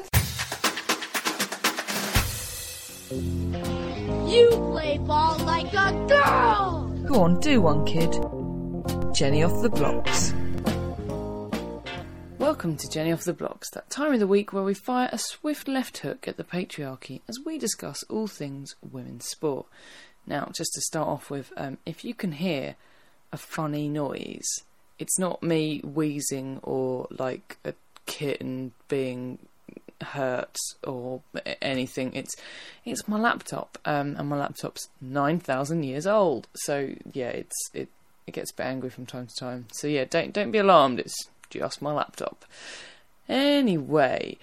Thank 3.10 3.64
you. 3.64 3.79
You 4.30 4.48
play 4.72 5.00
ball 5.00 5.40
like 5.40 5.74
a 5.74 5.92
girl! 6.08 6.88
Go 7.08 7.24
on, 7.24 7.40
do 7.40 7.62
one, 7.62 7.84
kid. 7.84 8.12
Jenny 9.12 9.42
off 9.42 9.64
the 9.64 9.70
blocks. 9.70 10.36
Welcome 12.38 12.78
to 12.78 12.88
Jenny 12.88 13.12
Off 13.12 13.24
the 13.24 13.34
Blocks, 13.34 13.72
that 13.72 13.90
time 13.90 14.14
of 14.14 14.20
the 14.20 14.28
week 14.28 14.54
where 14.54 14.62
we 14.62 14.76
fire 14.76 15.10
a 15.12 15.18
swift 15.18 15.68
left 15.68 15.98
hook 15.98 16.28
at 16.28 16.38
the 16.38 16.44
patriarchy 16.44 17.22
as 17.28 17.40
we 17.44 17.58
discuss 17.58 18.04
all 18.04 18.28
things 18.28 18.76
women's 18.92 19.26
sport. 19.26 19.66
Now, 20.28 20.52
just 20.56 20.74
to 20.76 20.82
start 20.82 21.08
off 21.08 21.32
with, 21.32 21.52
um, 21.58 21.80
if 21.88 22.06
you 22.06 22.14
can 22.14 22.34
hear 22.34 22.76
a 23.34 23.38
funny 23.38 23.90
noise, 23.90 24.62
it's 25.00 25.18
not 25.18 25.42
me 25.42 25.80
wheezing 25.80 26.60
or 26.62 27.08
like 27.10 27.58
a 27.66 27.74
kitten 28.06 28.74
being 28.90 29.40
hurt 30.02 30.58
or 30.84 31.22
anything. 31.62 32.14
It's 32.14 32.36
it's 32.86 33.08
my 33.08 33.20
laptop, 33.20 33.78
um, 33.86 34.16
and 34.18 34.30
my 34.30 34.38
laptop's 34.38 34.90
nine 35.02 35.40
thousand 35.40 35.84
years 35.84 36.08
old. 36.08 36.48
So 36.56 36.94
yeah, 37.14 37.30
it's 37.30 37.56
it 37.74 37.90
it 38.28 38.34
gets 38.34 38.52
a 38.52 38.56
bit 38.56 38.66
angry 38.66 38.90
from 38.90 39.06
time 39.06 39.28
to 39.28 39.36
time. 39.36 39.68
So 39.72 39.88
yeah, 39.88 40.06
don't 40.06 40.34
don't 40.34 40.52
be 40.52 40.60
alarmed. 40.60 41.00
It's 41.00 41.16
just 41.50 41.82
my 41.82 41.92
laptop. 41.92 42.46
Anyway, 43.28 44.38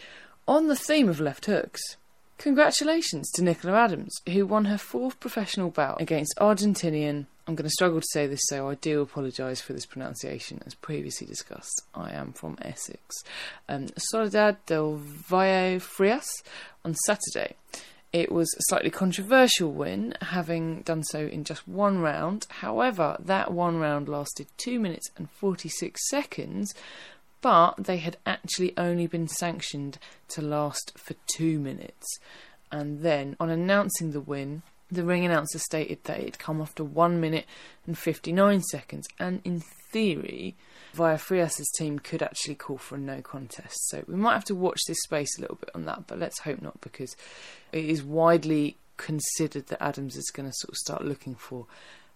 on 0.47 0.69
the 0.69 0.77
theme 0.77 1.09
of 1.09 1.21
left 1.21 1.47
hooks, 1.47 1.81
congratulations 2.39 3.31
to 3.33 3.43
Nicola 3.43 3.75
Adams, 3.77 4.15
who 4.29 4.47
won 4.47 4.67
her 4.67 4.79
fourth 4.79 5.19
professional 5.19 5.71
bout 5.71 6.01
against 6.01 6.35
Argentinian. 6.39 7.27
I'm 7.49 7.55
going 7.55 7.65
to 7.69 7.71
struggle 7.71 8.01
to 8.01 8.07
say 8.11 8.27
this, 8.27 8.41
so 8.49 8.69
I 8.69 8.75
do 8.75 9.01
apologise 9.01 9.61
for 9.61 9.73
this 9.73 9.87
pronunciation. 9.87 10.61
As 10.67 10.75
previously 10.75 11.29
discussed, 11.29 11.83
I 11.95 12.11
am 12.11 12.33
from 12.33 12.59
Essex. 12.61 13.23
Um, 13.69 13.87
Soledad 13.97 14.57
del 14.67 14.97
Valle 14.97 15.79
Frias 15.79 16.27
on 16.85 16.97
Saturday. 17.07 17.55
It 18.13 18.33
was 18.33 18.53
a 18.55 18.63
slightly 18.69 18.91
controversial 18.91 19.71
win, 19.71 20.15
having 20.23 20.83
done 20.83 21.05
so 21.05 21.21
in 21.21 21.45
just 21.45 21.69
one 21.69 21.99
round. 22.01 22.49
However, 22.51 23.17
that 23.21 23.53
one 23.53 23.79
round 23.79 24.09
lasted 24.09 24.49
2 24.57 24.81
minutes 24.81 25.09
and 25.17 25.31
46 25.31 26.01
seconds, 26.09 26.75
but 27.43 27.75
they 27.77 27.99
had 27.99 28.17
actually 28.27 28.77
only 28.77 29.07
been 29.07 29.29
sanctioned 29.29 29.99
to 30.29 30.43
last 30.43 30.99
for 30.99 31.15
2 31.37 31.61
minutes. 31.61 32.19
And 32.73 33.03
then, 33.03 33.37
on 33.39 33.51
announcing 33.51 34.11
the 34.11 34.21
win, 34.21 34.63
the 34.91 35.05
ring 35.05 35.25
announcer 35.25 35.59
stated 35.59 36.05
that 36.05 36.21
it 36.21 36.25
had 36.25 36.39
come 36.39 36.61
after 36.61 36.85
1 36.85 37.21
minute 37.21 37.47
and 37.87 37.99
59 37.99 38.63
seconds, 38.63 39.07
and 39.19 39.41
in 39.45 39.63
theory, 39.91 40.55
Valle 40.95 41.19
Frias' 41.19 41.71
team 41.77 41.99
could 41.99 42.23
actually 42.23 42.55
call 42.55 42.79
for 42.79 42.95
a 42.95 42.99
no 42.99 43.21
contest. 43.21 43.77
So 43.89 44.05
we 44.07 44.17
might 44.17 44.35
have 44.35 44.45
to 44.45 44.55
watch 44.55 44.81
this 44.87 45.03
space 45.03 45.37
a 45.37 45.41
little 45.41 45.57
bit 45.57 45.71
on 45.75 45.85
that, 45.87 46.07
but 46.07 46.19
let's 46.19 46.41
hope 46.41 46.63
not 46.63 46.81
because 46.81 47.17
it 47.73 47.85
is 47.85 48.03
widely 48.03 48.77
considered 48.97 49.67
that 49.67 49.83
Adams 49.83 50.17
is 50.17 50.31
going 50.31 50.49
to 50.49 50.55
sort 50.57 50.71
of 50.71 50.77
start 50.77 51.05
looking 51.05 51.35
for 51.35 51.67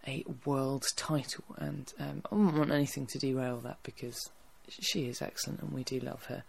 a 0.07 0.25
world 0.45 0.85
title, 0.97 1.45
and 1.57 1.93
um, 1.99 2.23
I 2.31 2.35
wouldn't 2.35 2.57
want 2.57 2.71
anything 2.71 3.07
to 3.07 3.19
derail 3.19 3.59
that 3.59 3.79
because 3.83 4.31
she 4.69 5.09
is 5.09 5.21
excellent 5.21 5.61
and 5.61 5.73
we 5.73 5.83
do 5.83 6.01
love 6.01 6.25
her. 6.27 6.45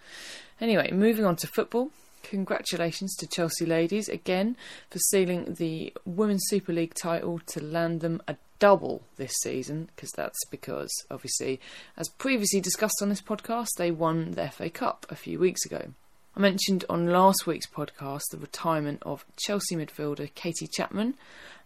Anyway, 0.60 0.92
moving 0.92 1.26
on 1.26 1.36
to 1.38 1.48
football. 1.48 1.90
Congratulations 2.24 3.16
to 3.18 3.28
Chelsea 3.28 3.66
ladies 3.66 4.10
again 4.10 4.56
for 4.90 5.00
sealing 5.00 5.56
the 5.56 5.94
Women's 6.06 6.46
Super 6.48 6.74
League 6.74 6.94
title 6.94 7.40
to 7.48 7.64
land 7.64 8.02
them 8.02 8.22
a 8.28 8.36
double 8.60 9.04
this 9.18 9.34
season, 9.42 9.90
because 9.96 10.12
that's 10.12 10.38
because, 10.50 10.92
obviously, 11.10 11.60
as 11.98 12.10
previously 12.10 12.62
discussed 12.62 13.02
on 13.02 13.10
this 13.10 13.22
podcast, 13.22 13.70
they 13.78 13.92
won 13.92 14.32
the 14.32 14.50
FA 14.50 14.70
Cup 14.70 15.06
a 15.10 15.16
few 15.16 15.40
weeks 15.40 15.66
ago. 15.66 15.94
Mentioned 16.42 16.86
on 16.90 17.06
last 17.06 17.46
week's 17.46 17.68
podcast 17.68 18.32
the 18.32 18.38
retirement 18.40 19.04
of 19.06 19.24
Chelsea 19.38 19.76
midfielder 19.76 20.34
Katie 20.34 20.66
Chapman. 20.66 21.14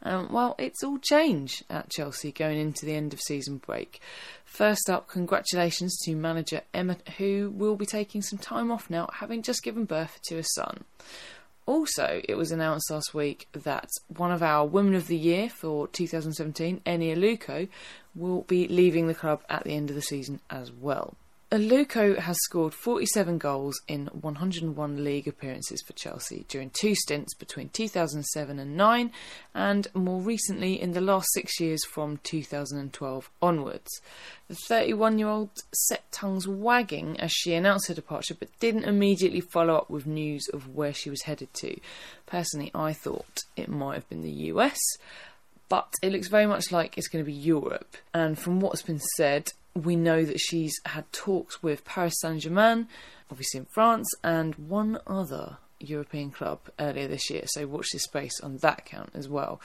Um, 0.04 0.34
well, 0.34 0.54
it's 0.60 0.84
all 0.84 0.98
change 0.98 1.64
at 1.70 1.90
Chelsea 1.90 2.34
going 2.34 2.60
into 2.60 2.86
the 2.86 2.94
end 2.94 3.14
of 3.14 3.22
season 3.22 3.60
break. 3.60 4.02
First 4.44 4.90
up, 4.90 5.08
congratulations 5.08 5.98
to 6.04 6.14
manager 6.14 6.60
Emma, 6.74 6.98
who 7.18 7.54
will 7.56 7.78
be 7.78 7.86
taking 7.86 8.22
some 8.22 8.38
time 8.38 8.70
off 8.70 8.90
now, 8.90 9.08
having 9.14 9.44
just 9.44 9.64
given 9.64 9.86
birth 9.86 10.20
to 10.26 10.40
a 10.40 10.44
son. 10.44 10.84
Also, 11.66 12.22
it 12.28 12.36
was 12.36 12.52
announced 12.52 12.92
last 12.92 13.14
week 13.14 13.48
that 13.54 13.88
one 14.10 14.34
of 14.34 14.44
our 14.44 14.66
Women 14.66 14.94
of 14.94 15.08
the 15.08 15.16
Year 15.16 15.48
for 15.48 15.88
2017, 15.88 16.82
Eni 16.86 17.16
Aluko, 17.16 17.70
will 18.14 18.42
be 18.42 18.68
leaving 18.68 19.08
the 19.08 19.16
club 19.16 19.42
at 19.48 19.64
the 19.64 19.74
end 19.74 19.90
of 19.90 19.96
the 19.96 20.02
season 20.02 20.42
as 20.50 20.70
well. 20.70 21.16
Uh, 21.56 21.58
Aluko 21.58 22.18
has 22.18 22.36
scored 22.42 22.74
47 22.74 23.38
goals 23.38 23.80
in 23.88 24.08
101 24.08 25.04
league 25.04 25.26
appearances 25.26 25.82
for 25.82 25.94
Chelsea 25.94 26.46
during 26.50 26.70
two 26.70 26.96
stints 26.96 27.34
between 27.34 27.70
2007 27.70 28.60
and 28.60 28.76
9, 28.76 29.12
and 29.54 29.88
more 29.94 30.20
recently 30.20 30.82
in 30.82 30.92
the 30.92 31.00
last 31.00 31.28
six 31.34 31.60
years 31.62 31.80
from 31.86 32.18
2012 32.24 33.30
onwards. 33.42 33.90
The 34.50 34.56
31 34.56 35.18
year 35.18 35.30
old 35.30 35.50
set 35.74 36.12
tongues 36.12 36.46
wagging 36.46 37.18
as 37.22 37.32
she 37.32 37.54
announced 37.54 37.88
her 37.88 37.94
departure, 37.94 38.36
but 38.38 38.50
didn't 38.60 38.84
immediately 38.84 39.42
follow 39.42 39.76
up 39.76 39.90
with 39.90 40.06
news 40.06 40.50
of 40.54 40.76
where 40.76 40.94
she 40.94 41.10
was 41.10 41.22
headed 41.22 41.54
to. 41.56 41.80
Personally, 42.26 42.72
I 42.76 42.92
thought 42.92 43.44
it 43.56 43.70
might 43.70 43.96
have 43.96 44.10
been 44.10 44.24
the 44.24 44.50
US, 44.52 44.80
but 45.70 45.94
it 46.04 46.12
looks 46.12 46.28
very 46.28 46.48
much 46.48 46.74
like 46.74 46.98
it's 46.98 47.08
going 47.08 47.24
to 47.24 47.32
be 47.32 47.38
Europe. 47.38 47.96
And 48.14 48.38
from 48.38 48.60
what's 48.60 48.82
been 48.82 49.02
said, 49.16 49.54
we 49.76 49.96
know 49.96 50.24
that 50.24 50.40
she's 50.40 50.80
had 50.86 51.12
talks 51.12 51.62
with 51.62 51.84
Paris 51.86 52.16
Saint 52.22 52.42
Germain, 52.42 52.88
obviously 53.30 53.60
in 53.60 53.66
France, 53.66 54.10
and 54.24 54.56
one 54.56 55.00
other 55.06 55.58
European 55.80 56.32
club 56.32 56.60
earlier 56.80 57.08
this 57.08 57.30
year. 57.30 57.44
So 57.46 57.68
watch 57.68 57.88
this 57.92 58.04
space 58.04 58.40
on 58.40 58.58
that 58.58 58.86
count 58.86 59.12
as 59.14 59.28
well. 59.28 59.62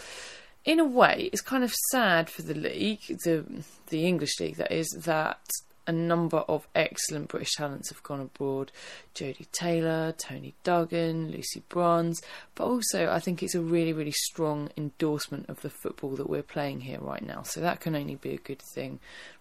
In 0.65 0.79
a 0.79 0.85
way, 0.85 1.31
it's 1.33 1.41
kind 1.41 1.65
of 1.65 1.73
sad 1.91 2.29
for 2.29 2.43
the 2.43 2.55
league, 2.55 3.07
the 3.25 3.45
the 3.89 4.07
English 4.07 4.39
league 4.41 4.57
that 4.57 4.73
is, 4.73 4.89
that 5.05 5.41
a 5.87 5.93
number 5.93 6.39
of 6.39 6.69
excellent 6.75 7.29
British 7.29 7.55
talents 7.57 7.89
have 7.89 8.03
gone 8.03 8.21
abroad. 8.21 8.71
Jodie 9.15 9.51
Taylor, 9.51 10.15
Toni 10.17 10.55
Duggan, 10.63 11.33
Lucy 11.33 11.63
Bronze, 11.69 12.23
but 12.55 12.65
also 12.65 13.11
I 13.11 13.19
think 13.19 13.43
it's 13.43 13.55
a 13.55 13.61
really, 13.61 13.93
really 13.93 14.13
strong 14.13 14.71
endorsement 14.77 15.49
of 15.49 15.63
the 15.63 15.71
football 15.71 16.11
that 16.11 16.31
we're 16.31 16.43
playing 16.43 16.83
here 16.83 17.01
right 17.01 17.27
now. 17.27 17.43
So 17.43 17.61
that 17.61 17.81
can 17.81 17.97
only 17.97 18.15
be 18.15 18.35
a 18.35 18.39
good 18.39 18.63
thing 18.75 19.01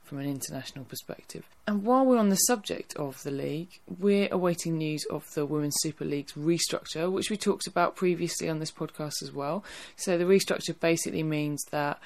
from 0.10 0.20
an 0.20 0.28
international 0.28 0.86
perspective. 0.86 1.46
And 1.68 1.84
while 1.84 2.04
we're 2.04 2.18
on 2.18 2.30
the 2.30 2.36
subject 2.36 2.96
of 2.96 3.22
the 3.22 3.32
league, 3.32 3.80
we're 3.88 4.28
awaiting 4.32 4.78
news 4.78 5.06
of 5.12 5.32
the 5.36 5.46
Women's 5.46 5.78
Super 5.82 6.04
League's 6.04 6.34
restructure, 6.34 7.12
which 7.12 7.30
we 7.30 7.38
talked 7.38 7.68
about 7.68 7.96
previously 7.96 8.50
on 8.50 8.60
this 8.60 8.72
podcast 8.72 9.22
as 9.22 9.32
well. 9.32 9.64
So 9.96 10.18
the 10.18 10.26
restructure 10.26 10.78
basically 10.78 11.22
means 11.22 11.64
that 11.70 12.00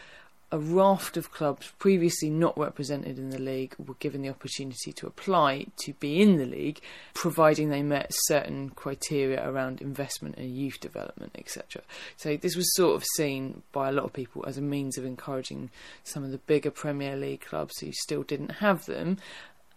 a 0.54 0.60
raft 0.60 1.18
of 1.18 1.32
clubs 1.32 1.72
previously 1.80 2.30
not 2.30 2.56
represented 2.56 3.18
in 3.18 3.32
the 3.32 3.40
league 3.40 3.74
were 3.80 3.96
given 3.96 4.22
the 4.22 4.30
opportunity 4.30 4.94
to 4.94 5.08
apply 5.08 5.66
to 5.78 5.94
be 5.94 6.22
in 6.22 6.38
the 6.38 6.46
league, 6.46 6.80
providing 7.16 7.70
they 7.70 7.82
met 7.82 8.12
certain 8.26 8.70
criteria 8.70 9.50
around 9.50 9.82
investment 9.82 10.38
and 10.38 10.56
youth 10.56 10.80
development, 10.80 11.32
etc. 11.40 11.82
So 12.18 12.38
this 12.38 12.56
was 12.56 12.72
sort 12.76 12.96
of 12.96 13.04
seen 13.16 13.64
by 13.72 13.90
a 13.90 13.92
lot 13.92 14.06
of 14.06 14.14
people 14.14 14.46
as 14.46 14.60
a 14.60 14.62
means 14.62 14.96
of 14.96 15.06
encouraging 15.06 15.72
some 16.04 16.24
of 16.24 16.30
the 16.30 16.38
bigger 16.38 16.70
Premier 16.70 17.16
League 17.16 17.42
clubs 17.42 17.80
who 17.80 17.92
still 17.92 18.22
didn't 18.22 18.52
have 18.52 18.86
them. 18.86 19.18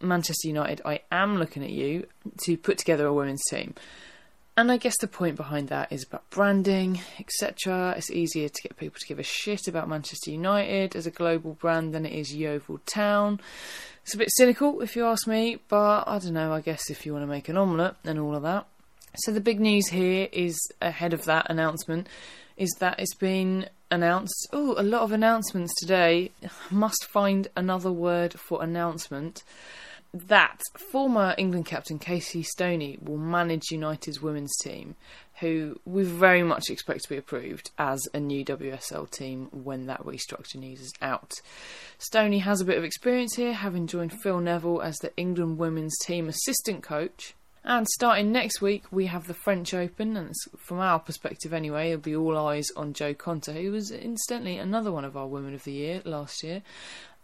Manchester 0.03 0.48
United, 0.48 0.82
I 0.85 1.01
am 1.11 1.39
looking 1.39 1.65
at 1.65 1.70
you 1.70 2.07
to 2.43 2.59
put 2.59 2.77
together 2.77 3.07
a 3.07 3.15
women's 3.15 3.44
team. 3.48 3.74
And 4.59 4.73
I 4.73 4.78
guess 4.78 4.97
the 4.99 5.07
point 5.07 5.37
behind 5.37 5.69
that 5.69 5.93
is 5.93 6.05
about 6.05 6.31
branding, 6.31 7.01
etc. 7.20 7.95
It's 7.95 8.11
easier 8.11 8.49
to 8.49 8.62
get 8.62 8.78
people 8.78 8.99
to 8.99 9.07
give 9.07 9.19
a 9.19 9.23
shit 9.23 9.69
about 9.69 9.87
Manchester 9.87 10.31
United 10.31 10.97
as 10.97 11.07
a 11.07 11.11
global 11.11 11.53
brand 11.53 11.93
than 11.93 12.07
it 12.07 12.12
is 12.15 12.35
Yeovil 12.35 12.81
Town. 12.87 13.39
It's 14.03 14.15
a 14.15 14.19
bit 14.19 14.31
cynical, 14.35 14.81
if 14.81 14.97
you 14.97 15.05
ask 15.05 15.27
me, 15.27 15.59
but 15.69 16.05
I 16.09 16.19
don't 16.19 16.33
know, 16.33 16.55
I 16.55 16.62
guess 16.62 16.89
if 16.89 17.05
you 17.05 17.12
want 17.12 17.24
to 17.24 17.27
make 17.27 17.51
an 17.51 17.59
omelette 17.59 17.97
and 18.03 18.19
all 18.19 18.35
of 18.35 18.45
that. 18.45 18.66
So 19.16 19.31
the 19.31 19.43
big 19.43 19.61
news 19.61 19.89
here 19.89 20.28
is 20.33 20.57
ahead 20.81 21.12
of 21.12 21.24
that 21.24 21.51
announcement 21.51 22.09
is 22.57 22.70
that 22.78 22.99
it's 22.99 23.15
been 23.15 23.69
announced. 23.91 24.49
Oh, 24.55 24.74
a 24.78 24.83
lot 24.83 25.03
of 25.03 25.12
announcements 25.12 25.74
today. 25.78 26.31
Must 26.70 27.05
find 27.05 27.49
another 27.57 27.93
word 27.93 28.35
for 28.41 28.62
announcement. 28.62 29.43
That 30.24 30.62
former 30.78 31.34
England 31.36 31.66
captain 31.66 31.98
Casey 31.98 32.43
Stoney 32.43 32.97
will 33.02 33.18
manage 33.18 33.70
United's 33.70 34.22
women's 34.22 34.56
team, 34.56 34.97
who 35.40 35.78
we 35.84 36.05
very 36.05 36.43
much 36.43 36.70
expect 36.70 37.02
to 37.02 37.09
be 37.10 37.18
approved 37.18 37.70
as 37.76 38.01
a 38.14 38.20
new 38.20 38.43
WSL 38.43 39.10
team 39.10 39.51
when 39.52 39.84
that 39.86 40.02
restructure 40.05 40.56
news 40.56 40.80
is 40.80 40.94
out. 41.02 41.34
Stoney 41.98 42.38
has 42.38 42.62
a 42.62 42.64
bit 42.64 42.78
of 42.78 42.84
experience 42.84 43.34
here, 43.34 43.52
having 43.52 43.86
joined 43.86 44.18
Phil 44.22 44.40
Neville 44.40 44.80
as 44.80 44.97
the 44.98 45.14
England 45.18 45.59
women's 45.59 45.98
team 45.98 46.30
assistant 46.30 46.82
coach. 46.82 47.34
And 47.62 47.86
starting 47.86 48.32
next 48.32 48.62
week, 48.62 48.84
we 48.90 49.06
have 49.06 49.26
the 49.26 49.34
French 49.34 49.74
Open, 49.74 50.16
and 50.16 50.32
from 50.56 50.78
our 50.78 51.01
perspective 51.01 51.52
anyway, 51.52 51.90
it'll 51.90 52.01
be 52.01 52.16
all 52.16 52.38
eyes 52.38 52.68
on 52.74 52.94
Jo 52.94 53.12
Konta, 53.12 53.52
who 53.52 53.72
was 53.72 53.90
incidentally 53.90 54.56
another 54.56 54.93
one 54.93 55.05
of 55.05 55.16
our 55.16 55.26
Women 55.26 55.52
of 55.52 55.64
the 55.64 55.72
Year 55.72 56.01
last 56.05 56.43
year. 56.43 56.62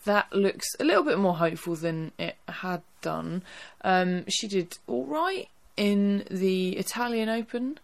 That 0.04 0.32
looks 0.32 0.66
a 0.80 0.84
little 0.84 1.04
bit 1.04 1.18
more 1.18 1.36
hopeful 1.36 1.76
than 1.76 2.12
it 2.18 2.36
had 2.48 2.82
done. 3.00 3.42
Um, 3.82 4.24
she 4.28 4.48
did 4.48 4.78
all 4.86 5.04
right 5.04 5.48
in 5.76 6.24
the 6.30 6.70
Italian 6.76 7.28
Open, 7.28 7.78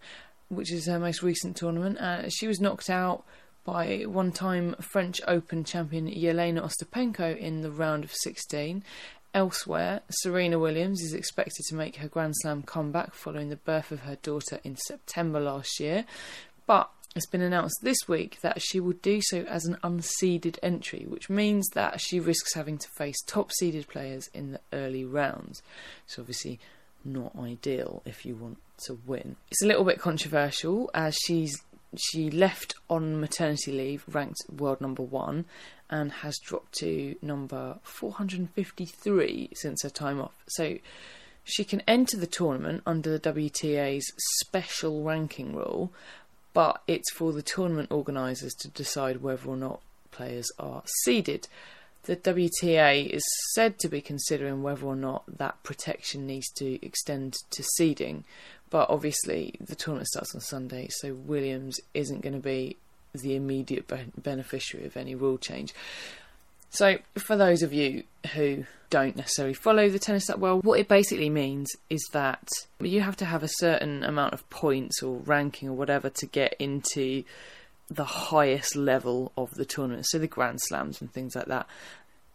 which 0.49 0.73
is 0.73 0.87
her 0.87 0.99
most 0.99 1.23
recent 1.23 1.57
tournament. 1.57 1.99
Uh, 1.99 2.29
she 2.29 2.47
was 2.47 2.61
knocked 2.61 2.91
out 2.91 3.25
by 3.65 4.05
one 4.07 4.33
time 4.33 4.75
French 4.81 5.21
Open 5.29 5.63
champion 5.63 6.09
Jelena 6.09 6.63
Ostapenko 6.63 7.37
in 7.37 7.61
the 7.61 7.71
round 7.71 8.03
of 8.05 8.13
16. 8.13 8.83
Elsewhere, 9.35 10.01
Serena 10.09 10.59
Williams 10.59 11.03
is 11.03 11.13
expected 11.13 11.65
to 11.69 11.75
make 11.75 11.97
her 11.97 12.09
Grand 12.09 12.35
Slam 12.39 12.63
comeback 12.63 13.15
following 13.15 13.51
the 13.51 13.57
birth 13.57 13.93
of 13.93 14.01
her 14.01 14.17
daughter 14.17 14.59
in 14.65 14.77
September 14.77 15.39
last 15.39 15.79
year. 15.79 16.07
But 16.67 16.91
it's 17.17 17.27
been 17.27 17.41
announced 17.41 17.81
this 17.83 18.07
week 18.07 18.41
that 18.43 18.61
she 18.63 18.81
will 18.81 18.93
do 18.93 19.21
so 19.23 19.41
as 19.43 19.65
an 19.65 19.77
unseeded 19.83 20.59
entry, 20.63 21.05
which 21.09 21.31
means 21.31 21.69
that 21.71 22.01
she 22.01 22.21
risks 22.21 22.55
having 22.55 22.79
to 22.79 22.89
face 22.89 23.21
top 23.27 23.51
seeded 23.53 23.89
players 23.89 24.29
in 24.35 24.53
the 24.53 24.61
early 24.73 25.05
rounds. 25.05 25.63
It's 26.07 26.19
obviously 26.19 26.61
not 27.05 27.33
ideal 27.39 28.03
if 28.05 28.27
you 28.27 28.37
want 28.37 28.59
to 28.85 28.99
win. 29.07 29.37
It's 29.51 29.63
a 29.63 29.67
little 29.67 29.85
bit 29.85 30.01
controversial 30.01 30.91
as 30.95 31.17
she's 31.27 31.57
she 31.97 32.31
left 32.31 32.75
on 32.91 33.19
maternity 33.19 33.73
leave, 33.73 34.05
ranked 34.07 34.45
world 34.55 34.81
number 34.81 35.03
one, 35.03 35.47
and 35.89 36.13
has 36.13 36.39
dropped 36.39 36.73
to 36.81 37.17
number 37.23 37.79
453 37.83 39.51
since 39.55 39.83
her 39.83 39.89
time 39.89 40.21
off. 40.21 40.35
So 40.49 40.77
she 41.45 41.65
can 41.65 41.81
enter 41.89 42.19
the 42.19 42.27
tournament 42.27 42.83
under 42.85 43.17
the 43.17 43.33
WTA's 43.33 44.13
special 44.41 45.03
ranking 45.03 45.57
rule, 45.57 45.91
but 46.59 46.83
it's 46.89 47.13
for 47.13 47.33
the 47.33 47.41
tournament 47.41 47.89
organisers 47.93 48.53
to 48.53 48.67
decide 48.67 49.23
whether 49.23 49.49
or 49.49 49.57
not 49.57 49.81
players 50.11 50.51
are 50.59 50.83
seeded. 51.05 51.47
The 52.03 52.17
WTA 52.17 53.09
is 53.09 53.23
said 53.55 53.79
to 53.79 53.89
be 53.89 54.01
considering 54.01 54.65
whether 54.65 54.85
or 54.85 54.97
not 54.97 55.23
that 55.39 55.63
protection 55.63 56.27
needs 56.27 56.51
to 56.55 56.85
extend 56.85 57.37
to 57.51 57.63
seeding, 57.77 58.25
but 58.71 58.91
obviously 58.91 59.55
the 59.61 59.77
tournament 59.77 60.09
starts 60.09 60.35
on 60.35 60.41
Sunday, 60.41 60.89
so 60.91 61.15
Williams 61.15 61.79
isn't 61.95 62.23
going 62.23 62.33
to 62.33 62.41
be 62.41 62.77
the 63.15 63.37
immediate 63.37 63.87
be- 63.87 64.11
beneficiary 64.21 64.85
of 64.85 64.97
any 64.97 65.15
rule 65.15 65.39
change. 65.39 65.73
So, 66.71 66.99
for 67.17 67.37
those 67.37 67.63
of 67.63 67.73
you 67.73 68.05
who 68.35 68.65
don't 68.91 69.17
necessarily 69.17 69.55
follow 69.55 69.89
the 69.89 69.99
tennis 69.99 70.27
that 70.27 70.39
well, 70.39 70.61
what 70.61 70.81
it 70.81 70.89
basically 70.89 71.31
means 71.31 71.69
is 71.91 72.07
that 72.13 72.49
you 72.81 73.01
have 73.01 73.17
to 73.17 73.25
have 73.25 73.43
a 73.43 73.49
certain 73.59 74.03
amount 74.05 74.35
of 74.35 74.49
points 74.51 75.03
or 75.03 75.19
ranking 75.19 75.69
or 75.69 75.73
whatever 75.75 76.09
to 76.11 76.27
get 76.27 76.55
into 76.59 77.25
the 77.91 78.05
highest 78.05 78.77
level 78.77 79.33
of 79.37 79.51
the 79.53 79.65
tournament, 79.65 80.07
so 80.07 80.19
the 80.19 80.27
Grand 80.27 80.59
Slams 80.61 81.01
and 81.01 81.13
things 81.13 81.35
like 81.35 81.47
that. 81.47 81.67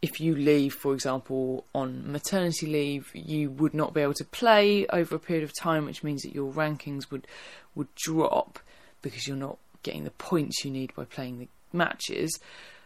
If 0.02 0.20
you 0.20 0.36
leave, 0.36 0.74
for 0.74 0.94
example, 0.94 1.66
on 1.74 2.12
maternity 2.12 2.66
leave, 2.66 3.10
you 3.14 3.52
would 3.52 3.74
not 3.74 3.94
be 3.94 4.02
able 4.02 4.16
to 4.16 4.26
play 4.26 4.86
over 4.88 5.16
a 5.16 5.20
period 5.20 5.44
of 5.44 5.54
time, 5.58 5.86
which 5.86 6.04
means 6.04 6.24
that 6.24 6.36
your 6.36 6.52
rankings 6.52 7.10
would 7.12 7.28
would 7.76 7.94
drop 7.96 8.60
because 9.02 9.28
you're 9.28 9.38
not 9.38 9.58
getting 9.82 10.04
the 10.04 10.12
points 10.12 10.64
you 10.64 10.72
need 10.72 10.94
by 10.96 11.06
playing 11.06 11.40
the 11.40 11.48
matches. 11.72 12.40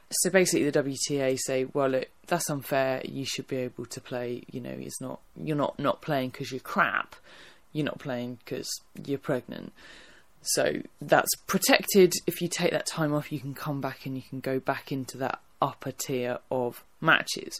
So 0.09 0.29
basically, 0.29 0.69
the 0.69 0.83
WTA 0.83 1.37
say, 1.37 1.65
"Well, 1.73 1.89
look, 1.89 2.07
that's 2.27 2.49
unfair. 2.49 3.01
You 3.05 3.25
should 3.25 3.47
be 3.47 3.57
able 3.57 3.85
to 3.85 4.01
play. 4.01 4.43
You 4.51 4.61
know, 4.61 4.75
it's 4.77 5.01
not 5.01 5.19
you're 5.35 5.57
not 5.57 5.77
not 5.79 6.01
playing 6.01 6.29
because 6.29 6.51
you're 6.51 6.59
crap. 6.61 7.15
You're 7.73 7.85
not 7.85 7.99
playing 7.99 8.39
because 8.43 8.69
you're 9.05 9.19
pregnant." 9.19 9.73
So 10.41 10.81
that's 11.01 11.35
protected. 11.47 12.13
If 12.25 12.41
you 12.41 12.47
take 12.47 12.71
that 12.71 12.85
time 12.85 13.13
off, 13.13 13.31
you 13.31 13.39
can 13.39 13.53
come 13.53 13.81
back 13.81 14.05
and 14.05 14.15
you 14.15 14.21
can 14.21 14.39
go 14.39 14.59
back 14.59 14.91
into 14.91 15.17
that 15.17 15.41
upper 15.61 15.91
tier 15.91 16.39
of 16.49 16.83
matches. 17.01 17.59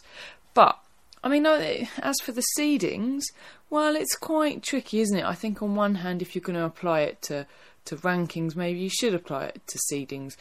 But 0.54 0.78
I 1.22 1.28
mean, 1.28 1.44
as 1.46 2.16
for 2.22 2.32
the 2.32 2.44
seedings, 2.56 3.22
well, 3.70 3.96
it's 3.96 4.16
quite 4.16 4.62
tricky, 4.62 5.00
isn't 5.00 5.18
it? 5.18 5.24
I 5.24 5.34
think 5.34 5.62
on 5.62 5.74
one 5.74 5.96
hand, 5.96 6.22
if 6.22 6.34
you're 6.34 6.42
going 6.42 6.58
to 6.58 6.64
apply 6.64 7.00
it 7.00 7.22
to 7.22 7.46
to 7.86 7.96
rankings, 7.96 8.54
maybe 8.54 8.80
you 8.80 8.90
should 8.90 9.14
apply 9.14 9.46
it 9.46 9.62
to 9.66 9.78
seedings. 9.90 10.36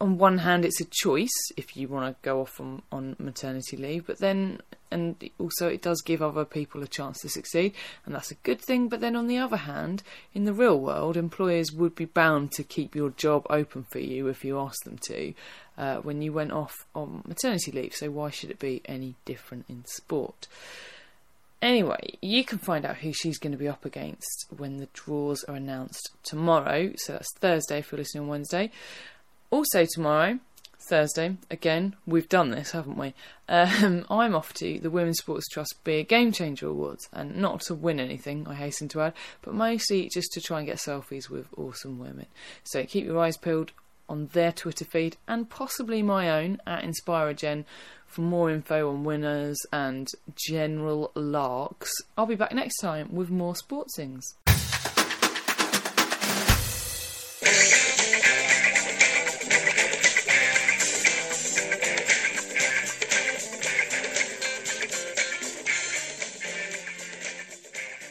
On 0.00 0.18
one 0.18 0.38
hand, 0.38 0.64
it's 0.64 0.80
a 0.80 0.86
choice 0.90 1.50
if 1.56 1.76
you 1.76 1.88
want 1.88 2.06
to 2.06 2.16
go 2.22 2.42
off 2.42 2.60
on, 2.60 2.82
on 2.92 3.16
maternity 3.18 3.76
leave, 3.76 4.06
but 4.06 4.18
then, 4.18 4.60
and 4.90 5.30
also 5.38 5.68
it 5.68 5.82
does 5.82 6.02
give 6.02 6.20
other 6.20 6.44
people 6.44 6.82
a 6.82 6.86
chance 6.86 7.20
to 7.20 7.28
succeed, 7.28 7.72
and 8.04 8.14
that's 8.14 8.30
a 8.30 8.36
good 8.36 8.60
thing. 8.60 8.88
But 8.88 9.00
then 9.00 9.16
on 9.16 9.26
the 9.26 9.38
other 9.38 9.56
hand, 9.56 10.02
in 10.34 10.44
the 10.44 10.52
real 10.52 10.78
world, 10.78 11.16
employers 11.16 11.72
would 11.72 11.94
be 11.94 12.04
bound 12.04 12.52
to 12.52 12.62
keep 12.62 12.94
your 12.94 13.10
job 13.10 13.46
open 13.48 13.84
for 13.84 13.98
you 13.98 14.28
if 14.28 14.44
you 14.44 14.58
ask 14.58 14.84
them 14.84 14.98
to 15.06 15.34
uh, 15.78 15.96
when 15.96 16.22
you 16.22 16.32
went 16.32 16.52
off 16.52 16.74
on 16.94 17.22
maternity 17.26 17.72
leave. 17.72 17.94
So 17.94 18.10
why 18.10 18.30
should 18.30 18.50
it 18.50 18.58
be 18.58 18.82
any 18.84 19.14
different 19.24 19.64
in 19.68 19.84
sport? 19.86 20.46
Anyway, 21.62 22.18
you 22.20 22.44
can 22.44 22.58
find 22.58 22.84
out 22.84 22.98
who 22.98 23.12
she's 23.12 23.38
going 23.38 23.52
to 23.52 23.58
be 23.58 23.68
up 23.68 23.84
against 23.84 24.46
when 24.56 24.76
the 24.76 24.88
draws 24.92 25.42
are 25.44 25.56
announced 25.56 26.10
tomorrow. 26.22 26.92
So 26.96 27.14
that's 27.14 27.32
Thursday 27.38 27.78
if 27.78 27.90
you're 27.90 27.98
listening 27.98 28.24
on 28.24 28.28
Wednesday. 28.28 28.70
Also, 29.50 29.84
tomorrow, 29.84 30.38
Thursday, 30.88 31.36
again, 31.50 31.96
we've 32.06 32.28
done 32.28 32.50
this, 32.50 32.72
haven't 32.72 32.96
we? 32.96 33.14
Um, 33.48 34.06
I'm 34.10 34.34
off 34.34 34.52
to 34.54 34.78
the 34.78 34.90
Women's 34.90 35.18
Sports 35.18 35.48
Trust 35.48 35.82
Be 35.84 35.96
A 35.96 36.02
Game 36.04 36.32
Changer 36.32 36.68
Awards, 36.68 37.08
and 37.12 37.36
not 37.36 37.60
to 37.62 37.74
win 37.74 38.00
anything, 38.00 38.46
I 38.48 38.54
hasten 38.54 38.88
to 38.88 39.02
add, 39.02 39.14
but 39.42 39.54
mostly 39.54 40.08
just 40.12 40.32
to 40.32 40.40
try 40.40 40.58
and 40.58 40.66
get 40.66 40.76
selfies 40.78 41.28
with 41.28 41.46
awesome 41.56 41.98
women. 41.98 42.26
So 42.64 42.84
keep 42.84 43.04
your 43.04 43.18
eyes 43.18 43.36
peeled 43.36 43.72
on 44.08 44.28
their 44.32 44.52
Twitter 44.52 44.84
feed 44.84 45.16
and 45.26 45.50
possibly 45.50 46.02
my 46.02 46.30
own 46.30 46.60
at 46.66 46.84
InspireGen 46.84 47.64
for 48.06 48.20
more 48.20 48.50
info 48.50 48.88
on 48.88 49.04
winners 49.04 49.58
and 49.72 50.08
general 50.36 51.10
larks. 51.14 51.90
I'll 52.16 52.26
be 52.26 52.36
back 52.36 52.52
next 52.52 52.78
time 52.78 53.12
with 53.12 53.30
more 53.30 53.56
sports 53.56 53.96
things. 53.96 54.36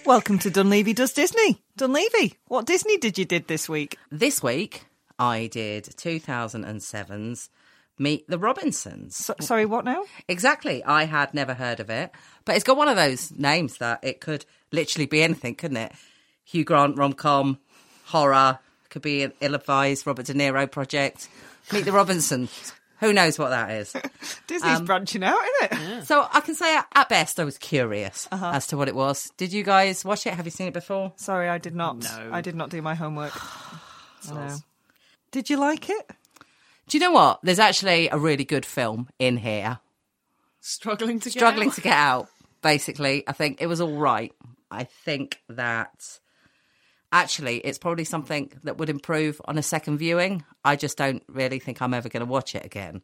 Welcome 0.06 0.38
to 0.40 0.52
Dunleavy 0.52 0.94
Does 0.94 1.14
Disney. 1.14 1.64
Dunleavy, 1.77 2.36
what 2.48 2.68
Disney 2.68 2.98
did 2.98 3.18
you 3.18 3.26
did 3.26 3.48
this 3.48 3.68
week? 3.68 3.98
This 4.11 4.44
week, 4.44 4.86
I 5.18 5.48
did 5.48 5.86
2007's 5.86 7.49
Meet 7.98 8.30
the 8.30 8.38
Robinsons. 8.38 9.15
So, 9.15 9.34
sorry, 9.40 9.65
what 9.65 9.84
now? 9.84 10.03
Exactly. 10.27 10.84
I 10.84 11.06
had 11.06 11.34
never 11.34 11.56
heard 11.56 11.80
of 11.80 11.90
it, 11.90 12.11
but 12.45 12.53
it's 12.53 12.64
got 12.64 12.77
one 12.77 12.88
of 12.88 12.95
those 12.95 13.32
names 13.32 13.80
that 13.80 13.99
it 14.03 14.22
could 14.22 14.45
literally 14.72 15.07
be 15.07 15.23
anything, 15.23 15.56
couldn't 15.56 15.77
it? 15.77 15.94
Hugh 16.44 16.65
Grant 16.65 16.98
rom 16.98 17.14
com, 17.14 17.57
horror, 18.06 18.60
could 18.91 19.02
be 19.02 19.23
an 19.23 19.34
ill-advised 19.41 20.06
Robert 20.06 20.27
De 20.27 20.36
Niro 20.36 20.69
project. 20.69 21.30
Meet 21.73 21.86
the 21.86 21.91
Robinsons. 21.91 22.73
Who 23.06 23.14
knows 23.14 23.38
what 23.40 23.49
that 23.49 23.72
is? 23.72 23.94
Disney's 24.48 24.80
Um, 24.80 24.86
branching 24.86 25.23
out, 25.23 25.38
isn't 25.64 25.80
it? 25.80 26.06
So 26.06 26.27
I 26.32 26.40
can 26.41 26.56
say 26.56 26.76
at 26.76 27.10
best 27.10 27.40
I 27.40 27.44
was 27.44 27.57
curious 27.57 28.27
as 28.32 28.68
to 28.68 28.77
what 28.77 28.88
it 28.88 28.95
was. 28.95 29.32
Did 29.38 29.53
you 29.53 29.64
guys 29.64 30.03
watch 30.03 30.26
it? 30.26 30.34
Have 30.34 30.45
you 30.45 30.52
seen 30.52 30.68
it 30.68 30.73
before? 30.73 31.14
Sorry, 31.15 31.48
I 31.49 31.57
did 31.57 31.76
not. 31.76 32.03
No. 32.03 32.30
I 32.32 32.41
did 32.41 32.56
not 32.56 32.69
do 32.69 32.82
my 32.82 32.95
homework. 32.95 33.34
no. 34.34 34.57
Did 35.32 35.49
you 35.49 35.57
like 35.57 35.90
it? 35.90 36.11
Do 36.88 36.98
you 36.98 37.02
know 37.02 37.11
what? 37.11 37.40
There's 37.44 37.60
actually 37.60 38.10
a 38.10 38.18
really 38.18 38.45
good 38.45 38.65
film 38.65 39.10
in 39.19 39.38
here. 39.38 39.80
Struggling 40.61 41.19
to 41.19 41.26
get 41.30 41.34
Struggling 41.34 41.69
out. 41.69 41.76
to 41.76 41.82
get 41.82 41.94
out, 41.94 42.27
basically. 42.61 43.23
I 43.27 43.34
think 43.34 43.61
it 43.61 43.68
was 43.68 43.82
all 43.82 43.95
right. 43.98 44.34
I 44.72 44.84
think 44.86 45.40
that 45.49 46.19
actually 47.11 47.57
it's 47.57 47.77
probably 47.77 48.03
something 48.03 48.52
that 48.64 48.77
would 48.77 48.90
improve 48.90 49.41
on 49.45 49.57
a 49.57 49.64
second 49.64 49.98
viewing. 49.98 50.44
I 50.64 50.76
just 50.76 50.98
don't 50.98 51.23
really 51.27 51.60
think 51.60 51.82
I'm 51.82 51.94
ever 51.94 52.10
going 52.10 52.26
to 52.26 52.32
watch 52.32 52.56
it 52.56 52.65
again. 52.65 53.02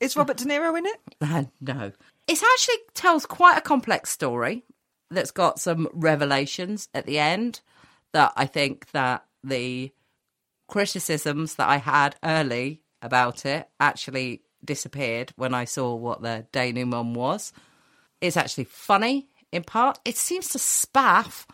Is 0.00 0.16
Robert 0.16 0.38
De 0.38 0.44
Niro 0.44 0.76
in 0.76 0.86
it? 0.86 1.00
Uh, 1.22 1.44
no. 1.60 1.92
It 2.26 2.42
actually 2.42 2.76
tells 2.94 3.26
quite 3.26 3.56
a 3.56 3.62
complex 3.62 4.10
story 4.10 4.64
that's 5.10 5.30
got 5.30 5.60
some 5.60 5.88
revelations 5.92 6.88
at 6.94 7.06
the 7.06 7.18
end 7.18 7.60
that 8.12 8.32
I 8.36 8.46
think 8.46 8.90
that 8.90 9.24
the 9.44 9.92
criticisms 10.68 11.56
that 11.56 11.68
I 11.68 11.76
had 11.76 12.16
early 12.24 12.82
about 13.02 13.44
it 13.46 13.68
actually 13.78 14.42
disappeared 14.64 15.32
when 15.36 15.54
I 15.54 15.64
saw 15.64 15.94
what 15.94 16.22
the 16.22 16.46
denouement 16.52 17.16
was. 17.16 17.52
It's 18.20 18.36
actually 18.36 18.64
funny 18.64 19.28
in 19.50 19.64
part. 19.64 19.98
It 20.04 20.16
seems 20.16 20.48
to 20.50 20.58
spaff 20.58 21.46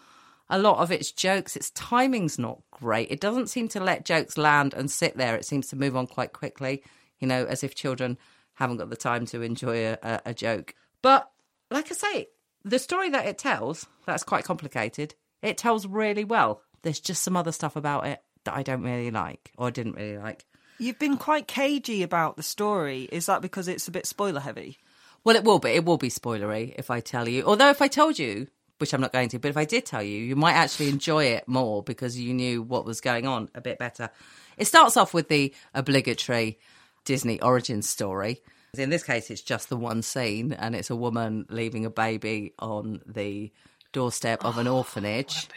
a 0.50 0.58
lot 0.58 0.78
of 0.78 0.90
its 0.90 1.12
jokes. 1.12 1.56
Its 1.56 1.70
timing's 1.70 2.38
not 2.38 2.60
great. 2.70 3.10
It 3.10 3.20
doesn't 3.20 3.48
seem 3.48 3.68
to 3.68 3.80
let 3.80 4.04
jokes 4.04 4.38
land 4.38 4.74
and 4.74 4.90
sit 4.90 5.16
there. 5.16 5.36
It 5.36 5.44
seems 5.44 5.68
to 5.68 5.76
move 5.76 5.96
on 5.96 6.06
quite 6.06 6.32
quickly, 6.32 6.82
you 7.18 7.28
know, 7.28 7.44
as 7.44 7.62
if 7.62 7.74
children 7.74 8.18
haven't 8.54 8.78
got 8.78 8.90
the 8.90 8.96
time 8.96 9.26
to 9.26 9.42
enjoy 9.42 9.96
a, 10.02 10.20
a, 10.26 10.34
joke. 10.34 10.74
But 11.00 11.30
like 11.70 11.90
I 11.92 11.94
say, 11.94 12.28
the 12.64 12.78
story 12.78 13.10
that 13.10 13.26
it 13.26 13.38
tells, 13.38 13.86
that's 14.06 14.24
quite 14.24 14.44
complicated. 14.44 15.14
It 15.42 15.58
tells 15.58 15.86
really 15.86 16.24
well. 16.24 16.62
There's 16.82 17.00
just 17.00 17.22
some 17.22 17.36
other 17.36 17.52
stuff 17.52 17.76
about 17.76 18.06
it 18.06 18.20
that 18.44 18.56
I 18.56 18.62
don't 18.62 18.82
really 18.82 19.10
like 19.10 19.52
or 19.56 19.70
didn't 19.70 19.94
really 19.94 20.18
like. 20.18 20.44
You've 20.78 20.98
been 20.98 21.16
quite 21.16 21.46
cagey 21.46 22.02
about 22.02 22.36
the 22.36 22.42
story. 22.42 23.08
Is 23.10 23.26
that 23.26 23.42
because 23.42 23.68
it's 23.68 23.88
a 23.88 23.92
bit 23.92 24.06
spoiler 24.06 24.40
heavy? 24.40 24.78
Well, 25.24 25.36
it 25.36 25.44
will 25.44 25.58
be. 25.58 25.70
It 25.70 25.84
will 25.84 25.98
be 25.98 26.08
spoilery 26.08 26.74
if 26.76 26.90
I 26.90 27.00
tell 27.00 27.28
you. 27.28 27.44
Although, 27.44 27.70
if 27.70 27.82
I 27.82 27.88
told 27.88 28.18
you, 28.18 28.46
which 28.78 28.92
I'm 28.92 29.00
not 29.00 29.12
going 29.12 29.28
to, 29.30 29.38
but 29.38 29.48
if 29.48 29.56
I 29.56 29.64
did 29.64 29.84
tell 29.84 30.02
you, 30.02 30.18
you 30.18 30.36
might 30.36 30.54
actually 30.54 30.88
enjoy 30.88 31.24
it 31.26 31.46
more 31.46 31.82
because 31.82 32.18
you 32.18 32.32
knew 32.32 32.62
what 32.62 32.84
was 32.84 33.00
going 33.00 33.26
on 33.26 33.48
a 33.54 33.60
bit 33.60 33.78
better. 33.78 34.10
It 34.56 34.66
starts 34.66 34.96
off 34.96 35.14
with 35.14 35.28
the 35.28 35.54
obligatory 35.74 36.58
Disney 37.04 37.40
origin 37.40 37.82
story. 37.82 38.40
In 38.76 38.90
this 38.90 39.02
case, 39.02 39.30
it's 39.30 39.40
just 39.40 39.68
the 39.68 39.76
one 39.76 40.02
scene, 40.02 40.52
and 40.52 40.76
it's 40.76 40.90
a 40.90 40.96
woman 40.96 41.46
leaving 41.48 41.84
a 41.84 41.90
baby 41.90 42.52
on 42.58 43.00
the 43.06 43.50
doorstep 43.92 44.44
of 44.44 44.58
an 44.58 44.68
orphanage. 44.68 45.48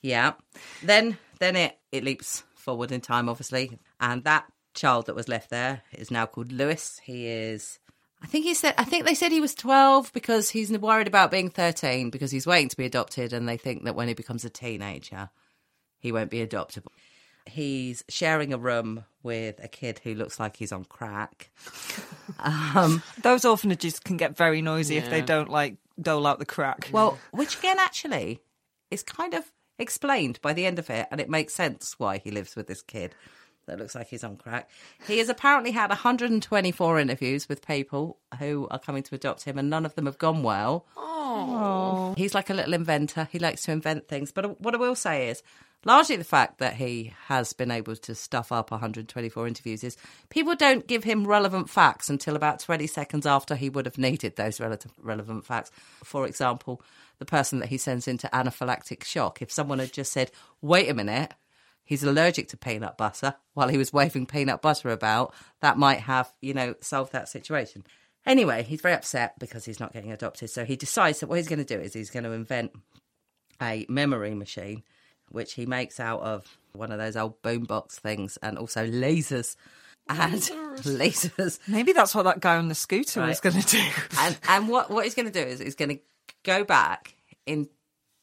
Yeah. 0.00 0.32
Then, 0.82 1.18
then 1.38 1.56
it 1.56 1.78
it 1.92 2.04
leaps 2.04 2.42
forward 2.54 2.92
in 2.92 3.00
time, 3.00 3.28
obviously, 3.28 3.78
and 4.00 4.24
that 4.24 4.46
child 4.74 5.06
that 5.06 5.14
was 5.14 5.28
left 5.28 5.50
there 5.50 5.82
is 5.92 6.10
now 6.10 6.26
called 6.26 6.52
Lewis. 6.52 7.00
He 7.04 7.26
is. 7.26 7.78
I 8.22 8.26
think 8.26 8.44
he 8.44 8.54
said. 8.54 8.74
I 8.76 8.84
think 8.84 9.06
they 9.06 9.14
said 9.14 9.32
he 9.32 9.40
was 9.40 9.54
twelve 9.54 10.12
because 10.12 10.50
he's 10.50 10.70
worried 10.70 11.06
about 11.06 11.30
being 11.30 11.50
thirteen 11.50 12.10
because 12.10 12.30
he's 12.30 12.46
waiting 12.46 12.68
to 12.68 12.76
be 12.76 12.84
adopted, 12.84 13.32
and 13.32 13.48
they 13.48 13.56
think 13.56 13.84
that 13.84 13.94
when 13.94 14.08
he 14.08 14.14
becomes 14.14 14.44
a 14.44 14.50
teenager, 14.50 15.30
he 15.98 16.12
won't 16.12 16.30
be 16.30 16.46
adoptable. 16.46 16.88
He's 17.46 18.04
sharing 18.08 18.52
a 18.52 18.58
room 18.58 19.04
with 19.22 19.62
a 19.62 19.68
kid 19.68 20.00
who 20.04 20.14
looks 20.14 20.38
like 20.38 20.56
he's 20.56 20.72
on 20.72 20.84
crack. 20.84 21.50
Um, 22.38 23.02
Those 23.22 23.44
orphanages 23.44 23.98
can 23.98 24.16
get 24.16 24.36
very 24.36 24.62
noisy 24.62 24.96
if 24.96 25.10
they 25.10 25.20
don't 25.20 25.50
like 25.50 25.76
dole 26.00 26.26
out 26.26 26.38
the 26.38 26.46
crack. 26.46 26.88
Well, 26.92 27.18
which 27.32 27.58
again, 27.58 27.78
actually, 27.78 28.40
is 28.90 29.02
kind 29.02 29.34
of 29.34 29.50
explained 29.78 30.40
by 30.40 30.52
the 30.52 30.64
end 30.64 30.78
of 30.78 30.88
it, 30.88 31.08
and 31.10 31.20
it 31.20 31.28
makes 31.28 31.54
sense 31.54 31.96
why 31.98 32.18
he 32.18 32.30
lives 32.30 32.54
with 32.54 32.66
this 32.66 32.82
kid 32.82 33.14
that 33.66 33.78
looks 33.78 33.94
like 33.94 34.08
he's 34.08 34.24
on 34.24 34.36
crack. 34.36 34.68
He 35.06 35.18
has 35.18 35.28
apparently 35.28 35.70
had 35.70 35.90
124 35.90 36.98
interviews 36.98 37.48
with 37.48 37.66
people 37.66 38.18
who 38.38 38.66
are 38.70 38.78
coming 38.78 39.02
to 39.04 39.14
adopt 39.14 39.44
him, 39.44 39.58
and 39.58 39.70
none 39.70 39.86
of 39.86 39.94
them 39.94 40.06
have 40.06 40.18
gone 40.18 40.42
well. 40.42 40.86
Oh. 40.96 42.14
He's 42.16 42.34
like 42.34 42.50
a 42.50 42.54
little 42.54 42.74
inventor. 42.74 43.28
He 43.30 43.38
likes 43.38 43.62
to 43.64 43.72
invent 43.72 44.08
things. 44.08 44.32
But 44.32 44.60
what 44.60 44.74
I 44.74 44.78
will 44.78 44.96
say 44.96 45.28
is, 45.28 45.42
largely 45.84 46.16
the 46.16 46.24
fact 46.24 46.58
that 46.58 46.74
he 46.74 47.14
has 47.26 47.52
been 47.52 47.70
able 47.70 47.96
to 47.96 48.14
stuff 48.14 48.52
up 48.52 48.70
124 48.70 49.46
interviews 49.46 49.84
is 49.84 49.96
people 50.28 50.54
don't 50.56 50.86
give 50.86 51.04
him 51.04 51.26
relevant 51.26 51.70
facts 51.70 52.10
until 52.10 52.36
about 52.36 52.60
20 52.60 52.86
seconds 52.86 53.26
after 53.26 53.54
he 53.54 53.70
would 53.70 53.86
have 53.86 53.98
needed 53.98 54.36
those 54.36 54.60
relative, 54.60 54.92
relevant 55.00 55.44
facts. 55.44 55.70
For 56.02 56.26
example, 56.26 56.82
the 57.18 57.26
person 57.26 57.60
that 57.60 57.68
he 57.68 57.78
sends 57.78 58.08
into 58.08 58.28
anaphylactic 58.28 59.04
shock, 59.04 59.40
if 59.42 59.52
someone 59.52 59.78
had 59.78 59.92
just 59.92 60.12
said, 60.12 60.30
wait 60.60 60.90
a 60.90 60.94
minute, 60.94 61.34
he's 61.90 62.04
allergic 62.04 62.46
to 62.46 62.56
peanut 62.56 62.96
butter 62.96 63.34
while 63.54 63.66
he 63.66 63.76
was 63.76 63.92
waving 63.92 64.24
peanut 64.24 64.62
butter 64.62 64.90
about, 64.90 65.34
that 65.60 65.76
might 65.76 65.98
have, 65.98 66.32
you 66.40 66.54
know, 66.54 66.72
solved 66.80 67.12
that 67.12 67.28
situation. 67.28 67.84
Anyway, 68.24 68.62
he's 68.62 68.80
very 68.80 68.94
upset 68.94 69.36
because 69.40 69.64
he's 69.64 69.80
not 69.80 69.92
getting 69.92 70.12
adopted. 70.12 70.48
So 70.50 70.64
he 70.64 70.76
decides 70.76 71.18
that 71.18 71.26
what 71.26 71.38
he's 71.38 71.48
going 71.48 71.58
to 71.58 71.64
do 71.64 71.80
is 71.80 71.92
he's 71.92 72.10
going 72.10 72.22
to 72.22 72.30
invent 72.30 72.70
a 73.60 73.86
memory 73.88 74.36
machine, 74.36 74.84
which 75.30 75.54
he 75.54 75.66
makes 75.66 75.98
out 75.98 76.20
of 76.20 76.58
one 76.74 76.92
of 76.92 76.98
those 76.98 77.16
old 77.16 77.42
boombox 77.42 77.94
things 77.94 78.38
and 78.40 78.56
also 78.56 78.86
lasers. 78.86 79.56
And 80.08 80.40
lasers. 80.40 81.58
Maybe 81.66 81.92
that's 81.92 82.14
what 82.14 82.22
that 82.22 82.38
guy 82.38 82.56
on 82.56 82.68
the 82.68 82.76
scooter 82.76 83.26
was 83.26 83.40
going 83.40 83.60
to 83.60 83.66
do. 83.66 83.82
And 84.16 84.38
and 84.48 84.68
what 84.68 84.92
what 84.92 85.02
he's 85.02 85.16
going 85.16 85.30
to 85.30 85.32
do 85.32 85.44
is 85.44 85.58
he's 85.58 85.74
going 85.74 85.96
to 85.96 86.02
go 86.44 86.62
back 86.62 87.16
in 87.46 87.68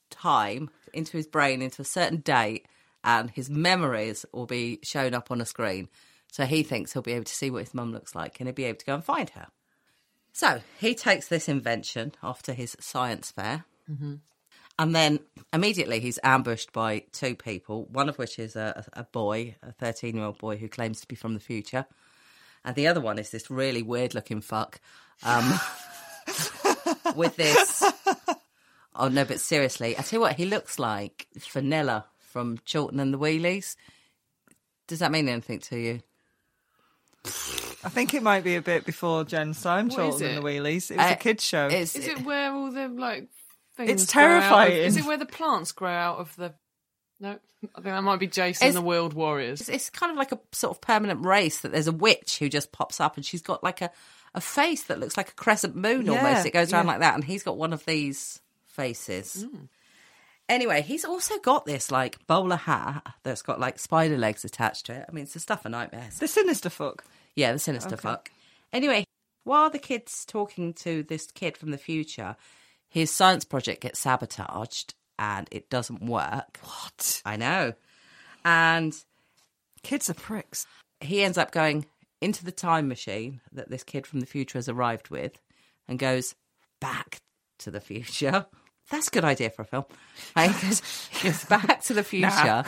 time 0.10 0.70
into 0.94 1.18
his 1.18 1.28
brain 1.28 1.62
into 1.62 1.82
a 1.82 1.86
certain 1.86 2.20
date, 2.22 2.66
and 3.08 3.32
his 3.32 3.50
memories 3.50 4.26
will 4.34 4.46
be 4.46 4.80
shown 4.84 5.14
up 5.14 5.32
on 5.32 5.40
a 5.40 5.46
screen. 5.46 5.88
So 6.30 6.46
he 6.46 6.62
thinks 6.62 6.92
he'll 6.92 7.02
be 7.02 7.14
able 7.14 7.24
to 7.24 7.34
see 7.34 7.50
what 7.50 7.64
his 7.64 7.74
mum 7.74 7.94
looks 7.94 8.14
like, 8.14 8.38
and 8.40 8.48
he'll 8.48 8.54
be 8.54 8.66
able 8.66 8.80
to 8.80 8.86
go 8.86 8.96
and 8.96 9.04
find 9.04 9.30
her. 9.30 9.48
So 10.34 10.60
he 10.78 10.94
takes 10.94 11.30
this 11.30 11.48
invention 11.48 12.12
off 12.22 12.44
to 12.44 12.54
his 12.54 12.76
science 12.82 13.32
fair. 13.32 13.64
And 14.78 14.94
then 14.94 15.20
immediately 15.54 16.02
he's 16.02 16.20
ambushed 16.22 16.74
by 16.74 17.06
two 17.14 17.34
people, 17.34 17.86
one 17.86 18.10
of 18.10 18.18
which 18.20 18.38
is 18.38 18.58
a, 18.58 18.86
a 18.94 19.06
boy, 19.06 19.56
a 19.64 19.72
13 19.72 20.18
year 20.18 20.26
old 20.26 20.38
boy 20.38 20.58
who 20.58 20.68
claims 20.68 21.00
to 21.00 21.08
be 21.08 21.16
from 21.16 21.34
the 21.34 21.40
future. 21.40 21.86
And 22.66 22.76
the 22.76 22.88
other 22.88 23.02
one 23.02 23.18
is 23.18 23.30
this 23.30 23.50
really 23.50 23.82
weird 23.82 24.14
looking 24.14 24.42
fuck 24.42 24.82
um, 25.24 25.60
with 27.16 27.38
this. 27.38 27.90
Oh, 28.94 29.08
no, 29.08 29.24
but 29.24 29.40
seriously, 29.40 29.98
I 29.98 30.02
tell 30.02 30.18
you 30.18 30.22
what, 30.22 30.36
he 30.36 30.46
looks 30.46 30.78
like 30.78 31.28
Fenella 31.40 32.06
from 32.38 32.60
Chorlton 32.72 33.00
and 33.00 33.12
the 33.12 33.18
Wheelies. 33.18 33.76
Does 34.86 35.00
that 35.00 35.12
mean 35.12 35.28
anything 35.28 35.60
to 35.62 35.78
you? 35.78 36.02
I 37.26 37.90
think 37.90 38.14
it 38.14 38.22
might 38.22 38.44
be 38.44 38.56
a 38.56 38.62
bit 38.62 38.86
before 38.86 39.24
Jen 39.24 39.54
Syme 39.56 39.86
What 39.88 39.92
is 39.94 39.96
Chorlton 39.98 40.28
and 40.28 40.38
the 40.38 40.42
Wheelies. 40.42 40.92
It 40.92 40.98
was 40.98 41.06
Uh, 41.08 41.14
a 41.14 41.16
kids' 41.16 41.44
show. 41.44 41.68
Is 41.68 41.96
it 41.96 42.22
where 42.24 42.54
all 42.54 42.72
the 42.72 42.88
like 42.90 43.28
things 43.76 44.04
It's 44.04 44.14
grow 44.14 44.24
out 44.24 44.38
of- 44.38 44.42
terrifying. 44.44 44.84
Is 44.84 44.98
it 44.98 45.06
where 45.06 45.18
the 45.18 45.26
plants 45.26 45.72
grow 45.72 45.90
out 45.92 46.20
of 46.20 46.36
the? 46.36 46.54
No, 47.20 47.30
I 47.32 47.82
think 47.82 47.84
that 47.86 48.04
might 48.04 48.20
be 48.20 48.28
Jason 48.28 48.68
It's- 48.68 48.76
the 48.76 48.82
World 48.86 49.14
Warriors. 49.14 49.62
It's, 49.62 49.70
it's 49.70 49.90
kind 49.90 50.12
of 50.12 50.18
like 50.18 50.32
a 50.32 50.40
sort 50.52 50.78
of 50.78 50.82
permanent 50.82 51.26
race 51.26 51.62
that 51.62 51.72
there's 51.72 51.88
a 51.88 51.92
witch 51.92 52.38
who 52.38 52.50
just 52.50 52.72
pops 52.72 53.00
up 53.02 53.18
and 53.18 53.26
she's 53.26 53.42
got 53.42 53.64
like 53.64 53.82
a, 53.82 53.90
a 54.36 54.42
face 54.42 54.84
that 54.84 55.00
looks 55.00 55.18
like 55.18 55.30
a 55.30 55.34
crescent 55.34 55.76
moon 55.76 56.06
Yeah, 56.06 56.12
almost. 56.24 56.46
It 56.46 56.52
goes 56.54 56.72
around 56.72 56.86
yeah. 56.86 56.92
like 56.92 57.00
that, 57.02 57.16
and 57.16 57.24
he's 57.24 57.42
got 57.42 57.58
one 57.58 57.74
of 57.74 57.84
these 57.86 58.42
faces. 58.68 59.46
Anyway, 60.50 60.82
he's 60.82 61.04
also 61.04 61.38
got 61.40 61.66
this 61.66 61.92
like 61.92 62.26
bowler 62.28 62.56
hat 62.56 63.06
that's 63.24 63.42
got 63.42 63.60
like 63.60 63.78
spider 63.80 64.18
legs 64.18 64.46
attached 64.46 64.86
to 64.86 64.94
it. 64.94 65.06
I 65.08 65.12
mean, 65.12 65.24
it's 65.24 65.34
the 65.34 65.40
stuff 65.40 65.66
of 65.66 65.72
nightmares. 65.72 66.20
the 66.20 66.28
sinister 66.28 66.70
fuck. 66.70 67.04
Yeah, 67.36 67.52
the 67.54 67.60
sinister 67.60 67.96
Okay. 67.96 68.02
fuck. 68.02 68.32
Anyway, 68.72 69.04
while 69.44 69.70
the 69.70 69.80
kid's 69.80 70.24
talking 70.26 70.74
to 70.76 71.04
this 71.04 71.28
kid 71.32 71.58
from 71.58 71.72
the 71.72 71.78
future, 71.78 72.36
his 72.90 73.12
science 73.12 73.44
project 73.46 73.82
gets 73.82 74.00
sabotaged 74.00 74.94
and 75.20 75.48
it 75.52 75.70
doesn't 75.70 76.02
work. 76.04 76.60
What? 76.64 77.22
I 77.26 77.36
know. 77.36 77.74
And 78.46 78.96
Kids 79.84 80.10
are 80.10 80.14
pricks. 80.14 80.66
he 81.02 81.24
ends 81.24 81.38
up 81.38 81.52
going 81.52 81.86
into 82.22 82.44
the 82.44 82.52
time 82.52 82.88
machine 82.88 83.42
that 83.52 83.70
this 83.70 83.84
kid 83.84 84.08
from 84.08 84.20
the 84.22 84.26
future 84.26 84.58
has 84.58 84.68
arrived 84.68 85.10
with 85.10 85.40
and 85.88 86.00
goes 86.00 86.36
back 86.80 87.18
to 87.60 87.70
the 87.72 87.80
future. 87.82 88.46
That's 88.90 89.08
a 89.08 89.12
good 89.12 89.26
idea 89.26 89.50
for 89.50 89.64
a 89.64 89.66
film. 89.66 89.86
Right? 90.36 90.50
He 90.52 91.28
goes, 91.28 91.44
back 91.46 91.82
to 91.84 91.94
the 91.94 92.04
future 92.06 92.64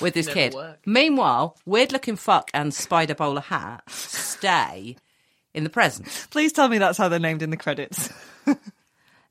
with 0.00 0.14
this 0.14 0.26
Never 0.26 0.34
kid. 0.38 0.54
work. 0.54 0.78
Meanwhile, 0.86 1.56
weird 1.64 1.92
looking 1.92 2.16
fuck 2.16 2.50
and 2.52 2.74
spider 2.74 3.14
bowler 3.14 3.40
hat 3.40 3.82
stay 3.88 4.96
in 5.54 5.64
the 5.64 5.70
present. 5.70 6.26
Please 6.30 6.52
tell 6.52 6.68
me 6.68 6.78
that's 6.78 6.98
how 6.98 7.08
they're 7.08 7.18
named 7.18 7.42
in 7.42 7.50
the 7.50 7.56
credits. 7.56 8.10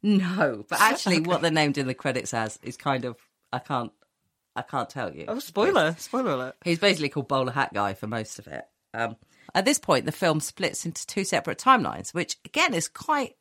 No, 0.04 0.66
but 0.68 0.82
actually, 0.82 1.22
what 1.22 1.42
they're 1.42 1.50
named 1.50 1.78
in 1.78 1.88
the 1.88 1.94
credits 1.94 2.34
as 2.34 2.60
is 2.62 2.76
kind 2.76 3.06
of 3.06 3.16
I 3.52 3.60
can't 3.60 3.92
I 4.56 4.62
can't 4.62 4.90
tell 4.90 5.16
you. 5.16 5.26
Oh, 5.28 5.40
spoiler! 5.40 5.96
Spoiler 5.98 6.32
alert. 6.32 6.56
He's 6.64 6.80
basically 6.80 7.10
called 7.10 7.28
Bowler 7.30 7.54
Hat 7.54 7.74
Guy 7.74 7.94
for 7.94 8.08
most 8.08 8.38
of 8.38 8.48
it. 8.48 8.66
Um, 8.94 9.16
at 9.56 9.66
this 9.66 9.80
point, 9.80 10.06
the 10.06 10.12
film 10.12 10.42
splits 10.42 10.86
into 10.86 11.08
two 11.08 11.24
separate 11.24 11.58
timelines, 11.58 12.14
which 12.14 12.38
again 12.46 12.74
is 12.74 12.88
quite 12.88 13.36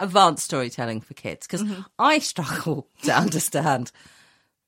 advanced 0.00 0.44
storytelling 0.44 1.00
for 1.00 1.14
kids 1.14 1.46
because 1.46 1.62
mm-hmm. 1.62 1.82
I 1.98 2.18
struggle 2.18 2.88
to 3.02 3.16
understand 3.16 3.92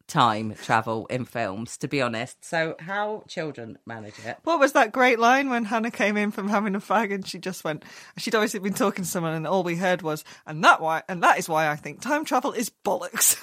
time 0.06 0.54
travel 0.62 1.06
in 1.06 1.24
films, 1.24 1.78
to 1.78 1.88
be 1.88 2.02
honest. 2.02 2.44
So, 2.44 2.76
how 2.78 3.24
children 3.28 3.78
manage 3.86 4.18
it? 4.24 4.36
What 4.44 4.60
was 4.60 4.72
that 4.72 4.92
great 4.92 5.18
line 5.18 5.48
when 5.48 5.64
Hannah 5.64 5.90
came 5.90 6.16
in 6.16 6.30
from 6.30 6.48
having 6.48 6.74
a 6.74 6.80
fag 6.80 7.12
and 7.12 7.26
she 7.26 7.38
just 7.38 7.64
went? 7.64 7.84
She'd 8.18 8.34
obviously 8.34 8.60
been 8.60 8.74
talking 8.74 9.04
to 9.04 9.10
someone, 9.10 9.32
and 9.34 9.46
all 9.46 9.64
we 9.64 9.76
heard 9.76 10.02
was, 10.02 10.22
"And 10.46 10.62
that 10.64 10.80
why, 10.80 11.02
and 11.08 11.22
that 11.22 11.38
is 11.38 11.48
why 11.48 11.68
I 11.68 11.76
think 11.76 12.00
time 12.00 12.24
travel 12.24 12.52
is 12.52 12.70
bollocks." 12.84 13.38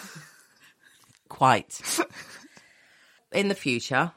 Quite. 1.29 1.81
in 3.31 3.47
the 3.47 3.55
future, 3.55 4.11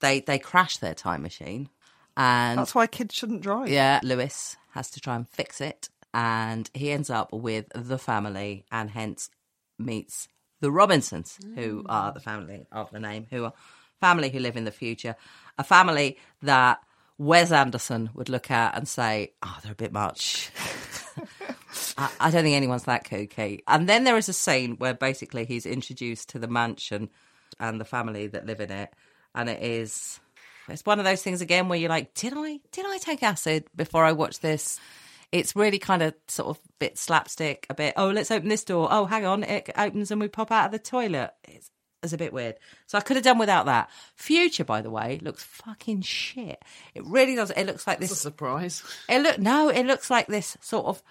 they 0.00 0.20
they 0.20 0.38
crash 0.38 0.76
their 0.78 0.94
time 0.94 1.22
machine, 1.22 1.70
and 2.16 2.58
That's 2.58 2.74
why 2.74 2.86
kids 2.86 3.14
shouldn't 3.14 3.42
drive. 3.42 3.68
Yeah, 3.68 4.00
Lewis 4.02 4.56
has 4.72 4.90
to 4.90 5.00
try 5.00 5.16
and 5.16 5.28
fix 5.28 5.60
it, 5.60 5.88
and 6.18 6.68
he 6.74 6.90
ends 6.90 7.10
up 7.10 7.32
with 7.32 7.66
the 7.72 7.96
family, 7.96 8.64
and 8.72 8.90
hence 8.90 9.30
meets 9.78 10.26
the 10.60 10.68
Robinsons, 10.68 11.38
who 11.54 11.84
mm. 11.84 11.86
are 11.88 12.10
the 12.10 12.18
family 12.18 12.66
of 12.72 12.90
the 12.90 12.98
name, 12.98 13.28
who 13.30 13.44
are 13.44 13.52
family 14.00 14.28
who 14.28 14.40
live 14.40 14.56
in 14.56 14.64
the 14.64 14.72
future, 14.72 15.14
a 15.58 15.62
family 15.62 16.18
that 16.42 16.80
Wes 17.18 17.52
Anderson 17.52 18.10
would 18.14 18.28
look 18.28 18.50
at 18.50 18.76
and 18.76 18.88
say, 18.88 19.32
"Oh, 19.44 19.58
they're 19.62 19.70
a 19.70 19.76
bit 19.76 19.92
much." 19.92 20.50
I, 21.96 22.10
I 22.18 22.30
don't 22.32 22.42
think 22.42 22.56
anyone's 22.56 22.84
that 22.84 23.04
kooky. 23.04 23.60
And 23.68 23.88
then 23.88 24.02
there 24.02 24.16
is 24.16 24.28
a 24.28 24.32
scene 24.32 24.74
where 24.76 24.94
basically 24.94 25.44
he's 25.44 25.66
introduced 25.66 26.30
to 26.30 26.40
the 26.40 26.48
mansion 26.48 27.10
and 27.60 27.80
the 27.80 27.84
family 27.84 28.26
that 28.26 28.44
live 28.44 28.60
in 28.60 28.72
it, 28.72 28.92
and 29.36 29.48
it 29.48 29.62
is 29.62 30.18
it's 30.68 30.84
one 30.84 30.98
of 30.98 31.04
those 31.04 31.22
things 31.22 31.42
again 31.42 31.68
where 31.68 31.78
you're 31.78 31.88
like, 31.88 32.12
did 32.14 32.32
I 32.34 32.58
did 32.72 32.86
I 32.88 32.98
take 32.98 33.22
acid 33.22 33.66
before 33.76 34.04
I 34.04 34.10
watched 34.10 34.42
this? 34.42 34.80
It's 35.32 35.54
really 35.54 35.78
kind 35.78 36.02
of 36.02 36.14
sort 36.28 36.48
of 36.48 36.58
bit 36.78 36.96
slapstick, 36.98 37.66
a 37.68 37.74
bit. 37.74 37.94
Oh, 37.96 38.08
let's 38.10 38.30
open 38.30 38.48
this 38.48 38.64
door. 38.64 38.88
Oh, 38.90 39.04
hang 39.04 39.26
on, 39.26 39.44
it 39.44 39.68
opens 39.76 40.10
and 40.10 40.20
we 40.20 40.28
pop 40.28 40.50
out 40.50 40.66
of 40.66 40.72
the 40.72 40.78
toilet. 40.78 41.32
It's 41.44 41.70
it's 42.02 42.12
a 42.12 42.16
bit 42.16 42.32
weird. 42.32 42.54
So 42.86 42.96
I 42.96 43.00
could 43.00 43.16
have 43.16 43.24
done 43.24 43.38
without 43.38 43.66
that. 43.66 43.90
Future, 44.14 44.64
by 44.64 44.82
the 44.82 44.90
way, 44.90 45.18
looks 45.20 45.42
fucking 45.42 46.02
shit. 46.02 46.62
It 46.94 47.04
really 47.04 47.34
does. 47.34 47.50
It 47.50 47.64
looks 47.64 47.86
like 47.88 47.98
It's 48.00 48.06
a 48.06 48.14
this. 48.14 48.20
surprise. 48.20 48.82
It 49.08 49.20
look 49.20 49.38
no, 49.40 49.68
it 49.68 49.84
looks 49.84 50.08
like 50.08 50.28
this 50.28 50.56
sort 50.60 50.86
of 50.86 51.02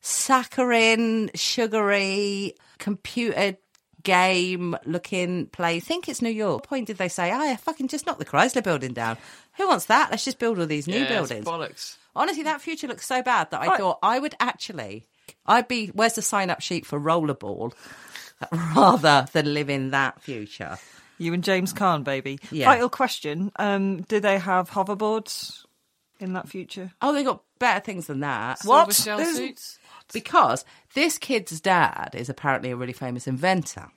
saccharine, 0.00 1.30
sugary, 1.34 2.54
computer 2.78 3.56
game 4.02 4.76
looking 4.86 5.46
place. 5.46 5.84
think 5.84 6.08
it's 6.08 6.22
New 6.22 6.30
York. 6.30 6.60
What 6.62 6.68
point 6.68 6.86
did 6.86 6.96
they 6.98 7.08
say, 7.08 7.32
oh, 7.32 7.42
yeah, 7.42 7.56
fucking 7.56 7.88
just 7.88 8.06
knock 8.06 8.18
the 8.18 8.24
Chrysler 8.24 8.62
building 8.62 8.92
down? 8.92 9.18
Who 9.56 9.66
wants 9.66 9.86
that? 9.86 10.10
Let's 10.12 10.24
just 10.24 10.38
build 10.38 10.58
all 10.60 10.66
these 10.66 10.86
new 10.86 10.98
Yeah, 11.00 11.08
buildings. 11.08 11.44
bollocks. 11.44 11.96
Honestly, 12.16 12.42
that 12.44 12.60
future 12.60 12.86
looks 12.88 13.06
so 13.06 13.22
bad 13.22 13.50
that 13.50 13.60
I 13.60 13.66
Right. 13.68 13.78
thought 13.78 13.98
I 14.02 14.18
would 14.18 14.34
actually, 14.40 15.06
I'd 15.44 15.68
be, 15.68 15.88
where's 15.88 16.14
the 16.14 16.22
sign 16.22 16.50
up 16.50 16.60
sheet 16.60 16.86
for 16.86 16.98
rollerball 16.98 17.72
rather 18.74 19.26
than 19.32 19.54
live 19.54 19.70
in 19.70 19.90
that 19.90 20.20
future? 20.22 20.78
You 21.18 21.32
and 21.34 21.44
James 21.44 21.72
Caan, 21.72 22.04
baby. 22.04 22.38
Yeah. 22.50 22.66
Vital 22.66 22.88
question: 22.90 23.50
um, 23.56 24.02
Do 24.02 24.20
they 24.20 24.38
have 24.38 24.70
hoverboards 24.70 25.64
in 26.20 26.34
that 26.34 26.48
future? 26.48 26.92
Oh, 27.00 27.12
they 27.14 27.24
got 27.24 27.42
better 27.58 27.80
things 27.80 28.06
than 28.06 28.20
that. 28.20 28.58
What? 28.64 28.92
Silver 28.92 29.24
shell 29.24 29.34
suits. 29.34 29.78
Because 30.12 30.64
this 30.94 31.16
kid's 31.18 31.60
dad 31.60 32.10
is 32.14 32.28
apparently 32.28 32.70
a 32.70 32.76
really 32.76 32.92
famous 32.92 33.26
inventor. 33.26 33.88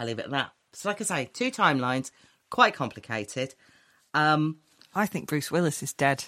I'll 0.00 0.06
leave 0.06 0.18
it 0.18 0.24
at 0.26 0.30
that. 0.30 0.50
So, 0.72 0.88
like 0.88 1.00
I 1.00 1.04
say, 1.04 1.30
two 1.32 1.50
timelines, 1.50 2.10
quite 2.50 2.74
complicated. 2.74 3.54
Um, 4.14 4.56
I 4.94 5.06
think 5.06 5.28
Bruce 5.28 5.50
Willis 5.52 5.82
is 5.82 5.92
dead. 5.92 6.24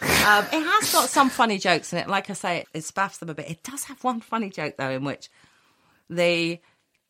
Um, 0.00 0.44
it 0.52 0.62
has 0.64 0.92
got 0.92 1.08
some 1.08 1.30
funny 1.30 1.58
jokes 1.58 1.92
in 1.92 1.98
it. 1.98 2.08
Like 2.08 2.30
I 2.30 2.32
say, 2.34 2.64
it 2.74 2.80
spaffs 2.82 3.18
them 3.18 3.28
a 3.28 3.34
bit. 3.34 3.50
It 3.50 3.62
does 3.62 3.84
have 3.84 4.02
one 4.04 4.20
funny 4.20 4.50
joke 4.50 4.74
though, 4.78 4.90
in 4.90 5.04
which 5.04 5.28
they 6.08 6.60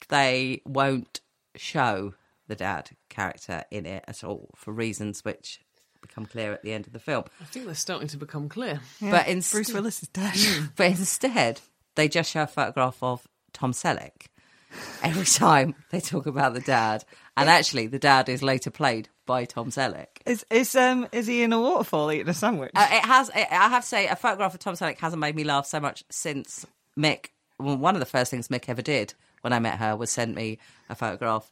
they 0.09 0.63
won't 0.65 1.21
show 1.57 2.15
the 2.47 2.57
dad 2.57 2.91
character 3.09 3.65
in 3.71 3.87
it 3.87 4.05
at 4.09 4.25
all 4.25 4.51
for 4.57 4.73
reasons 4.73 5.25
which 5.25 5.61
become 6.01 6.27
clear 6.27 6.53
at 6.53 6.63
the 6.63 6.73
end 6.73 6.87
of 6.87 6.93
the 6.93 6.99
film. 6.99 7.25
I 7.41 7.45
think 7.45 7.67
they're 7.67 7.75
starting 7.75 8.09
to 8.09 8.17
become 8.17 8.49
clear. 8.49 8.81
but 9.01 9.27
in, 9.29 9.43
Bruce 9.51 9.73
Willis 9.73 10.03
is 10.03 10.09
dead. 10.09 10.35
but 10.77 10.87
instead, 10.87 11.61
they 11.97 12.09
just 12.09 12.31
show 12.31 12.43
a 12.43 12.47
photograph 12.47 13.03
of 13.03 13.27
Tom 13.53 13.73
Selleck 13.73 14.27
every 15.03 15.25
time 15.27 15.75
they 15.91 16.01
talk 16.01 16.27
about 16.27 16.55
the 16.55 16.61
dad. 16.61 17.05
And 17.37 17.49
actually, 17.49 17.87
the 17.87 17.99
dad 17.99 18.29
is 18.29 18.43
later 18.43 18.71
played 18.71 19.09
by 19.29 19.45
Tom 19.45 19.71
Selleck. 19.71 20.07
Is 20.27 20.45
is 20.51 20.75
um 20.75 21.07
is 21.13 21.29
he 21.29 21.43
in 21.43 21.53
a 21.53 21.61
waterfall 21.61 22.11
eating 22.11 22.29
a 22.29 22.35
sandwich? 22.35 22.73
Uh, 22.75 22.89
it 22.91 23.05
has. 23.05 23.29
It, 23.29 23.47
I 23.53 23.69
have 23.69 23.83
to 23.85 23.89
say, 23.89 24.09
a 24.09 24.17
photograph 24.17 24.55
of 24.55 24.59
Tom 24.61 24.75
Selleck 24.75 24.99
hasn't 24.99 25.21
made 25.21 25.37
me 25.37 25.45
laugh 25.45 25.67
so 25.67 25.79
much 25.79 26.03
since 26.11 26.67
Mick. 26.99 27.27
Well, 27.61 27.77
one 27.77 27.95
of 27.95 28.01
the 28.01 28.07
first 28.07 28.31
things 28.33 28.49
Mick 28.49 28.69
ever 28.69 28.83
did 28.83 29.15
when 29.43 29.53
I 29.53 29.61
met 29.61 29.79
her 29.79 29.95
was 29.97 30.11
send 30.11 30.35
me 30.35 30.59
a 30.89 30.95
photograph 30.97 31.49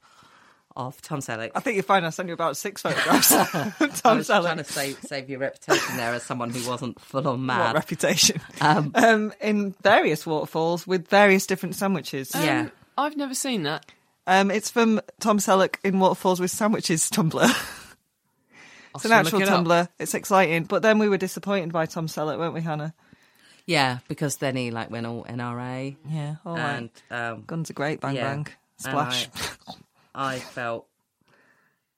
of 0.75 1.01
Tom 1.03 1.21
Selleck. 1.21 1.53
I 1.55 1.61
think 1.61 1.77
you 1.77 1.83
find 1.83 2.05
I 2.05 2.11
sent 2.11 2.29
you 2.29 2.35
about 2.35 2.57
six 2.57 2.83
photographs. 2.83 3.33
of 3.33 3.49
I 3.81 3.87
Tom 3.89 4.19
was 4.19 4.27
trying 4.27 4.59
to 4.59 4.65
save, 4.65 4.99
save 5.03 5.31
your 5.31 5.39
reputation 5.39 5.97
there 5.97 6.13
as 6.15 6.23
someone 6.23 6.51
who 6.51 6.69
wasn't 6.69 7.01
full 7.01 7.27
on 7.29 7.39
What 7.39 7.57
mad. 7.57 7.75
reputation? 7.75 8.41
Um, 8.61 8.91
Um, 8.95 9.33
in 9.41 9.75
various 9.83 10.27
waterfalls 10.27 10.87
with 10.87 11.09
various 11.09 11.47
different 11.47 11.77
sandwiches. 11.77 12.33
Yeah. 12.35 12.61
Um, 12.63 12.73
I've 12.99 13.17
never 13.17 13.35
seen 13.35 13.63
that. 13.63 13.87
Um, 14.27 14.51
it's 14.51 14.71
from 14.71 15.01
Tom 15.21 15.39
Selleck 15.39 15.77
in 15.85 15.99
Waterfalls 15.99 16.41
with 16.41 16.51
Sandwiches 16.51 17.11
Tumblr. 17.11 17.49
it's 18.95 19.05
an 19.05 19.13
actual 19.13 19.43
it 19.43 19.49
up. 19.49 19.65
Tumblr. 19.65 19.89
It's 19.99 20.15
exciting. 20.15 20.65
But 20.65 20.83
then 20.83 20.99
we 20.99 21.09
were 21.09 21.19
disappointed 21.19 21.73
by 21.73 21.87
Tom 21.87 22.09
Selleck, 22.09 22.39
weren't 22.39 22.55
we, 22.55 22.63
Hannah? 22.63 22.95
yeah, 23.67 23.99
because 24.09 24.37
then 24.37 24.57
he 24.57 24.71
like 24.71 24.91
went 24.91 25.07
all 25.07 25.25
NRA. 25.25 25.97
Yeah. 26.09 26.37
All 26.45 26.57
right. 26.57 26.77
and 26.77 26.91
um, 27.11 27.45
Guns 27.47 27.71
are 27.71 27.75
great. 27.75 28.01
Bang 28.01 28.15
yeah. 28.15 28.35
bang. 28.35 28.47
Splash. 28.79 29.29
I, 30.15 30.35
I 30.35 30.39
felt 30.39 30.87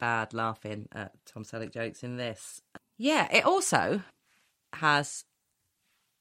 bad 0.01 0.33
laughing 0.33 0.89
at 0.93 1.13
Tom 1.27 1.45
Selleck 1.45 1.73
jokes 1.73 2.03
in 2.03 2.17
this. 2.17 2.63
Yeah, 2.97 3.29
it 3.31 3.45
also 3.45 4.03
has 4.75 5.25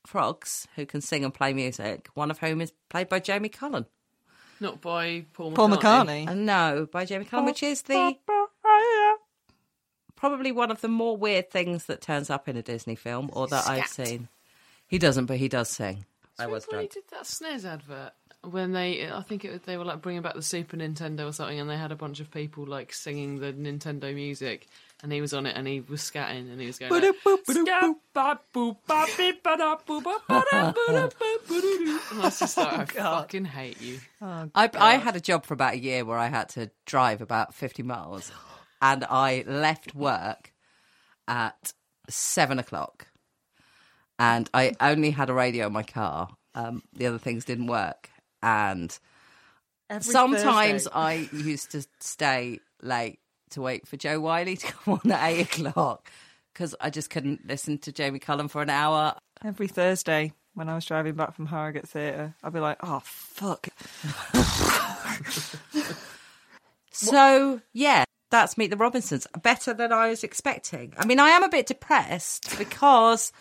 frogs 0.05 0.67
who 0.75 0.85
can 0.85 1.01
sing 1.01 1.23
and 1.23 1.33
play 1.33 1.53
music. 1.53 2.09
One 2.13 2.29
of 2.29 2.39
whom 2.39 2.61
is 2.61 2.73
played 2.89 3.09
by 3.09 3.19
Jamie 3.19 3.49
Cullum. 3.49 3.85
Not 4.59 4.81
by 4.81 5.25
Paul 5.33 5.51
McCartney. 5.51 5.55
Paul 5.55 5.69
McCartney. 5.69 6.27
Uh, 6.27 6.33
no, 6.33 6.87
by 6.91 7.05
Jamie 7.05 7.25
Cullum, 7.25 7.45
which 7.45 7.61
is 7.63 7.81
the 7.83 8.15
probably 10.15 10.51
one 10.51 10.71
of 10.71 10.81
the 10.81 10.87
more 10.87 11.15
weird 11.15 11.51
things 11.51 11.85
that 11.85 12.01
turns 12.01 12.29
up 12.29 12.47
in 12.47 12.57
a 12.57 12.61
Disney 12.61 12.95
film 12.95 13.29
or 13.33 13.47
that 13.47 13.67
I've 13.67 13.87
Scat. 13.87 14.07
seen. 14.07 14.27
He 14.87 14.97
doesn't, 14.97 15.25
but 15.25 15.37
he 15.37 15.47
does 15.47 15.69
sing. 15.69 16.05
I 16.39 16.47
was 16.47 16.65
when 16.67 16.81
he 16.81 16.87
drunk. 16.87 16.93
did 16.93 17.03
that 17.11 17.23
SNES 17.23 17.65
advert 17.65 18.13
when 18.43 18.71
they, 18.71 19.09
I 19.11 19.21
think 19.21 19.43
it, 19.45 19.51
was- 19.51 19.61
they 19.61 19.77
were 19.77 19.83
like 19.83 20.01
bringing 20.01 20.21
back 20.21 20.35
the 20.35 20.41
Super 20.41 20.77
Nintendo 20.77 21.27
or 21.27 21.33
something, 21.33 21.59
and 21.59 21.69
they 21.69 21.77
had 21.77 21.91
a 21.91 21.95
bunch 21.95 22.19
of 22.19 22.31
people 22.31 22.65
like 22.65 22.93
singing 22.93 23.39
the 23.39 23.51
Nintendo 23.53 24.13
music, 24.13 24.67
and 25.03 25.11
he 25.11 25.21
was 25.21 25.33
on 25.33 25.45
it, 25.45 25.55
and 25.55 25.67
he 25.67 25.81
was 25.81 26.01
scatting, 26.01 26.51
and 26.51 26.59
he 26.59 26.67
was 26.67 26.79
going. 26.79 26.91
Like, 26.91 27.15
"Scat, 27.45 27.95
ba, 28.13 28.39
boop, 28.53 28.77
ba, 28.87 29.05
beep, 29.15 29.43
ba, 29.43 29.55
da, 29.57 29.75
boop, 29.77 30.03
ba, 30.03 30.17
ba, 30.27 30.43
da, 30.51 30.71
ba, 30.71 30.81
da, 30.87 31.07
ba, 31.07 31.09
ba, 31.47 31.61
doo, 31.61 31.61
doo." 31.61 31.99
And 32.11 32.21
I 32.21 32.23
was 32.25 32.39
just 32.39 32.57
like, 32.57 32.97
I 32.97 33.03
fucking 33.19 33.45
hate 33.45 33.81
you. 33.81 33.99
I, 34.21 34.69
I 34.73 34.97
had 34.97 35.15
a 35.15 35.21
job 35.21 35.45
for 35.45 35.53
about 35.53 35.75
a 35.75 35.79
year 35.79 36.03
where 36.03 36.17
I 36.17 36.27
had 36.27 36.49
to 36.49 36.71
drive 36.85 37.21
about 37.21 37.53
50 37.53 37.83
miles 37.83 38.31
and 38.81 39.05
I 39.09 39.43
left 39.47 39.93
work 39.95 40.53
at 41.27 41.73
seven 42.09 42.57
o'clock 42.59 43.07
and 44.19 44.49
I 44.53 44.73
only 44.79 45.11
had 45.11 45.29
a 45.29 45.33
radio 45.33 45.67
in 45.67 45.73
my 45.73 45.83
car. 45.83 46.29
Um, 46.55 46.81
the 46.93 47.07
other 47.07 47.19
things 47.19 47.45
didn't 47.45 47.67
work. 47.67 48.09
And 48.41 48.97
Every 49.89 50.11
sometimes 50.11 50.83
Thursday. 50.83 50.91
I 50.93 51.13
used 51.31 51.71
to 51.71 51.85
stay 51.99 52.59
late 52.81 53.19
to 53.51 53.61
wait 53.61 53.87
for 53.87 53.97
Jo 53.97 54.19
Whiley 54.19 54.57
to 54.57 54.67
come 54.73 54.99
on 55.03 55.11
at 55.11 55.29
eight 55.29 55.41
o'clock 55.41 56.11
because 56.53 56.75
I 56.81 56.89
just 56.89 57.09
couldn't 57.09 57.47
listen 57.47 57.77
to 57.79 57.91
Jamie 57.91 58.19
Cullum 58.19 58.47
for 58.47 58.61
an 58.61 58.69
hour. 58.69 59.15
Every 59.43 59.67
Thursday 59.67 60.33
when 60.53 60.69
I 60.69 60.75
was 60.75 60.85
driving 60.85 61.13
back 61.13 61.35
from 61.35 61.45
Harrogate 61.45 61.87
Theatre, 61.87 62.33
I'd 62.43 62.53
be 62.53 62.59
like, 62.59 62.77
oh, 62.81 63.01
fuck. 63.03 63.67
So 66.97 67.61
yeah, 67.73 68.05
that's 68.31 68.57
Meet 68.57 68.71
the 68.71 68.77
Robinsons. 68.77 69.27
Better 69.43 69.73
than 69.73 69.93
I 69.93 70.09
was 70.09 70.23
expecting. 70.23 70.93
I 70.97 71.05
mean, 71.05 71.19
I 71.19 71.29
am 71.29 71.43
a 71.43 71.49
bit 71.49 71.67
depressed 71.67 72.57
because 72.57 73.31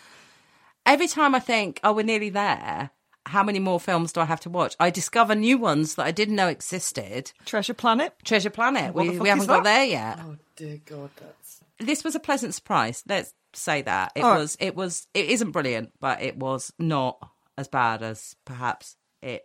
every 0.84 1.08
time 1.08 1.34
I 1.34 1.40
think, 1.40 1.80
oh, 1.82 1.94
we're 1.94 2.04
nearly 2.04 2.28
there. 2.28 2.90
How 3.26 3.42
many 3.42 3.58
more 3.58 3.80
films 3.80 4.12
do 4.12 4.20
I 4.20 4.24
have 4.24 4.40
to 4.40 4.50
watch? 4.50 4.76
I 4.80 4.90
discover 4.90 5.34
new 5.34 5.58
ones 5.58 5.96
that 5.96 6.06
I 6.06 6.12
didn't 6.12 6.36
know 6.36 6.48
existed. 6.48 7.32
Treasure 7.44 7.74
Planet? 7.74 8.14
Treasure 8.24 8.50
Planet. 8.50 8.94
What 8.94 9.02
the 9.02 9.10
We, 9.10 9.16
fuck 9.16 9.22
we 9.22 9.28
haven't 9.28 9.42
is 9.42 9.48
got 9.48 9.64
there 9.64 9.84
yet. 9.84 10.18
Oh 10.22 10.36
dear 10.54 10.78
God, 10.86 11.10
that's 11.20 11.60
This 11.78 12.04
was 12.04 12.14
a 12.14 12.20
pleasant 12.20 12.54
surprise. 12.54 13.02
Let's 13.08 13.34
say 13.52 13.82
that 13.82 14.12
it 14.14 14.22
All 14.22 14.30
right. 14.30 14.38
was. 14.38 14.56
It 14.60 14.76
was. 14.76 15.06
It 15.12 15.26
isn't 15.26 15.50
brilliant, 15.50 15.92
but 16.00 16.22
it 16.22 16.36
was 16.36 16.72
not 16.78 17.18
as 17.58 17.68
bad 17.68 18.02
as 18.02 18.36
perhaps 18.44 18.96
it. 19.22 19.42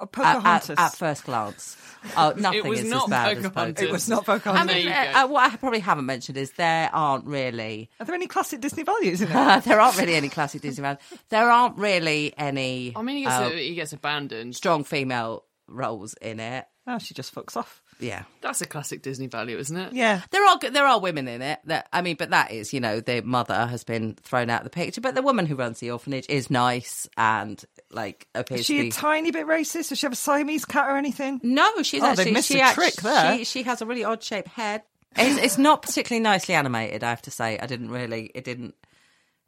Uh, 0.00 0.04
At, 0.04 0.12
Pocahontas. 0.12 0.70
at, 0.70 0.78
at 0.78 0.94
first 0.96 1.24
glance, 1.24 1.76
oh, 2.16 2.32
nothing 2.38 2.72
is 2.72 2.84
not 2.84 3.04
as 3.04 3.10
bad 3.10 3.36
as 3.36 3.42
Pocahontas. 3.44 3.50
Pocahontas. 3.52 3.84
It 3.84 3.92
was 3.92 4.08
not 4.08 4.22
I 4.28 4.38
Pocahontas. 4.38 4.66
There 4.66 4.76
mean, 4.76 4.86
you 4.86 4.92
uh, 4.92 5.12
go. 5.12 5.18
uh, 5.18 5.26
what 5.28 5.52
I 5.52 5.56
probably 5.56 5.80
haven't 5.80 6.06
mentioned 6.06 6.38
is 6.38 6.52
there 6.52 6.90
aren't 6.92 7.26
really 7.26 7.90
Are 8.00 8.06
there 8.06 8.14
any 8.14 8.26
classic 8.26 8.60
Disney 8.60 8.82
values 8.84 9.20
in 9.20 9.28
it? 9.30 9.64
there 9.64 9.80
aren't 9.80 9.98
really 9.98 10.14
any 10.14 10.28
classic 10.30 10.62
Disney 10.62 10.82
values. 10.82 11.00
There 11.28 11.50
aren't 11.50 11.76
really 11.76 12.32
any 12.38 12.94
I 12.96 13.02
mean, 13.02 13.16
he 13.18 13.22
gets, 13.24 13.34
uh, 13.34 13.50
he 13.50 13.74
gets 13.74 13.92
abandoned. 13.92 14.56
strong 14.56 14.84
female 14.84 15.44
roles 15.68 16.14
in 16.14 16.40
it. 16.40 16.66
oh, 16.86 16.98
she 16.98 17.14
just 17.14 17.34
fucks 17.34 17.56
off. 17.56 17.82
Yeah, 18.00 18.22
That's 18.40 18.62
a 18.62 18.66
classic 18.66 19.02
Disney 19.02 19.26
value, 19.26 19.58
isn't 19.58 19.76
it? 19.76 19.92
Yeah. 19.92 20.22
there 20.30 20.42
are 20.42 20.58
there 20.58 20.86
are 20.86 20.98
women 20.98 21.28
in 21.28 21.42
it. 21.42 21.60
That 21.66 21.86
I 21.92 22.00
mean, 22.00 22.16
but 22.18 22.30
that 22.30 22.50
is 22.50 22.72
you 22.72 22.80
know 22.80 23.00
the 23.00 23.20
mother 23.20 23.66
has 23.66 23.84
been 23.84 24.14
thrown 24.22 24.48
out 24.48 24.60
of 24.62 24.64
the 24.64 24.70
picture, 24.70 25.02
but 25.02 25.14
the 25.14 25.20
woman 25.20 25.44
who 25.44 25.54
runs 25.54 25.80
the 25.80 25.90
orphanage 25.90 26.24
is 26.30 26.48
nice 26.50 27.06
and 27.18 27.62
like 27.92 28.26
appears 28.34 28.60
Is 28.60 28.66
to 28.68 28.72
she 28.74 28.82
be. 28.82 28.88
a 28.88 28.92
tiny 28.92 29.30
bit 29.30 29.46
racist? 29.46 29.88
Does 29.88 29.98
she 29.98 30.06
have 30.06 30.12
a 30.12 30.16
Siamese 30.16 30.64
cat 30.64 30.88
or 30.90 30.96
anything? 30.96 31.40
no, 31.42 31.82
she's 31.82 32.02
Oh, 32.02 32.06
they've 32.06 32.18
actually 32.20 32.32
missed 32.32 32.48
she 32.48 32.58
a 32.60 32.62
act- 32.62 32.74
trick 32.76 32.94
there. 32.96 33.38
She, 33.38 33.44
she 33.44 33.62
has 33.64 33.82
a 33.82 33.86
really 33.86 34.04
odd 34.04 34.22
shaped 34.22 34.48
head. 34.48 34.82
It's, 35.16 35.42
it's 35.42 35.58
not 35.58 35.82
particularly 35.82 36.22
nicely 36.22 36.54
animated. 36.54 37.02
I 37.02 37.10
have 37.10 37.22
to 37.22 37.30
say, 37.32 37.58
I 37.58 37.66
didn't 37.66 37.90
really. 37.90 38.30
It 38.34 38.44
didn't. 38.44 38.74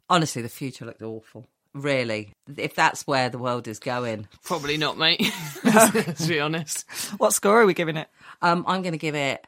Honestly, 0.09 0.41
the 0.41 0.49
future 0.49 0.85
looked 0.85 1.01
awful. 1.01 1.47
Really, 1.73 2.33
if 2.57 2.75
that's 2.75 3.07
where 3.07 3.29
the 3.29 3.39
world 3.39 3.67
is 3.67 3.79
going, 3.79 4.27
Probably 4.43 4.77
not, 4.77 4.97
mate. 4.97 5.19
to 5.63 6.25
be 6.27 6.39
honest. 6.39 6.87
What 7.17 7.33
score 7.33 7.61
are 7.61 7.65
we 7.65 7.73
giving 7.73 7.97
it? 7.97 8.07
um, 8.43 8.63
I'm 8.67 8.81
going 8.83 8.91
to 8.91 8.97
give 8.99 9.15
it 9.15 9.47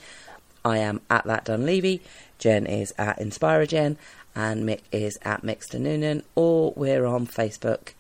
I 0.65 0.79
am 0.79 1.01
at 1.09 1.25
that 1.25 1.45
Dunleavy, 1.45 2.03
Jen 2.39 2.67
is 2.67 2.93
at 2.99 3.19
InspiraGen, 3.19 3.97
and 4.35 4.69
Mick 4.69 4.81
is 4.93 5.19
at 5.23 5.43
Mixter 5.43 5.79
Noonan, 5.79 6.23
or 6.35 6.73
we're 6.77 7.07
on 7.07 7.27
Facebook 7.27 7.93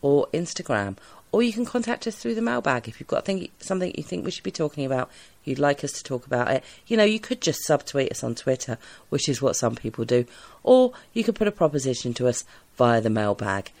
or 0.00 0.26
Instagram. 0.32 0.96
Or 1.30 1.42
you 1.42 1.52
can 1.52 1.66
contact 1.66 2.06
us 2.06 2.16
through 2.16 2.34
the 2.34 2.42
mailbag 2.42 2.88
if 2.88 3.00
you've 3.00 3.08
got 3.08 3.24
thing, 3.24 3.48
something 3.60 3.92
you 3.96 4.02
think 4.02 4.24
we 4.24 4.30
should 4.30 4.44
be 4.44 4.50
talking 4.50 4.86
about, 4.86 5.10
you'd 5.44 5.58
like 5.58 5.84
us 5.84 5.92
to 5.92 6.02
talk 6.02 6.26
about 6.26 6.50
it. 6.50 6.64
You 6.86 6.96
know, 6.96 7.04
you 7.04 7.20
could 7.20 7.40
just 7.40 7.60
subtweet 7.68 8.10
us 8.10 8.24
on 8.24 8.34
Twitter, 8.34 8.78
which 9.10 9.28
is 9.28 9.42
what 9.42 9.56
some 9.56 9.74
people 9.74 10.04
do, 10.04 10.24
or 10.62 10.92
you 11.12 11.24
could 11.24 11.34
put 11.34 11.48
a 11.48 11.52
proposition 11.52 12.14
to 12.14 12.28
us 12.28 12.44
via 12.76 13.00
the 13.00 13.10
mailbag, 13.10 13.72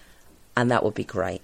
and 0.56 0.70
that 0.70 0.84
would 0.84 0.94
be 0.94 1.04
great. 1.04 1.42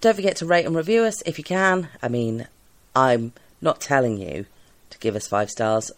Don't 0.00 0.14
forget 0.14 0.36
to 0.36 0.46
rate 0.46 0.66
and 0.66 0.76
review 0.76 1.04
us 1.04 1.22
if 1.22 1.38
you 1.38 1.44
can. 1.44 1.88
I 2.02 2.08
mean, 2.08 2.46
I'm 2.94 3.32
not 3.60 3.80
telling 3.80 4.18
you 4.18 4.46
to 4.90 4.98
give 4.98 5.16
us 5.16 5.26
five 5.26 5.50
stars, 5.50 5.90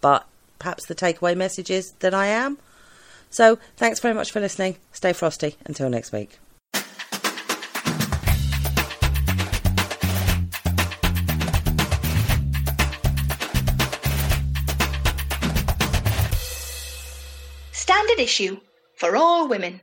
but 0.00 0.26
perhaps 0.58 0.86
the 0.86 0.94
takeaway 0.94 1.36
message 1.36 1.70
is 1.70 1.92
that 2.00 2.14
I 2.14 2.26
am. 2.26 2.58
So, 3.30 3.58
thanks 3.76 4.00
very 4.00 4.14
much 4.14 4.32
for 4.32 4.40
listening. 4.40 4.76
Stay 4.92 5.12
frosty. 5.12 5.56
Until 5.64 5.88
next 5.88 6.10
week. 6.12 6.40
Issue 18.20 18.60
for 18.96 19.16
all 19.16 19.48
women. 19.48 19.80